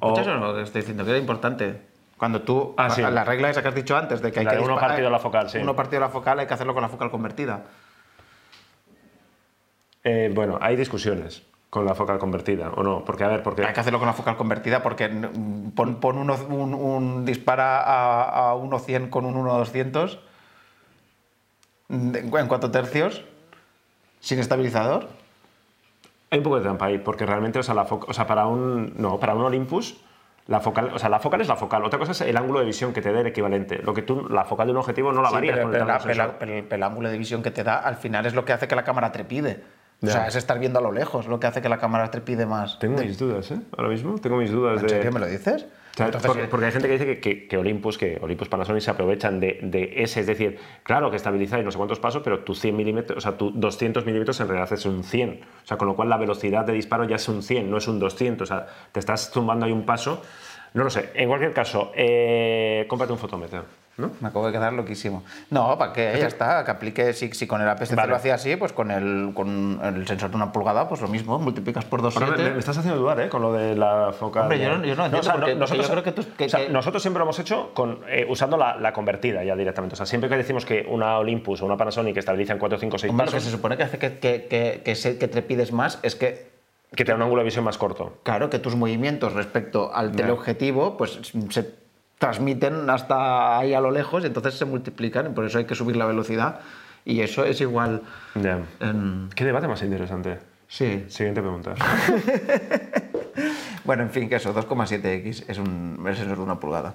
O- 0.00 0.18
eso 0.18 0.34
no 0.36 0.58
estoy 0.58 0.80
diciendo, 0.82 1.04
que 1.04 1.10
era 1.10 1.18
importante. 1.18 1.80
Cuando 2.16 2.42
tú, 2.42 2.74
Ah, 2.78 2.88
sí. 2.88 3.02
la 3.02 3.24
regla 3.24 3.50
esa 3.50 3.62
que 3.62 3.68
has 3.68 3.74
dicho 3.74 3.96
antes, 3.96 4.22
de 4.22 4.30
que 4.30 4.38
hay 4.40 4.44
La 4.44 4.52
que 4.52 4.58
uno 4.60 4.76
partido 4.78 5.10
la 5.10 5.18
focal, 5.18 5.50
sí. 5.50 5.58
Uno 5.58 5.74
partido 5.74 6.00
la 6.00 6.08
focal, 6.08 6.38
hay 6.38 6.46
que 6.46 6.54
hacerlo 6.54 6.72
con 6.72 6.82
la 6.82 6.88
focal 6.88 7.10
convertida. 7.10 7.62
Eh, 10.04 10.30
bueno, 10.34 10.58
hay 10.60 10.76
discusiones 10.76 11.42
con 11.70 11.84
la 11.86 11.94
focal 11.94 12.18
convertida, 12.18 12.70
¿o 12.70 12.82
no? 12.82 13.04
Porque, 13.04 13.24
a 13.24 13.28
ver, 13.28 13.42
porque... 13.42 13.64
Hay 13.64 13.72
que 13.72 13.80
hacerlo 13.80 13.98
con 13.98 14.06
la 14.06 14.12
focal 14.12 14.36
convertida 14.36 14.82
porque 14.82 15.08
pon, 15.08 15.96
pon 16.00 16.18
uno- 16.18 16.36
un, 16.48 16.74
un- 16.74 17.24
dispara 17.24 17.80
a, 17.80 18.50
a 18.50 18.54
1.100 18.56 19.08
con 19.08 19.24
un 19.24 19.34
1.200 19.36 20.18
en 21.88 22.48
cuatro 22.48 22.70
tercios 22.70 23.24
sin 24.20 24.38
estabilizador. 24.38 25.08
Hay 26.30 26.38
un 26.38 26.44
poco 26.44 26.56
de 26.56 26.62
trampa 26.62 26.86
ahí, 26.86 26.98
porque 26.98 27.26
realmente, 27.26 27.58
o 27.58 27.62
sea, 27.62 27.74
la 27.74 27.84
foca- 27.84 28.06
o 28.08 28.12
sea, 28.14 28.26
para 28.26 28.46
un... 28.46 28.94
No, 28.96 29.18
para 29.18 29.34
un 29.34 29.42
Olympus... 29.42 29.96
La 30.48 30.58
focal, 30.58 30.90
o 30.92 30.98
sea, 30.98 31.08
la 31.08 31.20
focal 31.20 31.40
es 31.40 31.46
la 31.46 31.54
focal. 31.54 31.84
Otra 31.84 32.00
cosa 32.00 32.10
es 32.10 32.20
el 32.22 32.36
ángulo 32.36 32.58
de 32.58 32.66
visión 32.66 32.92
que 32.92 33.00
te 33.00 33.12
dé 33.12 33.20
el 33.20 33.28
equivalente. 33.28 33.78
Lo 33.78 33.94
que 33.94 34.02
tú, 34.02 34.28
la 34.28 34.44
focal 34.44 34.66
de 34.66 34.72
un 34.72 34.78
objetivo 34.78 35.12
no 35.12 35.22
la 35.22 35.28
Sí, 35.28 35.34
varías 35.34 35.54
pero, 35.54 35.68
con 35.68 35.76
el 35.76 35.82
pero 35.86 35.98
pero- 36.40 36.64
pero 36.68 36.74
el 36.76 36.82
ángulo 36.82 37.10
de 37.10 37.16
visión 37.16 37.44
que 37.44 37.52
te 37.52 37.62
da 37.62 37.76
al 37.78 37.94
final 37.94 38.26
es 38.26 38.34
lo 38.34 38.44
que 38.44 38.52
hace 38.52 38.66
que 38.66 38.74
la 38.74 38.82
cámara 38.82 39.12
trepide. 39.12 39.62
O 40.02 40.06
sea, 40.06 40.26
es 40.26 40.34
estar 40.36 40.58
viendo 40.58 40.78
a 40.78 40.82
lo 40.82 40.90
lejos 40.92 41.26
lo 41.28 41.38
que 41.38 41.46
hace 41.46 41.62
que 41.62 41.68
la 41.68 41.78
cámara 41.78 42.10
trepide 42.10 42.44
más. 42.44 42.78
Tengo 42.80 42.98
mis 43.00 43.18
dudas, 43.18 43.50
¿eh? 43.52 43.60
Ahora 43.76 43.88
mismo 43.90 44.18
tengo 44.18 44.36
mis 44.36 44.50
dudas 44.50 44.80
¿En 44.80 44.82
de... 44.86 44.88
serio 44.88 45.12
me 45.12 45.20
lo 45.20 45.26
dices? 45.26 45.64
O 45.92 45.94
sea, 45.94 46.06
Entonces, 46.06 46.26
porque, 46.28 46.44
eh, 46.44 46.48
porque 46.50 46.66
hay 46.66 46.72
gente 46.72 46.88
que 46.88 46.92
dice 46.94 47.04
que, 47.06 47.20
que- 47.20 47.46
que 47.48 47.56
Olympus, 47.58 47.98
que 47.98 48.18
Olympus 48.22 48.48
Panasonic 48.48 48.80
se 48.82 48.90
aprovechan 48.90 49.38
de, 49.40 49.58
de 49.62 50.02
ese, 50.02 50.20
es 50.20 50.26
decir, 50.26 50.58
claro 50.82 51.10
que 51.10 51.16
estabilizáis 51.16 51.64
no 51.64 51.70
sé 51.70 51.76
cuántos 51.76 52.00
pasos, 52.00 52.22
pero 52.24 52.40
tu 52.40 52.54
100 52.54 52.74
milímetros, 52.74 53.18
o 53.18 53.20
sea, 53.20 53.36
tu 53.36 53.50
200 53.52 54.04
milímetros 54.06 54.40
en 54.40 54.48
realidad 54.48 54.72
es 54.72 54.86
un 54.86 55.04
100. 55.04 55.40
O 55.62 55.66
sea, 55.66 55.76
con 55.76 55.86
lo 55.86 55.94
cual 55.94 56.08
la 56.08 56.16
velocidad 56.16 56.64
de 56.64 56.72
disparo 56.72 57.04
ya 57.04 57.16
es 57.16 57.28
un 57.28 57.42
100, 57.42 57.70
no 57.70 57.76
es 57.76 57.86
un 57.88 57.98
200. 58.00 58.50
O 58.50 58.54
sea, 58.54 58.66
te 58.90 59.00
estás 59.00 59.30
zumbando 59.30 59.66
ahí 59.66 59.72
un 59.72 59.84
paso. 59.84 60.22
No 60.74 60.82
lo 60.84 60.88
sé. 60.90 61.10
En 61.14 61.28
cualquier 61.28 61.52
caso, 61.52 61.92
eh, 61.94 62.86
cómprate 62.88 63.12
un 63.12 63.18
fotómetro, 63.18 63.66
¿no? 63.98 64.10
Me 64.20 64.28
acabo 64.28 64.46
de 64.46 64.52
quedar 64.52 64.72
loquísimo. 64.72 65.22
No, 65.50 65.76
¿para 65.78 65.92
qué? 65.92 66.16
Ya 66.18 66.26
está. 66.26 66.64
Que 66.64 66.70
aplique, 66.70 67.12
si, 67.12 67.32
si 67.32 67.46
con 67.46 67.60
el 67.60 67.68
APS-C 67.68 67.94
Vale. 67.94 68.08
lo 68.10 68.16
hacía 68.16 68.34
así, 68.34 68.56
pues 68.56 68.72
con 68.72 68.90
el, 68.90 69.32
con 69.34 69.80
el 69.82 70.06
sensor 70.06 70.30
de 70.30 70.36
una 70.36 70.50
pulgada, 70.52 70.88
pues 70.88 71.00
lo 71.00 71.08
mismo, 71.08 71.38
multiplicas 71.38 71.84
por 71.84 72.00
Ahora 72.00 72.26
me, 72.26 72.36
2,7. 72.36 72.52
me 72.52 72.58
estás 72.58 72.78
haciendo 72.78 72.98
dudar, 73.00 73.20
¿eh? 73.20 73.28
Con 73.28 73.42
lo 73.42 73.52
de 73.52 73.76
la 73.76 74.12
focal. 74.18 74.42
Hombre, 74.44 74.58
yo 74.60 74.68
no- 74.76 74.84
yo 74.84 74.94
no 74.96 75.04
entiendo 75.06 75.18
o 75.18 75.22
sea, 75.22 75.32
porque- 75.34 75.46
porque 75.52 75.60
nosotros, 75.60 75.86
yo 75.86 75.92
creo 75.92 76.02
que 76.04 76.12
tú- 76.12 76.26
que- 76.36 76.44
o 76.46 76.48
sea, 76.48 76.60
que- 76.66 76.72
nosotros 76.72 77.02
siempre 77.02 77.18
lo 77.18 77.24
hemos 77.24 77.38
hecho 77.38 77.70
con, 77.74 78.00
eh, 78.08 78.26
usando 78.28 78.56
la, 78.56 78.76
la 78.76 78.92
convertida 78.92 79.44
ya 79.44 79.54
directamente. 79.56 79.94
O 79.94 79.96
sea, 79.96 80.06
siempre 80.06 80.30
que 80.30 80.36
decimos 80.36 80.64
que 80.64 80.86
una 80.88 81.18
Olympus 81.18 81.62
o 81.62 81.66
una 81.66 81.76
Panasonic 81.76 82.16
estabiliza 82.16 82.52
en 82.54 82.58
4, 82.58 82.78
5, 82.78 82.98
6 82.98 83.10
Hombre, 83.10 83.26
lo 83.26 83.30
que 83.32 83.36
pasos, 83.36 83.50
se 83.50 83.56
supone 83.56 83.76
que 83.76 83.82
hace 83.82 83.98
que, 83.98 84.18
que, 84.18 84.46
que, 84.46 84.82
que, 84.84 84.94
se- 84.94 85.18
que 85.18 85.28
trepides 85.28 85.72
más 85.72 85.98
es 86.02 86.16
que 86.16 86.50
que 86.94 87.06
te 87.06 87.10
da 87.12 87.16
un 87.16 87.22
ángulo 87.22 87.40
de 87.40 87.46
visión 87.46 87.64
más 87.64 87.78
corto. 87.78 88.18
Claro, 88.22 88.50
que 88.50 88.58
tus 88.58 88.76
movimientos 88.76 89.32
respecto 89.32 89.94
al 89.94 90.12
teleobjetivo 90.12 90.98
pues 90.98 91.18
se 91.48 91.81
transmiten 92.22 92.88
hasta 92.88 93.58
ahí 93.58 93.74
a 93.74 93.80
lo 93.80 93.90
lejos 93.90 94.22
y 94.22 94.26
entonces 94.28 94.54
se 94.54 94.64
multiplican 94.64 95.26
y 95.26 95.30
por 95.30 95.44
eso 95.44 95.58
hay 95.58 95.64
que 95.64 95.74
subir 95.74 95.96
la 95.96 96.06
velocidad 96.06 96.60
y 97.04 97.20
eso 97.20 97.44
es 97.44 97.60
igual 97.60 98.02
Ya. 98.36 98.60
en... 98.78 99.28
¿Qué 99.34 99.44
debate 99.44 99.66
más 99.66 99.82
interesante? 99.82 100.38
Sí. 100.68 101.04
Siguiente 101.08 101.40
pregunta. 101.40 101.74
Bueno, 103.84 104.04
en 104.04 104.10
fin, 104.10 104.28
que 104.28 104.36
eso, 104.36 104.54
2,7x 104.54 105.44
es 105.48 105.58
un 105.58 106.06
es 106.08 106.16
sensor 106.18 106.36
de 106.36 106.44
una 106.44 106.60
pulgada. 106.60 106.94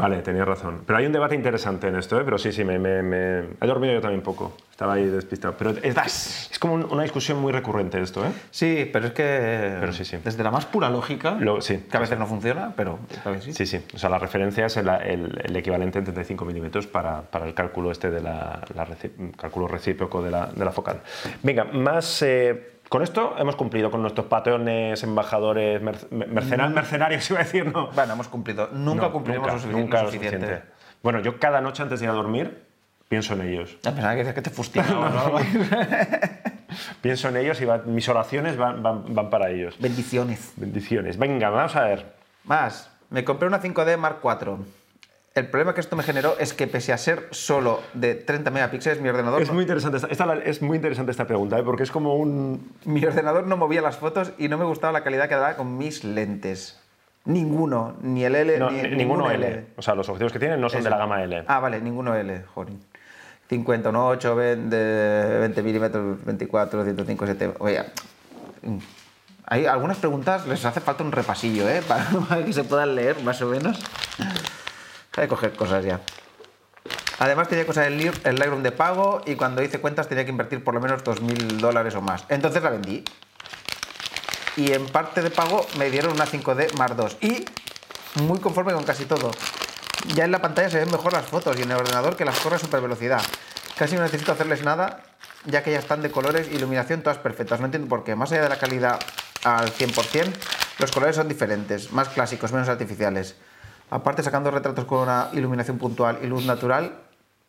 Vale, 0.00 0.22
tenías 0.22 0.46
razón. 0.46 0.82
Pero 0.86 0.98
hay 0.98 1.06
un 1.06 1.12
debate 1.12 1.34
interesante 1.34 1.88
en 1.88 1.96
esto, 1.96 2.18
¿eh? 2.20 2.22
Pero 2.24 2.38
sí, 2.38 2.52
sí, 2.52 2.64
me, 2.64 2.78
me- 2.78 3.02
me- 3.02 3.38
he 3.60 3.66
dormido 3.66 3.94
yo 3.94 4.00
también 4.00 4.22
poco. 4.22 4.56
Estaba 4.70 4.94
ahí 4.94 5.04
despistado. 5.06 5.54
Pero 5.58 5.70
es, 5.70 6.48
es 6.50 6.58
como 6.58 6.74
un- 6.74 6.84
una 6.90 7.02
discusión 7.02 7.38
muy 7.38 7.52
recurrente 7.52 8.00
esto, 8.00 8.24
¿eh? 8.24 8.30
Sí, 8.50 8.88
pero 8.92 9.06
es 9.08 9.12
que 9.12 9.76
Pero 9.80 9.92
sí, 9.92 10.04
sí. 10.04 10.16
desde 10.24 10.42
la 10.42 10.50
más 10.50 10.64
pura 10.66 10.88
lógica, 10.90 11.32
Lo- 11.38 11.60
sí, 11.60 11.84
que 11.90 11.96
a 11.96 12.00
veces 12.00 12.18
no 12.18 12.26
funciona, 12.26 12.72
pero 12.76 12.98
a 13.24 13.30
veces 13.30 13.54
sí. 13.56 13.66
Sí, 13.66 13.78
sí. 13.78 13.84
O 13.94 13.98
sea, 13.98 14.08
la 14.10 14.18
referencia 14.18 14.66
es 14.66 14.76
el, 14.78 14.88
el- 14.88 15.40
el 15.44 15.56
equivalente 15.56 15.98
en 15.98 16.04
35 16.04 16.44
milímetros 16.44 16.86
para, 16.86 17.22
para 17.22 17.46
el 17.46 17.54
cálculo 17.54 17.90
este 17.90 18.10
de 18.10 18.20
la, 18.22 18.62
la 18.74 18.86
reci- 18.86 19.34
cálculo 19.36 19.68
recíproco 19.68 20.22
de 20.22 20.30
la, 20.30 20.46
de 20.46 20.64
la 20.64 20.72
focal. 20.72 21.00
Venga, 21.42 21.64
más... 21.64 22.22
eh, 22.22 22.79
con 22.90 23.02
esto 23.02 23.34
hemos 23.38 23.56
cumplido 23.56 23.90
con 23.90 24.02
nuestros 24.02 24.26
patrones, 24.26 25.02
embajadores, 25.02 25.80
merc- 25.80 26.08
mercena- 26.10 26.68
mercenarios, 26.68 27.28
iba 27.30 27.40
a 27.40 27.44
decir, 27.44 27.64
¿no? 27.72 27.86
Bueno, 27.92 28.12
hemos 28.12 28.28
cumplido. 28.28 28.68
Nunca 28.72 29.04
No, 29.06 29.12
cumpliremos 29.12 29.46
nunca, 29.46 29.54
lo 29.54 29.60
suficiente. 29.60 29.82
nunca 29.86 30.02
lo 30.02 30.08
suficiente. 30.10 30.38
suficiente. 30.46 30.72
Bueno, 31.02 31.20
yo 31.20 31.38
cada 31.38 31.62
noche 31.62 31.82
antes 31.82 32.00
de 32.00 32.04
ir 32.06 32.10
a 32.10 32.14
dormir 32.14 32.66
pienso 33.08 33.32
en 33.34 33.40
ellos. 33.42 33.76
A 33.86 33.92
pesar 33.92 34.16
de 34.16 34.24
que, 34.24 34.34
que 34.34 34.42
te 34.42 34.50
fustigaba, 34.50 35.08
¿no? 35.10 35.38
Pienso 37.00 37.28
en 37.28 37.36
ellos 37.38 37.60
y 37.60 37.64
va- 37.64 37.78
mis 37.78 38.08
oraciones 38.08 38.56
van, 38.56 38.82
van- 38.82 39.14
van 39.14 39.30
para 39.30 39.50
ellos. 39.50 39.76
Bendiciones. 39.78 40.52
Bendiciones. 40.56 41.16
Venga, 41.18 41.50
vamos 41.50 41.74
a 41.76 41.82
ver. 41.82 42.12
Más, 42.44 42.90
me 43.10 43.24
compré 43.24 43.48
una 43.48 43.60
5D 43.60 43.96
Mark 43.96 44.18
IV. 44.22 44.58
El 45.32 45.46
problema 45.46 45.74
que 45.74 45.80
esto 45.80 45.94
me 45.94 46.02
generó 46.02 46.36
es 46.40 46.52
que 46.54 46.66
pese 46.66 46.92
a 46.92 46.98
ser 46.98 47.28
solo 47.30 47.80
de 47.94 48.16
30 48.16 48.50
megapíxeles, 48.50 49.00
mi 49.00 49.08
ordenador, 49.08 49.40
Es 49.40 49.48
no, 49.48 49.54
muy 49.54 49.62
interesante 49.62 49.98
esta, 49.98 50.08
esta 50.08 50.34
es 50.34 50.60
muy 50.60 50.76
interesante 50.76 51.12
esta 51.12 51.26
pregunta, 51.26 51.56
¿eh? 51.56 51.62
porque 51.62 51.84
es 51.84 51.92
como 51.92 52.16
un... 52.16 52.74
mi 52.84 53.04
ordenador 53.04 53.46
no 53.46 53.56
movía 53.56 53.80
las 53.80 53.96
fotos 53.96 54.32
y 54.38 54.48
no 54.48 54.58
me 54.58 54.64
gustaba 54.64 54.92
la 54.92 55.04
calidad 55.04 55.28
que 55.28 55.36
daba 55.36 55.54
con 55.56 55.78
mis 55.78 56.02
lentes. 56.02 56.80
Ninguno, 57.26 57.94
ni 58.02 58.24
el 58.24 58.34
L, 58.34 58.58
no, 58.58 58.70
ni 58.70 58.82
ninguno 58.96 59.30
L. 59.30 59.66
O 59.76 59.82
sea, 59.82 59.94
los 59.94 60.08
objetivos 60.08 60.32
que 60.32 60.40
tienen 60.40 60.60
no 60.60 60.68
son 60.68 60.82
de 60.82 60.90
la 60.90 60.96
gama 60.96 61.22
L. 61.22 61.44
Ah, 61.46 61.60
vale, 61.60 61.80
ninguno 61.80 62.16
L, 62.16 62.42
joder. 62.54 62.72
50, 63.48 63.88
1, 63.88 64.08
8, 64.08 64.36
20, 64.36 65.38
20 65.40 65.62
milímetros, 65.62 66.24
24, 66.24 66.84
105, 66.84 67.26
7. 67.26 67.54
Oye, 67.58 67.84
hay 69.46 69.66
algunas 69.66 69.98
preguntas, 69.98 70.46
les 70.46 70.64
hace 70.64 70.80
falta 70.80 71.04
un 71.04 71.12
repasillo, 71.12 71.68
¿eh? 71.68 71.82
Para 72.28 72.44
que 72.44 72.52
se 72.52 72.64
puedan 72.64 72.94
leer, 72.94 73.22
más 73.22 73.40
o 73.42 73.46
menos. 73.46 73.78
Hay 75.16 75.24
que 75.24 75.28
coger 75.28 75.52
cosas 75.54 75.84
ya. 75.84 76.00
Además 77.18 77.48
tenía 77.48 77.66
cosas 77.66 77.90
Li- 77.90 78.10
el 78.24 78.36
Lightroom 78.36 78.62
de 78.62 78.72
pago 78.72 79.20
y 79.26 79.34
cuando 79.34 79.62
hice 79.62 79.78
cuentas 79.80 80.08
tenía 80.08 80.24
que 80.24 80.30
invertir 80.30 80.64
por 80.64 80.74
lo 80.74 80.80
menos 80.80 81.04
2.000 81.04 81.58
dólares 81.58 81.94
o 81.94 82.00
más. 82.00 82.24
Entonces 82.28 82.62
la 82.62 82.70
vendí. 82.70 83.04
Y 84.56 84.72
en 84.72 84.86
parte 84.86 85.22
de 85.22 85.30
pago 85.30 85.66
me 85.78 85.90
dieron 85.90 86.12
una 86.12 86.26
5D 86.26 86.74
Mark 86.74 86.96
II. 87.20 87.28
Y 88.16 88.20
muy 88.22 88.38
conforme 88.40 88.72
con 88.72 88.84
casi 88.84 89.04
todo. 89.04 89.30
Ya 90.14 90.24
en 90.24 90.32
la 90.32 90.40
pantalla 90.40 90.70
se 90.70 90.78
ven 90.78 90.90
mejor 90.90 91.12
las 91.12 91.26
fotos 91.26 91.58
y 91.58 91.62
en 91.62 91.70
el 91.70 91.76
ordenador 91.76 92.16
que 92.16 92.24
las 92.24 92.38
corre 92.40 92.56
a 92.56 92.58
super 92.58 92.80
velocidad. 92.80 93.20
Casi 93.76 93.96
no 93.96 94.02
necesito 94.02 94.32
hacerles 94.32 94.62
nada, 94.64 95.02
ya 95.44 95.62
que 95.62 95.72
ya 95.72 95.78
están 95.78 96.02
de 96.02 96.10
colores 96.10 96.48
iluminación 96.50 97.02
todas 97.02 97.18
perfectas. 97.18 97.60
No 97.60 97.66
entiendo 97.66 97.88
por 97.88 98.02
qué. 98.04 98.14
Más 98.16 98.32
allá 98.32 98.42
de 98.42 98.48
la 98.48 98.58
calidad 98.58 98.98
al 99.44 99.72
100%, 99.72 100.32
los 100.78 100.90
colores 100.90 101.16
son 101.16 101.28
diferentes, 101.28 101.92
más 101.92 102.08
clásicos, 102.08 102.50
menos 102.52 102.68
artificiales. 102.68 103.36
Aparte, 103.90 104.22
sacando 104.22 104.50
retratos 104.50 104.84
con 104.84 105.00
una 105.00 105.28
iluminación 105.32 105.78
puntual 105.78 106.18
y 106.22 106.26
luz 106.26 106.46
natural, 106.46 106.94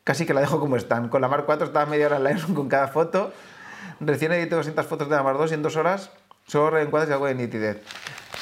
casi 0.03 0.25
que 0.25 0.33
la 0.33 0.41
dejo 0.41 0.59
como 0.59 0.75
están. 0.75 1.09
Con 1.09 1.21
la 1.21 1.27
Mark 1.27 1.45
IV 1.47 1.63
estaba 1.63 1.85
media 1.85 2.07
hora 2.07 2.17
en 2.17 2.23
Lightroom 2.23 2.53
con 2.55 2.67
cada 2.67 2.87
foto. 2.87 3.31
Recién 3.99 4.31
edité 4.31 4.55
200 4.55 4.85
fotos 4.85 5.09
de 5.09 5.15
la 5.15 5.23
Mark 5.23 5.37
II 5.39 5.47
y 5.51 5.53
en 5.53 5.61
dos 5.61 5.75
horas 5.75 6.09
solo 6.47 6.71
reencuadres 6.71 7.09
y 7.09 7.13
algo 7.13 7.27
de 7.27 7.35
nitidez. 7.35 7.81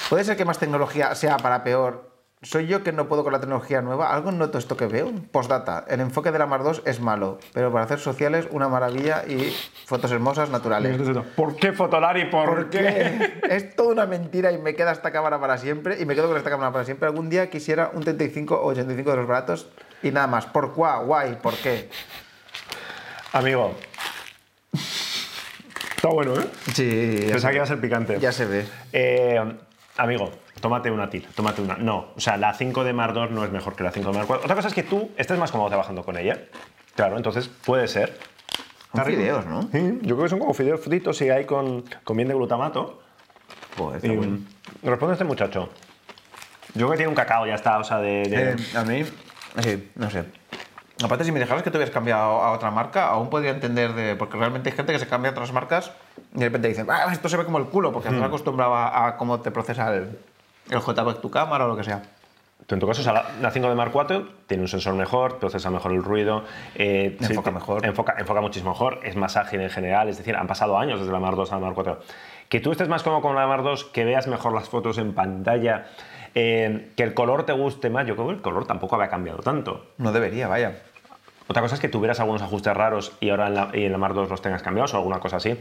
Puede 0.09 0.23
ser 0.23 0.37
que 0.37 0.45
más 0.45 0.57
tecnología 0.57 1.13
sea 1.13 1.37
para 1.37 1.63
peor 1.63 2.08
¿Soy 2.41 2.67
yo 2.67 2.83
que 2.83 2.93
no 2.93 3.09
puedo 3.09 3.25
con 3.25 3.33
la 3.33 3.41
tecnología 3.41 3.81
nueva? 3.81 4.13
¿Algo 4.13 4.31
noto 4.31 4.57
esto 4.57 4.77
que 4.77 4.85
veo? 4.85 5.11
Postdata. 5.29 5.83
El 5.89 5.99
enfoque 5.99 6.31
de 6.31 6.39
la 6.39 6.45
Mar 6.45 6.63
2 6.63 6.83
es 6.85 7.01
malo, 7.01 7.37
pero 7.53 7.69
para 7.69 7.83
hacer 7.83 7.99
sociales 7.99 8.47
una 8.51 8.69
maravilla 8.69 9.25
y 9.27 9.53
fotos 9.85 10.09
hermosas, 10.13 10.49
naturales. 10.49 11.01
¿Por 11.35 11.57
qué 11.57 11.73
Fotolari? 11.73 12.29
¿Por, 12.31 12.69
qué? 12.69 13.41
es 13.49 13.75
toda 13.75 13.89
una 13.89 14.05
mentira 14.05 14.53
y 14.53 14.57
me 14.57 14.73
queda 14.73 14.93
esta 14.93 15.11
cámara 15.11 15.41
para 15.41 15.57
siempre 15.57 15.99
y 15.99 16.05
me 16.05 16.15
quedo 16.15 16.29
con 16.29 16.37
esta 16.37 16.49
cámara 16.49 16.71
para 16.71 16.85
siempre. 16.85 17.09
Algún 17.09 17.29
día 17.29 17.49
quisiera 17.49 17.91
un 17.93 18.03
35 18.03 18.55
o 18.55 18.67
85 18.67 19.11
de 19.11 19.17
los 19.17 19.27
baratos 19.27 19.67
y 20.01 20.11
nada 20.11 20.27
más. 20.27 20.45
¿Por 20.45 20.71
cuá? 20.71 20.99
Guay, 20.99 21.39
¿por 21.41 21.55
qué? 21.55 21.89
Amigo. 23.33 23.75
Está 24.71 26.07
bueno, 26.07 26.39
¿eh? 26.39 26.47
Sí, 26.73 27.25
Pensaba 27.29 27.51
que 27.51 27.57
iba 27.57 27.65
a 27.65 27.67
ser 27.67 27.81
picante. 27.81 28.17
ya 28.17 28.31
se 28.31 28.45
ve. 28.45 28.65
Eh, 28.93 29.37
amigo, 29.97 30.31
tómate 30.59 30.91
una 30.91 31.09
TIL, 31.09 31.27
tómate 31.35 31.61
una. 31.61 31.75
No, 31.77 32.07
o 32.15 32.19
sea, 32.19 32.37
la 32.37 32.53
5 32.53 32.83
de 32.83 32.93
Mar 32.93 33.13
2 33.13 33.31
no 33.31 33.43
es 33.43 33.51
mejor 33.51 33.75
que 33.75 33.83
la 33.83 33.91
5 33.91 34.11
de 34.11 34.17
Mar 34.17 34.27
4. 34.27 34.43
Otra 34.45 34.55
cosa 34.55 34.67
es 34.67 34.73
que 34.73 34.83
tú 34.83 35.09
estés 35.17 35.37
más 35.37 35.51
cómodo 35.51 35.69
trabajando 35.69 36.03
con 36.03 36.17
ella. 36.17 36.37
Claro, 36.95 37.17
entonces 37.17 37.47
puede 37.47 37.87
ser. 37.87 38.17
Son 38.95 39.05
fideos, 39.05 39.45
¿no? 39.45 39.63
Sí, 39.71 39.99
yo 40.01 40.15
creo 40.15 40.23
que 40.23 40.29
son 40.29 40.39
como 40.39 40.53
fideos 40.53 40.79
fritos 40.81 41.21
y 41.21 41.29
hay 41.29 41.45
con, 41.45 41.83
con 42.03 42.17
bien 42.17 42.27
de 42.27 42.33
glutamato. 42.35 43.01
Joder, 43.77 43.97
está 43.97 44.07
Y, 44.07 44.17
bueno. 44.17 44.37
Responde 44.83 45.13
este 45.13 45.25
muchacho. 45.25 45.69
Yo 46.73 46.87
creo 46.87 46.91
que 46.91 46.97
tiene 46.97 47.09
un 47.09 47.15
cacao, 47.15 47.45
ya 47.45 47.55
está, 47.55 47.77
o 47.77 47.83
sea, 47.83 47.97
de. 47.99 48.23
de- 48.23 48.51
Eh, 48.51 48.55
a 48.75 48.83
mí, 48.83 49.03
sí, 49.63 49.91
no 49.95 50.09
sé. 50.09 50.25
Aparte, 51.01 51.23
si 51.23 51.31
me 51.31 51.39
dejaras 51.39 51.63
que 51.63 51.71
te 51.71 51.77
hubieras 51.77 51.93
cambiado 51.93 52.41
a 52.41 52.51
otra 52.51 52.71
marca, 52.71 53.07
aún 53.07 53.29
podría 53.29 53.51
entender 53.51 53.93
de. 53.93 54.15
Porque 54.15 54.37
realmente 54.37 54.69
hay 54.69 54.75
gente 54.75 54.91
que 54.91 54.99
se 54.99 55.07
cambia 55.07 55.29
a 55.29 55.31
otras 55.31 55.53
marcas 55.53 55.91
y 56.35 56.39
de 56.39 56.45
repente 56.45 56.67
dicen, 56.67 56.87
ah, 56.89 57.07
esto 57.13 57.29
se 57.29 57.37
ve 57.37 57.45
como 57.45 57.57
el 57.57 57.65
culo, 57.65 57.91
porque 57.93 58.09
estás 58.09 58.21
acostumbrado 58.23 58.75
a, 58.75 59.07
a 59.07 59.17
cómo 59.17 59.39
te 59.39 59.49
procesa 59.51 59.95
el, 59.95 60.19
el 60.69 60.79
JPEG 60.79 61.21
tu 61.21 61.29
cámara 61.31 61.65
o 61.65 61.67
lo 61.69 61.75
que 61.77 61.83
sea. 61.83 62.01
En 62.67 62.79
tu 62.79 62.85
caso, 62.85 63.01
o 63.01 63.03
sea, 63.03 63.13
la, 63.13 63.25
la 63.41 63.49
5 63.49 63.67
de 63.69 63.73
Mark 63.73 63.89
4 63.91 64.29
tiene 64.45 64.61
un 64.61 64.67
sensor 64.67 64.93
mejor, 64.93 65.39
procesa 65.39 65.71
mejor 65.71 65.91
el 65.91 66.03
ruido. 66.03 66.43
eh, 66.75 67.17
Enfoca 67.19 67.49
mejor. 67.51 67.83
Enfoca, 67.85 68.15
enfoca 68.19 68.41
muchísimo 68.41 68.71
mejor, 68.71 68.99
es 69.03 69.15
más 69.15 69.37
ágil 69.37 69.61
en 69.61 69.69
general. 69.71 70.07
Es 70.09 70.17
decir, 70.17 70.35
han 70.35 70.45
pasado 70.45 70.77
años 70.77 70.99
desde 70.99 71.11
la 71.11 71.19
Mark 71.19 71.35
2 71.35 71.51
a 71.51 71.55
la 71.55 71.61
Mark 71.61 71.73
4. 71.75 71.99
Que 72.47 72.59
tú 72.59 72.71
estés 72.71 72.87
más 72.87 73.01
cómodo 73.01 73.21
con 73.21 73.35
la 73.35 73.47
Mark 73.47 73.63
2, 73.63 73.85
que 73.85 74.05
veas 74.05 74.27
mejor 74.27 74.53
las 74.53 74.69
fotos 74.69 74.97
en 74.99 75.13
pantalla, 75.13 75.85
eh, 76.35 76.91
que 76.95 77.01
el 77.03 77.15
color 77.15 77.43
te 77.45 77.53
guste 77.53 77.89
más. 77.89 78.05
Yo 78.05 78.15
creo 78.15 78.27
que 78.27 78.33
el 78.35 78.41
color 78.41 78.67
tampoco 78.67 78.95
había 78.95 79.09
cambiado 79.09 79.39
tanto. 79.39 79.87
No 79.97 80.11
debería, 80.11 80.47
vaya. 80.47 80.83
Otra 81.49 81.63
cosa 81.63 81.73
es 81.75 81.81
que 81.81 81.89
tuvieras 81.89 82.19
algunos 82.19 82.43
ajustes 82.43 82.71
raros 82.75 83.11
y 83.19 83.31
ahora 83.31 83.47
en 83.47 83.55
la, 83.55 83.69
y 83.73 83.83
en 83.83 83.91
la 83.91 83.97
Mark 83.97 84.13
2 84.13 84.29
los 84.29 84.39
tengas 84.41 84.61
cambiados 84.61 84.93
o 84.93 84.97
alguna 84.97 85.19
cosa 85.19 85.37
así. 85.37 85.57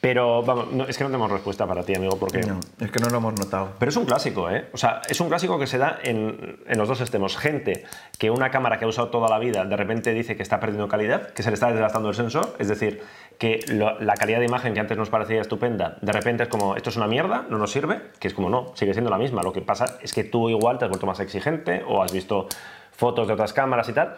Pero 0.00 0.42
vamos, 0.42 0.70
no- 0.70 0.84
es 0.84 0.98
que 0.98 1.04
no 1.04 1.08
tenemos 1.08 1.30
respuesta 1.32 1.66
para 1.66 1.82
ti, 1.82 1.94
amigo, 1.94 2.18
porque. 2.18 2.40
No, 2.42 2.60
es 2.78 2.90
que 2.90 3.00
no 3.00 3.08
lo 3.08 3.16
hemos 3.16 3.34
notado. 3.38 3.70
Pero 3.78 3.88
es 3.88 3.96
un 3.96 4.04
clásico, 4.04 4.50
¿eh? 4.50 4.68
O 4.74 4.76
sea, 4.76 5.00
es 5.08 5.18
un 5.18 5.28
clásico 5.28 5.58
que 5.58 5.66
se 5.66 5.78
da 5.78 5.98
en, 6.02 6.58
en 6.66 6.78
los 6.78 6.88
dos 6.88 7.00
extremos. 7.00 7.38
Gente 7.38 7.84
que 8.18 8.30
una 8.30 8.50
cámara 8.50 8.78
que 8.78 8.84
ha 8.84 8.88
usado 8.88 9.08
toda 9.08 9.28
la 9.28 9.38
vida 9.38 9.64
de 9.64 9.76
repente 9.76 10.12
dice 10.12 10.36
que 10.36 10.42
está 10.42 10.60
perdiendo 10.60 10.88
calidad, 10.88 11.30
que 11.30 11.42
se 11.42 11.48
le 11.50 11.54
está 11.54 11.70
desgastando 11.70 12.10
el 12.10 12.14
sensor, 12.14 12.54
es 12.58 12.68
decir, 12.68 13.02
que 13.38 13.60
lo- 13.68 13.98
la 13.98 14.14
calidad 14.14 14.40
de 14.40 14.44
imagen 14.44 14.74
que 14.74 14.80
antes 14.80 14.98
nos 14.98 15.08
parecía 15.08 15.40
estupenda, 15.40 15.96
de 16.02 16.12
repente 16.12 16.42
es 16.42 16.48
como, 16.50 16.76
esto 16.76 16.90
es 16.90 16.96
una 16.98 17.06
mierda, 17.06 17.46
no 17.48 17.56
nos 17.56 17.70
sirve, 17.72 18.00
que 18.18 18.28
es 18.28 18.34
como, 18.34 18.50
no, 18.50 18.72
sigue 18.74 18.92
siendo 18.92 19.10
la 19.10 19.16
misma. 19.16 19.42
Lo 19.42 19.54
que 19.54 19.62
pasa 19.62 19.96
es 20.02 20.12
que 20.12 20.22
tú 20.24 20.50
igual 20.50 20.76
te 20.76 20.84
has 20.84 20.90
vuelto 20.90 21.06
más 21.06 21.18
exigente 21.20 21.82
o 21.88 22.02
has 22.02 22.12
visto 22.12 22.46
fotos 22.92 23.26
de 23.26 23.32
otras 23.32 23.54
cámaras 23.54 23.88
y 23.88 23.94
tal. 23.94 24.16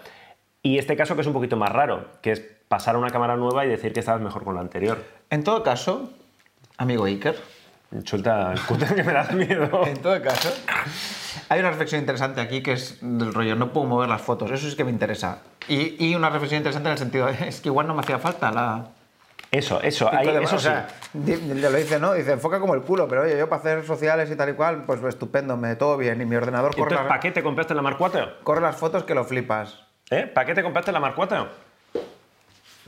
Y 0.62 0.78
este 0.78 0.96
caso 0.96 1.14
que 1.14 1.22
es 1.22 1.26
un 1.26 1.32
poquito 1.32 1.56
más 1.56 1.70
raro, 1.70 2.06
que 2.20 2.32
es 2.32 2.40
pasar 2.68 2.94
a 2.94 2.98
una 2.98 3.10
cámara 3.10 3.36
nueva 3.36 3.64
y 3.64 3.68
decir 3.68 3.92
que 3.92 4.00
estabas 4.00 4.20
mejor 4.20 4.44
con 4.44 4.54
la 4.54 4.60
anterior. 4.60 5.02
En 5.30 5.44
todo 5.44 5.62
caso, 5.62 6.10
amigo 6.78 7.04
Iker, 7.04 7.36
Suelta 8.04 8.52
el 8.52 8.60
cúter 8.62 8.94
que 8.94 9.02
me 9.04 9.12
da 9.12 9.24
miedo. 9.32 9.68
en 9.86 10.00
todo 10.00 10.20
caso, 10.22 10.48
hay 11.50 11.60
una 11.60 11.70
reflexión 11.70 12.00
interesante 12.00 12.40
aquí 12.40 12.62
que 12.62 12.72
es 12.72 12.98
del 13.02 13.34
rollo, 13.34 13.54
no 13.54 13.70
puedo 13.72 13.86
mover 13.86 14.08
las 14.08 14.22
fotos, 14.22 14.50
eso 14.50 14.70
sí 14.70 14.76
que 14.76 14.84
me 14.84 14.90
interesa. 14.90 15.40
Y, 15.68 16.02
y 16.02 16.14
una 16.14 16.30
reflexión 16.30 16.58
interesante 16.58 16.88
en 16.88 16.92
el 16.92 16.98
sentido, 16.98 17.28
es 17.46 17.60
que 17.60 17.68
igual 17.68 17.86
no 17.86 17.94
me 17.94 18.00
hacía 18.00 18.18
falta 18.18 18.50
la... 18.50 18.86
Eso, 19.50 19.82
eso, 19.82 20.08
ahí, 20.10 20.26
de- 20.28 20.42
eso 20.42 20.56
o 20.56 20.58
sea, 20.58 20.88
ya 21.12 21.36
lo 21.36 21.76
dice, 21.76 22.00
¿no? 22.00 22.14
Dice, 22.14 22.32
enfoca 22.32 22.58
como 22.58 22.72
el 22.72 22.80
culo, 22.80 23.06
pero 23.06 23.20
oye, 23.24 23.36
yo 23.36 23.50
para 23.50 23.60
hacer 23.60 23.84
sociales 23.84 24.30
y 24.30 24.36
tal 24.36 24.48
y 24.48 24.54
cual, 24.54 24.84
pues 24.86 25.02
estupendo, 25.04 25.58
me 25.58 25.76
todo 25.76 25.98
bien. 25.98 26.22
Y 26.22 26.24
mi 26.24 26.36
ordenador 26.36 26.70
corre, 26.70 26.84
Entonces, 26.84 27.00
las, 27.00 27.08
¿para 27.08 27.20
qué 27.20 27.32
te 27.32 27.42
compraste 27.42 27.74
la 27.74 27.82
Mark 27.82 27.96
4? 27.98 28.38
corre 28.44 28.62
las 28.62 28.76
fotos 28.76 29.04
que 29.04 29.14
lo 29.14 29.24
flipas. 29.24 29.91
¿Eh? 30.12 30.26
¿Para 30.26 30.46
qué 30.46 30.54
te 30.54 30.62
compraste 30.62 30.92
la 30.92 31.00
Mark 31.00 31.14
4? 31.16 31.48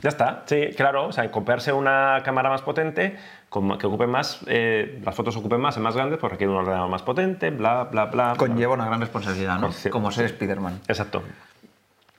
Ya 0.01 0.09
está, 0.09 0.43
sí, 0.45 0.69
claro. 0.77 1.07
O 1.07 1.11
sea, 1.11 1.31
comprarse 1.31 1.73
una 1.73 2.21
cámara 2.23 2.49
más 2.49 2.61
potente, 2.61 3.17
que 3.51 3.87
ocupe 3.87 4.05
más, 4.05 4.41
eh, 4.45 5.01
las 5.03 5.15
fotos 5.15 5.35
ocupen 5.35 5.59
más, 5.59 5.75
es 5.75 5.81
más 5.81 5.95
grandes, 5.95 6.19
pues 6.19 6.31
requiere 6.31 6.53
un 6.53 6.59
ordenador 6.59 6.87
más 6.87 7.01
potente, 7.01 7.49
bla, 7.49 7.85
bla, 7.85 8.05
bla. 8.05 8.35
Conlleva 8.37 8.75
una 8.75 8.85
gran 8.85 9.01
responsabilidad, 9.01 9.57
¿no? 9.57 9.71
Sí. 9.71 9.89
Como 9.89 10.11
ser 10.11 10.25
Spider-Man. 10.25 10.81
Exacto. 10.87 11.23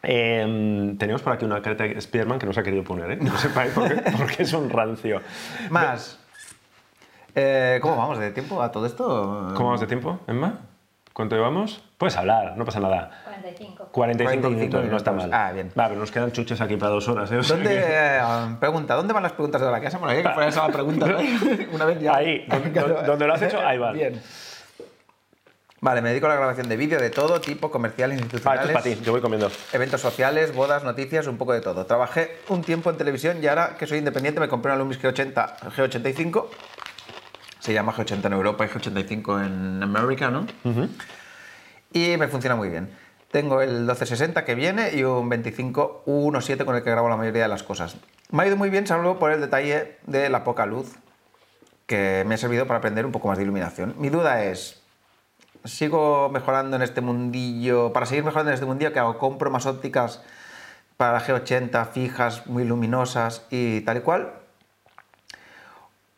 Eh, 0.02 0.94
tenemos 0.98 1.22
por 1.22 1.34
aquí 1.34 1.44
una 1.44 1.62
careta 1.62 1.84
de 1.84 2.00
Spiderman 2.00 2.40
que 2.40 2.46
no 2.46 2.52
se 2.52 2.60
ha 2.60 2.62
querido 2.64 2.82
poner, 2.82 3.12
¿eh? 3.12 3.18
No 3.20 3.36
sepáis 3.38 3.72
por 3.72 3.88
qué, 3.88 4.10
porque 4.18 4.42
es 4.42 4.52
un 4.52 4.68
rancio. 4.70 5.20
Más. 5.70 6.18
Eh, 7.36 7.78
¿Cómo 7.80 7.96
vamos 7.96 8.18
de 8.18 8.32
tiempo 8.32 8.60
a 8.60 8.72
todo 8.72 8.86
esto? 8.86 9.52
¿Cómo 9.54 9.66
vamos 9.66 9.80
de 9.80 9.86
tiempo, 9.86 10.18
Emma? 10.26 10.58
¿Cuánto 11.12 11.36
llevamos? 11.36 11.85
Puedes 11.98 12.14
hablar, 12.16 12.56
no 12.56 12.64
pasa 12.66 12.78
nada. 12.78 13.22
45. 13.24 13.88
45, 13.90 13.92
45 13.92 14.50
minutos, 14.50 14.84
no 14.90 14.96
está 14.98 15.12
mal. 15.12 15.18
minutos. 15.28 15.40
Ah, 15.40 15.52
bien. 15.52 15.68
Va, 15.78 15.88
pero 15.88 15.98
nos 16.00 16.10
quedan 16.10 16.30
chuches 16.30 16.60
aquí 16.60 16.76
para 16.76 16.92
dos 16.92 17.08
horas, 17.08 17.32
¿eh? 17.32 17.38
O 17.38 17.42
sea 17.42 17.56
¿Dónde, 17.56 17.70
que- 17.70 17.82
eh, 17.82 18.20
pregunta, 18.60 18.94
¿dónde 18.94 19.14
van 19.14 19.22
las 19.22 19.32
preguntas 19.32 19.62
de 19.62 19.70
la 19.70 19.80
casa? 19.80 19.96
Bueno, 19.98 20.12
hay 20.14 20.22
que 20.22 20.28
poner 20.28 20.50
esa 20.50 20.66
pregunta, 20.68 21.06
¿no? 21.06 21.18
Una 21.72 21.84
vez 21.86 21.98
ya. 22.00 22.16
Ahí, 22.16 22.46
donde- 22.48 23.02
donde 23.06 23.26
lo 23.26 23.32
has 23.34 23.42
hecho, 23.42 23.60
ahí 23.66 23.78
van. 23.78 23.94
Bien. 23.94 24.20
Vale, 25.80 26.00
me 26.02 26.08
dedico 26.08 26.26
a 26.26 26.30
la 26.30 26.36
grabación 26.36 26.68
de 26.68 26.76
vídeo 26.76 26.98
de 26.98 27.10
todo 27.10 27.40
tipo, 27.40 27.70
comerciales, 27.70 28.18
Ah, 28.18 28.24
esto 28.24 28.36
institucionales. 28.36 28.66
es 28.68 28.72
para 28.72 28.82
ti, 28.96 28.98
yo 29.04 29.12
voy 29.12 29.20
comiendo. 29.20 29.50
Eventos 29.72 30.00
sociales, 30.00 30.54
bodas, 30.54 30.84
noticias, 30.84 31.26
un 31.26 31.36
poco 31.38 31.52
de 31.52 31.60
todo. 31.60 31.86
Trabajé 31.86 32.38
un 32.48 32.62
tiempo 32.62 32.90
en 32.90 32.96
televisión 32.96 33.38
y 33.42 33.46
ahora 33.46 33.76
que 33.78 33.86
soy 33.86 33.98
independiente 33.98 34.40
me 34.40 34.48
compré 34.48 34.72
una 34.72 34.78
Lumix 34.78 35.00
G80, 35.02 35.58
G85. 35.76 36.46
Se 37.60 37.72
llama 37.72 37.92
G80 37.92 38.24
en 38.26 38.32
Europa 38.32 38.64
y 38.64 38.68
G85 38.68 39.44
en 39.46 39.82
América, 39.82 40.30
¿no? 40.30 40.46
Y 41.96 42.18
me 42.18 42.28
funciona 42.28 42.56
muy 42.56 42.68
bien. 42.68 42.90
Tengo 43.30 43.62
el 43.62 43.70
1260 43.70 44.44
que 44.44 44.54
viene 44.54 44.94
y 44.94 45.02
un 45.02 45.30
25-1.7 45.30 46.66
con 46.66 46.76
el 46.76 46.82
que 46.82 46.90
grabo 46.90 47.08
la 47.08 47.16
mayoría 47.16 47.44
de 47.44 47.48
las 47.48 47.62
cosas. 47.62 47.96
Me 48.30 48.42
ha 48.42 48.46
ido 48.46 48.58
muy 48.58 48.68
bien, 48.68 48.86
salvo 48.86 49.18
por 49.18 49.32
el 49.32 49.40
detalle 49.40 49.96
de 50.06 50.28
la 50.28 50.44
poca 50.44 50.66
luz, 50.66 50.94
que 51.86 52.22
me 52.26 52.34
ha 52.34 52.36
servido 52.38 52.66
para 52.66 52.80
aprender 52.80 53.06
un 53.06 53.12
poco 53.12 53.28
más 53.28 53.38
de 53.38 53.44
iluminación. 53.44 53.94
Mi 53.96 54.10
duda 54.10 54.44
es, 54.44 54.82
sigo 55.64 56.28
mejorando 56.28 56.76
en 56.76 56.82
este 56.82 57.00
mundillo, 57.00 57.94
para 57.94 58.04
seguir 58.04 58.24
mejorando 58.24 58.50
en 58.50 58.54
este 58.56 58.66
mundillo, 58.66 58.92
que 58.92 58.98
hago? 58.98 59.16
¿Compro 59.16 59.50
más 59.50 59.64
ópticas 59.64 60.20
para 60.98 61.14
la 61.14 61.22
G80 61.22 61.92
fijas, 61.92 62.46
muy 62.46 62.64
luminosas 62.66 63.46
y 63.48 63.80
tal 63.80 63.96
y 63.96 64.00
cual? 64.00 64.34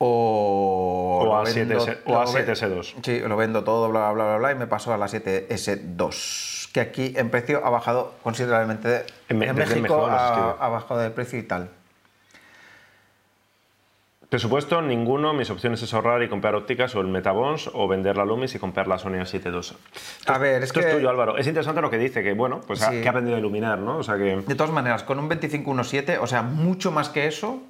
O, 0.01 1.25
O 1.27 1.37
a 1.37 1.45
7S 1.45 1.99
o 2.07 2.19
a 2.21 2.25
lo 2.25 2.33
ve- 2.33 2.47
7S2. 2.47 2.95
Sí, 3.03 3.19
lo 3.21 3.37
vendo 3.37 3.65
todo, 3.65 3.89
bla, 3.91 4.13
bla, 4.13 4.25
bla, 4.27 4.37
bla, 4.39 4.53
y 4.53 4.55
me 4.55 4.67
paso 4.69 4.93
a 4.95 4.97
la 4.97 5.07
7S2, 5.09 6.71
que 6.73 6.81
aquí 6.81 7.13
en 7.17 7.31
precio 7.31 7.61
ha 7.65 7.71
bajado 7.71 8.15
considerablemente. 8.23 9.05
En 9.29 9.43
En, 9.43 9.57
México 9.57 9.81
mejor, 9.81 10.11
ha, 10.13 10.69
bajado 10.69 11.01
de 11.01 11.11
precio 11.11 11.39
y 11.39 11.43
tal. 11.43 11.71
Presupuesto, 14.29 14.83
ninguno. 14.83 15.33
Mis 15.33 15.49
opciones 15.51 15.83
es 15.83 15.95
ahorrar 15.95 16.23
y 16.23 16.29
comprar 16.29 16.55
ópticas 16.55 16.95
o 16.95 17.01
el 17.01 17.07
Metabons 17.09 17.71
o 17.73 17.89
vender 17.89 18.17
la 18.19 18.27
Lumix 18.27 18.55
y 18.55 18.59
comprar 18.59 18.87
la 18.87 18.99
Sony 18.99 19.15
A7 19.23 19.51
II. 19.53 19.77
A 20.27 20.39
ver, 20.39 20.59
es 20.63 20.65
Esto 20.69 20.81
que... 20.81 20.87
es 20.89 20.95
tuyo, 20.95 21.09
Álvaro. 21.09 21.39
Es 21.39 21.47
interesante 21.47 21.81
lo 21.81 21.89
que 21.91 21.97
dice, 21.97 22.23
que 22.23 22.35
bueno, 22.35 22.61
pues 22.67 22.83
ha- 22.83 22.91
que 22.91 23.07
ha 23.07 23.11
aprendido 23.11 23.37
a 23.37 23.41
iluminar, 23.41 23.79
¿no? 23.79 23.97
O 23.97 24.03
sea 24.03 24.17
que... 24.19 24.37
De 24.47 24.55
todas 24.55 24.71
maneras, 24.71 25.03
con 25.03 25.19
un 25.19 25.31
25-1.7, 25.31 26.19
o 26.21 26.27
sea, 26.27 26.43
mucho 26.43 26.93
más 26.93 27.09
que 27.09 27.27
eso, 27.27 27.63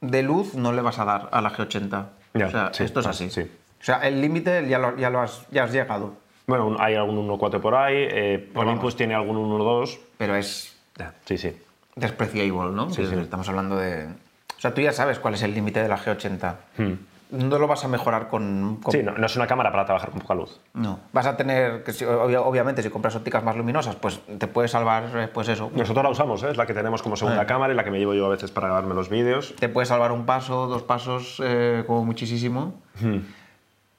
de 0.00 0.22
luz 0.22 0.54
no 0.54 0.72
le 0.72 0.82
vas 0.82 0.98
a 0.98 1.04
dar 1.04 1.28
a 1.32 1.40
la 1.40 1.50
G80. 1.52 2.06
Ya, 2.34 2.46
o 2.46 2.50
sea, 2.50 2.70
sí, 2.72 2.84
esto 2.84 3.00
es 3.00 3.06
así. 3.06 3.30
sí. 3.30 3.42
O 3.42 3.84
sea, 3.84 3.96
el 4.06 4.20
límite 4.20 4.68
ya, 4.68 4.78
lo, 4.78 4.96
ya, 4.96 5.08
lo 5.10 5.20
has, 5.20 5.46
ya 5.50 5.64
has 5.64 5.72
llegado, 5.72 6.14
Bueno, 6.46 6.76
hay 6.78 6.94
algún 6.96 7.26
1.4 7.28 7.60
por 7.60 7.74
ahí, 7.74 7.94
eh, 7.96 8.50
vamos. 8.52 8.68
Olympus 8.70 8.96
tiene 8.96 9.14
algún 9.14 9.36
1.2. 9.36 9.98
pero 10.18 10.36
es 10.36 10.76
Ya, 10.98 11.14
Sí, 11.24 11.38
sí. 11.38 11.56
despreciable, 11.96 12.72
¿no? 12.72 12.90
Sí, 12.90 13.06
sí. 13.06 13.14
Estamos 13.14 13.48
hablando 13.48 13.76
de... 13.76 14.06
O 14.06 14.60
sea, 14.60 14.74
tú 14.74 14.82
ya 14.82 14.92
sabes 14.92 15.18
cuál 15.18 15.34
es 15.34 15.42
el 15.42 15.54
límite 15.54 15.82
de 15.82 15.88
la 15.88 15.98
G80. 15.98 16.54
Hmm. 16.76 16.92
No 17.32 17.58
lo 17.58 17.66
vas 17.66 17.84
a 17.84 17.88
mejorar 17.88 18.28
con... 18.28 18.78
con- 18.82 18.92
Sí, 18.92 19.02
no, 19.02 19.12
no 19.12 19.24
es 19.26 19.36
una 19.36 19.46
cámara 19.46 19.70
para 19.70 19.84
trabajar 19.84 20.10
con 20.10 20.20
poca 20.20 20.34
luz. 20.34 20.60
No. 20.74 20.98
Vas 21.12 21.26
a 21.26 21.36
tener, 21.36 21.82
que 21.84 21.92
si- 21.92 22.04
obvia- 22.04 22.40
obviamente, 22.42 22.82
si 22.82 22.90
compras 22.90 23.14
ópticas 23.16 23.44
más 23.44 23.56
luminosas, 23.56 23.96
pues 23.96 24.20
te 24.38 24.46
puede 24.46 24.68
salvar, 24.68 25.04
eh, 25.16 25.28
pues 25.28 25.48
eso. 25.48 25.70
Nosotros 25.74 26.02
la 26.04 26.10
usamos, 26.10 26.42
¿eh? 26.42 26.50
es 26.50 26.56
la 26.56 26.66
que 26.66 26.74
tenemos 26.74 27.02
como 27.02 27.16
segunda 27.16 27.42
Ah. 27.42 27.46
cámara 27.46 27.72
y 27.72 27.76
la 27.76 27.84
que 27.84 27.90
me 27.90 27.98
llevo 27.98 28.14
yo 28.14 28.26
a 28.26 28.30
veces 28.30 28.50
para 28.50 28.66
grabarme 28.68 28.94
los 28.94 29.08
vídeos. 29.08 29.54
Te 29.58 29.68
puede 29.68 29.86
salvar 29.86 30.12
un 30.12 30.26
paso, 30.26 30.66
dos 30.66 30.82
pasos, 30.82 31.40
eh, 31.44 31.84
como 31.86 32.04
muchísimo. 32.04 32.74
Hmm. 33.00 33.18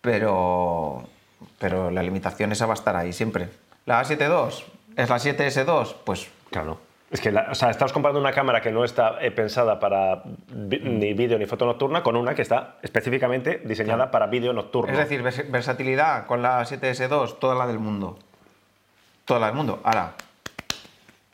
Pero, 0.02 1.04
pero 1.60 1.92
la 1.92 2.02
limitación 2.04 2.52
esa 2.52 2.66
va 2.66 2.74
a 2.74 2.76
estar 2.76 2.96
ahí 2.96 3.14
siempre. 3.14 3.50
La 3.86 4.02
A72 4.04 4.64
es 4.96 5.10
la 5.10 5.18
7S2, 5.20 5.96
pues 6.04 6.28
Claro. 6.50 6.80
Es 7.12 7.20
que, 7.20 7.30
la- 7.32 7.48
o 7.52 7.56
sea, 7.56 7.70
estamos 7.70 7.92
comparando 7.92 8.22
una 8.22 8.32
cámara 8.32 8.62
que 8.62 8.72
no 8.72 8.86
está 8.86 9.18
eh, 9.22 9.32
pensada 9.32 9.80
para 9.82 10.24
vi- 10.48 10.80
ni 10.80 11.14
vídeo 11.14 11.38
ni 11.38 11.46
foto 11.46 11.66
nocturna 11.66 12.02
con 12.04 12.16
una 12.16 12.34
que 12.36 12.42
está 12.42 12.78
específicamente 12.82 13.62
diseñada 13.66 14.10
para 14.12 14.28
vídeo 14.28 14.54
nocturno. 14.54 14.92
es 14.94 14.98
decir, 14.98 15.22
vers- 15.22 15.50
versatilidad 15.52 16.26
con 16.26 16.42
la 16.42 16.62
7S2, 16.64 17.38
toda 17.40 17.54
la 17.56 17.68
del 17.68 17.80
mundo. 17.80 18.18
toda 19.26 19.40
la 19.42 19.48
del 19.48 19.56
mundo. 19.56 19.80
Ahora, 19.84 20.14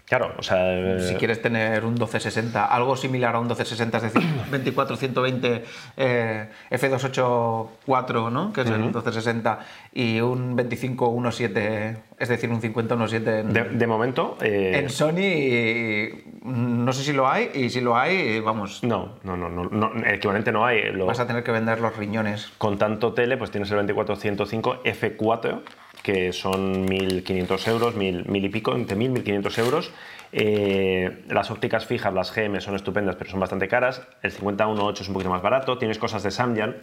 Claro, 0.07 0.33
o 0.37 0.41
sea. 0.41 0.57
eh, 0.73 0.99
si 1.01 1.15
quieres 1.15 1.41
tener 1.41 1.83
un 1.83 1.91
1260, 1.95 2.65
algo 2.65 2.95
similar 2.95 3.35
a 3.35 3.39
un 3.39 3.47
1260, 3.47 3.97
es 3.97 4.03
decir, 4.03 4.21
24-120 4.51 5.61
eh, 5.97 6.47
F284, 6.71 8.31
¿no? 8.31 8.53
que 8.53 8.61
es 8.61 8.67
el 8.69 8.79
1260, 8.79 9.59
y 9.93 10.21
un 10.21 10.57
25-17, 10.57 11.97
es 12.19 12.29
decir, 12.29 12.49
un 12.49 12.61
50-17 12.61 13.39
en, 13.41 13.53
de, 13.53 13.63
de 13.63 13.87
momento. 13.87 14.37
eh, 14.41 14.79
en 14.79 14.89
Sony, 14.89 16.21
no 16.43 16.93
sé 16.93 17.03
si 17.03 17.13
lo 17.13 17.27
hay, 17.27 17.49
y 17.53 17.69
si 17.69 17.81
lo 17.81 17.97
hay, 17.97 18.39
vamos, 18.39 18.83
no, 18.83 19.15
no, 19.23 19.35
no, 19.35 19.49
no, 19.49 19.65
no, 19.65 19.91
el 19.93 20.15
equivalente 20.15 20.51
no 20.51 20.65
hay. 20.65 20.91
Lo- 20.93 21.05
vas 21.05 21.19
a 21.19 21.27
tener 21.27 21.43
que 21.43 21.51
vender 21.51 21.79
los 21.81 21.95
riñones. 21.97 22.49
Con 22.57 22.77
tanto 22.77 23.13
tele, 23.13 23.37
pues 23.37 23.51
tienes 23.51 23.69
el 23.71 23.77
2405 23.85 24.83
F4, 24.83 25.61
que 26.07 26.31
son 26.31 26.87
1.500 26.87 27.67
euros, 27.67 27.95
1.000, 27.97 28.27
1.000 28.27 28.45
y 28.45 28.49
pico, 28.49 28.73
entre 28.73 28.95
1.000 28.95 29.03
y 29.19 29.31
1.500 29.41 29.57
euros. 29.59 29.91
Eh, 30.31 31.23
las 31.27 31.51
ópticas 31.51 31.85
fijas, 31.85 32.13
las 32.13 32.33
GM, 32.33 32.61
son 32.61 32.75
estupendas, 32.75 33.17
pero 33.17 33.29
son 33.29 33.41
bastante 33.41 33.67
caras. 33.67 34.01
El 34.23 34.31
5018 34.31 35.03
es 35.03 35.09
un 35.09 35.13
poquito 35.13 35.29
más 35.29 35.41
barato. 35.41 35.77
Tienes 35.77 35.97
cosas 35.99 36.23
de 36.23 36.31
Samyang, 36.31 36.75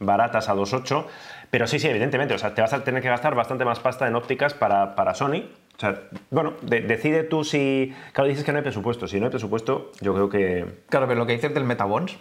baratas 0.00 0.50
a 0.50 0.54
2.8. 0.54 1.06
Pero 1.50 1.66
sí, 1.66 1.78
sí, 1.78 1.88
evidentemente, 1.88 2.34
o 2.34 2.38
sea, 2.38 2.54
te 2.54 2.60
vas 2.60 2.74
a 2.74 2.84
tener 2.84 3.00
que 3.00 3.08
gastar 3.08 3.34
bastante 3.34 3.64
más 3.64 3.80
pasta 3.80 4.06
en 4.06 4.14
ópticas 4.14 4.52
para, 4.52 4.94
para 4.94 5.14
Sony. 5.14 5.44
O 5.76 5.80
sea, 5.80 6.02
bueno, 6.30 6.52
de- 6.60 6.82
decide 6.82 7.22
tú 7.24 7.44
si... 7.44 7.94
Claro, 8.12 8.28
dices 8.28 8.44
que 8.44 8.52
no 8.52 8.58
hay 8.58 8.64
presupuesto. 8.64 9.08
Si 9.08 9.18
no 9.18 9.24
hay 9.26 9.30
presupuesto, 9.30 9.92
yo 10.02 10.12
creo 10.12 10.28
que... 10.28 10.66
Claro, 10.90 11.06
pero 11.08 11.18
lo 11.20 11.26
que 11.26 11.32
dices 11.32 11.54
del 11.54 11.64
Metabons, 11.64 12.18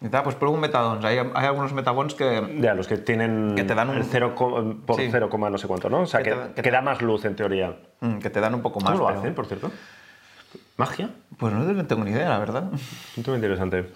dices, 0.00 0.14
ah, 0.14 0.22
pues 0.22 0.36
prueba 0.36 0.54
un 0.54 0.60
Metabons. 0.60 1.04
Hay, 1.04 1.18
hay 1.18 1.46
algunos 1.46 1.72
Metabons 1.72 2.14
que, 2.14 2.58
Ya, 2.60 2.74
los 2.74 2.86
que 2.86 2.96
tienen 2.98 3.54
Que 3.56 3.64
te 3.64 3.74
dan 3.74 3.90
un- 3.90 3.96
el 3.96 4.04
0, 4.04 4.34
co- 4.34 4.74
por 4.86 4.96
Sí. 4.96 5.08
0, 5.10 5.28
no 5.50 5.58
sé 5.58 5.66
cuánto, 5.66 5.88
¿no? 5.90 6.00
O 6.02 6.06
sea, 6.06 6.20
Que 6.22 6.30
que, 6.30 6.30
te 6.30 6.36
da- 6.40 6.54
que 6.54 6.62
que 6.62 6.70
da 6.70 6.80
más 6.82 7.02
luz 7.02 7.24
en 7.24 7.36
teoría. 7.36 7.76
mm, 8.00 8.18
que 8.18 8.30
te 8.30 8.40
dan 8.40 8.54
un 8.54 8.62
poco 8.62 8.80
más. 8.80 8.92
¿Cómo 8.92 9.02
lo 9.04 9.06
pero- 9.08 9.20
hacen, 9.20 9.34
por 9.34 9.46
cierto? 9.46 9.70
¿Magia? 10.76 11.10
Pues 11.38 11.52
no 11.52 11.86
tengo 11.86 12.04
ni 12.04 12.10
idea, 12.10 12.28
la 12.28 12.38
verdad. 12.38 12.64
Muy 13.26 13.34
interesante. 13.36 13.90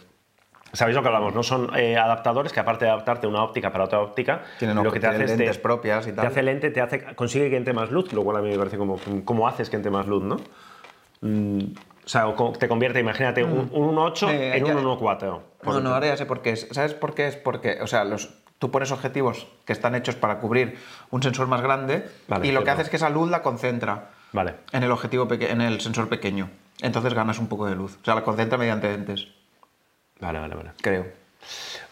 ¿Sabéis 0.73 0.95
lo 0.97 1.03
que 1.03 1.09
hablamos? 1.09 1.35
No 1.35 1.43
son 1.43 1.71
eh, 1.77 1.97
adaptadores 1.99 2.53
que 2.53 2.61
aparte 2.61 2.85
de 2.85 2.93
adaptarte 2.93 3.27
una 3.27 3.43
óptica 3.43 3.73
para 3.73 3.85
otra 3.85 4.01
óptica, 4.01 4.43
Tienen 4.59 4.77
lo 4.83 4.93
que 4.93 5.01
te 5.01 5.07
hace 5.09 5.17
tienen 5.17 5.31
es 5.33 5.37
te- 5.37 5.43
lentes 5.45 5.59
propias 5.59 6.07
y 6.07 6.13
tal. 6.13 6.23
Te 6.23 6.27
hace 6.29 6.43
lente, 6.45 6.71
te 6.71 6.81
hace, 6.81 7.03
consigue 7.17 7.51
que 7.51 7.57
entre 7.57 7.73
más 7.75 7.91
luz, 7.91 8.13
lo 8.13 8.23
cual 8.23 8.37
a 8.37 8.41
mí 8.41 8.51
me 8.51 8.57
parece 8.57 8.79
como, 8.79 8.97
¿cómo 9.25 9.49
haces 9.49 9.69
que 9.69 9.77
entre 9.77 9.91
más 9.91 10.07
luz, 10.07 10.23
no? 10.23 10.37
Mm, 11.23 11.73
sea, 12.11 12.27
o 12.29 12.35
co- 12.37 12.53
te 12.53 12.67
convierte, 12.69 12.99
imagínate, 13.01 13.45
un, 13.45 13.69
un 13.73 13.95
1.8 13.97 14.29
Eh, 14.31 14.57
en 14.57 14.65
ya- 14.67 14.77
un 14.77 14.85
1.4. 14.85 15.41
por 15.63 15.75
No, 15.75 15.81
no, 15.81 15.95
ahora 15.95 16.09
ya 16.09 16.17
sé 16.17 16.27
por 16.27 16.43
qué 16.43 16.51
es. 16.51 16.67
¿Sabes 16.73 16.95
por 16.95 17.15
qué 17.15 17.29
es? 17.29 17.37
Porque, 17.37 17.79
o 17.83 17.87
sea, 17.87 18.05
los, 18.05 18.31
tú 18.59 18.71
pones 18.71 18.91
objetivos 18.93 19.47
que 19.65 19.73
están 19.73 19.95
hechos 19.95 20.17
para 20.17 20.39
cubrir 20.39 20.77
un 21.11 21.23
sensor 21.23 21.47
más 21.47 21.63
grande 21.63 22.09
Vale, 22.29 22.47
y 22.47 22.53
lo 22.53 22.65
que 22.65 22.71
hace 22.71 22.83
es 22.83 22.89
que 22.91 22.97
esa 22.97 23.11
luz 23.11 23.31
la 23.31 23.43
concentra 23.43 24.11
Vale. 24.33 24.55
en 24.73 24.83
el 24.83 24.91
objetivo 24.91 25.29
en 25.31 25.61
el 25.61 25.81
sensor 25.81 26.09
pequeño. 26.09 26.51
Entonces 26.83 27.15
ganas 27.15 27.39
un 27.39 27.47
poco 27.49 27.67
de 27.67 27.75
luz. 27.77 27.99
O 28.03 28.05
sea, 28.05 28.15
la 28.15 28.23
concentra 28.25 28.57
mediante 28.59 28.89
lentes, 28.89 29.29
Vale, 30.21 30.39
vale, 30.41 30.55
vale. 30.55 30.71
creo. 30.83 31.07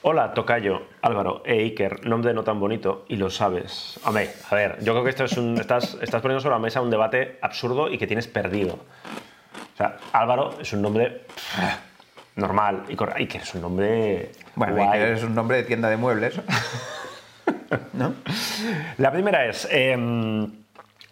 Hola, 0.03 0.35
Tocayo, 0.35 0.83
Álvaro 1.01 1.43
e 1.47 1.55
Iker, 1.63 2.07
nombre 2.07 2.35
no 2.35 2.45
tan 2.45 2.61
bonito 2.61 3.05
y 3.09 3.17
lo 3.17 3.31
sabes. 3.31 3.99
Hombre, 4.05 4.31
a 4.51 4.55
ver, 4.55 4.79
yo 4.85 4.93
creo 4.93 5.05
que 5.05 5.11
esto 5.11 5.25
es 5.25 5.37
un. 5.39 5.59
Estás, 5.59 5.97
estás 6.03 6.21
poniendo 6.21 6.41
sobre 6.41 6.55
la 6.55 6.59
mesa 6.61 6.81
un 6.83 6.91
debate 6.91 7.39
absurdo 7.41 7.91
y 7.91 7.97
que 7.99 8.07
tienes 8.07 8.27
perdido. 8.29 8.79
Sea, 9.79 9.97
Álvaro 10.13 10.59
es 10.61 10.73
un 10.73 10.83
nombre 10.83 11.23
normal 12.35 12.83
y 12.89 12.97
Iker 13.01 13.43
es 13.43 13.55
un 13.55 13.63
nombre. 13.63 14.33
Bueno, 14.57 14.75
guay. 14.75 14.89
Iker 14.89 15.13
es 15.13 15.23
un 15.23 15.37
nombre 15.37 15.59
de 15.59 15.63
tienda 15.63 15.89
de 15.89 15.97
muebles. 15.97 16.41
¿No? 17.93 18.15
La 18.99 19.13
primera 19.13 19.47
es. 19.47 19.69
em, 19.71 20.51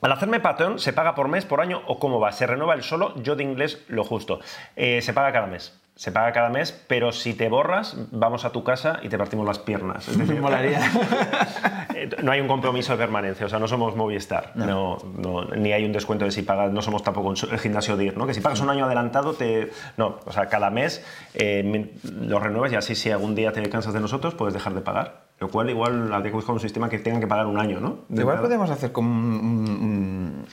al 0.03 0.13
hacerme 0.13 0.41
Patreon, 0.41 0.81
¿se 0.81 0.93
paga 0.93 1.15
por 1.15 1.29
mes, 1.29 1.45
por 1.45 1.61
año 1.61 1.81
o 1.87 2.01
cómo 2.01 2.19
va? 2.19 2.33
¿Se 2.33 2.45
renueva 2.45 2.75
el 2.75 2.83
solo? 2.83 3.15
Yo 3.23 3.37
de 3.37 3.45
inglés 3.45 3.85
lo 3.87 4.03
justo. 4.03 4.41
Eh, 4.75 5.01
se 5.01 5.13
paga 5.13 5.33
cada 5.33 5.47
mes. 5.47 5.73
Se 5.97 6.13
paga 6.13 6.31
cada 6.33 6.51
mes, 6.51 6.73
pero 6.87 7.11
si 7.11 7.33
te 7.33 7.49
borras, 7.49 7.97
vamos 8.11 8.45
a 8.45 8.51
tu 8.53 8.63
casa 8.63 9.01
y 9.03 9.09
te 9.09 9.17
partimos 9.17 9.47
las 9.47 9.59
piernas. 9.59 10.07
Es 10.09 10.19
decir, 10.19 10.41
Eh, 11.97 12.11
No 12.23 12.33
hay 12.33 12.41
un 12.41 12.49
compromiso 12.49 12.93
de 12.93 12.99
permanencia, 12.99 13.47
o 13.47 13.49
sea, 13.49 13.59
no 13.59 13.67
somos 13.67 13.97
Movistar, 13.97 14.53
no. 14.55 14.99
no- 15.17 15.45
ni 15.57 15.73
hay 15.73 15.87
un 15.87 15.93
descuento 15.93 16.27
de 16.27 16.31
si 16.31 16.43
pagas, 16.43 16.71
no 16.71 16.83
somos 16.83 17.03
tampoco 17.03 17.33
el 17.33 17.59
gimnasio 17.59 17.97
DIR, 17.97 18.19
¿no? 18.19 18.27
Que 18.27 18.35
si 18.35 18.41
pagas 18.43 18.61
un 18.61 18.69
año 18.69 18.85
adelantado, 18.85 19.33
te. 19.33 19.71
No, 19.97 20.19
o 20.27 20.33
sea, 20.33 20.47
cada 20.51 20.69
mes 20.69 21.03
eh, 21.33 21.91
lo 22.21 22.39
renuevas 22.39 22.71
y 22.73 22.77
así 22.77 22.95
si 22.95 23.11
algún 23.11 23.35
día 23.35 23.53
te 23.53 23.67
cansas 23.71 23.95
de 23.95 24.01
nosotros, 24.01 24.35
puedes 24.35 24.53
dejar 24.53 24.75
de 24.75 24.83
pagar. 24.83 25.23
Lo 25.41 25.49
cual, 25.49 25.71
igual 25.71 26.13
habría 26.13 26.31
que 26.31 26.37
buscar 26.37 26.53
un 26.55 26.61
sistema 26.61 26.91
que 26.91 26.99
tengan 26.99 27.21
que 27.23 27.27
pagar 27.27 27.47
un 27.47 27.59
año, 27.59 27.81
¿no? 27.81 28.01
De 28.11 28.21
Igual 28.21 28.41
podemos 28.41 28.69
hacer 28.69 28.93
como 28.93 29.09
un- 29.11 30.45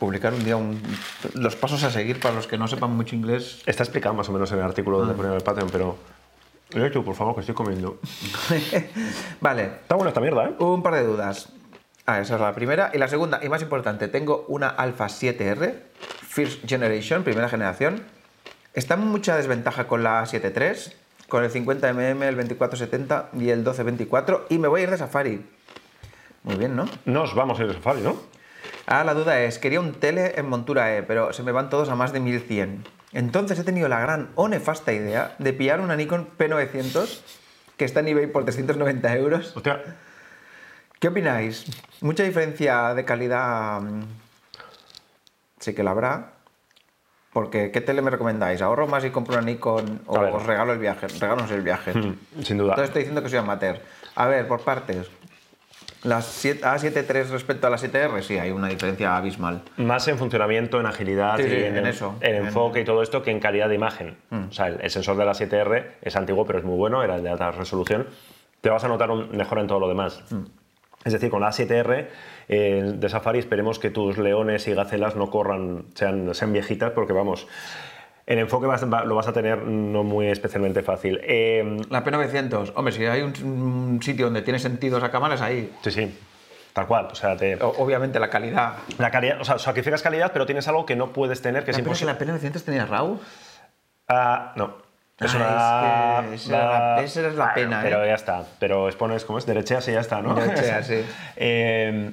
publicar 0.00 0.34
un 0.34 0.42
día 0.42 0.56
un- 0.56 0.82
los 1.34 1.54
pasos 1.54 1.84
a 1.84 1.90
seguir 1.90 2.18
para 2.18 2.34
los 2.34 2.48
que 2.48 2.58
no 2.58 2.66
sepan 2.66 2.90
mucho 2.96 3.14
inglés. 3.14 3.62
Está 3.66 3.84
explicado 3.84 4.14
más 4.16 4.28
o 4.28 4.32
menos 4.32 4.50
en 4.50 4.58
el 4.58 4.64
artículo 4.64 4.98
donde 4.98 5.14
ponía 5.14 5.32
el 5.34 5.42
Patreon, 5.42 5.70
pero. 5.70 5.96
Lee 6.70 6.90
tú, 6.90 7.04
por 7.04 7.14
favor, 7.14 7.34
que 7.34 7.40
estoy 7.40 7.54
comiendo. 7.54 7.98
vale, 9.40 9.64
Está 9.82 9.94
buena 9.96 10.10
esta 10.10 10.20
mierda, 10.20 10.46
¿eh? 10.48 10.54
un 10.58 10.82
par 10.82 10.94
de 10.94 11.04
dudas. 11.04 11.48
Ah, 12.06 12.20
esa 12.20 12.34
es 12.36 12.40
la 12.40 12.54
primera. 12.54 12.90
Y 12.94 12.98
la 12.98 13.08
segunda, 13.08 13.40
y 13.42 13.48
más 13.48 13.62
importante, 13.62 14.08
tengo 14.08 14.44
una 14.48 14.68
Alpha 14.68 15.06
7R, 15.06 15.74
First 16.28 16.66
Generation, 16.68 17.22
primera 17.24 17.48
generación. 17.48 18.02
Está 18.74 18.94
en 18.94 19.00
mucha 19.06 19.36
desventaja 19.36 19.86
con 19.88 20.02
la 20.02 20.24
7.3, 20.24 20.92
con 21.28 21.44
el 21.44 21.50
50mm, 21.50 22.22
el 22.22 22.36
2470 22.36 23.30
y 23.34 23.50
el 23.50 23.58
1224. 23.58 24.46
Y 24.48 24.58
me 24.58 24.68
voy 24.68 24.80
a 24.80 24.84
ir 24.84 24.90
de 24.90 24.98
Safari. 24.98 25.44
Muy 26.44 26.54
bien, 26.56 26.74
¿no? 26.76 26.86
Nos 27.04 27.34
vamos 27.34 27.58
a 27.58 27.62
ir 27.62 27.68
de 27.68 27.74
safari, 27.74 28.00
¿no? 28.00 28.16
Ahora 28.90 29.04
la 29.04 29.14
duda 29.14 29.40
es, 29.40 29.60
quería 29.60 29.78
un 29.78 29.92
tele 29.94 30.34
en 30.36 30.48
montura 30.48 30.96
E, 30.96 31.04
pero 31.04 31.32
se 31.32 31.44
me 31.44 31.52
van 31.52 31.70
todos 31.70 31.88
a 31.90 31.94
más 31.94 32.12
de 32.12 32.18
1100. 32.18 32.84
Entonces 33.12 33.56
he 33.58 33.62
tenido 33.64 33.88
la 33.88 34.00
gran 34.00 34.30
o 34.34 34.48
nefasta 34.48 34.92
idea 34.92 35.36
de 35.38 35.52
pillar 35.52 35.80
una 35.80 35.94
Nikon 35.94 36.28
P900 36.36 37.20
que 37.76 37.84
está 37.84 38.00
en 38.00 38.08
eBay 38.08 38.26
por 38.26 38.42
390 38.44 39.16
euros. 39.16 39.56
Hostia, 39.56 39.80
¿Qué 40.98 41.06
opináis? 41.08 41.66
¿Mucha 42.00 42.24
diferencia 42.24 42.92
de 42.94 43.04
calidad? 43.04 43.80
mm, 43.80 44.02
Sí 45.60 45.72
que 45.72 45.82
la 45.84 45.92
habrá. 45.92 46.32
Porque, 47.32 47.70
¿qué 47.70 47.80
tele 47.80 48.02
me 48.02 48.10
recomendáis? 48.10 48.60
¿Ahorro 48.60 48.88
más 48.88 49.04
y 49.04 49.10
compro 49.10 49.34
una 49.34 49.42
Nikon 49.42 50.02
o 50.06 50.18
os 50.18 50.44
regalo 50.46 50.72
el 50.72 50.80
viaje? 50.80 51.06
Regálanos 51.06 51.48
el 51.52 51.62
viaje. 51.62 51.94
mm, 51.94 52.42
sin 52.42 52.58
duda. 52.58 52.70
Entonces 52.72 52.88
estoy 52.88 53.02
diciendo 53.02 53.22
que 53.22 53.28
soy 53.28 53.38
amateur. 53.38 53.80
A 54.16 54.26
ver, 54.26 54.48
por 54.48 54.62
partes. 54.62 55.06
Las 56.02 56.24
7 56.26 56.62
A73 56.64 57.28
respecto 57.28 57.66
a 57.66 57.70
la 57.70 57.76
7R, 57.76 58.22
sí, 58.22 58.38
hay 58.38 58.50
una 58.52 58.68
diferencia 58.68 59.16
abismal. 59.16 59.60
Más 59.76 60.08
en 60.08 60.16
funcionamiento, 60.16 60.80
en 60.80 60.86
agilidad 60.86 61.36
Sí, 61.36 61.42
y 61.42 61.50
sí, 61.50 61.56
en, 61.56 61.76
en 61.76 61.86
eso, 61.86 62.16
en 62.20 62.36
en- 62.36 62.42
Mm. 62.42 62.46
enfoque 62.46 62.80
y 62.80 62.84
todo 62.84 63.02
esto 63.02 63.22
que 63.22 63.30
en 63.30 63.38
calidad 63.40 63.68
de 63.68 63.74
imagen. 63.74 64.16
O 64.48 64.50
sea, 64.52 64.68
el, 64.68 64.80
el 64.80 64.90
sensor 64.90 65.16
de 65.18 65.24
la 65.26 65.32
7R 65.34 65.84
es 66.00 66.16
antiguo, 66.16 66.46
pero 66.46 66.58
es 66.58 66.64
muy 66.64 66.76
bueno, 66.76 67.02
era 67.02 67.16
el 67.16 67.22
de 67.22 67.28
alta 67.30 67.50
resolución. 67.50 68.06
Te 68.62 68.70
vas 68.70 68.82
a 68.84 68.88
notar 68.88 69.10
un 69.10 69.36
mejora 69.36 69.60
en 69.60 69.66
todo 69.66 69.78
lo 69.80 69.88
demás. 69.88 70.22
Mm. 70.30 70.44
Es 71.04 71.12
decir, 71.12 71.30
con 71.30 71.40
la 71.40 71.48
7R 71.50 72.08
eh, 72.48 72.92
de 72.94 73.08
Safari 73.08 73.38
esperemos 73.38 73.78
que 73.78 73.90
tus 73.90 74.18
leones 74.18 74.68
y 74.68 74.74
gacelas 74.74 75.16
no 75.16 75.30
corran, 75.30 75.84
sean, 75.94 76.34
sean 76.34 76.52
viejitas, 76.52 76.92
porque 76.92 77.12
vamos, 77.12 77.46
en 78.30 78.38
enfoque 78.38 78.66
vas- 78.68 78.82
lo 78.82 79.14
vas 79.16 79.26
a 79.26 79.32
tener 79.32 79.58
no 79.58 80.04
muy 80.04 80.28
especialmente 80.28 80.82
fácil. 80.84 81.20
Eh, 81.24 81.82
La 81.90 82.04
P900, 82.04 82.72
hombre, 82.76 82.92
si 82.94 83.04
hay 83.04 83.22
un, 83.22 83.32
un 83.42 84.00
sitio 84.02 84.26
donde 84.26 84.42
tiene 84.42 84.60
sentido 84.60 84.98
esa 84.98 85.10
cámara 85.10 85.34
es 85.34 85.40
ahí. 85.40 85.72
sí, 85.82 85.90
sí, 85.90 86.18
tal 86.72 86.86
cual. 86.86 87.08
O 87.10 87.14
sea, 87.16 87.36
te, 87.36 87.58
obviamente 87.60 88.20
la 88.20 88.30
calidad. 88.30 88.74
la 88.98 89.10
calidad, 89.10 89.40
o 89.40 89.44
sea, 89.44 89.58
sacrificas 89.58 90.00
calidad, 90.02 90.30
pero 90.32 90.46
tienes 90.46 90.68
algo 90.68 90.86
que 90.86 90.94
no 90.94 91.12
puedes 91.12 91.42
tener, 91.42 91.64
que 91.64 91.72
es 91.72 91.76
que 91.76 91.82
imposible. 91.82 92.12
la 92.12 92.18
P900 92.20 92.62
tenía 92.62 92.86
RAW. 92.86 93.18
Ah, 94.08 94.52
no. 94.54 94.74
Es 95.18 95.34
Ah, 95.34 96.22
una. 96.22 96.34
es 96.34 96.40
que 96.42 96.50
esa 96.50 96.56
era 96.56 96.94
la- 96.96 97.02
esa 97.02 97.20
es 97.28 97.34
la 97.34 97.44
Bueno, 97.46 97.54
pena, 97.54 97.80
¿eh? 97.80 97.84
Pero 97.84 98.06
ya 98.06 98.14
está. 98.14 98.44
Pero 98.60 98.86
expones, 98.88 99.24
¿cómo 99.24 99.38
es? 99.40 99.44
Derecheas 99.46 99.86
y 99.88 99.92
ya 99.92 100.00
está, 100.00 100.22
¿no? 100.22 100.34
Derecheas, 100.34 100.86
sí. 100.86 101.04
Eh, 101.36 102.12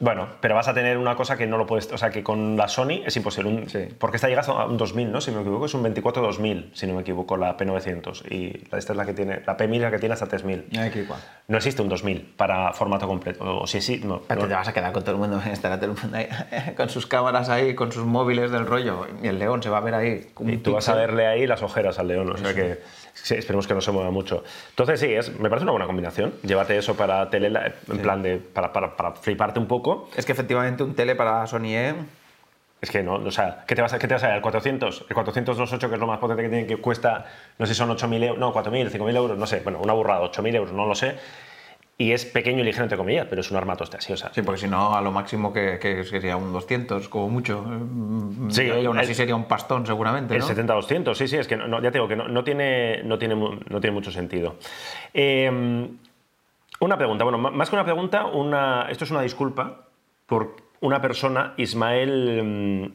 bueno, 0.00 0.28
pero 0.40 0.54
vas 0.54 0.68
a 0.68 0.74
tener 0.74 0.96
una 0.96 1.16
cosa 1.16 1.36
que 1.36 1.46
no 1.46 1.58
lo 1.58 1.66
puedes. 1.66 1.90
O 1.92 1.98
sea, 1.98 2.10
que 2.10 2.22
con 2.22 2.56
la 2.56 2.68
Sony 2.68 3.02
es 3.04 3.16
imposible. 3.16 3.50
Un- 3.50 3.68
Sí. 3.68 3.88
Porque 3.98 4.16
esta 4.16 4.28
llega 4.28 4.42
a 4.42 4.66
un 4.66 4.76
2000, 4.76 5.10
¿no? 5.10 5.20
Si 5.20 5.30
no 5.30 5.38
me 5.38 5.42
equivoco, 5.42 5.66
es 5.66 5.74
un 5.74 5.82
24-2000, 5.82 6.70
si 6.72 6.86
no 6.86 6.94
me 6.94 7.00
equivoco, 7.02 7.36
la 7.36 7.56
P900. 7.56 8.22
Y 8.30 8.64
esta 8.76 8.92
es 8.92 8.96
la 8.96 9.04
que 9.04 9.12
tiene. 9.14 9.40
La 9.46 9.56
P1000 9.56 9.74
es 9.76 9.82
la 9.82 9.90
que 9.90 9.98
tiene 9.98 10.12
hasta 10.12 10.26
3000. 10.26 10.66
Aquí 10.78 11.00
igual. 11.00 11.20
No 11.48 11.56
existe 11.56 11.82
un 11.82 11.88
2000 11.88 12.34
para 12.36 12.72
formato 12.72 13.06
completo. 13.08 13.60
O 13.62 13.66
si 13.66 13.80
sí, 13.80 14.00
no. 14.04 14.20
Pero 14.28 14.42
no. 14.42 14.48
te 14.48 14.54
vas 14.54 14.68
a 14.68 14.72
quedar 14.72 14.92
con 14.92 15.02
todo 15.02 15.12
el 15.16 15.20
mundo, 15.20 15.42
estará 15.50 15.78
todo 15.80 15.92
el 15.92 15.98
mundo 16.00 16.16
ahí, 16.16 16.28
con 16.76 16.88
sus 16.88 17.06
cámaras 17.06 17.48
ahí, 17.48 17.74
con 17.74 17.90
sus 17.90 18.04
móviles 18.04 18.50
del 18.50 18.66
rollo, 18.66 19.06
y 19.22 19.26
el 19.26 19.38
león 19.38 19.62
se 19.62 19.68
va 19.70 19.78
a 19.78 19.80
ver 19.80 19.94
ahí. 19.94 20.28
Y 20.46 20.56
tú 20.58 20.72
vas 20.74 20.88
a 20.88 20.94
verle 20.94 21.26
ahí 21.26 21.46
las 21.46 21.62
ojeras 21.62 21.98
al 21.98 22.08
león, 22.08 22.30
o 22.30 22.36
sea 22.36 22.54
que 22.54 22.78
sí, 23.22 23.34
esperemos 23.34 23.66
que 23.66 23.74
no 23.74 23.80
se 23.80 23.92
mueva 23.92 24.10
mucho. 24.10 24.44
Entonces 24.70 25.00
sí, 25.00 25.12
es, 25.12 25.38
me 25.38 25.48
parece 25.48 25.64
una 25.64 25.72
buena 25.72 25.86
combinación. 25.86 26.34
Llévate 26.42 26.76
eso 26.76 26.96
para 26.96 27.28
tele, 27.30 27.52
en 27.90 27.98
plan 27.98 28.22
de, 28.22 28.38
para, 28.38 28.72
para, 28.72 28.96
para 28.96 29.12
fliparte 29.12 29.58
un 29.58 29.66
poco. 29.66 30.08
Es 30.16 30.24
que 30.26 30.32
efectivamente 30.32 30.82
un 30.82 30.94
tele 30.94 31.14
para 31.14 31.46
Sony 31.46 31.74
E, 31.74 31.94
Es 32.80 32.90
que 32.90 33.02
no, 33.02 33.14
o 33.14 33.30
sea, 33.30 33.64
¿qué 33.66 33.74
te 33.74 33.82
vas 33.82 33.92
a, 33.92 33.98
qué 33.98 34.06
te 34.06 34.14
vas 34.14 34.22
a 34.22 34.28
dar? 34.28 34.36
¿El 34.36 34.42
400? 34.42 35.06
El 35.08 35.14
428, 35.14 35.88
que 35.88 35.94
es 35.94 36.00
lo 36.00 36.06
más 36.06 36.18
potente 36.18 36.44
que 36.44 36.48
tiene, 36.48 36.66
que 36.66 36.76
cuesta, 36.76 37.26
no 37.58 37.66
sé 37.66 37.74
si 37.74 37.78
son 37.78 37.90
8.000 37.90 38.22
euros, 38.22 38.38
no, 38.38 38.54
4.000, 38.54 38.90
5.000 38.90 39.16
euros, 39.16 39.36
no 39.36 39.46
sé, 39.46 39.60
bueno, 39.60 39.80
una 39.82 39.94
burrada, 39.94 40.22
8.000 40.22 40.54
euros, 40.54 40.72
no 40.72 40.86
lo 40.86 40.94
sé. 40.94 41.16
Y 42.00 42.12
es 42.12 42.24
pequeño 42.24 42.60
y 42.60 42.64
ligero 42.64 42.84
entre 42.84 42.96
comillas, 42.96 43.26
pero 43.28 43.40
es 43.40 43.50
un 43.50 43.56
o 44.12 44.16
sea. 44.16 44.32
Sí, 44.32 44.42
porque 44.42 44.60
si 44.60 44.68
no, 44.68 44.94
a 44.94 45.00
lo 45.02 45.10
máximo 45.10 45.52
que, 45.52 45.80
que 45.80 46.04
sería 46.04 46.36
un 46.36 46.52
200, 46.52 47.08
como 47.08 47.28
mucho. 47.28 47.60
Mm, 47.62 48.50
Sí, 48.50 48.62
y 48.62 48.84
aún 48.86 48.96
así 48.98 49.10
el- 49.10 49.14
sería 49.16 49.34
un 49.34 49.46
pastón, 49.46 49.84
seguramente. 49.84 50.34
El 50.34 50.40
¿no? 50.40 50.46
70-200, 50.46 51.14
sí, 51.16 51.26
sí, 51.26 51.36
es 51.36 51.48
que 51.48 51.56
no, 51.56 51.82
ya 51.82 51.90
te 51.90 51.98
digo 51.98 52.06
que 52.06 52.14
no, 52.14 52.28
no 52.28 52.44
tiene, 52.44 53.02
no, 53.02 53.18
tiene, 53.18 53.34
no 53.34 53.80
tiene 53.80 53.90
mucho 53.90 54.12
sentido. 54.12 54.54
Eh, 55.12 55.88
una 56.80 56.96
pregunta, 56.96 57.24
bueno, 57.24 57.38
más 57.38 57.68
que 57.68 57.74
una 57.74 57.84
pregunta, 57.84 58.26
una, 58.26 58.86
esto 58.88 59.02
es 59.04 59.10
una 59.10 59.22
disculpa 59.22 59.88
por 60.26 60.54
una 60.80 61.00
persona, 61.00 61.54
Ismael, 61.56 62.42
mm, 62.44 62.92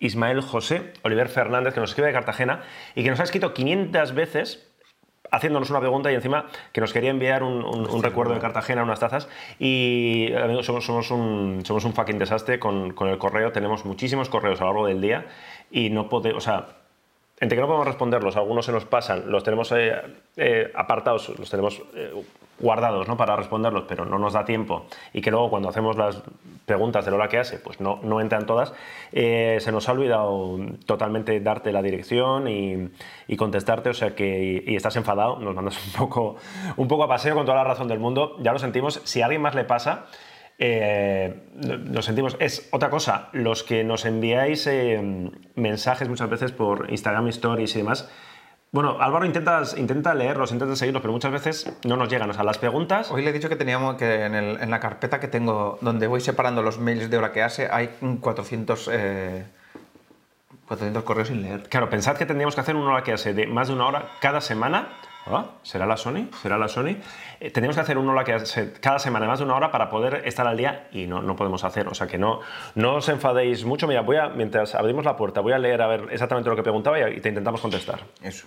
Ismael 0.00 0.40
José 0.40 0.94
Oliver 1.02 1.28
Fernández, 1.28 1.74
que 1.74 1.78
nos 1.80 1.90
escribe 1.90 2.08
de 2.08 2.14
Cartagena 2.14 2.62
y 2.96 3.04
que 3.04 3.10
nos 3.10 3.20
ha 3.20 3.22
escrito 3.22 3.54
500 3.54 4.14
veces 4.14 4.68
haciéndonos 5.32 5.70
una 5.70 5.80
pregunta 5.80 6.12
y 6.12 6.14
encima 6.14 6.44
que 6.72 6.80
nos 6.80 6.92
quería 6.92 7.10
enviar 7.10 7.42
un, 7.42 7.64
un- 7.64 7.88
un 7.90 8.02
recuerdo 8.02 8.34
de 8.34 8.38
Cartagena, 8.40 8.82
unas 8.84 9.00
tazas. 9.00 9.28
Y 9.58 10.32
amigos, 10.34 10.66
somos, 10.66 10.84
somos, 10.86 11.10
un, 11.10 11.62
somos 11.64 11.84
un 11.84 11.92
fucking 11.94 12.18
desastre 12.18 12.60
con, 12.60 12.92
con 12.92 13.08
el 13.08 13.18
correo. 13.18 13.50
Tenemos 13.50 13.84
muchísimos 13.84 14.28
correos 14.28 14.60
a 14.60 14.64
lo 14.64 14.70
largo 14.70 14.86
del 14.86 15.00
día 15.00 15.26
y 15.70 15.90
no 15.90 16.08
podemos, 16.08 16.38
o 16.38 16.40
sea, 16.46 16.66
entre 17.40 17.56
que 17.56 17.60
no 17.62 17.66
podemos 17.66 17.86
responderlos, 17.88 18.36
algunos 18.36 18.66
se 18.66 18.70
nos 18.72 18.84
pasan, 18.84 19.28
los 19.30 19.42
tenemos 19.42 19.72
eh, 19.72 19.94
eh, 20.36 20.70
apartados, 20.76 21.28
los 21.38 21.50
tenemos 21.50 21.82
eh, 21.94 22.12
guardados 22.62 23.08
¿no? 23.08 23.16
para 23.16 23.36
responderlos, 23.36 23.84
pero 23.86 24.06
no 24.06 24.18
nos 24.18 24.32
da 24.32 24.44
tiempo 24.44 24.86
y 25.12 25.20
que 25.20 25.30
luego 25.30 25.50
cuando 25.50 25.68
hacemos 25.68 25.96
las 25.96 26.22
preguntas 26.64 27.04
de 27.04 27.12
hora 27.12 27.28
que 27.28 27.38
hace, 27.38 27.58
pues 27.58 27.80
no, 27.80 28.00
no 28.02 28.20
entran 28.20 28.46
todas, 28.46 28.72
eh, 29.12 29.58
se 29.60 29.72
nos 29.72 29.88
ha 29.88 29.92
olvidado 29.92 30.58
totalmente 30.86 31.38
darte 31.40 31.72
la 31.72 31.82
dirección 31.82 32.48
y, 32.48 32.90
contestarte, 33.36 33.88
o 33.88 33.94
sea 33.94 34.14
que 34.14 34.62
y 34.66 34.76
estás 34.76 34.94
enfadado, 34.96 35.38
nos 35.38 35.54
mandas 35.54 35.76
un 35.86 35.92
poco, 35.92 36.36
un 36.76 36.86
poco 36.86 37.04
a 37.04 37.08
paseo 37.08 37.34
con 37.34 37.44
toda 37.44 37.56
la 37.56 37.64
razón 37.64 37.88
del 37.88 37.98
mundo, 37.98 38.36
ya 38.40 38.52
lo 38.52 38.58
sentimos, 38.58 39.00
si 39.04 39.20
a 39.20 39.24
alguien 39.24 39.42
más 39.42 39.54
le 39.54 39.64
pasa, 39.64 40.06
eh, 40.58 41.34
lo 41.60 42.02
sentimos. 42.02 42.36
Es 42.38 42.68
otra 42.70 42.88
cosa, 42.88 43.30
los 43.32 43.64
que 43.64 43.82
nos 43.82 44.04
enviáis 44.04 44.66
eh, 44.68 45.30
mensajes 45.56 46.08
muchas 46.08 46.30
veces 46.30 46.52
por 46.52 46.88
Instagram 46.90 47.26
Stories 47.28 47.74
y 47.74 47.78
demás. 47.78 48.08
Bueno, 48.72 48.96
Álvaro 49.00 49.26
intentas, 49.26 49.76
intenta 49.76 50.14
leerlos, 50.14 50.50
intenta 50.50 50.74
seguirlos, 50.76 51.02
pero 51.02 51.12
muchas 51.12 51.30
veces 51.30 51.70
no 51.84 51.96
nos 51.96 52.08
llegan. 52.08 52.30
O 52.30 52.32
sea, 52.32 52.42
las 52.42 52.56
preguntas. 52.56 53.10
Hoy 53.10 53.20
le 53.22 53.28
he 53.28 53.32
dicho 53.34 53.50
que 53.50 53.56
teníamos 53.56 53.96
que 53.96 54.24
en, 54.24 54.34
el- 54.34 54.62
en 54.62 54.70
la 54.70 54.80
carpeta 54.80 55.20
que 55.20 55.28
tengo, 55.28 55.78
donde 55.82 56.06
voy 56.06 56.22
separando 56.22 56.62
los 56.62 56.78
mails 56.78 57.10
de 57.10 57.18
hora 57.18 57.32
que 57.32 57.42
hace, 57.42 57.68
hay 57.70 57.90
un 58.00 58.16
400, 58.16 58.88
eh, 58.90 59.44
400 60.68 61.02
correos 61.04 61.28
sin 61.28 61.42
leer. 61.42 61.64
Claro, 61.68 61.90
pensad 61.90 62.16
que 62.16 62.24
tendríamos 62.24 62.54
que 62.54 62.62
hacer 62.62 62.74
una 62.74 62.92
hora 62.94 63.02
que 63.02 63.12
hace 63.12 63.34
de 63.34 63.46
más 63.46 63.68
de 63.68 63.74
una 63.74 63.86
hora 63.86 64.08
cada 64.20 64.40
semana. 64.40 64.88
Ah, 65.26 65.44
¿Será 65.62 65.86
la 65.86 65.96
Sony? 65.98 66.28
¿Será 66.40 66.56
la 66.56 66.66
Sony? 66.66 66.96
Eh, 67.40 67.50
tendríamos 67.50 67.76
que 67.76 67.82
hacer 67.82 67.98
una 67.98 68.10
hora 68.12 68.24
que 68.24 68.32
hace 68.32 68.72
cada 68.80 68.98
semana 68.98 69.26
más 69.26 69.38
de 69.38 69.44
una 69.44 69.54
hora 69.54 69.70
para 69.70 69.90
poder 69.90 70.22
estar 70.26 70.46
al 70.48 70.56
día 70.56 70.88
y 70.92 71.06
no, 71.06 71.20
no 71.20 71.36
podemos 71.36 71.62
hacer. 71.62 71.88
O 71.88 71.94
sea 71.94 72.06
que 72.06 72.16
no, 72.16 72.40
no 72.74 72.94
os 72.96 73.08
enfadéis 73.10 73.66
mucho. 73.66 73.86
Mira, 73.86 74.00
voy 74.00 74.16
a, 74.16 74.30
mientras 74.30 74.74
abrimos 74.74 75.04
la 75.04 75.14
puerta, 75.14 75.40
voy 75.42 75.52
a 75.52 75.58
leer 75.58 75.82
a 75.82 75.86
ver 75.88 76.08
exactamente 76.10 76.48
lo 76.48 76.56
que 76.56 76.62
preguntaba 76.62 76.98
y, 76.98 77.18
y 77.18 77.20
te 77.20 77.28
intentamos 77.28 77.60
contestar. 77.60 78.00
Eso. 78.22 78.46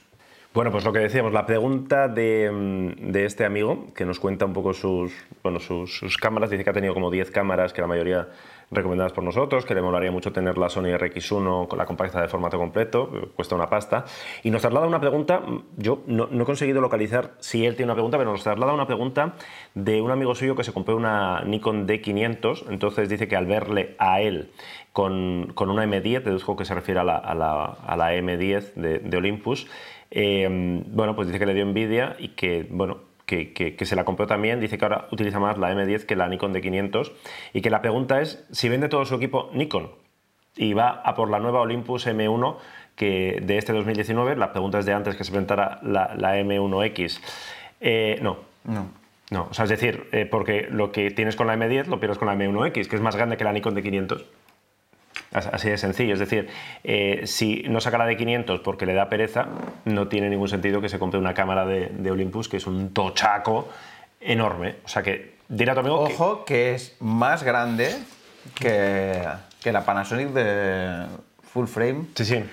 Bueno, 0.55 0.71
pues 0.71 0.85
lo 0.85 0.93
que 0.93 0.99
decíamos, 0.99 1.33
la 1.33 1.45
pregunta 1.45 2.07
de, 2.07 2.49
mm, 2.49 3.11
de 3.11 3.25
este 3.25 3.43
amigo 3.43 3.87
que 3.93 4.05
nos 4.05 4.21
cuenta 4.21 4.45
un 4.45 4.53
poco 4.53 4.73
sus, 4.73 5.11
bueno, 5.43 5.59
sus, 5.59 6.17
cámaras, 6.17 6.49
dice 6.49 6.63
que 6.63 6.69
ha 6.69 6.73
tenido 6.73 6.93
como 6.93 7.11
10 7.11 7.29
cámaras, 7.29 7.73
que 7.73 7.81
la 7.81 7.87
mayoría 7.87 8.29
recomendadas 8.71 9.11
por 9.11 9.25
nosotros, 9.25 9.65
que 9.65 9.75
le 9.75 9.81
molaría 9.81 10.11
mucho 10.11 10.31
tener 10.31 10.57
la 10.57 10.69
Sony 10.69 10.95
RX1 10.97 11.67
con 11.67 11.77
la 11.77 11.85
compacta 11.85 12.21
de 12.21 12.29
formato 12.29 12.57
completo, 12.57 13.33
cuesta 13.35 13.53
una 13.53 13.67
pasta, 13.67 14.05
y 14.43 14.49
nos 14.49 14.61
traslada 14.61 14.87
una 14.87 15.01
pregunta, 15.01 15.41
yo 15.75 16.03
no, 16.07 16.29
no 16.31 16.43
he 16.43 16.45
conseguido 16.45 16.79
localizar 16.79 17.33
si 17.39 17.65
él 17.65 17.75
tiene 17.75 17.91
una 17.91 17.95
pregunta, 17.95 18.17
pero 18.17 18.31
nos 18.31 18.41
traslada 18.41 18.73
una 18.73 18.87
pregunta 18.87 19.33
de 19.73 20.01
un 20.01 20.09
amigo 20.09 20.35
suyo 20.35 20.55
que 20.55 20.63
se 20.63 20.71
compró 20.71 20.95
una 20.95 21.41
Nikon 21.41 21.85
D500, 21.85 22.69
entonces 22.69 23.09
dice 23.09 23.27
que 23.27 23.35
al 23.35 23.45
verle 23.45 23.97
a 23.99 24.21
él 24.21 24.51
con, 24.93 25.53
una 25.57 25.85
M10, 25.85 26.23
deduzco 26.23 26.55
que 26.55 26.63
se 26.63 26.73
refiere 26.73 27.01
a 27.01 27.03
la, 27.03 27.17
a 27.17 27.35
la, 27.35 27.65
a 27.65 27.97
la 27.97 28.13
M10 28.13 28.73
de, 28.75 28.99
de 28.99 29.17
Olympus, 29.17 29.67
eh, 30.11 30.47
bueno, 30.87 31.15
pues 31.15 31.27
dice 31.27 31.39
que 31.39 31.45
le 31.45 31.53
dio 31.53 31.63
envidia 31.63 32.15
y 32.19 32.29
que, 32.29 32.65
bueno, 32.69 32.99
que, 33.25 33.53
que- 33.53 33.75
que 33.75 33.85
se 33.85 33.95
la 33.95 34.03
compró 34.05 34.27
también. 34.27 34.59
Dice 34.59 34.77
que 34.77 34.85
ahora 34.85 35.07
utiliza 35.11 35.39
más 35.39 35.57
la 35.57 35.73
M10 35.73 36.05
que 36.05 36.15
la 36.15 36.27
Nikon 36.27 36.53
D500 36.53 37.11
y 37.53 37.61
que 37.61 37.69
la 37.69 37.81
pregunta 37.81 38.21
es 38.21 38.45
si 38.51 38.69
vende 38.69 38.87
todo 38.89 39.05
su 39.05 39.15
equipo 39.15 39.49
Nikon 39.53 39.89
y 40.55 40.73
va 40.73 40.89
a 41.03 41.15
por 41.15 41.29
la 41.29 41.39
nueva 41.39 41.61
Olympus 41.61 42.07
M1 42.07 42.57
que 42.95 43.41
de 43.43 43.57
este 43.57 43.73
2019. 43.73 44.35
La 44.37 44.51
pregunta 44.51 44.79
es 44.79 44.85
de 44.85 44.93
antes 44.93 45.15
que 45.15 45.23
se 45.23 45.31
presentara 45.31 45.79
la, 45.83 46.13
la 46.15 46.37
M1X. 46.39 47.19
Eh, 47.81 48.19
no, 48.21 48.37
No. 48.63 48.87
no, 49.31 49.47
o 49.49 49.53
sea, 49.53 49.63
es 49.63 49.69
decir, 49.69 50.07
eh, 50.13 50.25
porque 50.29 50.67
lo 50.69 50.91
que 50.91 51.11
tienes 51.11 51.35
con 51.35 51.47
la 51.47 51.55
M10 51.57 51.87
lo 51.87 51.99
pierdes 51.99 52.17
con 52.19 52.27
la 52.27 52.35
M1X, 52.35 52.87
que 52.87 52.95
es 52.95 53.01
más 53.01 53.15
grande 53.15 53.35
que 53.37 53.43
la 53.43 53.51
Nikon 53.51 53.75
D500. 53.75 54.13
As- 54.13 54.23
Así 55.35 55.69
de 55.69 55.77
sencillo, 55.77 56.13
es 56.13 56.19
decir, 56.19 56.47
eh, 56.85 57.23
si 57.25 57.63
no 57.67 57.81
saca 57.81 57.97
la 57.97 58.05
de 58.05 58.15
500 58.15 58.61
porque 58.61 58.85
le 58.85 58.93
da 58.93 59.09
pereza, 59.09 59.47
no 59.83 60.07
tiene 60.07 60.29
ningún 60.29 60.47
sentido 60.47 60.79
que 60.79 60.87
se 60.87 60.97
compre 60.97 61.19
una 61.19 61.33
cámara 61.33 61.65
de, 61.65 61.87
de 61.89 62.09
Olympus, 62.11 62.47
que 62.47 62.55
es 62.57 62.67
un 62.67 62.93
tochaco 62.93 63.67
enorme. 64.21 64.75
O 64.85 64.87
sea 64.87 65.03
que, 65.03 65.35
dirá 65.49 65.73
tu 65.73 65.81
amigo 65.81 65.99
Ojo 65.99 66.45
que 66.45 66.73
es 66.73 66.95
más 67.01 67.43
grande 67.43 67.93
que, 68.53 69.21
que 69.61 69.71
la 69.73 69.83
Panasonic 69.83 70.29
de 70.29 71.05
full 71.43 71.65
frame. 71.67 72.05
Sí, 72.15 72.23
sí. 72.23 72.43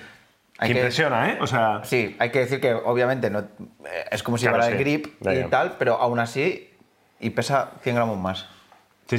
Que 0.59 0.66
que- 0.66 0.72
impresiona, 0.72 1.30
¿eh? 1.30 1.39
O 1.41 1.47
sea, 1.47 1.83
Sí, 1.85 2.16
hay 2.18 2.30
que 2.30 2.41
decir 2.41 2.61
que 2.61 2.74
obviamente 2.74 3.30
no, 3.30 3.41
eh, 3.41 3.45
es 4.11 4.24
como 4.24 4.39
si 4.39 4.43
Claro, 4.47 4.57
llevara 4.59 4.72
el 4.72 4.78
sí. 4.78 4.85
grip 4.85 5.07
Ya, 5.20 5.35
y 5.35 5.45
tal, 5.45 5.76
pero 5.78 5.95
aún 6.01 6.18
así 6.18 6.68
y 7.20 7.30
pesa 7.30 7.72
100 7.83 7.95
gramos 7.95 8.18
más. 8.18 8.47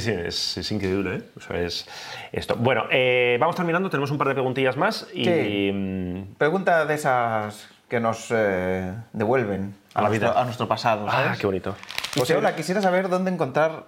sí, 0.00 0.10
es, 0.10 0.56
es 0.58 0.72
increíble, 0.72 1.16
¿eh? 1.16 1.22
O 1.36 1.40
sea, 1.40 1.58
es 1.60 1.86
esto. 2.32 2.56
Bueno, 2.56 2.84
eh, 2.90 3.36
vamos 3.40 3.56
terminando, 3.56 3.88
tenemos 3.90 4.10
un 4.10 4.18
par 4.18 4.28
de 4.28 4.34
preguntillas 4.34 4.76
más 4.76 5.06
y... 5.14 5.24
Sí. 5.24 5.70
mm, 5.72 6.34
Pregunta 6.36 6.84
de 6.84 6.94
esas 6.94 7.68
que 7.88 8.00
nos 8.00 8.26
eh, 8.30 8.92
devuelven 9.12 9.74
A 9.94 10.02
la 10.02 10.08
nuestro, 10.08 10.30
vida. 10.30 10.40
a 10.40 10.44
nuestro 10.44 10.66
pasado, 10.68 11.06
Ah, 11.08 11.24
¿sabes? 11.24 11.38
qué 11.38 11.46
bonito. 11.46 11.76
José, 12.18 12.36
hola, 12.36 12.54
quisiera 12.56 12.80
saber 12.82 13.08
dónde 13.08 13.30
encontrar... 13.30 13.84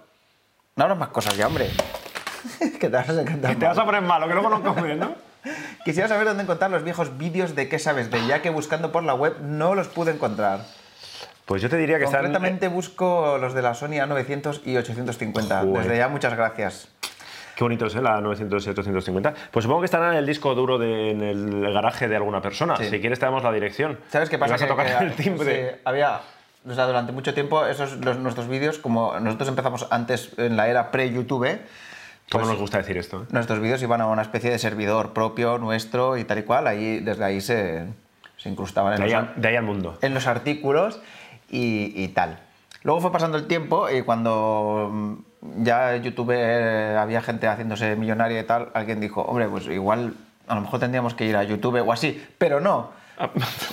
No 0.75 0.83
abras 0.83 0.97
más 0.99 1.09
cosas 1.09 1.35
ya, 1.35 1.47
hombre. 1.47 1.67
que 2.59 2.77
te 2.79 2.89
vas 2.89 3.09
a 3.09 3.21
encantar. 3.21 3.55
Te 3.55 3.65
vas 3.65 3.77
a 3.77 3.85
poner 3.85 4.01
malo, 4.01 4.27
que 4.27 4.33
luego 4.33 4.49
no 4.49 4.61
comes, 4.63 4.97
¿no? 4.97 5.15
Quisiera 5.85 6.07
saber 6.07 6.25
dónde 6.27 6.43
encontrar 6.43 6.69
los 6.71 6.83
viejos 6.83 7.17
vídeos 7.17 7.55
de 7.55 7.67
qué 7.69 7.79
sabes 7.79 8.11
de, 8.11 8.25
ya 8.27 8.41
que 8.41 8.49
buscando 8.49 8.91
por 8.91 9.03
la 9.03 9.13
web 9.13 9.37
no 9.41 9.75
los 9.75 9.87
pude 9.87 10.11
encontrar. 10.11 10.61
Pues 11.47 11.61
yo 11.61 11.69
te 11.69 11.77
diría 11.77 11.97
que 11.97 12.03
están... 12.03 12.21
Concretamente 12.21 12.67
busco 12.67 13.37
los 13.39 13.53
de 13.55 13.61
la 13.61 13.73
Sony 13.73 13.93
A900 14.03 14.61
y 14.65 14.77
850. 14.77 15.61
Joder. 15.61 15.83
Desde 15.83 15.97
ya, 15.97 16.09
muchas 16.09 16.35
gracias. 16.35 16.89
Qué 17.55 17.63
bonito 17.63 17.85
es, 17.87 17.95
¿eh? 17.95 18.01
La 18.01 18.19
900 18.21 18.67
y 18.67 18.69
850. 18.69 19.33
Pues 19.51 19.63
supongo 19.63 19.79
que 19.81 19.85
estarán 19.85 20.11
en 20.11 20.17
el 20.19 20.25
disco 20.25 20.53
duro 20.53 20.77
de- 20.77 21.11
en 21.11 21.21
el 21.23 21.73
garaje 21.73 22.07
de 22.09 22.15
alguna 22.17 22.41
persona. 22.41 22.75
Sí. 22.75 22.89
Si 22.89 22.99
quieres 22.99 23.17
te 23.17 23.25
damos 23.25 23.43
la 23.43 23.51
dirección. 23.53 23.97
¿Sabes 24.09 24.29
qué 24.29 24.37
pasa? 24.37 24.51
vas 24.53 24.61
a 24.61 24.67
tocar 24.67 24.85
que- 24.99 25.05
el 25.05 25.13
timbre. 25.13 25.71
sí, 25.71 25.81
había, 25.85 26.19
o 26.69 26.73
sea, 26.73 26.85
durante 26.85 27.13
mucho 27.13 27.33
tiempo, 27.33 27.65
esos, 27.65 27.93
los- 28.05 28.17
nuestros 28.19 28.47
vídeos, 28.49 28.77
como 28.77 29.17
nosotros 29.19 29.47
empezamos 29.49 29.87
antes 29.89 30.31
en 30.37 30.55
la 30.57 30.67
era 30.67 30.91
pre-YouTube, 30.91 31.47
¿Cómo 32.29 32.41
pues- 32.43 32.47
nos 32.47 32.59
gusta 32.59 32.77
decir 32.77 32.97
esto? 32.97 33.21
eh? 33.23 33.25
nuestros 33.31 33.59
vídeos 33.61 33.81
iban 33.81 34.01
a 34.01 34.07
una 34.07 34.21
especie 34.21 34.51
de 34.51 34.59
servidor 34.59 35.13
propio, 35.13 35.57
nuestro 35.59 36.17
y 36.17 36.25
tal 36.25 36.39
y 36.39 36.43
cual. 36.43 36.67
Ahí, 36.67 36.99
desde 36.99 37.23
ahí 37.23 37.39
se, 37.41 37.85
se 38.35 38.49
incrustaban 38.49 38.93
en 38.93 38.99
De 38.99 39.05
ahí, 39.05 39.11
los, 39.13 39.29
al, 39.35 39.41
de 39.41 39.47
ahí 39.47 39.55
al 39.55 39.63
mundo. 39.63 39.97
en 40.01 40.13
los 40.13 40.27
artículos 40.27 40.99
y, 41.49 41.91
y 41.95 42.07
tal. 42.09 42.39
Luego 42.83 43.01
fue 43.01 43.11
pasando 43.11 43.37
el 43.37 43.47
tiempo 43.47 43.89
y 43.89 44.01
cuando 44.01 44.89
mm, 44.91 45.63
ya 45.63 45.95
YouTube 45.97 46.31
eh, 46.33 46.95
había 46.97 47.21
gente 47.21 47.47
haciéndose 47.47 47.95
millonaria 47.95 48.39
y 48.39 48.43
tal, 48.43 48.69
alguien 48.73 48.99
dijo, 48.99 49.21
hombre, 49.21 49.47
pues 49.47 49.67
igual 49.67 50.13
a 50.47 50.55
lo 50.55 50.61
mejor 50.61 50.79
tendríamos 50.79 51.13
que 51.13 51.25
ir 51.25 51.35
a 51.35 51.43
YouTube 51.43 51.85
o 51.85 51.91
así, 51.91 52.25
pero 52.37 52.59
no. 52.59 52.91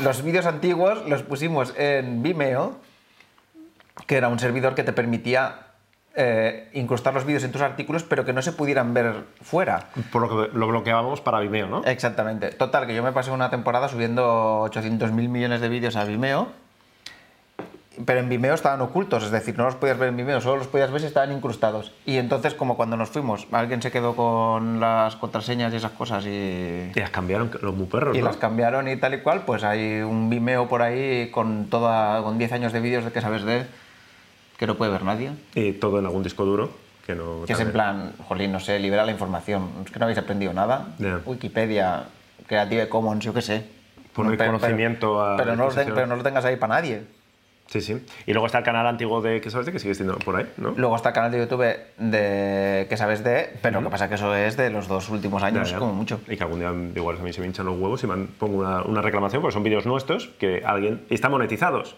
Los 0.03 0.23
vídeos 0.23 0.47
antiguos 0.47 1.07
los 1.07 1.23
pusimos 1.23 1.75
en 1.77 2.23
Vimeo, 2.23 2.77
que 4.07 4.17
era 4.17 4.29
un 4.29 4.39
servidor 4.39 4.75
que 4.75 4.83
te 4.83 4.93
permitía 4.93 5.59
eh, 6.17 6.71
incrustar 6.73 7.13
los 7.15 7.25
vídeos 7.25 7.45
en 7.45 7.53
tus 7.53 7.61
artículos, 7.61 8.03
pero 8.03 8.25
que 8.25 8.33
no 8.33 8.43
se 8.43 8.53
pudieran 8.53 8.95
ver 8.95 9.25
fuera. 9.43 9.91
Por 10.11 10.23
lo 10.23 10.29
que 10.29 10.59
lo 10.59 10.67
bloqueábamos 10.67 11.21
para 11.21 11.41
Vimeo, 11.41 11.69
¿no? 11.69 11.85
Exactamente. 11.85 12.51
Total, 12.51 12.87
que 12.87 12.95
yo 12.95 13.03
me 13.03 13.13
pasé 13.13 13.31
una 13.31 13.51
temporada 13.51 13.89
subiendo 13.89 14.65
800.000 14.65 15.13
millones 15.13 15.61
de 15.61 15.69
vídeos 15.69 15.97
a 15.97 16.05
Vimeo, 16.05 16.49
pero 18.05 18.21
en 18.21 18.29
Vimeo 18.29 18.55
estaban 18.55 18.81
ocultos, 18.81 19.23
es 19.25 19.31
decir, 19.31 19.57
no 19.57 19.65
los 19.65 19.75
podías 19.77 19.99
ver 19.99 20.09
en 20.09 20.17
Vimeo, 20.17 20.41
solo 20.41 20.57
los 20.57 20.67
podías 20.67 20.91
ver 20.91 21.01
si 21.01 21.07
estaban 21.07 21.33
incrustados. 21.33 21.93
Y 22.07 22.17
entonces, 22.17 22.55
como 22.55 22.77
cuando 22.77 22.97
nos 22.97 23.11
fuimos, 23.11 23.47
alguien 23.53 23.81
se 23.83 23.91
quedó 23.91 24.17
con 24.17 24.81
las 24.81 25.17
contraseñas 25.17 25.73
y 25.73 25.77
esas 25.77 25.93
cosas 25.93 26.25
y, 26.27 26.91
Y 26.95 27.01
las 27.01 27.11
cambiaron 27.11 27.51
los 27.63 27.75
muy 27.75 27.87
perros, 27.87 28.17
y 28.17 28.21
¿no? 28.21 28.27
las 28.27 28.37
cambiaron 28.37 28.89
y 28.89 28.97
tal 28.97 29.15
y 29.15 29.19
cual, 29.21 29.43
pues 29.47 29.63
hay 29.65 30.01
un 30.03 30.31
Vimeo 30.31 30.69
por 30.69 30.83
ahí 30.83 31.31
con, 31.31 31.67
toda, 31.71 32.23
con 32.23 32.39
10 32.39 32.53
años 32.53 32.73
de 32.73 32.81
vídeos 32.81 33.05
de 33.05 33.13
que 33.13 33.21
sabes 33.21 33.45
de 33.45 33.67
que 34.59 34.67
no 34.67 34.77
puede 34.77 34.93
ver 34.93 35.03
nadie. 35.05 35.33
Y 35.55 35.73
todo 35.73 35.99
en 35.99 36.07
algún 36.07 36.23
disco 36.23 36.45
duro. 36.45 36.71
Que, 37.07 37.15
no 37.15 37.45
Que 37.47 37.53
es 37.53 37.61
en 37.61 37.71
plan, 37.71 38.13
jolín, 38.29 38.51
no 38.51 38.61
sé, 38.61 38.79
libera 38.79 39.05
la 39.05 39.13
información. 39.13 39.69
Es 39.85 39.91
que 39.91 39.99
no 39.99 40.07
habéis 40.07 40.19
aprendido 40.19 40.53
nada. 40.55 40.95
Ya. 40.99 41.21
Wikipedia, 41.27 42.05
Creative 42.47 42.89
Commons, 42.89 43.23
yo 43.25 43.35
qué 43.35 43.43
sé. 43.43 43.67
Poner 44.15 44.39
Pero- 44.39 44.53
conocimiento 44.53 45.21
a 45.23 45.37
pero, 45.37 45.55
no 45.57 45.67
lo 45.67 45.75
ten- 45.75 45.93
pero 45.95 46.07
no 46.07 46.17
lo 46.17 46.23
tengas 46.23 46.45
ahí 46.45 46.57
para 46.57 46.75
nadie. 46.77 47.03
Sí, 47.75 47.81
sí. 47.81 48.07
Y 48.25 48.33
luego 48.33 48.47
está 48.47 48.59
el 48.59 48.65
canal 48.65 48.87
antiguo 48.87 49.21
de 49.21 49.41
¿Qué 49.41 49.51
sabes 49.51 49.67
de? 49.67 49.73
que 49.73 49.81
sigue 49.81 49.97
siendo 49.97 50.17
por 50.19 50.37
ahí, 50.37 50.47
¿no? 50.59 50.75
Luego 50.77 50.95
está 50.95 51.09
el 51.09 51.15
canal 51.17 51.33
de 51.33 51.39
YouTube 51.41 51.65
de 51.99 52.87
que 52.89 52.97
sabes 52.97 53.25
de, 53.25 53.51
pero 53.63 53.81
lo 53.81 53.89
que 53.89 53.91
pasa 53.91 54.05
es 54.05 54.11
que 54.11 54.15
eso 54.15 54.33
es 54.33 54.57
de 54.57 54.71
los 54.71 54.87
dos 54.87 55.09
últimos 55.09 55.43
años, 55.43 55.69
Ya, 55.69 55.73
ya. 55.75 55.79
como 55.81 55.93
mucho. 55.93 56.21
Y 56.29 56.37
que 56.37 56.43
algún 56.45 56.61
día 56.61 56.73
igual 56.95 57.17
a 57.19 57.23
mí 57.25 57.33
se 57.33 57.41
me 57.41 57.49
hinchan 57.49 57.67
los 57.67 57.77
huevos 57.77 58.01
y 58.05 58.07
man- 58.07 58.29
pongo 58.39 58.59
una, 58.61 58.83
una 58.83 59.03
reclamación 59.03 59.43
porque 59.43 59.55
son 59.55 59.65
vídeos 59.65 59.87
nuestros 59.87 60.29
que 60.39 60.63
alguien 60.65 61.03
y 61.11 61.15
están 61.15 61.33
monetizados. 61.33 61.97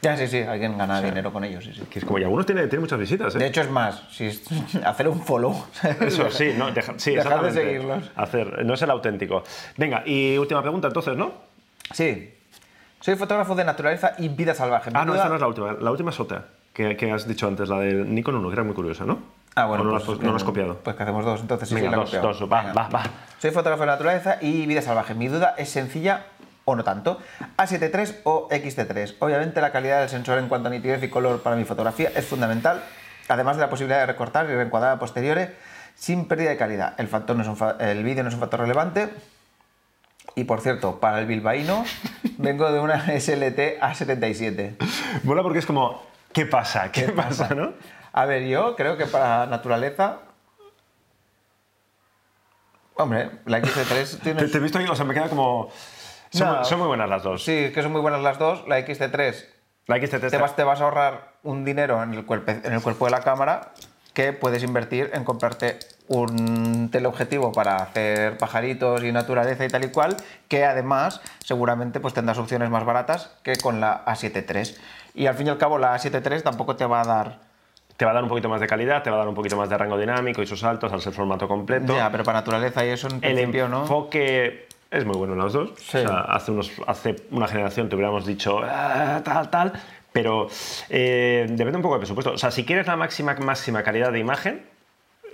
Ya, 0.00 0.16
sí, 0.16 0.26
sí, 0.26 0.40
alguien 0.40 0.76
gana 0.76 1.00
dinero 1.00 1.32
con 1.32 1.44
ellos, 1.44 1.64
sí, 1.64 1.72
sí. 1.74 1.82
Que 1.90 1.98
es 1.98 2.04
como, 2.04 2.18
y 2.18 2.22
algunos 2.24 2.46
tienen, 2.46 2.68
tienen 2.70 2.82
muchas 2.82 2.98
visitas, 2.98 3.34
¿eh? 3.36 3.38
De 3.38 3.46
hecho, 3.46 3.60
es 3.62 3.70
más, 3.70 4.02
si 4.10 4.24
es- 4.26 4.42
hacer 4.84 5.08
un 5.08 5.20
follow. 5.22 5.64
Eso 6.00 6.30
sí, 6.30 6.52
no, 6.58 6.70
deja, 6.72 6.94
sí, 6.98 7.14
Dejar 7.14 7.42
de 7.42 7.52
seguirlos. 7.52 8.10
Hacer, 8.16 8.64
no 8.66 8.72
es 8.74 8.80
el 8.82 8.90
auténtico. 8.90 9.44
Venga, 9.76 10.02
y 10.06 10.36
última 10.38 10.62
pregunta 10.62 10.88
entonces, 10.88 11.16
¿no? 11.16 11.32
Sí. 11.92 12.33
Soy 13.04 13.16
fotógrafo 13.16 13.54
de 13.54 13.64
naturaleza 13.64 14.12
y 14.16 14.28
vida 14.30 14.54
salvaje. 14.54 14.88
Ah, 14.94 15.04
no, 15.04 15.12
duda- 15.12 15.16
esta 15.24 15.28
no 15.28 15.34
es 15.34 15.40
la 15.42 15.46
última. 15.48 15.72
La 15.74 15.90
última 15.90 16.08
es 16.10 16.18
otra, 16.20 16.46
que, 16.72 16.96
que 16.96 17.12
has 17.12 17.28
dicho 17.28 17.46
antes, 17.46 17.68
la 17.68 17.80
de 17.80 17.92
Nikon 17.92 18.34
1, 18.36 18.48
que 18.48 18.54
era 18.54 18.62
muy 18.64 18.72
curiosa, 18.74 19.04
¿no? 19.04 19.18
Ah, 19.54 19.66
bueno, 19.66 19.82
¿O 19.82 19.86
no, 19.86 19.90
pues, 19.92 20.06
la 20.08 20.14
has- 20.14 20.20
no 20.20 20.30
la 20.30 20.36
has 20.36 20.44
copiado? 20.44 20.78
Pues 20.82 20.96
que 20.96 21.02
hacemos 21.02 21.22
dos, 21.22 21.42
entonces 21.42 21.68
sí, 21.68 21.74
Venga, 21.74 21.90
sí, 21.90 21.96
la 21.96 22.02
he 22.18 22.22
dos, 22.22 22.40
dos, 22.40 22.50
va, 22.50 22.62
Venga. 22.62 22.72
va, 22.72 22.88
va. 22.88 23.02
Soy 23.38 23.50
fotógrafo 23.50 23.82
de 23.82 23.88
naturaleza 23.88 24.38
y 24.40 24.64
vida 24.64 24.80
salvaje. 24.80 25.14
Mi 25.14 25.28
duda 25.28 25.54
es 25.58 25.68
sencilla 25.68 26.22
o 26.64 26.74
no 26.76 26.82
tanto. 26.82 27.18
A7 27.58 27.90
III 27.94 28.16
o 28.24 28.48
XT3. 28.48 29.16
Obviamente 29.18 29.60
la 29.60 29.70
calidad 29.70 30.00
del 30.00 30.08
sensor 30.08 30.38
en 30.38 30.48
cuanto 30.48 30.68
a 30.68 30.70
nitidez 30.70 31.02
y 31.02 31.10
color 31.10 31.42
para 31.42 31.56
mi 31.56 31.64
fotografía 31.66 32.10
es 32.16 32.24
fundamental, 32.26 32.82
además 33.28 33.56
de 33.56 33.60
la 33.60 33.68
posibilidad 33.68 34.00
de 34.00 34.06
recortar 34.06 34.46
y 34.46 34.54
reencuadrar 34.54 34.92
a 34.92 34.98
posteriores 34.98 35.50
sin 35.94 36.26
pérdida 36.26 36.48
de 36.48 36.56
calidad. 36.56 36.94
El, 36.96 37.08
factor 37.08 37.36
no 37.36 37.42
es 37.42 37.48
un 37.48 37.56
fa- 37.58 37.76
el 37.80 38.02
vídeo 38.02 38.22
no 38.22 38.30
es 38.30 38.34
un 38.34 38.40
factor 38.40 38.60
relevante. 38.60 39.10
Y 40.36 40.44
por 40.44 40.60
cierto, 40.60 40.98
para 41.00 41.20
el 41.20 41.26
bilbaíno 41.26 41.84
vengo 42.38 42.70
de 42.72 42.80
una 42.80 43.04
SLT 43.18 43.78
A77. 43.80 44.76
Mola 45.22 45.42
porque 45.42 45.58
es 45.60 45.66
como, 45.66 46.02
¿qué 46.32 46.46
pasa? 46.46 46.90
¿Qué, 46.90 47.08
pasa, 47.08 47.54
no? 47.54 47.72
A 48.12 48.24
ver, 48.26 48.44
yo 48.46 48.74
creo 48.76 48.96
que 48.96 49.06
para 49.06 49.46
naturaleza. 49.46 50.18
Hombre, 52.96 53.30
la 53.46 53.60
XT3 53.60 54.20
tiene. 54.22 54.42
Te, 54.42 54.48
te 54.48 54.58
he 54.58 54.60
visto 54.60 54.78
ahí, 54.78 54.86
o 54.88 54.94
sea, 54.94 55.04
me 55.04 55.14
queda 55.14 55.28
como... 55.28 55.68
Son, 56.30 56.46
No. 56.48 56.54
muy- 56.56 56.64
son 56.64 56.78
muy 56.80 56.88
buenas 56.88 57.08
las 57.08 57.22
dos. 57.22 57.44
Sí, 57.44 57.70
que 57.72 57.82
son 57.82 57.92
muy 57.92 58.00
buenas 58.00 58.20
las 58.20 58.38
dos. 58.38 58.66
La 58.68 58.78
XT3 58.80 59.44
La 59.86 59.98
XT3 59.98 60.30
te 60.30 60.36
vas, 60.38 60.56
te 60.56 60.64
vas 60.64 60.80
a 60.80 60.84
ahorrar 60.84 61.34
un 61.42 61.64
dinero 61.64 62.02
en 62.02 62.14
el, 62.14 62.24
cuerpo, 62.24 62.50
en 62.52 62.72
el 62.72 62.80
cuerpo 62.82 63.04
de 63.04 63.10
la 63.12 63.20
cámara 63.20 63.72
que 64.14 64.32
puedes 64.32 64.62
invertir 64.62 65.10
en 65.12 65.24
comprarte 65.24 65.78
un 66.08 66.88
teleobjetivo 66.90 67.52
para 67.52 67.76
hacer 67.76 68.38
pajaritos 68.38 69.02
y 69.02 69.10
naturaleza 69.12 69.64
y 69.64 69.68
tal 69.68 69.84
y 69.84 69.88
cual, 69.88 70.16
que 70.48 70.64
además 70.64 71.20
seguramente 71.44 71.98
pues 72.00 72.14
tendrás 72.14 72.38
opciones 72.38 72.70
más 72.70 72.84
baratas 72.84 73.30
que 73.42 73.56
con 73.56 73.80
la 73.80 74.04
A7 74.06 74.44
III. 74.48 74.76
Y 75.14 75.26
al 75.26 75.34
fin 75.34 75.46
y 75.48 75.50
al 75.50 75.58
cabo 75.58 75.78
la 75.78 75.94
A7 75.96 76.22
III 76.30 76.42
tampoco 76.42 76.76
te 76.76 76.86
va 76.86 77.00
a 77.00 77.04
dar... 77.04 77.38
te 77.96 78.04
va 78.04 78.12
a 78.12 78.14
dar 78.14 78.22
un 78.22 78.28
poquito 78.28 78.48
más 78.48 78.60
de 78.60 78.66
calidad, 78.66 79.02
te 79.02 79.10
va 79.10 79.16
a 79.16 79.18
dar 79.20 79.28
un 79.28 79.34
poquito 79.34 79.56
más 79.56 79.68
de 79.68 79.78
rango 79.78 79.98
dinámico 79.98 80.42
y 80.42 80.46
sus 80.46 80.60
saltos 80.60 80.92
al 80.92 81.00
ser 81.00 81.12
formato 81.12 81.48
completo. 81.48 81.94
Ya, 81.96 82.10
pero 82.10 82.22
para 82.24 82.38
naturaleza 82.40 82.84
y 82.84 82.90
eso 82.90 83.08
en 83.08 83.14
el 83.14 83.20
principio 83.20 83.68
no. 83.68 83.82
enfoque 83.82 84.68
es 84.90 85.04
muy 85.04 85.16
bueno 85.16 85.32
en 85.32 85.40
los 85.40 85.52
dos. 85.52 85.70
Sí. 85.78 85.98
O 85.98 86.00
sea, 86.02 86.20
hace, 86.20 86.52
unos, 86.52 86.70
hace 86.86 87.16
una 87.32 87.48
generación 87.48 87.88
te 87.88 87.96
hubiéramos 87.96 88.26
dicho 88.26 88.60
"Ah, 88.62 89.22
tal, 89.24 89.50
tal, 89.50 89.72
pero 90.14 90.46
eh, 90.90 91.44
depende 91.48 91.76
un 91.76 91.82
poco 91.82 91.96
del 91.96 92.02
presupuesto. 92.02 92.32
O 92.32 92.38
sea, 92.38 92.52
si 92.52 92.64
quieres 92.64 92.86
la 92.86 92.94
máxima, 92.94 93.34
máxima 93.34 93.82
calidad 93.82 94.12
de 94.12 94.20
imagen, 94.20 94.64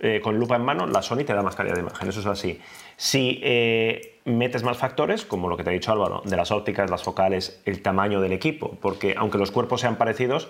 eh, 0.01 0.23
con 0.23 0.39
lupa 0.39 0.57
en 0.57 0.63
mano, 0.63 0.87
la 0.87 1.03
Sony 1.03 1.25
te 1.27 1.35
da 1.35 1.43
más 1.43 1.55
calidad 1.55 1.75
de 1.75 1.83
imagen, 1.83 2.09
eso 2.09 2.21
es 2.21 2.27
así. 2.27 2.59
Si 2.97 3.41
eh, 3.43 4.21
metes 4.25 4.63
más 4.63 4.79
factores, 4.79 5.27
como 5.27 5.51
lo 5.51 5.59
que 5.59 5.65
te 5.65 5.71
ha 5.71 5.73
dicho 5.75 5.93
Álvaro, 5.93 6.23
de 6.25 6.35
las 6.35 6.51
ópticas, 6.51 6.89
las 6.89 7.03
focales, 7.03 7.61
el 7.67 7.83
tamaño 7.83 8.23
del 8.23 8.33
equipo, 8.33 8.79
porque 8.81 9.15
aunque 9.19 9.37
los 9.37 9.51
cuerpos 9.51 9.83
sean 9.83 9.97
parecidos, 9.97 10.49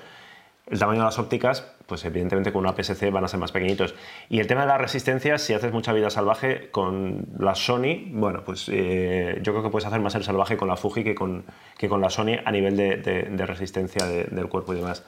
el 0.71 0.79
tamaño 0.79 1.01
de 1.01 1.05
las 1.07 1.18
ópticas, 1.18 1.66
pues 1.87 2.05
evidentemente 2.05 2.53
con 2.53 2.64
una 2.64 2.73
PSC 2.81 3.11
van 3.11 3.25
a 3.25 3.29
ser 3.29 3.41
más 3.41 3.51
pequeñitos. 3.53 3.95
Y 4.29 4.39
el 4.41 4.47
tema 4.47 4.61
de 4.62 4.68
la 4.68 4.79
resistencia, 4.79 5.37
si 5.39 5.53
haces 5.53 5.73
mucha 5.73 5.93
vida 5.93 6.11
salvaje 6.11 6.71
con 6.71 7.27
la 7.39 7.55
Sony, 7.57 8.05
bueno, 8.12 8.43
pues 8.45 8.68
eh, 8.73 9.39
yo 9.43 9.53
creo 9.53 9.64
que 9.64 9.71
puedes 9.71 9.87
hacer 9.87 10.01
más 10.01 10.14
el 10.14 10.23
salvaje 10.23 10.57
con 10.57 10.68
la 10.68 10.77
Fuji 10.77 11.03
que 11.03 11.14
con, 11.14 11.45
que 11.77 11.89
con 11.89 12.01
la 12.01 12.09
Sony 12.09 12.37
a 12.45 12.53
nivel 12.53 12.77
de, 12.77 12.97
de- 12.99 13.23
de 13.25 13.47
resistencia 13.47 14.07
de- 14.07 14.25
del 14.25 14.49
cuerpo 14.49 14.73
y 14.73 14.77
demás. 14.77 15.05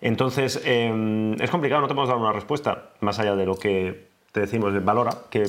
Entonces, 0.00 0.60
eh, 0.64 1.36
es 1.38 1.50
complicado, 1.50 1.82
no 1.82 1.88
te 1.88 1.94
podemos 1.94 2.08
dar 2.08 2.18
una 2.18 2.32
respuesta 2.32 2.90
más 3.00 3.18
allá 3.18 3.36
de 3.36 3.44
lo 3.46 3.56
que 3.56 4.06
te 4.32 4.40
decimos, 4.40 4.72
de 4.72 4.80
valora, 4.80 5.10
que 5.30 5.44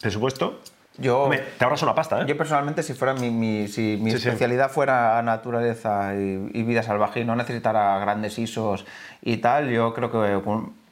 presupuesto, 0.00 0.60
Yo, 0.98 1.22
hombre, 1.22 1.42
te 1.56 1.64
ahorras 1.64 1.82
una 1.82 1.94
pasta, 1.94 2.20
¿eh? 2.20 2.24
yo 2.26 2.36
personalmente, 2.36 2.82
si 2.82 2.92
fuera 2.94 3.14
mi, 3.14 3.30
mi- 3.30 3.68
si 3.68 3.96
mi 4.02 4.10
Sí, 4.10 4.18
sí. 4.18 4.26
especialidad 4.28 4.70
fuera 4.70 5.22
naturaleza 5.22 6.14
y, 6.14 6.50
y 6.52 6.62
vida 6.64 6.82
salvaje 6.82 7.20
y 7.20 7.24
no 7.24 7.36
necesitara 7.36 7.98
grandes 8.00 8.38
ISOs 8.38 8.84
y 9.22 9.38
tal, 9.38 9.70
yo 9.70 9.94
creo 9.94 10.10
que 10.10 10.40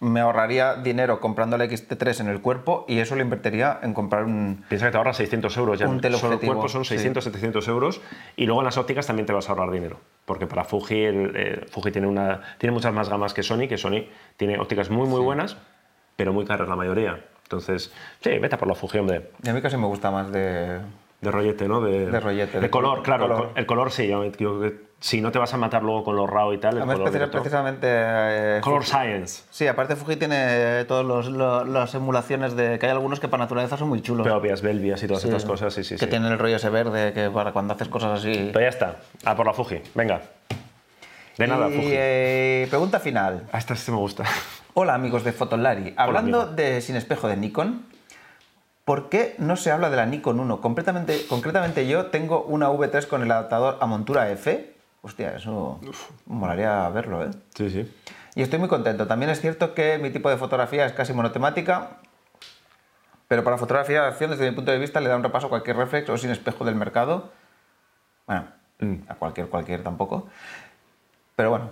me 0.00 0.20
ahorraría 0.20 0.76
dinero 0.76 1.20
comprando 1.20 1.56
el 1.56 1.62
XT3 1.62 2.20
en 2.20 2.28
el 2.28 2.40
cuerpo 2.40 2.84
y 2.88 3.00
eso 3.00 3.16
lo 3.16 3.22
invertiría 3.22 3.80
en 3.82 3.92
comprar 3.92 4.24
un... 4.24 4.64
Piensa 4.68 4.86
que 4.86 4.92
te 4.92 4.96
ahorras 4.98 5.16
600 5.16 5.54
euros 5.56 5.78
ya. 5.80 5.88
Un 5.88 6.00
Solo 6.00 6.34
el 6.34 6.40
cuerpo 6.40 6.68
son 6.68 6.84
sí. 6.84 6.94
600, 6.94 7.24
700 7.24 7.66
euros. 7.68 8.00
Y 8.36 8.46
luego 8.46 8.60
en 8.60 8.66
las 8.66 8.78
ópticas 8.78 9.08
también 9.08 9.26
te 9.26 9.32
vas 9.32 9.48
a 9.48 9.52
ahorrar 9.52 9.72
dinero. 9.72 9.98
Porque 10.24 10.46
para 10.46 10.62
Fuji, 10.64 11.02
el, 11.02 11.32
eh, 11.34 11.66
Fuji 11.70 11.90
tiene, 11.90 12.06
una, 12.06 12.40
tiene 12.58 12.72
muchas 12.72 12.94
más 12.94 13.08
gamas 13.08 13.34
que 13.34 13.42
Sony, 13.42 13.66
que 13.68 13.76
Sony 13.76 14.04
tiene 14.36 14.58
ópticas 14.60 14.88
muy, 14.88 15.08
muy 15.08 15.20
buenas, 15.20 15.56
pero 16.14 16.32
muy 16.32 16.44
caras 16.46 16.68
la 16.68 16.76
mayoría. 16.76 17.18
Entonces, 17.48 17.90
sí, 18.22 18.38
vete 18.38 18.56
a 18.56 18.58
por 18.58 18.68
la 18.68 18.74
Fuji, 18.74 18.98
hombre. 18.98 19.30
Y 19.42 19.48
a 19.48 19.54
mí 19.54 19.62
casi 19.62 19.78
me 19.78 19.86
gusta 19.86 20.10
más 20.10 20.30
de... 20.30 20.80
De 21.22 21.30
rollete, 21.32 21.66
¿no? 21.66 21.80
De, 21.80 22.06
De 22.06 22.20
rollete, 22.20 22.58
De, 22.58 22.60
de 22.60 22.70
color, 22.70 22.96
col- 22.96 23.02
claro. 23.04 23.26
color. 23.26 23.50
El 23.56 23.64
color 23.66 23.90
sí. 23.90 24.06
Yo 24.06 24.30
creo 24.30 24.60
que 24.60 24.74
si 25.00 25.20
no 25.22 25.32
te 25.32 25.38
vas 25.38 25.52
a 25.54 25.56
matar 25.56 25.82
luego 25.82 26.04
con 26.04 26.14
los 26.14 26.28
RAW 26.28 26.52
y 26.52 26.58
tal, 26.58 26.74
el 26.74 26.78
Además, 26.82 26.96
color 26.96 27.08
precis- 27.08 27.12
directo. 27.14 27.38
precisamente... 27.38 27.86
eh, 27.90 28.60
Color 28.62 28.82
Fuji- 28.82 28.86
Science. 28.86 29.42
Sí, 29.50 29.66
aparte 29.66 29.96
Fuji 29.96 30.16
tiene 30.16 30.84
todas 30.84 31.26
las 31.66 31.94
emulaciones 31.94 32.54
de... 32.54 32.78
que 32.78 32.84
hay 32.86 32.92
algunos 32.92 33.18
que 33.18 33.28
para 33.28 33.44
naturaleza 33.44 33.78
son 33.78 33.88
muy 33.88 34.02
chulos. 34.02 34.28
Peopias, 34.28 34.60
Belvias 34.60 35.02
y 35.02 35.06
todas 35.08 35.22
Sí. 35.22 35.28
estas 35.28 35.46
cosas, 35.46 35.72
sí, 35.72 35.82
sí, 35.84 35.94
que 35.96 36.04
sí. 36.04 36.06
tienen 36.10 36.30
el 36.30 36.38
rollo 36.38 36.56
ese 36.56 36.68
verde 36.68 37.14
que 37.14 37.30
para 37.30 37.52
cuando 37.52 37.72
haces 37.72 37.88
cosas 37.88 38.20
así... 38.20 38.50
Pero 38.52 38.60
ya 38.60 38.68
está. 38.68 38.96
A 39.24 39.34
por 39.34 39.46
la 39.46 39.54
Fuji. 39.54 39.80
Venga. 39.94 40.20
De 41.38 41.46
nada, 41.46 41.68
y, 41.68 41.72
Fuji. 41.74 41.88
eh, 41.92 42.66
pregunta 42.68 43.00
final. 43.00 43.44
Ah, 43.52 43.58
esta 43.58 43.74
sí 43.74 43.90
me 43.90 43.96
gusta. 43.96 44.24
Hola 44.80 44.94
amigos 44.94 45.24
de 45.24 45.32
Fotolari. 45.32 45.92
Hablando 45.96 46.46
de 46.46 46.80
sin 46.82 46.94
espejo 46.94 47.26
de 47.26 47.36
Nikon, 47.36 47.84
¿por 48.84 49.08
qué 49.08 49.34
no 49.38 49.56
se 49.56 49.72
habla 49.72 49.90
de 49.90 49.96
la 49.96 50.06
Nikon 50.06 50.38
1? 50.38 50.60
Completamente, 50.60 51.26
concretamente 51.28 51.88
yo 51.88 52.06
tengo 52.06 52.44
una 52.44 52.70
V3 52.70 53.08
con 53.08 53.24
el 53.24 53.32
adaptador 53.32 53.78
a 53.80 53.86
montura 53.86 54.30
F. 54.30 54.72
Hostia, 55.02 55.34
eso 55.34 55.80
molaría 56.26 56.88
verlo, 56.90 57.24
¿eh? 57.24 57.30
Sí, 57.56 57.70
sí. 57.70 57.92
Y 58.36 58.42
estoy 58.42 58.60
muy 58.60 58.68
contento. 58.68 59.08
También 59.08 59.32
es 59.32 59.40
cierto 59.40 59.74
que 59.74 59.98
mi 59.98 60.10
tipo 60.10 60.30
de 60.30 60.36
fotografía 60.36 60.86
es 60.86 60.92
casi 60.92 61.12
monotemática, 61.12 61.96
pero 63.26 63.42
para 63.42 63.58
fotografía 63.58 64.02
de 64.02 64.06
acción, 64.06 64.30
desde 64.30 64.48
mi 64.48 64.54
punto 64.54 64.70
de 64.70 64.78
vista, 64.78 65.00
le 65.00 65.08
da 65.08 65.16
un 65.16 65.24
repaso 65.24 65.48
a 65.48 65.50
cualquier 65.50 65.76
reflex 65.76 66.08
o 66.08 66.16
sin 66.16 66.30
espejo 66.30 66.64
del 66.64 66.76
mercado. 66.76 67.32
Bueno, 68.28 68.46
a 69.08 69.14
cualquier, 69.16 69.48
cualquier 69.48 69.82
tampoco. 69.82 70.28
Pero 71.34 71.50
bueno, 71.50 71.70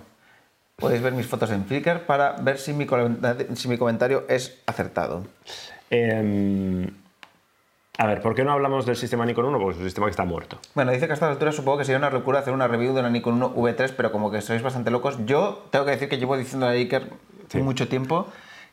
podéis 0.77 1.01
ver 1.01 1.13
mis 1.13 1.25
fotos 1.25 1.49
en 1.51 1.65
Flickr 1.65 2.01
para 2.05 2.33
ver 2.33 2.59
si 2.59 2.71
mi, 2.71 2.85
comenta- 2.85 3.35
si 3.55 3.67
mi 3.67 3.77
comentario 3.77 4.25
es 4.29 4.61
acertado. 4.67 5.25
Em, 5.89 6.87
a 7.97 8.05
ver, 8.05 8.21
¿por 8.21 8.35
qué 8.35 8.43
no 8.43 8.51
hablamos 8.51 8.85
del 8.85 8.95
sistema 8.95 9.25
Nikon 9.25 9.45
1? 9.45 9.57
Porque 9.57 9.71
es 9.73 9.77
un 9.79 9.85
sistema 9.85 10.05
que 10.05 10.11
está 10.11 10.23
muerto. 10.23 10.59
Bueno, 10.75 10.91
dice 10.91 11.07
que 11.07 11.13
a 11.13 11.15
estas 11.15 11.31
alturas 11.31 11.55
supongo 11.55 11.79
que 11.79 11.85
sería 11.85 11.97
una 11.97 12.11
locura 12.11 12.39
hacer 12.39 12.53
una 12.53 12.67
review 12.67 12.93
de 12.93 12.99
una 12.99 13.09
Nikon 13.09 13.33
1 13.41 13.55
V3, 13.55 13.93
pero 13.97 14.11
como 14.11 14.29
que 14.29 14.41
sois 14.41 14.61
bastante 14.61 14.91
locos. 14.91 15.17
Yo 15.25 15.65
tengo 15.71 15.83
que 15.85 15.91
decir 15.91 16.09
que 16.09 16.19
llevo 16.19 16.37
diciendo 16.37 16.67
a 16.67 16.71
Iker 16.71 17.09
Sí. 17.49 17.57
mucho 17.59 17.87
tiempo 17.87 18.27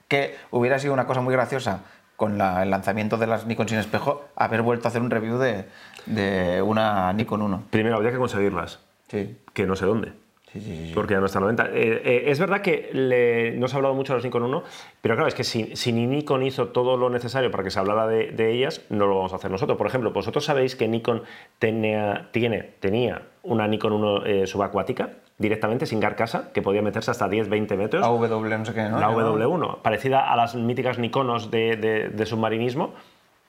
que 0.09 0.36
hubiera 0.50 0.78
sido 0.78 0.92
una 0.92 1.07
cosa 1.07 1.22
muy 1.22 1.32
graciosa 1.32 1.80
con 2.16 2.36
la- 2.36 2.62
el 2.64 2.70
lanzamiento 2.70 3.16
de 3.16 3.26
las 3.28 3.46
Nikon 3.46 3.66
sin 3.68 3.78
espejo 3.78 4.24
haber 4.36 4.61
vuelto 4.61 4.88
a 4.88 4.90
hacer 4.90 5.00
un 5.00 5.11
review 5.11 5.38
de, 5.38 5.64
de 6.05 6.61
una 6.61 7.11
Nikon 7.14 7.40
1. 7.40 7.62
Primero, 7.70 7.96
habría 7.96 8.12
que 8.12 8.18
conseguirlas, 8.18 8.80
Sí, 9.09 9.38
que 9.55 9.64
no 9.66 9.74
sé 9.76 9.86
dónde. 9.86 10.12
Sí, 10.55 10.61
sí. 10.61 10.76
sí, 10.76 10.86
sí. 10.86 10.92
Porque 10.94 11.12
ya 11.14 11.20
no 11.20 11.26
está 11.26 11.38
a 11.38 11.42
la 11.42 11.46
venta. 11.48 11.66
Eh, 11.72 12.00
eh, 12.05 12.22
es 12.28 12.38
verdad 12.40 12.62
que 12.62 12.88
le- 12.92 13.52
no 13.59 13.68
se 13.68 13.74
ha 13.74 13.76
hablado 13.76 13.94
mucho 13.94 14.12
de 14.14 14.18
los 14.18 14.24
Nikon 14.24 14.44
1, 14.44 14.62
pero 15.02 15.14
claro, 15.16 15.28
es 15.28 15.34
que 15.34 15.44
si, 15.44 15.76
si 15.76 15.92
ni 15.92 16.07
Nikon 16.07 16.42
hizo 16.42 16.68
todo 16.68 16.96
lo 16.96 17.11
necesario 17.11 17.50
para 17.50 17.62
que 17.64 17.70
se 17.70 17.78
hablara 17.78 18.07
de, 18.07 18.30
de 18.32 18.52
ellas, 18.52 18.80
no 18.88 19.07
lo 19.07 19.16
vamos 19.16 19.32
a 19.32 19.36
hacer 19.36 19.50
nosotros. 19.50 19.76
Por 19.76 19.86
ejemplo, 19.86 20.12
vosotros 20.12 20.44
sabéis 20.46 20.74
que 20.76 20.88
Nikon 20.88 21.22
tenía, 21.59 22.28
tiene, 22.32 22.62
tenía 22.80 23.22
una 23.42 23.66
Nikon 23.68 23.92
1 23.92 24.26
eh, 24.26 24.46
subacuática 24.46 25.11
directamente, 25.38 25.84
sin 25.86 26.00
carcasa, 26.00 26.52
que 26.52 26.62
podía 26.62 26.80
meterse 26.80 27.11
hasta 27.11 27.28
10-20 27.28 27.76
metros. 27.76 28.05
AW 28.05 28.28
no 28.28 28.64
sé 28.64 28.72
qué, 28.72 28.82
¿no? 28.84 29.00
la 29.00 29.09
Llamado. 29.11 29.36
W1, 29.38 29.82
parecida 29.82 30.30
a 30.32 30.36
las 30.36 30.55
míticas 30.55 30.98
Nikonos 30.98 31.50
de, 31.50 31.76
de- 31.76 32.09
de 32.09 32.26
submarinismo, 32.26 32.94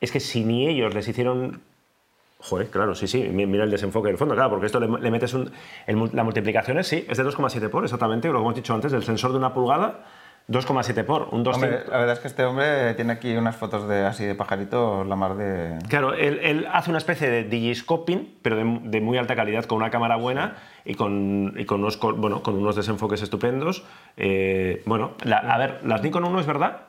es 0.01 0.11
que 0.11 0.19
si 0.19 0.43
ni 0.43 0.67
ellos 0.67 0.93
les 0.95 1.07
hicieron... 1.07 1.61
Joder, 2.47 2.69
claro, 2.69 2.93
sí, 2.95 3.07
sí, 3.07 3.23
mi- 3.31 3.45
mira 3.45 3.63
el 3.63 3.71
desenfoque 3.71 4.09
del 4.09 4.17
fondo, 4.17 4.35
claro, 4.35 4.49
porque 4.51 4.67
esto 4.67 4.79
le, 4.79 4.87
le 4.87 5.11
metes 5.11 5.33
un... 5.33 5.51
el 5.87 6.09
la 6.13 6.23
multiplicación 6.23 6.77
es, 6.79 6.87
sí, 6.87 7.05
es 7.09 7.17
de 7.17 7.23
2,7 7.25 7.69
por, 7.69 7.83
exactamente, 7.83 8.27
lo 8.27 8.35
que 8.35 8.39
hemos 8.41 8.55
dicho 8.55 8.73
antes, 8.73 8.91
del 8.91 9.03
sensor 9.03 9.31
de 9.31 9.37
una 9.37 9.53
pulgada 9.53 10.03
2,7 10.47 11.03
por, 11.05 11.29
un 11.31 11.41
2 11.41 11.55
Hombre, 11.55 11.79
la 11.89 11.97
verdad 11.97 12.13
es 12.13 12.19
que 12.19 12.27
este 12.27 12.45
hombre 12.45 12.93
tiene 12.93 13.13
aquí 13.13 13.35
unas 13.35 13.55
fotos 13.55 13.87
de 13.87 14.05
así 14.05 14.23
de 14.25 14.35
pajaritos, 14.35 15.07
la 15.07 15.15
mar 15.15 15.35
de... 15.37 15.79
Claro, 15.89 16.13
él, 16.13 16.39
él 16.43 16.67
hace 16.71 16.91
una 16.91 16.99
especie 16.99 17.27
de 17.31 17.45
digiscoping, 17.45 18.35
pero 18.43 18.55
de, 18.55 18.79
de 18.83 19.01
muy 19.01 19.17
alta 19.17 19.35
calidad, 19.35 19.65
con 19.65 19.77
una 19.77 19.89
cámara 19.89 20.17
buena 20.17 20.57
y 20.85 20.93
con, 20.93 21.55
y 21.57 21.65
con, 21.65 21.79
unos, 21.81 21.99
bueno, 21.99 22.43
con 22.43 22.55
unos 22.57 22.75
desenfoques 22.75 23.23
estupendos. 23.23 23.85
Eh, 24.17 24.83
bueno, 24.85 25.13
la- 25.23 25.37
a 25.39 25.57
ver, 25.57 25.79
las 25.83 26.03
Nikon 26.03 26.23
1 26.23 26.39
es 26.39 26.45
verdad 26.45 26.81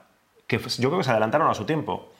que 0.47 0.59
yo 0.59 0.91
creo 0.91 0.99
que 0.99 1.05
se 1.05 1.11
adelantaron 1.13 1.49
a 1.49 1.55
su 1.55 1.65
tiempo. 1.65 2.13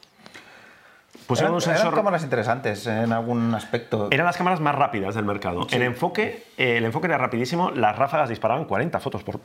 Pusieron 1.27 1.53
eran, 1.53 1.55
un 1.57 1.63
eran 1.63 1.77
sensor... 1.79 1.95
cámaras 1.95 2.23
interesantes 2.23 2.87
en 2.87 3.13
algún 3.13 3.55
aspecto. 3.55 4.09
Eran 4.11 4.27
las 4.27 4.37
cámaras 4.37 4.61
más 4.61 4.75
rápidas 4.75 5.15
del 5.15 5.25
mercado. 5.25 5.67
En 5.71 5.83
enfoque, 5.83 6.45
eh, 6.57 6.77
el 6.79 6.85
enfoque 6.85 7.07
era 7.07 7.19
rapidísimo, 7.19 7.71
las 7.71 7.97
ráfagas 7.97 8.29
disparaban 8.29 8.65
40 8.65 9.01
fotos 9.01 9.23
por, 9.23 9.41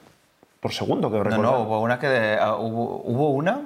por 0.60 0.72
segundo, 0.74 1.10
que 1.12 1.18
No, 1.18 1.24
recuerdo. 1.24 1.52
no, 1.52 1.60
hubo 1.62 1.80
una 1.82 1.98
que... 2.00 2.08
de- 2.08 2.38
ah, 2.40 2.56
hubo, 2.56 3.02
hubo 3.04 3.30
una, 3.32 3.62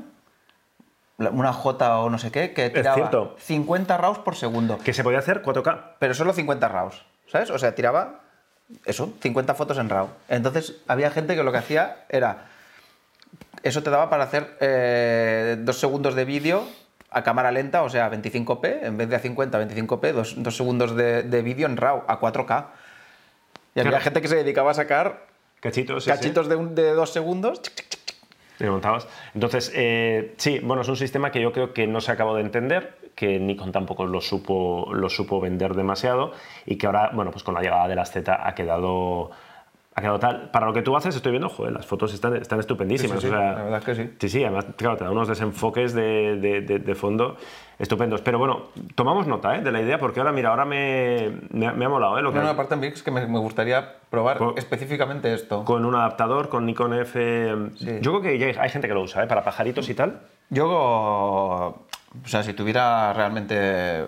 una 1.17 1.51
J 1.53 1.99
o 1.99 2.09
no 2.09 2.17
sé 2.17 2.31
qué, 2.31 2.53
que 2.53 2.69
tiraba 2.69 2.95
cierto. 2.95 3.35
50 3.39 3.97
RAWs 3.97 4.19
por 4.19 4.35
segundo. 4.35 4.77
Que 4.77 4.93
se 4.93 5.03
podía 5.03 5.19
hacer 5.19 5.41
4K. 5.41 5.81
Pero 5.99 6.13
solo 6.13 6.33
50 6.33 6.67
RAWs, 6.67 7.05
¿sabes? 7.27 7.49
O 7.49 7.57
sea, 7.59 7.75
tiraba 7.75 8.21
eso, 8.85 9.13
50 9.21 9.53
fotos 9.55 9.77
en 9.77 9.89
RAW. 9.89 10.07
Entonces 10.29 10.77
había 10.87 11.11
gente 11.11 11.35
que 11.35 11.43
lo 11.43 11.51
que 11.51 11.57
hacía 11.59 12.05
era... 12.09 12.45
Eso 13.63 13.81
te 13.83 13.89
daba 13.89 14.09
para 14.09 14.23
hacer 14.25 14.57
eh, 14.61 15.57
dos 15.59 15.79
segundos 15.79 16.13
de 16.15 16.23
vídeo 16.25 16.63
a 17.15 17.23
cámara 17.23 17.49
lenta, 17.51 17.81
o 17.83 17.89
sea, 17.89 18.11
25p, 18.11 18.83
en 18.83 18.97
vez 18.97 19.07
de 19.09 19.15
a 19.15 19.19
50, 19.19 19.59
25p, 19.67 20.11
dos, 20.11 20.35
dos 20.43 20.55
segundos 20.57 20.95
de, 20.95 21.23
de 21.23 21.41
vídeo 21.41 21.65
en 21.65 21.77
RAW, 21.77 22.03
a 22.07 22.19
4K. 22.19 22.65
Y 23.73 23.79
había 23.79 23.91
Claro. 23.91 24.03
gente 24.03 24.21
que 24.21 24.27
se 24.27 24.35
dedicaba 24.35 24.71
a 24.71 24.73
sacar 24.73 25.25
Cachitos. 25.61 26.05
cachitos 26.05 26.47
de, 26.49 26.55
un- 26.57 26.75
de 26.75 26.91
dos 26.91 27.11
segundos. 27.11 27.61
Y 28.59 28.63
montabas. 28.65 29.07
Entonces, 29.33 29.71
eh, 29.75 30.33
sí, 30.37 30.59
bueno, 30.59 30.81
es 30.81 30.87
un 30.87 30.95
sistema 30.95 31.31
que 31.31 31.41
yo 31.41 31.51
creo 31.51 31.73
que 31.73 31.87
no 31.87 31.99
se 32.01 32.11
acabó 32.11 32.35
de 32.35 32.41
entender, 32.41 32.97
que 33.15 33.39
Nikon 33.39 33.71
tampoco 33.71 34.05
lo 34.05 34.21
supo, 34.21 34.89
lo 34.93 35.09
supo 35.09 35.39
vender 35.41 35.73
demasiado 35.73 36.31
y 36.65 36.77
que 36.77 36.85
ahora, 36.85 37.11
bueno, 37.13 37.31
pues 37.31 37.43
con 37.43 37.53
la 37.53 37.61
llegada 37.61 37.87
de 37.87 37.95
las 37.95 38.11
Z 38.11 38.39
ha 38.47 38.55
quedado, 38.55 39.31
ha 39.97 40.01
quedado 40.01 40.19
tal. 40.19 40.49
Para 40.51 40.65
lo 40.65 40.73
que 40.73 40.81
tú 40.81 40.95
haces, 40.97 41.15
estoy 41.15 41.31
viendo, 41.31 41.47
joder, 41.47 41.71
las 41.71 41.85
fotos 41.85 42.13
están, 42.13 42.35
están 42.35 42.59
estupendísimas. 42.59 43.21
Sí, 43.21 43.27
sí, 43.27 43.33
o 43.33 43.37
sea, 43.37 43.53
la 43.53 43.63
verdad 43.63 43.79
es 43.79 43.85
que 43.85 43.95
sí. 43.95 44.09
Sí, 44.19 44.29
sí, 44.29 44.43
además, 44.43 44.65
claro, 44.75 44.97
te 44.97 45.05
da 45.05 45.11
unos 45.11 45.27
desenfoques 45.29 45.93
de, 45.93 46.35
de- 46.35 46.61
de- 46.61 46.79
de 46.79 46.95
fondo 46.95 47.37
estupendos. 47.79 48.21
Pero 48.21 48.37
bueno, 48.37 48.63
tomamos 48.95 49.25
nota 49.25 49.55
¿eh? 49.57 49.61
de 49.61 49.71
la 49.71 49.81
idea 49.81 49.97
porque 49.97 50.19
ahora, 50.19 50.33
mira, 50.33 50.49
ahora 50.49 50.65
me, 50.65 51.31
me, 51.49 51.67
ha- 51.67 51.71
me 51.71 51.85
ha 51.85 51.89
molado 51.89 52.17
¿eh? 52.19 52.21
lo 52.21 52.33
que, 52.33 52.39
No, 52.39 52.43
no, 52.43 52.49
aparte 52.49 52.73
en 52.73 52.81
VIX 52.81 53.03
que 53.03 53.11
me, 53.11 53.25
me 53.25 53.39
gustaría 53.39 53.93
probar 54.09 54.37
Por- 54.37 54.59
específicamente 54.59 55.33
esto. 55.33 55.63
con 55.63 55.85
un 55.85 55.95
adaptador, 55.95 56.49
con 56.49 56.65
Nikon 56.65 56.93
F. 56.93 57.55
Sí. 57.77 57.99
Yo 58.01 58.11
creo 58.11 58.21
que 58.21 58.37
ya 58.37 58.47
hay- 58.47 58.55
hay 58.59 58.69
gente 58.69 58.89
que 58.89 58.93
lo 58.93 59.01
usa, 59.01 59.23
¿eh? 59.23 59.27
para 59.27 59.45
pajaritos 59.45 59.87
y 59.89 59.93
tal. 59.93 60.19
Yo, 60.49 60.67
o 60.69 61.85
sea, 62.25 62.43
si 62.43 62.51
tuviera 62.53 63.13
realmente 63.13 64.05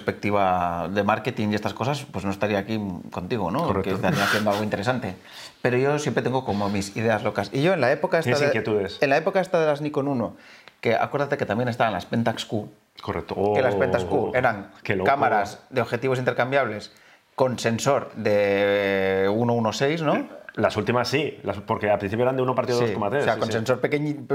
perspectiva 0.00 0.88
de 0.92 1.02
marketing 1.02 1.48
y 1.50 1.54
estas 1.56 1.74
cosas, 1.74 2.06
pues 2.12 2.24
no 2.24 2.30
estaría 2.30 2.58
aquí 2.58 2.80
contigo, 3.10 3.50
¿no? 3.50 3.64
Correcto. 3.66 3.90
Que 3.90 3.94
estaría 3.96 4.22
haciendo 4.24 4.50
algo 4.50 4.62
interesante. 4.62 5.16
Pero 5.62 5.76
yo 5.76 5.98
siempre 5.98 6.22
tengo 6.22 6.44
como 6.44 6.68
mis 6.68 6.96
ideas 6.96 7.22
locas. 7.24 7.50
Y 7.52 7.62
yo 7.62 7.72
en 7.74 7.80
la 7.80 7.90
época 7.90 8.18
esta 8.18 8.38
de, 8.38 8.46
inquietudes. 8.46 8.98
en 9.00 9.10
la 9.10 9.16
época 9.16 9.40
esta 9.40 9.58
de 9.60 9.66
las 9.66 9.80
Nikon 9.80 10.06
1, 10.08 10.36
que 10.80 10.94
acuérdate 10.94 11.36
que 11.36 11.46
también 11.46 11.68
estaban 11.68 11.92
las 11.92 12.06
Pentax 12.06 12.44
Q, 12.44 12.68
Correcto. 13.02 13.34
que 13.54 13.62
las 13.62 13.74
Oh, 13.74 13.78
Pentax 13.78 14.04
Q 14.04 14.32
eran 14.34 14.70
qué 14.84 14.94
loco. 14.94 15.06
cámaras 15.10 15.60
de 15.70 15.80
objetivos 15.80 16.18
intercambiables 16.18 16.92
con 17.34 17.58
sensor 17.58 18.12
de 18.14 19.26
1.16, 19.30 20.02
¿no? 20.02 20.28
Las 20.54 20.76
últimas 20.78 21.08
sí, 21.08 21.38
las- 21.42 21.58
porque 21.60 21.90
al 21.90 21.98
principio 21.98 22.22
eran 22.22 22.36
de 22.36 22.42
1 22.42 22.54
partido 22.54 22.78
Sí, 22.78 22.94
2,3. 22.94 23.20
O 23.20 23.24
sea, 23.24 23.34
sí, 23.34 23.40
con 23.40 23.48
sí. 23.48 23.52
sensor 23.52 23.80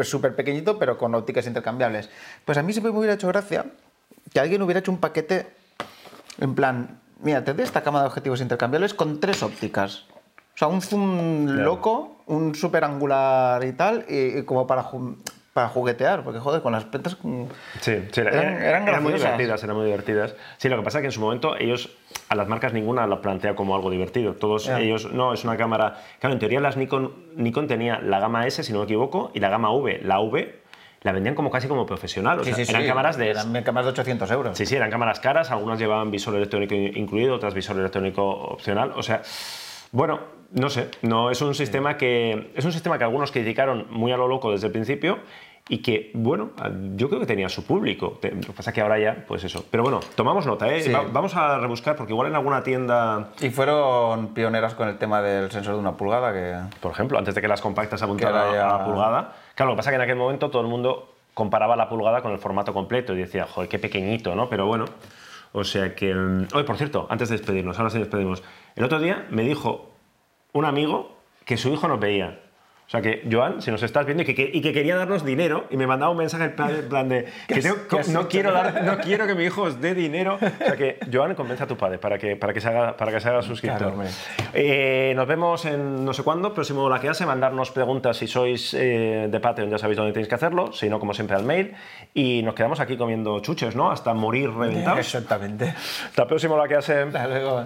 súper 0.06 0.36
pequeñito, 0.36 0.78
pero 0.78 0.98
con 0.98 1.16
ópticas 1.16 1.48
intercambiables. 1.48 2.10
Pues 2.46 2.58
a 2.60 2.64
mí 2.64 2.74
siempre 2.74 2.92
me 2.92 3.00
hubiera 3.00 3.16
hecho 3.16 3.28
gracia 3.30 3.66
que 4.34 4.40
alguien 4.40 4.62
hubiera 4.62 4.80
hecho 4.80 4.92
un 4.92 4.98
paquete 5.00 5.48
en 6.40 6.56
plan, 6.56 7.00
mira, 7.22 7.44
te 7.44 7.54
doy 7.54 7.64
esta 7.64 7.82
cámara 7.82 8.04
de 8.04 8.08
objetivos 8.08 8.42
intercambiables 8.42 8.94
con 8.94 9.20
tres 9.20 9.44
ópticas. 9.44 10.06
O 10.56 10.58
sea, 10.58 10.68
un 10.68 10.82
zoom 10.82 11.46
Claro. 11.48 11.64
loco, 11.64 12.24
un 12.28 12.56
super 12.56 12.84
angular 12.84 13.64
y 13.64 13.74
tal, 13.74 14.06
y, 14.10 14.40
y 14.40 14.44
como 14.44 14.68
para, 14.68 14.84
ju- 14.84 15.18
para 15.54 15.68
juguetear, 15.70 16.24
porque 16.24 16.40
joder, 16.40 16.62
con 16.62 16.72
las 16.72 16.86
pentas... 16.86 17.18
mm, 17.22 17.44
Sí, 17.82 18.04
sí, 18.12 18.22
Eran- 18.22 18.34
eran, 18.34 18.62
eran 18.62 18.88
eran 18.88 19.04
muy 19.04 19.14
divertidas, 19.14 19.64
eran 19.64 19.76
muy 19.76 19.86
divertidas. 19.86 20.36
Sí, 20.58 20.70
lo 20.70 20.78
que 20.78 20.84
pasa 20.84 21.00
es 21.00 21.02
que 21.02 21.08
en 21.08 21.12
su 21.12 21.22
momento 21.22 21.56
ellos, 21.58 21.90
a 22.30 22.36
las 22.36 22.48
marcas 22.48 22.74
ninguna 22.74 23.08
lo 23.08 23.22
plantea 23.22 23.56
como 23.56 23.76
algo 23.76 23.90
divertido. 23.90 24.34
Todos 24.36 24.66
Ya. 24.66 24.80
ellos, 24.80 25.12
no, 25.12 25.34
es 25.34 25.44
una 25.44 25.58
cámara... 25.58 26.02
Claro, 26.20 26.34
en 26.34 26.40
teoría 26.40 26.60
las 26.62 26.78
Nikon, 26.78 27.14
Nikon 27.36 27.68
tenía 27.68 28.00
la 28.00 28.20
gama 28.20 28.46
S, 28.48 28.64
si 28.64 28.72
no 28.72 28.80
me 28.80 28.86
equivoco, 28.86 29.32
y 29.34 29.40
la 29.40 29.50
gama 29.50 29.72
V. 29.74 30.00
La 30.04 30.20
V 30.22 30.61
la 31.04 31.12
vendían 31.12 31.34
como 31.36 31.50
casi 31.50 31.68
como 31.68 31.86
profesional, 31.86 32.40
o 32.40 32.44
Sí, 32.44 32.54
sea, 32.54 32.64
sí, 32.66 32.72
eran 32.72 32.84
sí, 32.84 32.88
cámaras 32.88 33.18
de... 33.18 33.30
eran 33.32 33.64
cámaras 33.64 33.86
de 33.88 33.92
800 33.92 34.32
euros. 34.32 34.58
Sí, 34.58 34.66
sí, 34.66 34.76
eran 34.76 34.92
cámaras 34.92 35.20
caras, 35.20 35.50
algunas 35.52 35.80
llevaban 35.80 36.12
visor 36.12 36.36
electrónico 36.36 36.76
incluido, 36.76 37.36
otras 37.36 37.54
visor 37.56 37.78
electrónico 37.78 38.24
opcional. 38.30 38.94
O 38.96 39.02
sea, 39.02 39.22
bueno, 39.92 40.20
no 40.52 40.70
sé, 40.70 40.90
no 41.02 41.32
es 41.32 41.42
un 41.42 41.56
sistema 41.56 41.98
que 41.98 42.52
es 42.56 42.64
un 42.66 42.72
sistema 42.72 42.98
que 42.98 43.04
algunos 43.04 43.32
criticaron 43.32 43.88
muy 43.90 44.12
a 44.12 44.18
lo 44.18 44.28
loco 44.28 44.52
desde 44.52 44.68
el 44.68 44.74
principio 44.74 45.18
y 45.70 45.80
que, 45.82 46.12
bueno, 46.14 46.52
yo 46.96 47.08
creo 47.08 47.20
que 47.20 47.26
tenía 47.26 47.48
su 47.50 47.66
público. 47.66 48.20
Lo 48.22 48.40
que 48.42 48.54
pasa 48.54 48.72
es 48.72 48.74
que 48.76 48.82
ahora 48.82 49.00
ya, 49.00 49.26
pues 49.28 49.44
eso. 49.44 49.64
Pero 49.72 49.84
bueno, 49.84 50.02
tomamos 50.16 50.46
nota, 50.46 50.68
¿eh? 50.74 50.82
Sí. 50.82 50.92
Va- 50.92 51.06
vamos 51.12 51.36
a 51.36 51.58
rebuscar 51.60 51.96
porque 51.96 52.14
igual 52.14 52.28
en 52.28 52.36
alguna 52.36 52.62
tienda, 52.64 53.30
Y 53.42 53.50
fueron 53.50 54.34
pioneras 54.34 54.74
con 54.76 54.88
el 54.90 54.98
tema 54.98 55.22
del 55.22 55.50
sensor 55.52 55.76
de 55.76 55.80
una 55.80 55.94
pulgada, 55.98 56.34
que... 56.34 56.56
por 56.80 56.92
ejemplo, 56.92 57.18
antes 57.18 57.34
de 57.36 57.42
que 57.42 57.48
las 57.48 57.62
compactas 57.62 58.02
apuntaran 58.02 58.54
ya- 58.54 58.70
a 58.70 58.78
la 58.80 58.86
pulgada. 58.86 59.34
Claro, 59.62 59.74
lo 59.74 59.76
que 59.76 59.78
pasa 59.82 59.90
es 59.92 59.94
que 59.94 59.96
en 59.98 60.02
aquel 60.02 60.16
momento 60.16 60.50
todo 60.50 60.64
el 60.64 60.68
mundo 60.68 61.14
comparaba 61.36 61.76
la 61.76 61.88
pulgada 61.88 62.24
con 62.24 62.32
el 62.32 62.40
formato 62.40 62.74
completo 62.74 63.14
y 63.14 63.18
decía, 63.18 63.46
joder, 63.46 63.70
qué 63.70 63.78
pequeñito, 63.78 64.34
¿no? 64.34 64.50
Pero 64.50 64.66
bueno, 64.66 64.86
o 65.52 65.64
sea 65.64 65.94
que... 65.94 66.16
mm, 66.16 66.48
Oye, 66.56 66.64
por 66.64 66.78
cierto, 66.78 67.06
antes 67.12 67.30
de 67.30 67.38
despedirnos, 67.38 67.78
ahora 67.78 67.92
sí 67.92 68.00
despedimos. 68.00 68.42
El 68.76 68.86
otro 68.86 69.00
día 69.00 69.28
me 69.30 69.44
dijo 69.44 69.92
un 70.54 70.66
amigo 70.66 71.16
que 71.46 71.58
su 71.58 71.70
hijo 71.70 71.88
nos 71.88 72.00
veía. 72.00 72.40
O 72.92 72.98
sea 73.00 73.02
que, 73.02 73.24
Joan, 73.32 73.62
si 73.62 73.72
nos 73.72 73.82
estás 73.84 74.06
viendo 74.06 74.24
y 74.24 74.26
que, 74.26 74.36
que- 74.36 74.52
y 74.54 74.60
que 74.62 74.74
quería 74.74 74.98
darnos 74.98 75.24
dinero 75.24 75.66
y 75.70 75.78
me 75.78 75.88
mandaba 75.88 76.12
un 76.12 76.18
mensaje 76.18 76.44
en 76.44 76.56
plan, 76.58 76.72
plan 76.90 77.08
de 77.08 77.24
que 77.48 77.62
tengo- 77.62 77.78
no, 78.10 78.28
quiero 78.28 78.52
dar, 78.52 78.84
no 78.84 78.98
quiero 78.98 79.26
que 79.26 79.34
mi 79.34 79.46
hijo 79.46 79.62
os 79.62 79.80
dé 79.80 79.96
dinero. 79.96 80.36
O 80.36 80.40
sea 80.66 80.76
que, 80.76 81.00
Joan, 81.10 81.34
convence 81.36 81.64
a 81.64 81.68
tu 81.68 81.78
padre 81.78 82.00
para 82.00 82.18
que, 82.18 82.36
para 82.36 82.52
que, 82.52 82.60
se, 82.60 82.68
haga, 82.68 82.98
para 82.98 83.14
que 83.14 83.22
se 83.22 83.30
haga 83.30 83.42
suscriptor. 83.44 83.94
Claro. 83.94 84.10
Eh, 84.54 85.14
nos 85.16 85.26
vemos 85.26 85.64
en 85.64 86.04
no 86.04 86.12
sé 86.14 86.22
cuándo, 86.24 86.54
próximo 86.54 86.90
la 86.90 87.00
que 87.00 87.08
hace, 87.08 87.26
mandarnos 87.26 87.72
preguntas 87.72 88.18
si 88.18 88.28
sois 88.28 88.74
eh, 88.74 89.30
de 89.32 89.40
Patreon, 89.40 89.70
ya 89.70 89.78
sabéis 89.78 89.96
dónde 89.96 90.12
tenéis 90.12 90.28
que 90.28 90.36
hacerlo, 90.36 90.74
si 90.74 90.90
no, 90.90 91.00
como 91.00 91.14
siempre, 91.14 91.38
al 91.38 91.44
mail. 91.46 91.74
Y 92.14 92.44
nos 92.44 92.56
quedamos 92.56 92.82
aquí 92.82 92.98
comiendo 92.98 93.40
chuches, 93.40 93.74
¿no? 93.74 93.90
Hasta 93.90 94.14
morir 94.14 94.50
reventados. 94.52 95.00
Exactamente. 95.00 95.74
Hasta 96.08 96.28
próximo 96.28 96.58
la 96.58 96.68
que 96.68 96.76
hace. 96.76 97.04
Hasta 97.04 97.26
luego. 97.28 97.66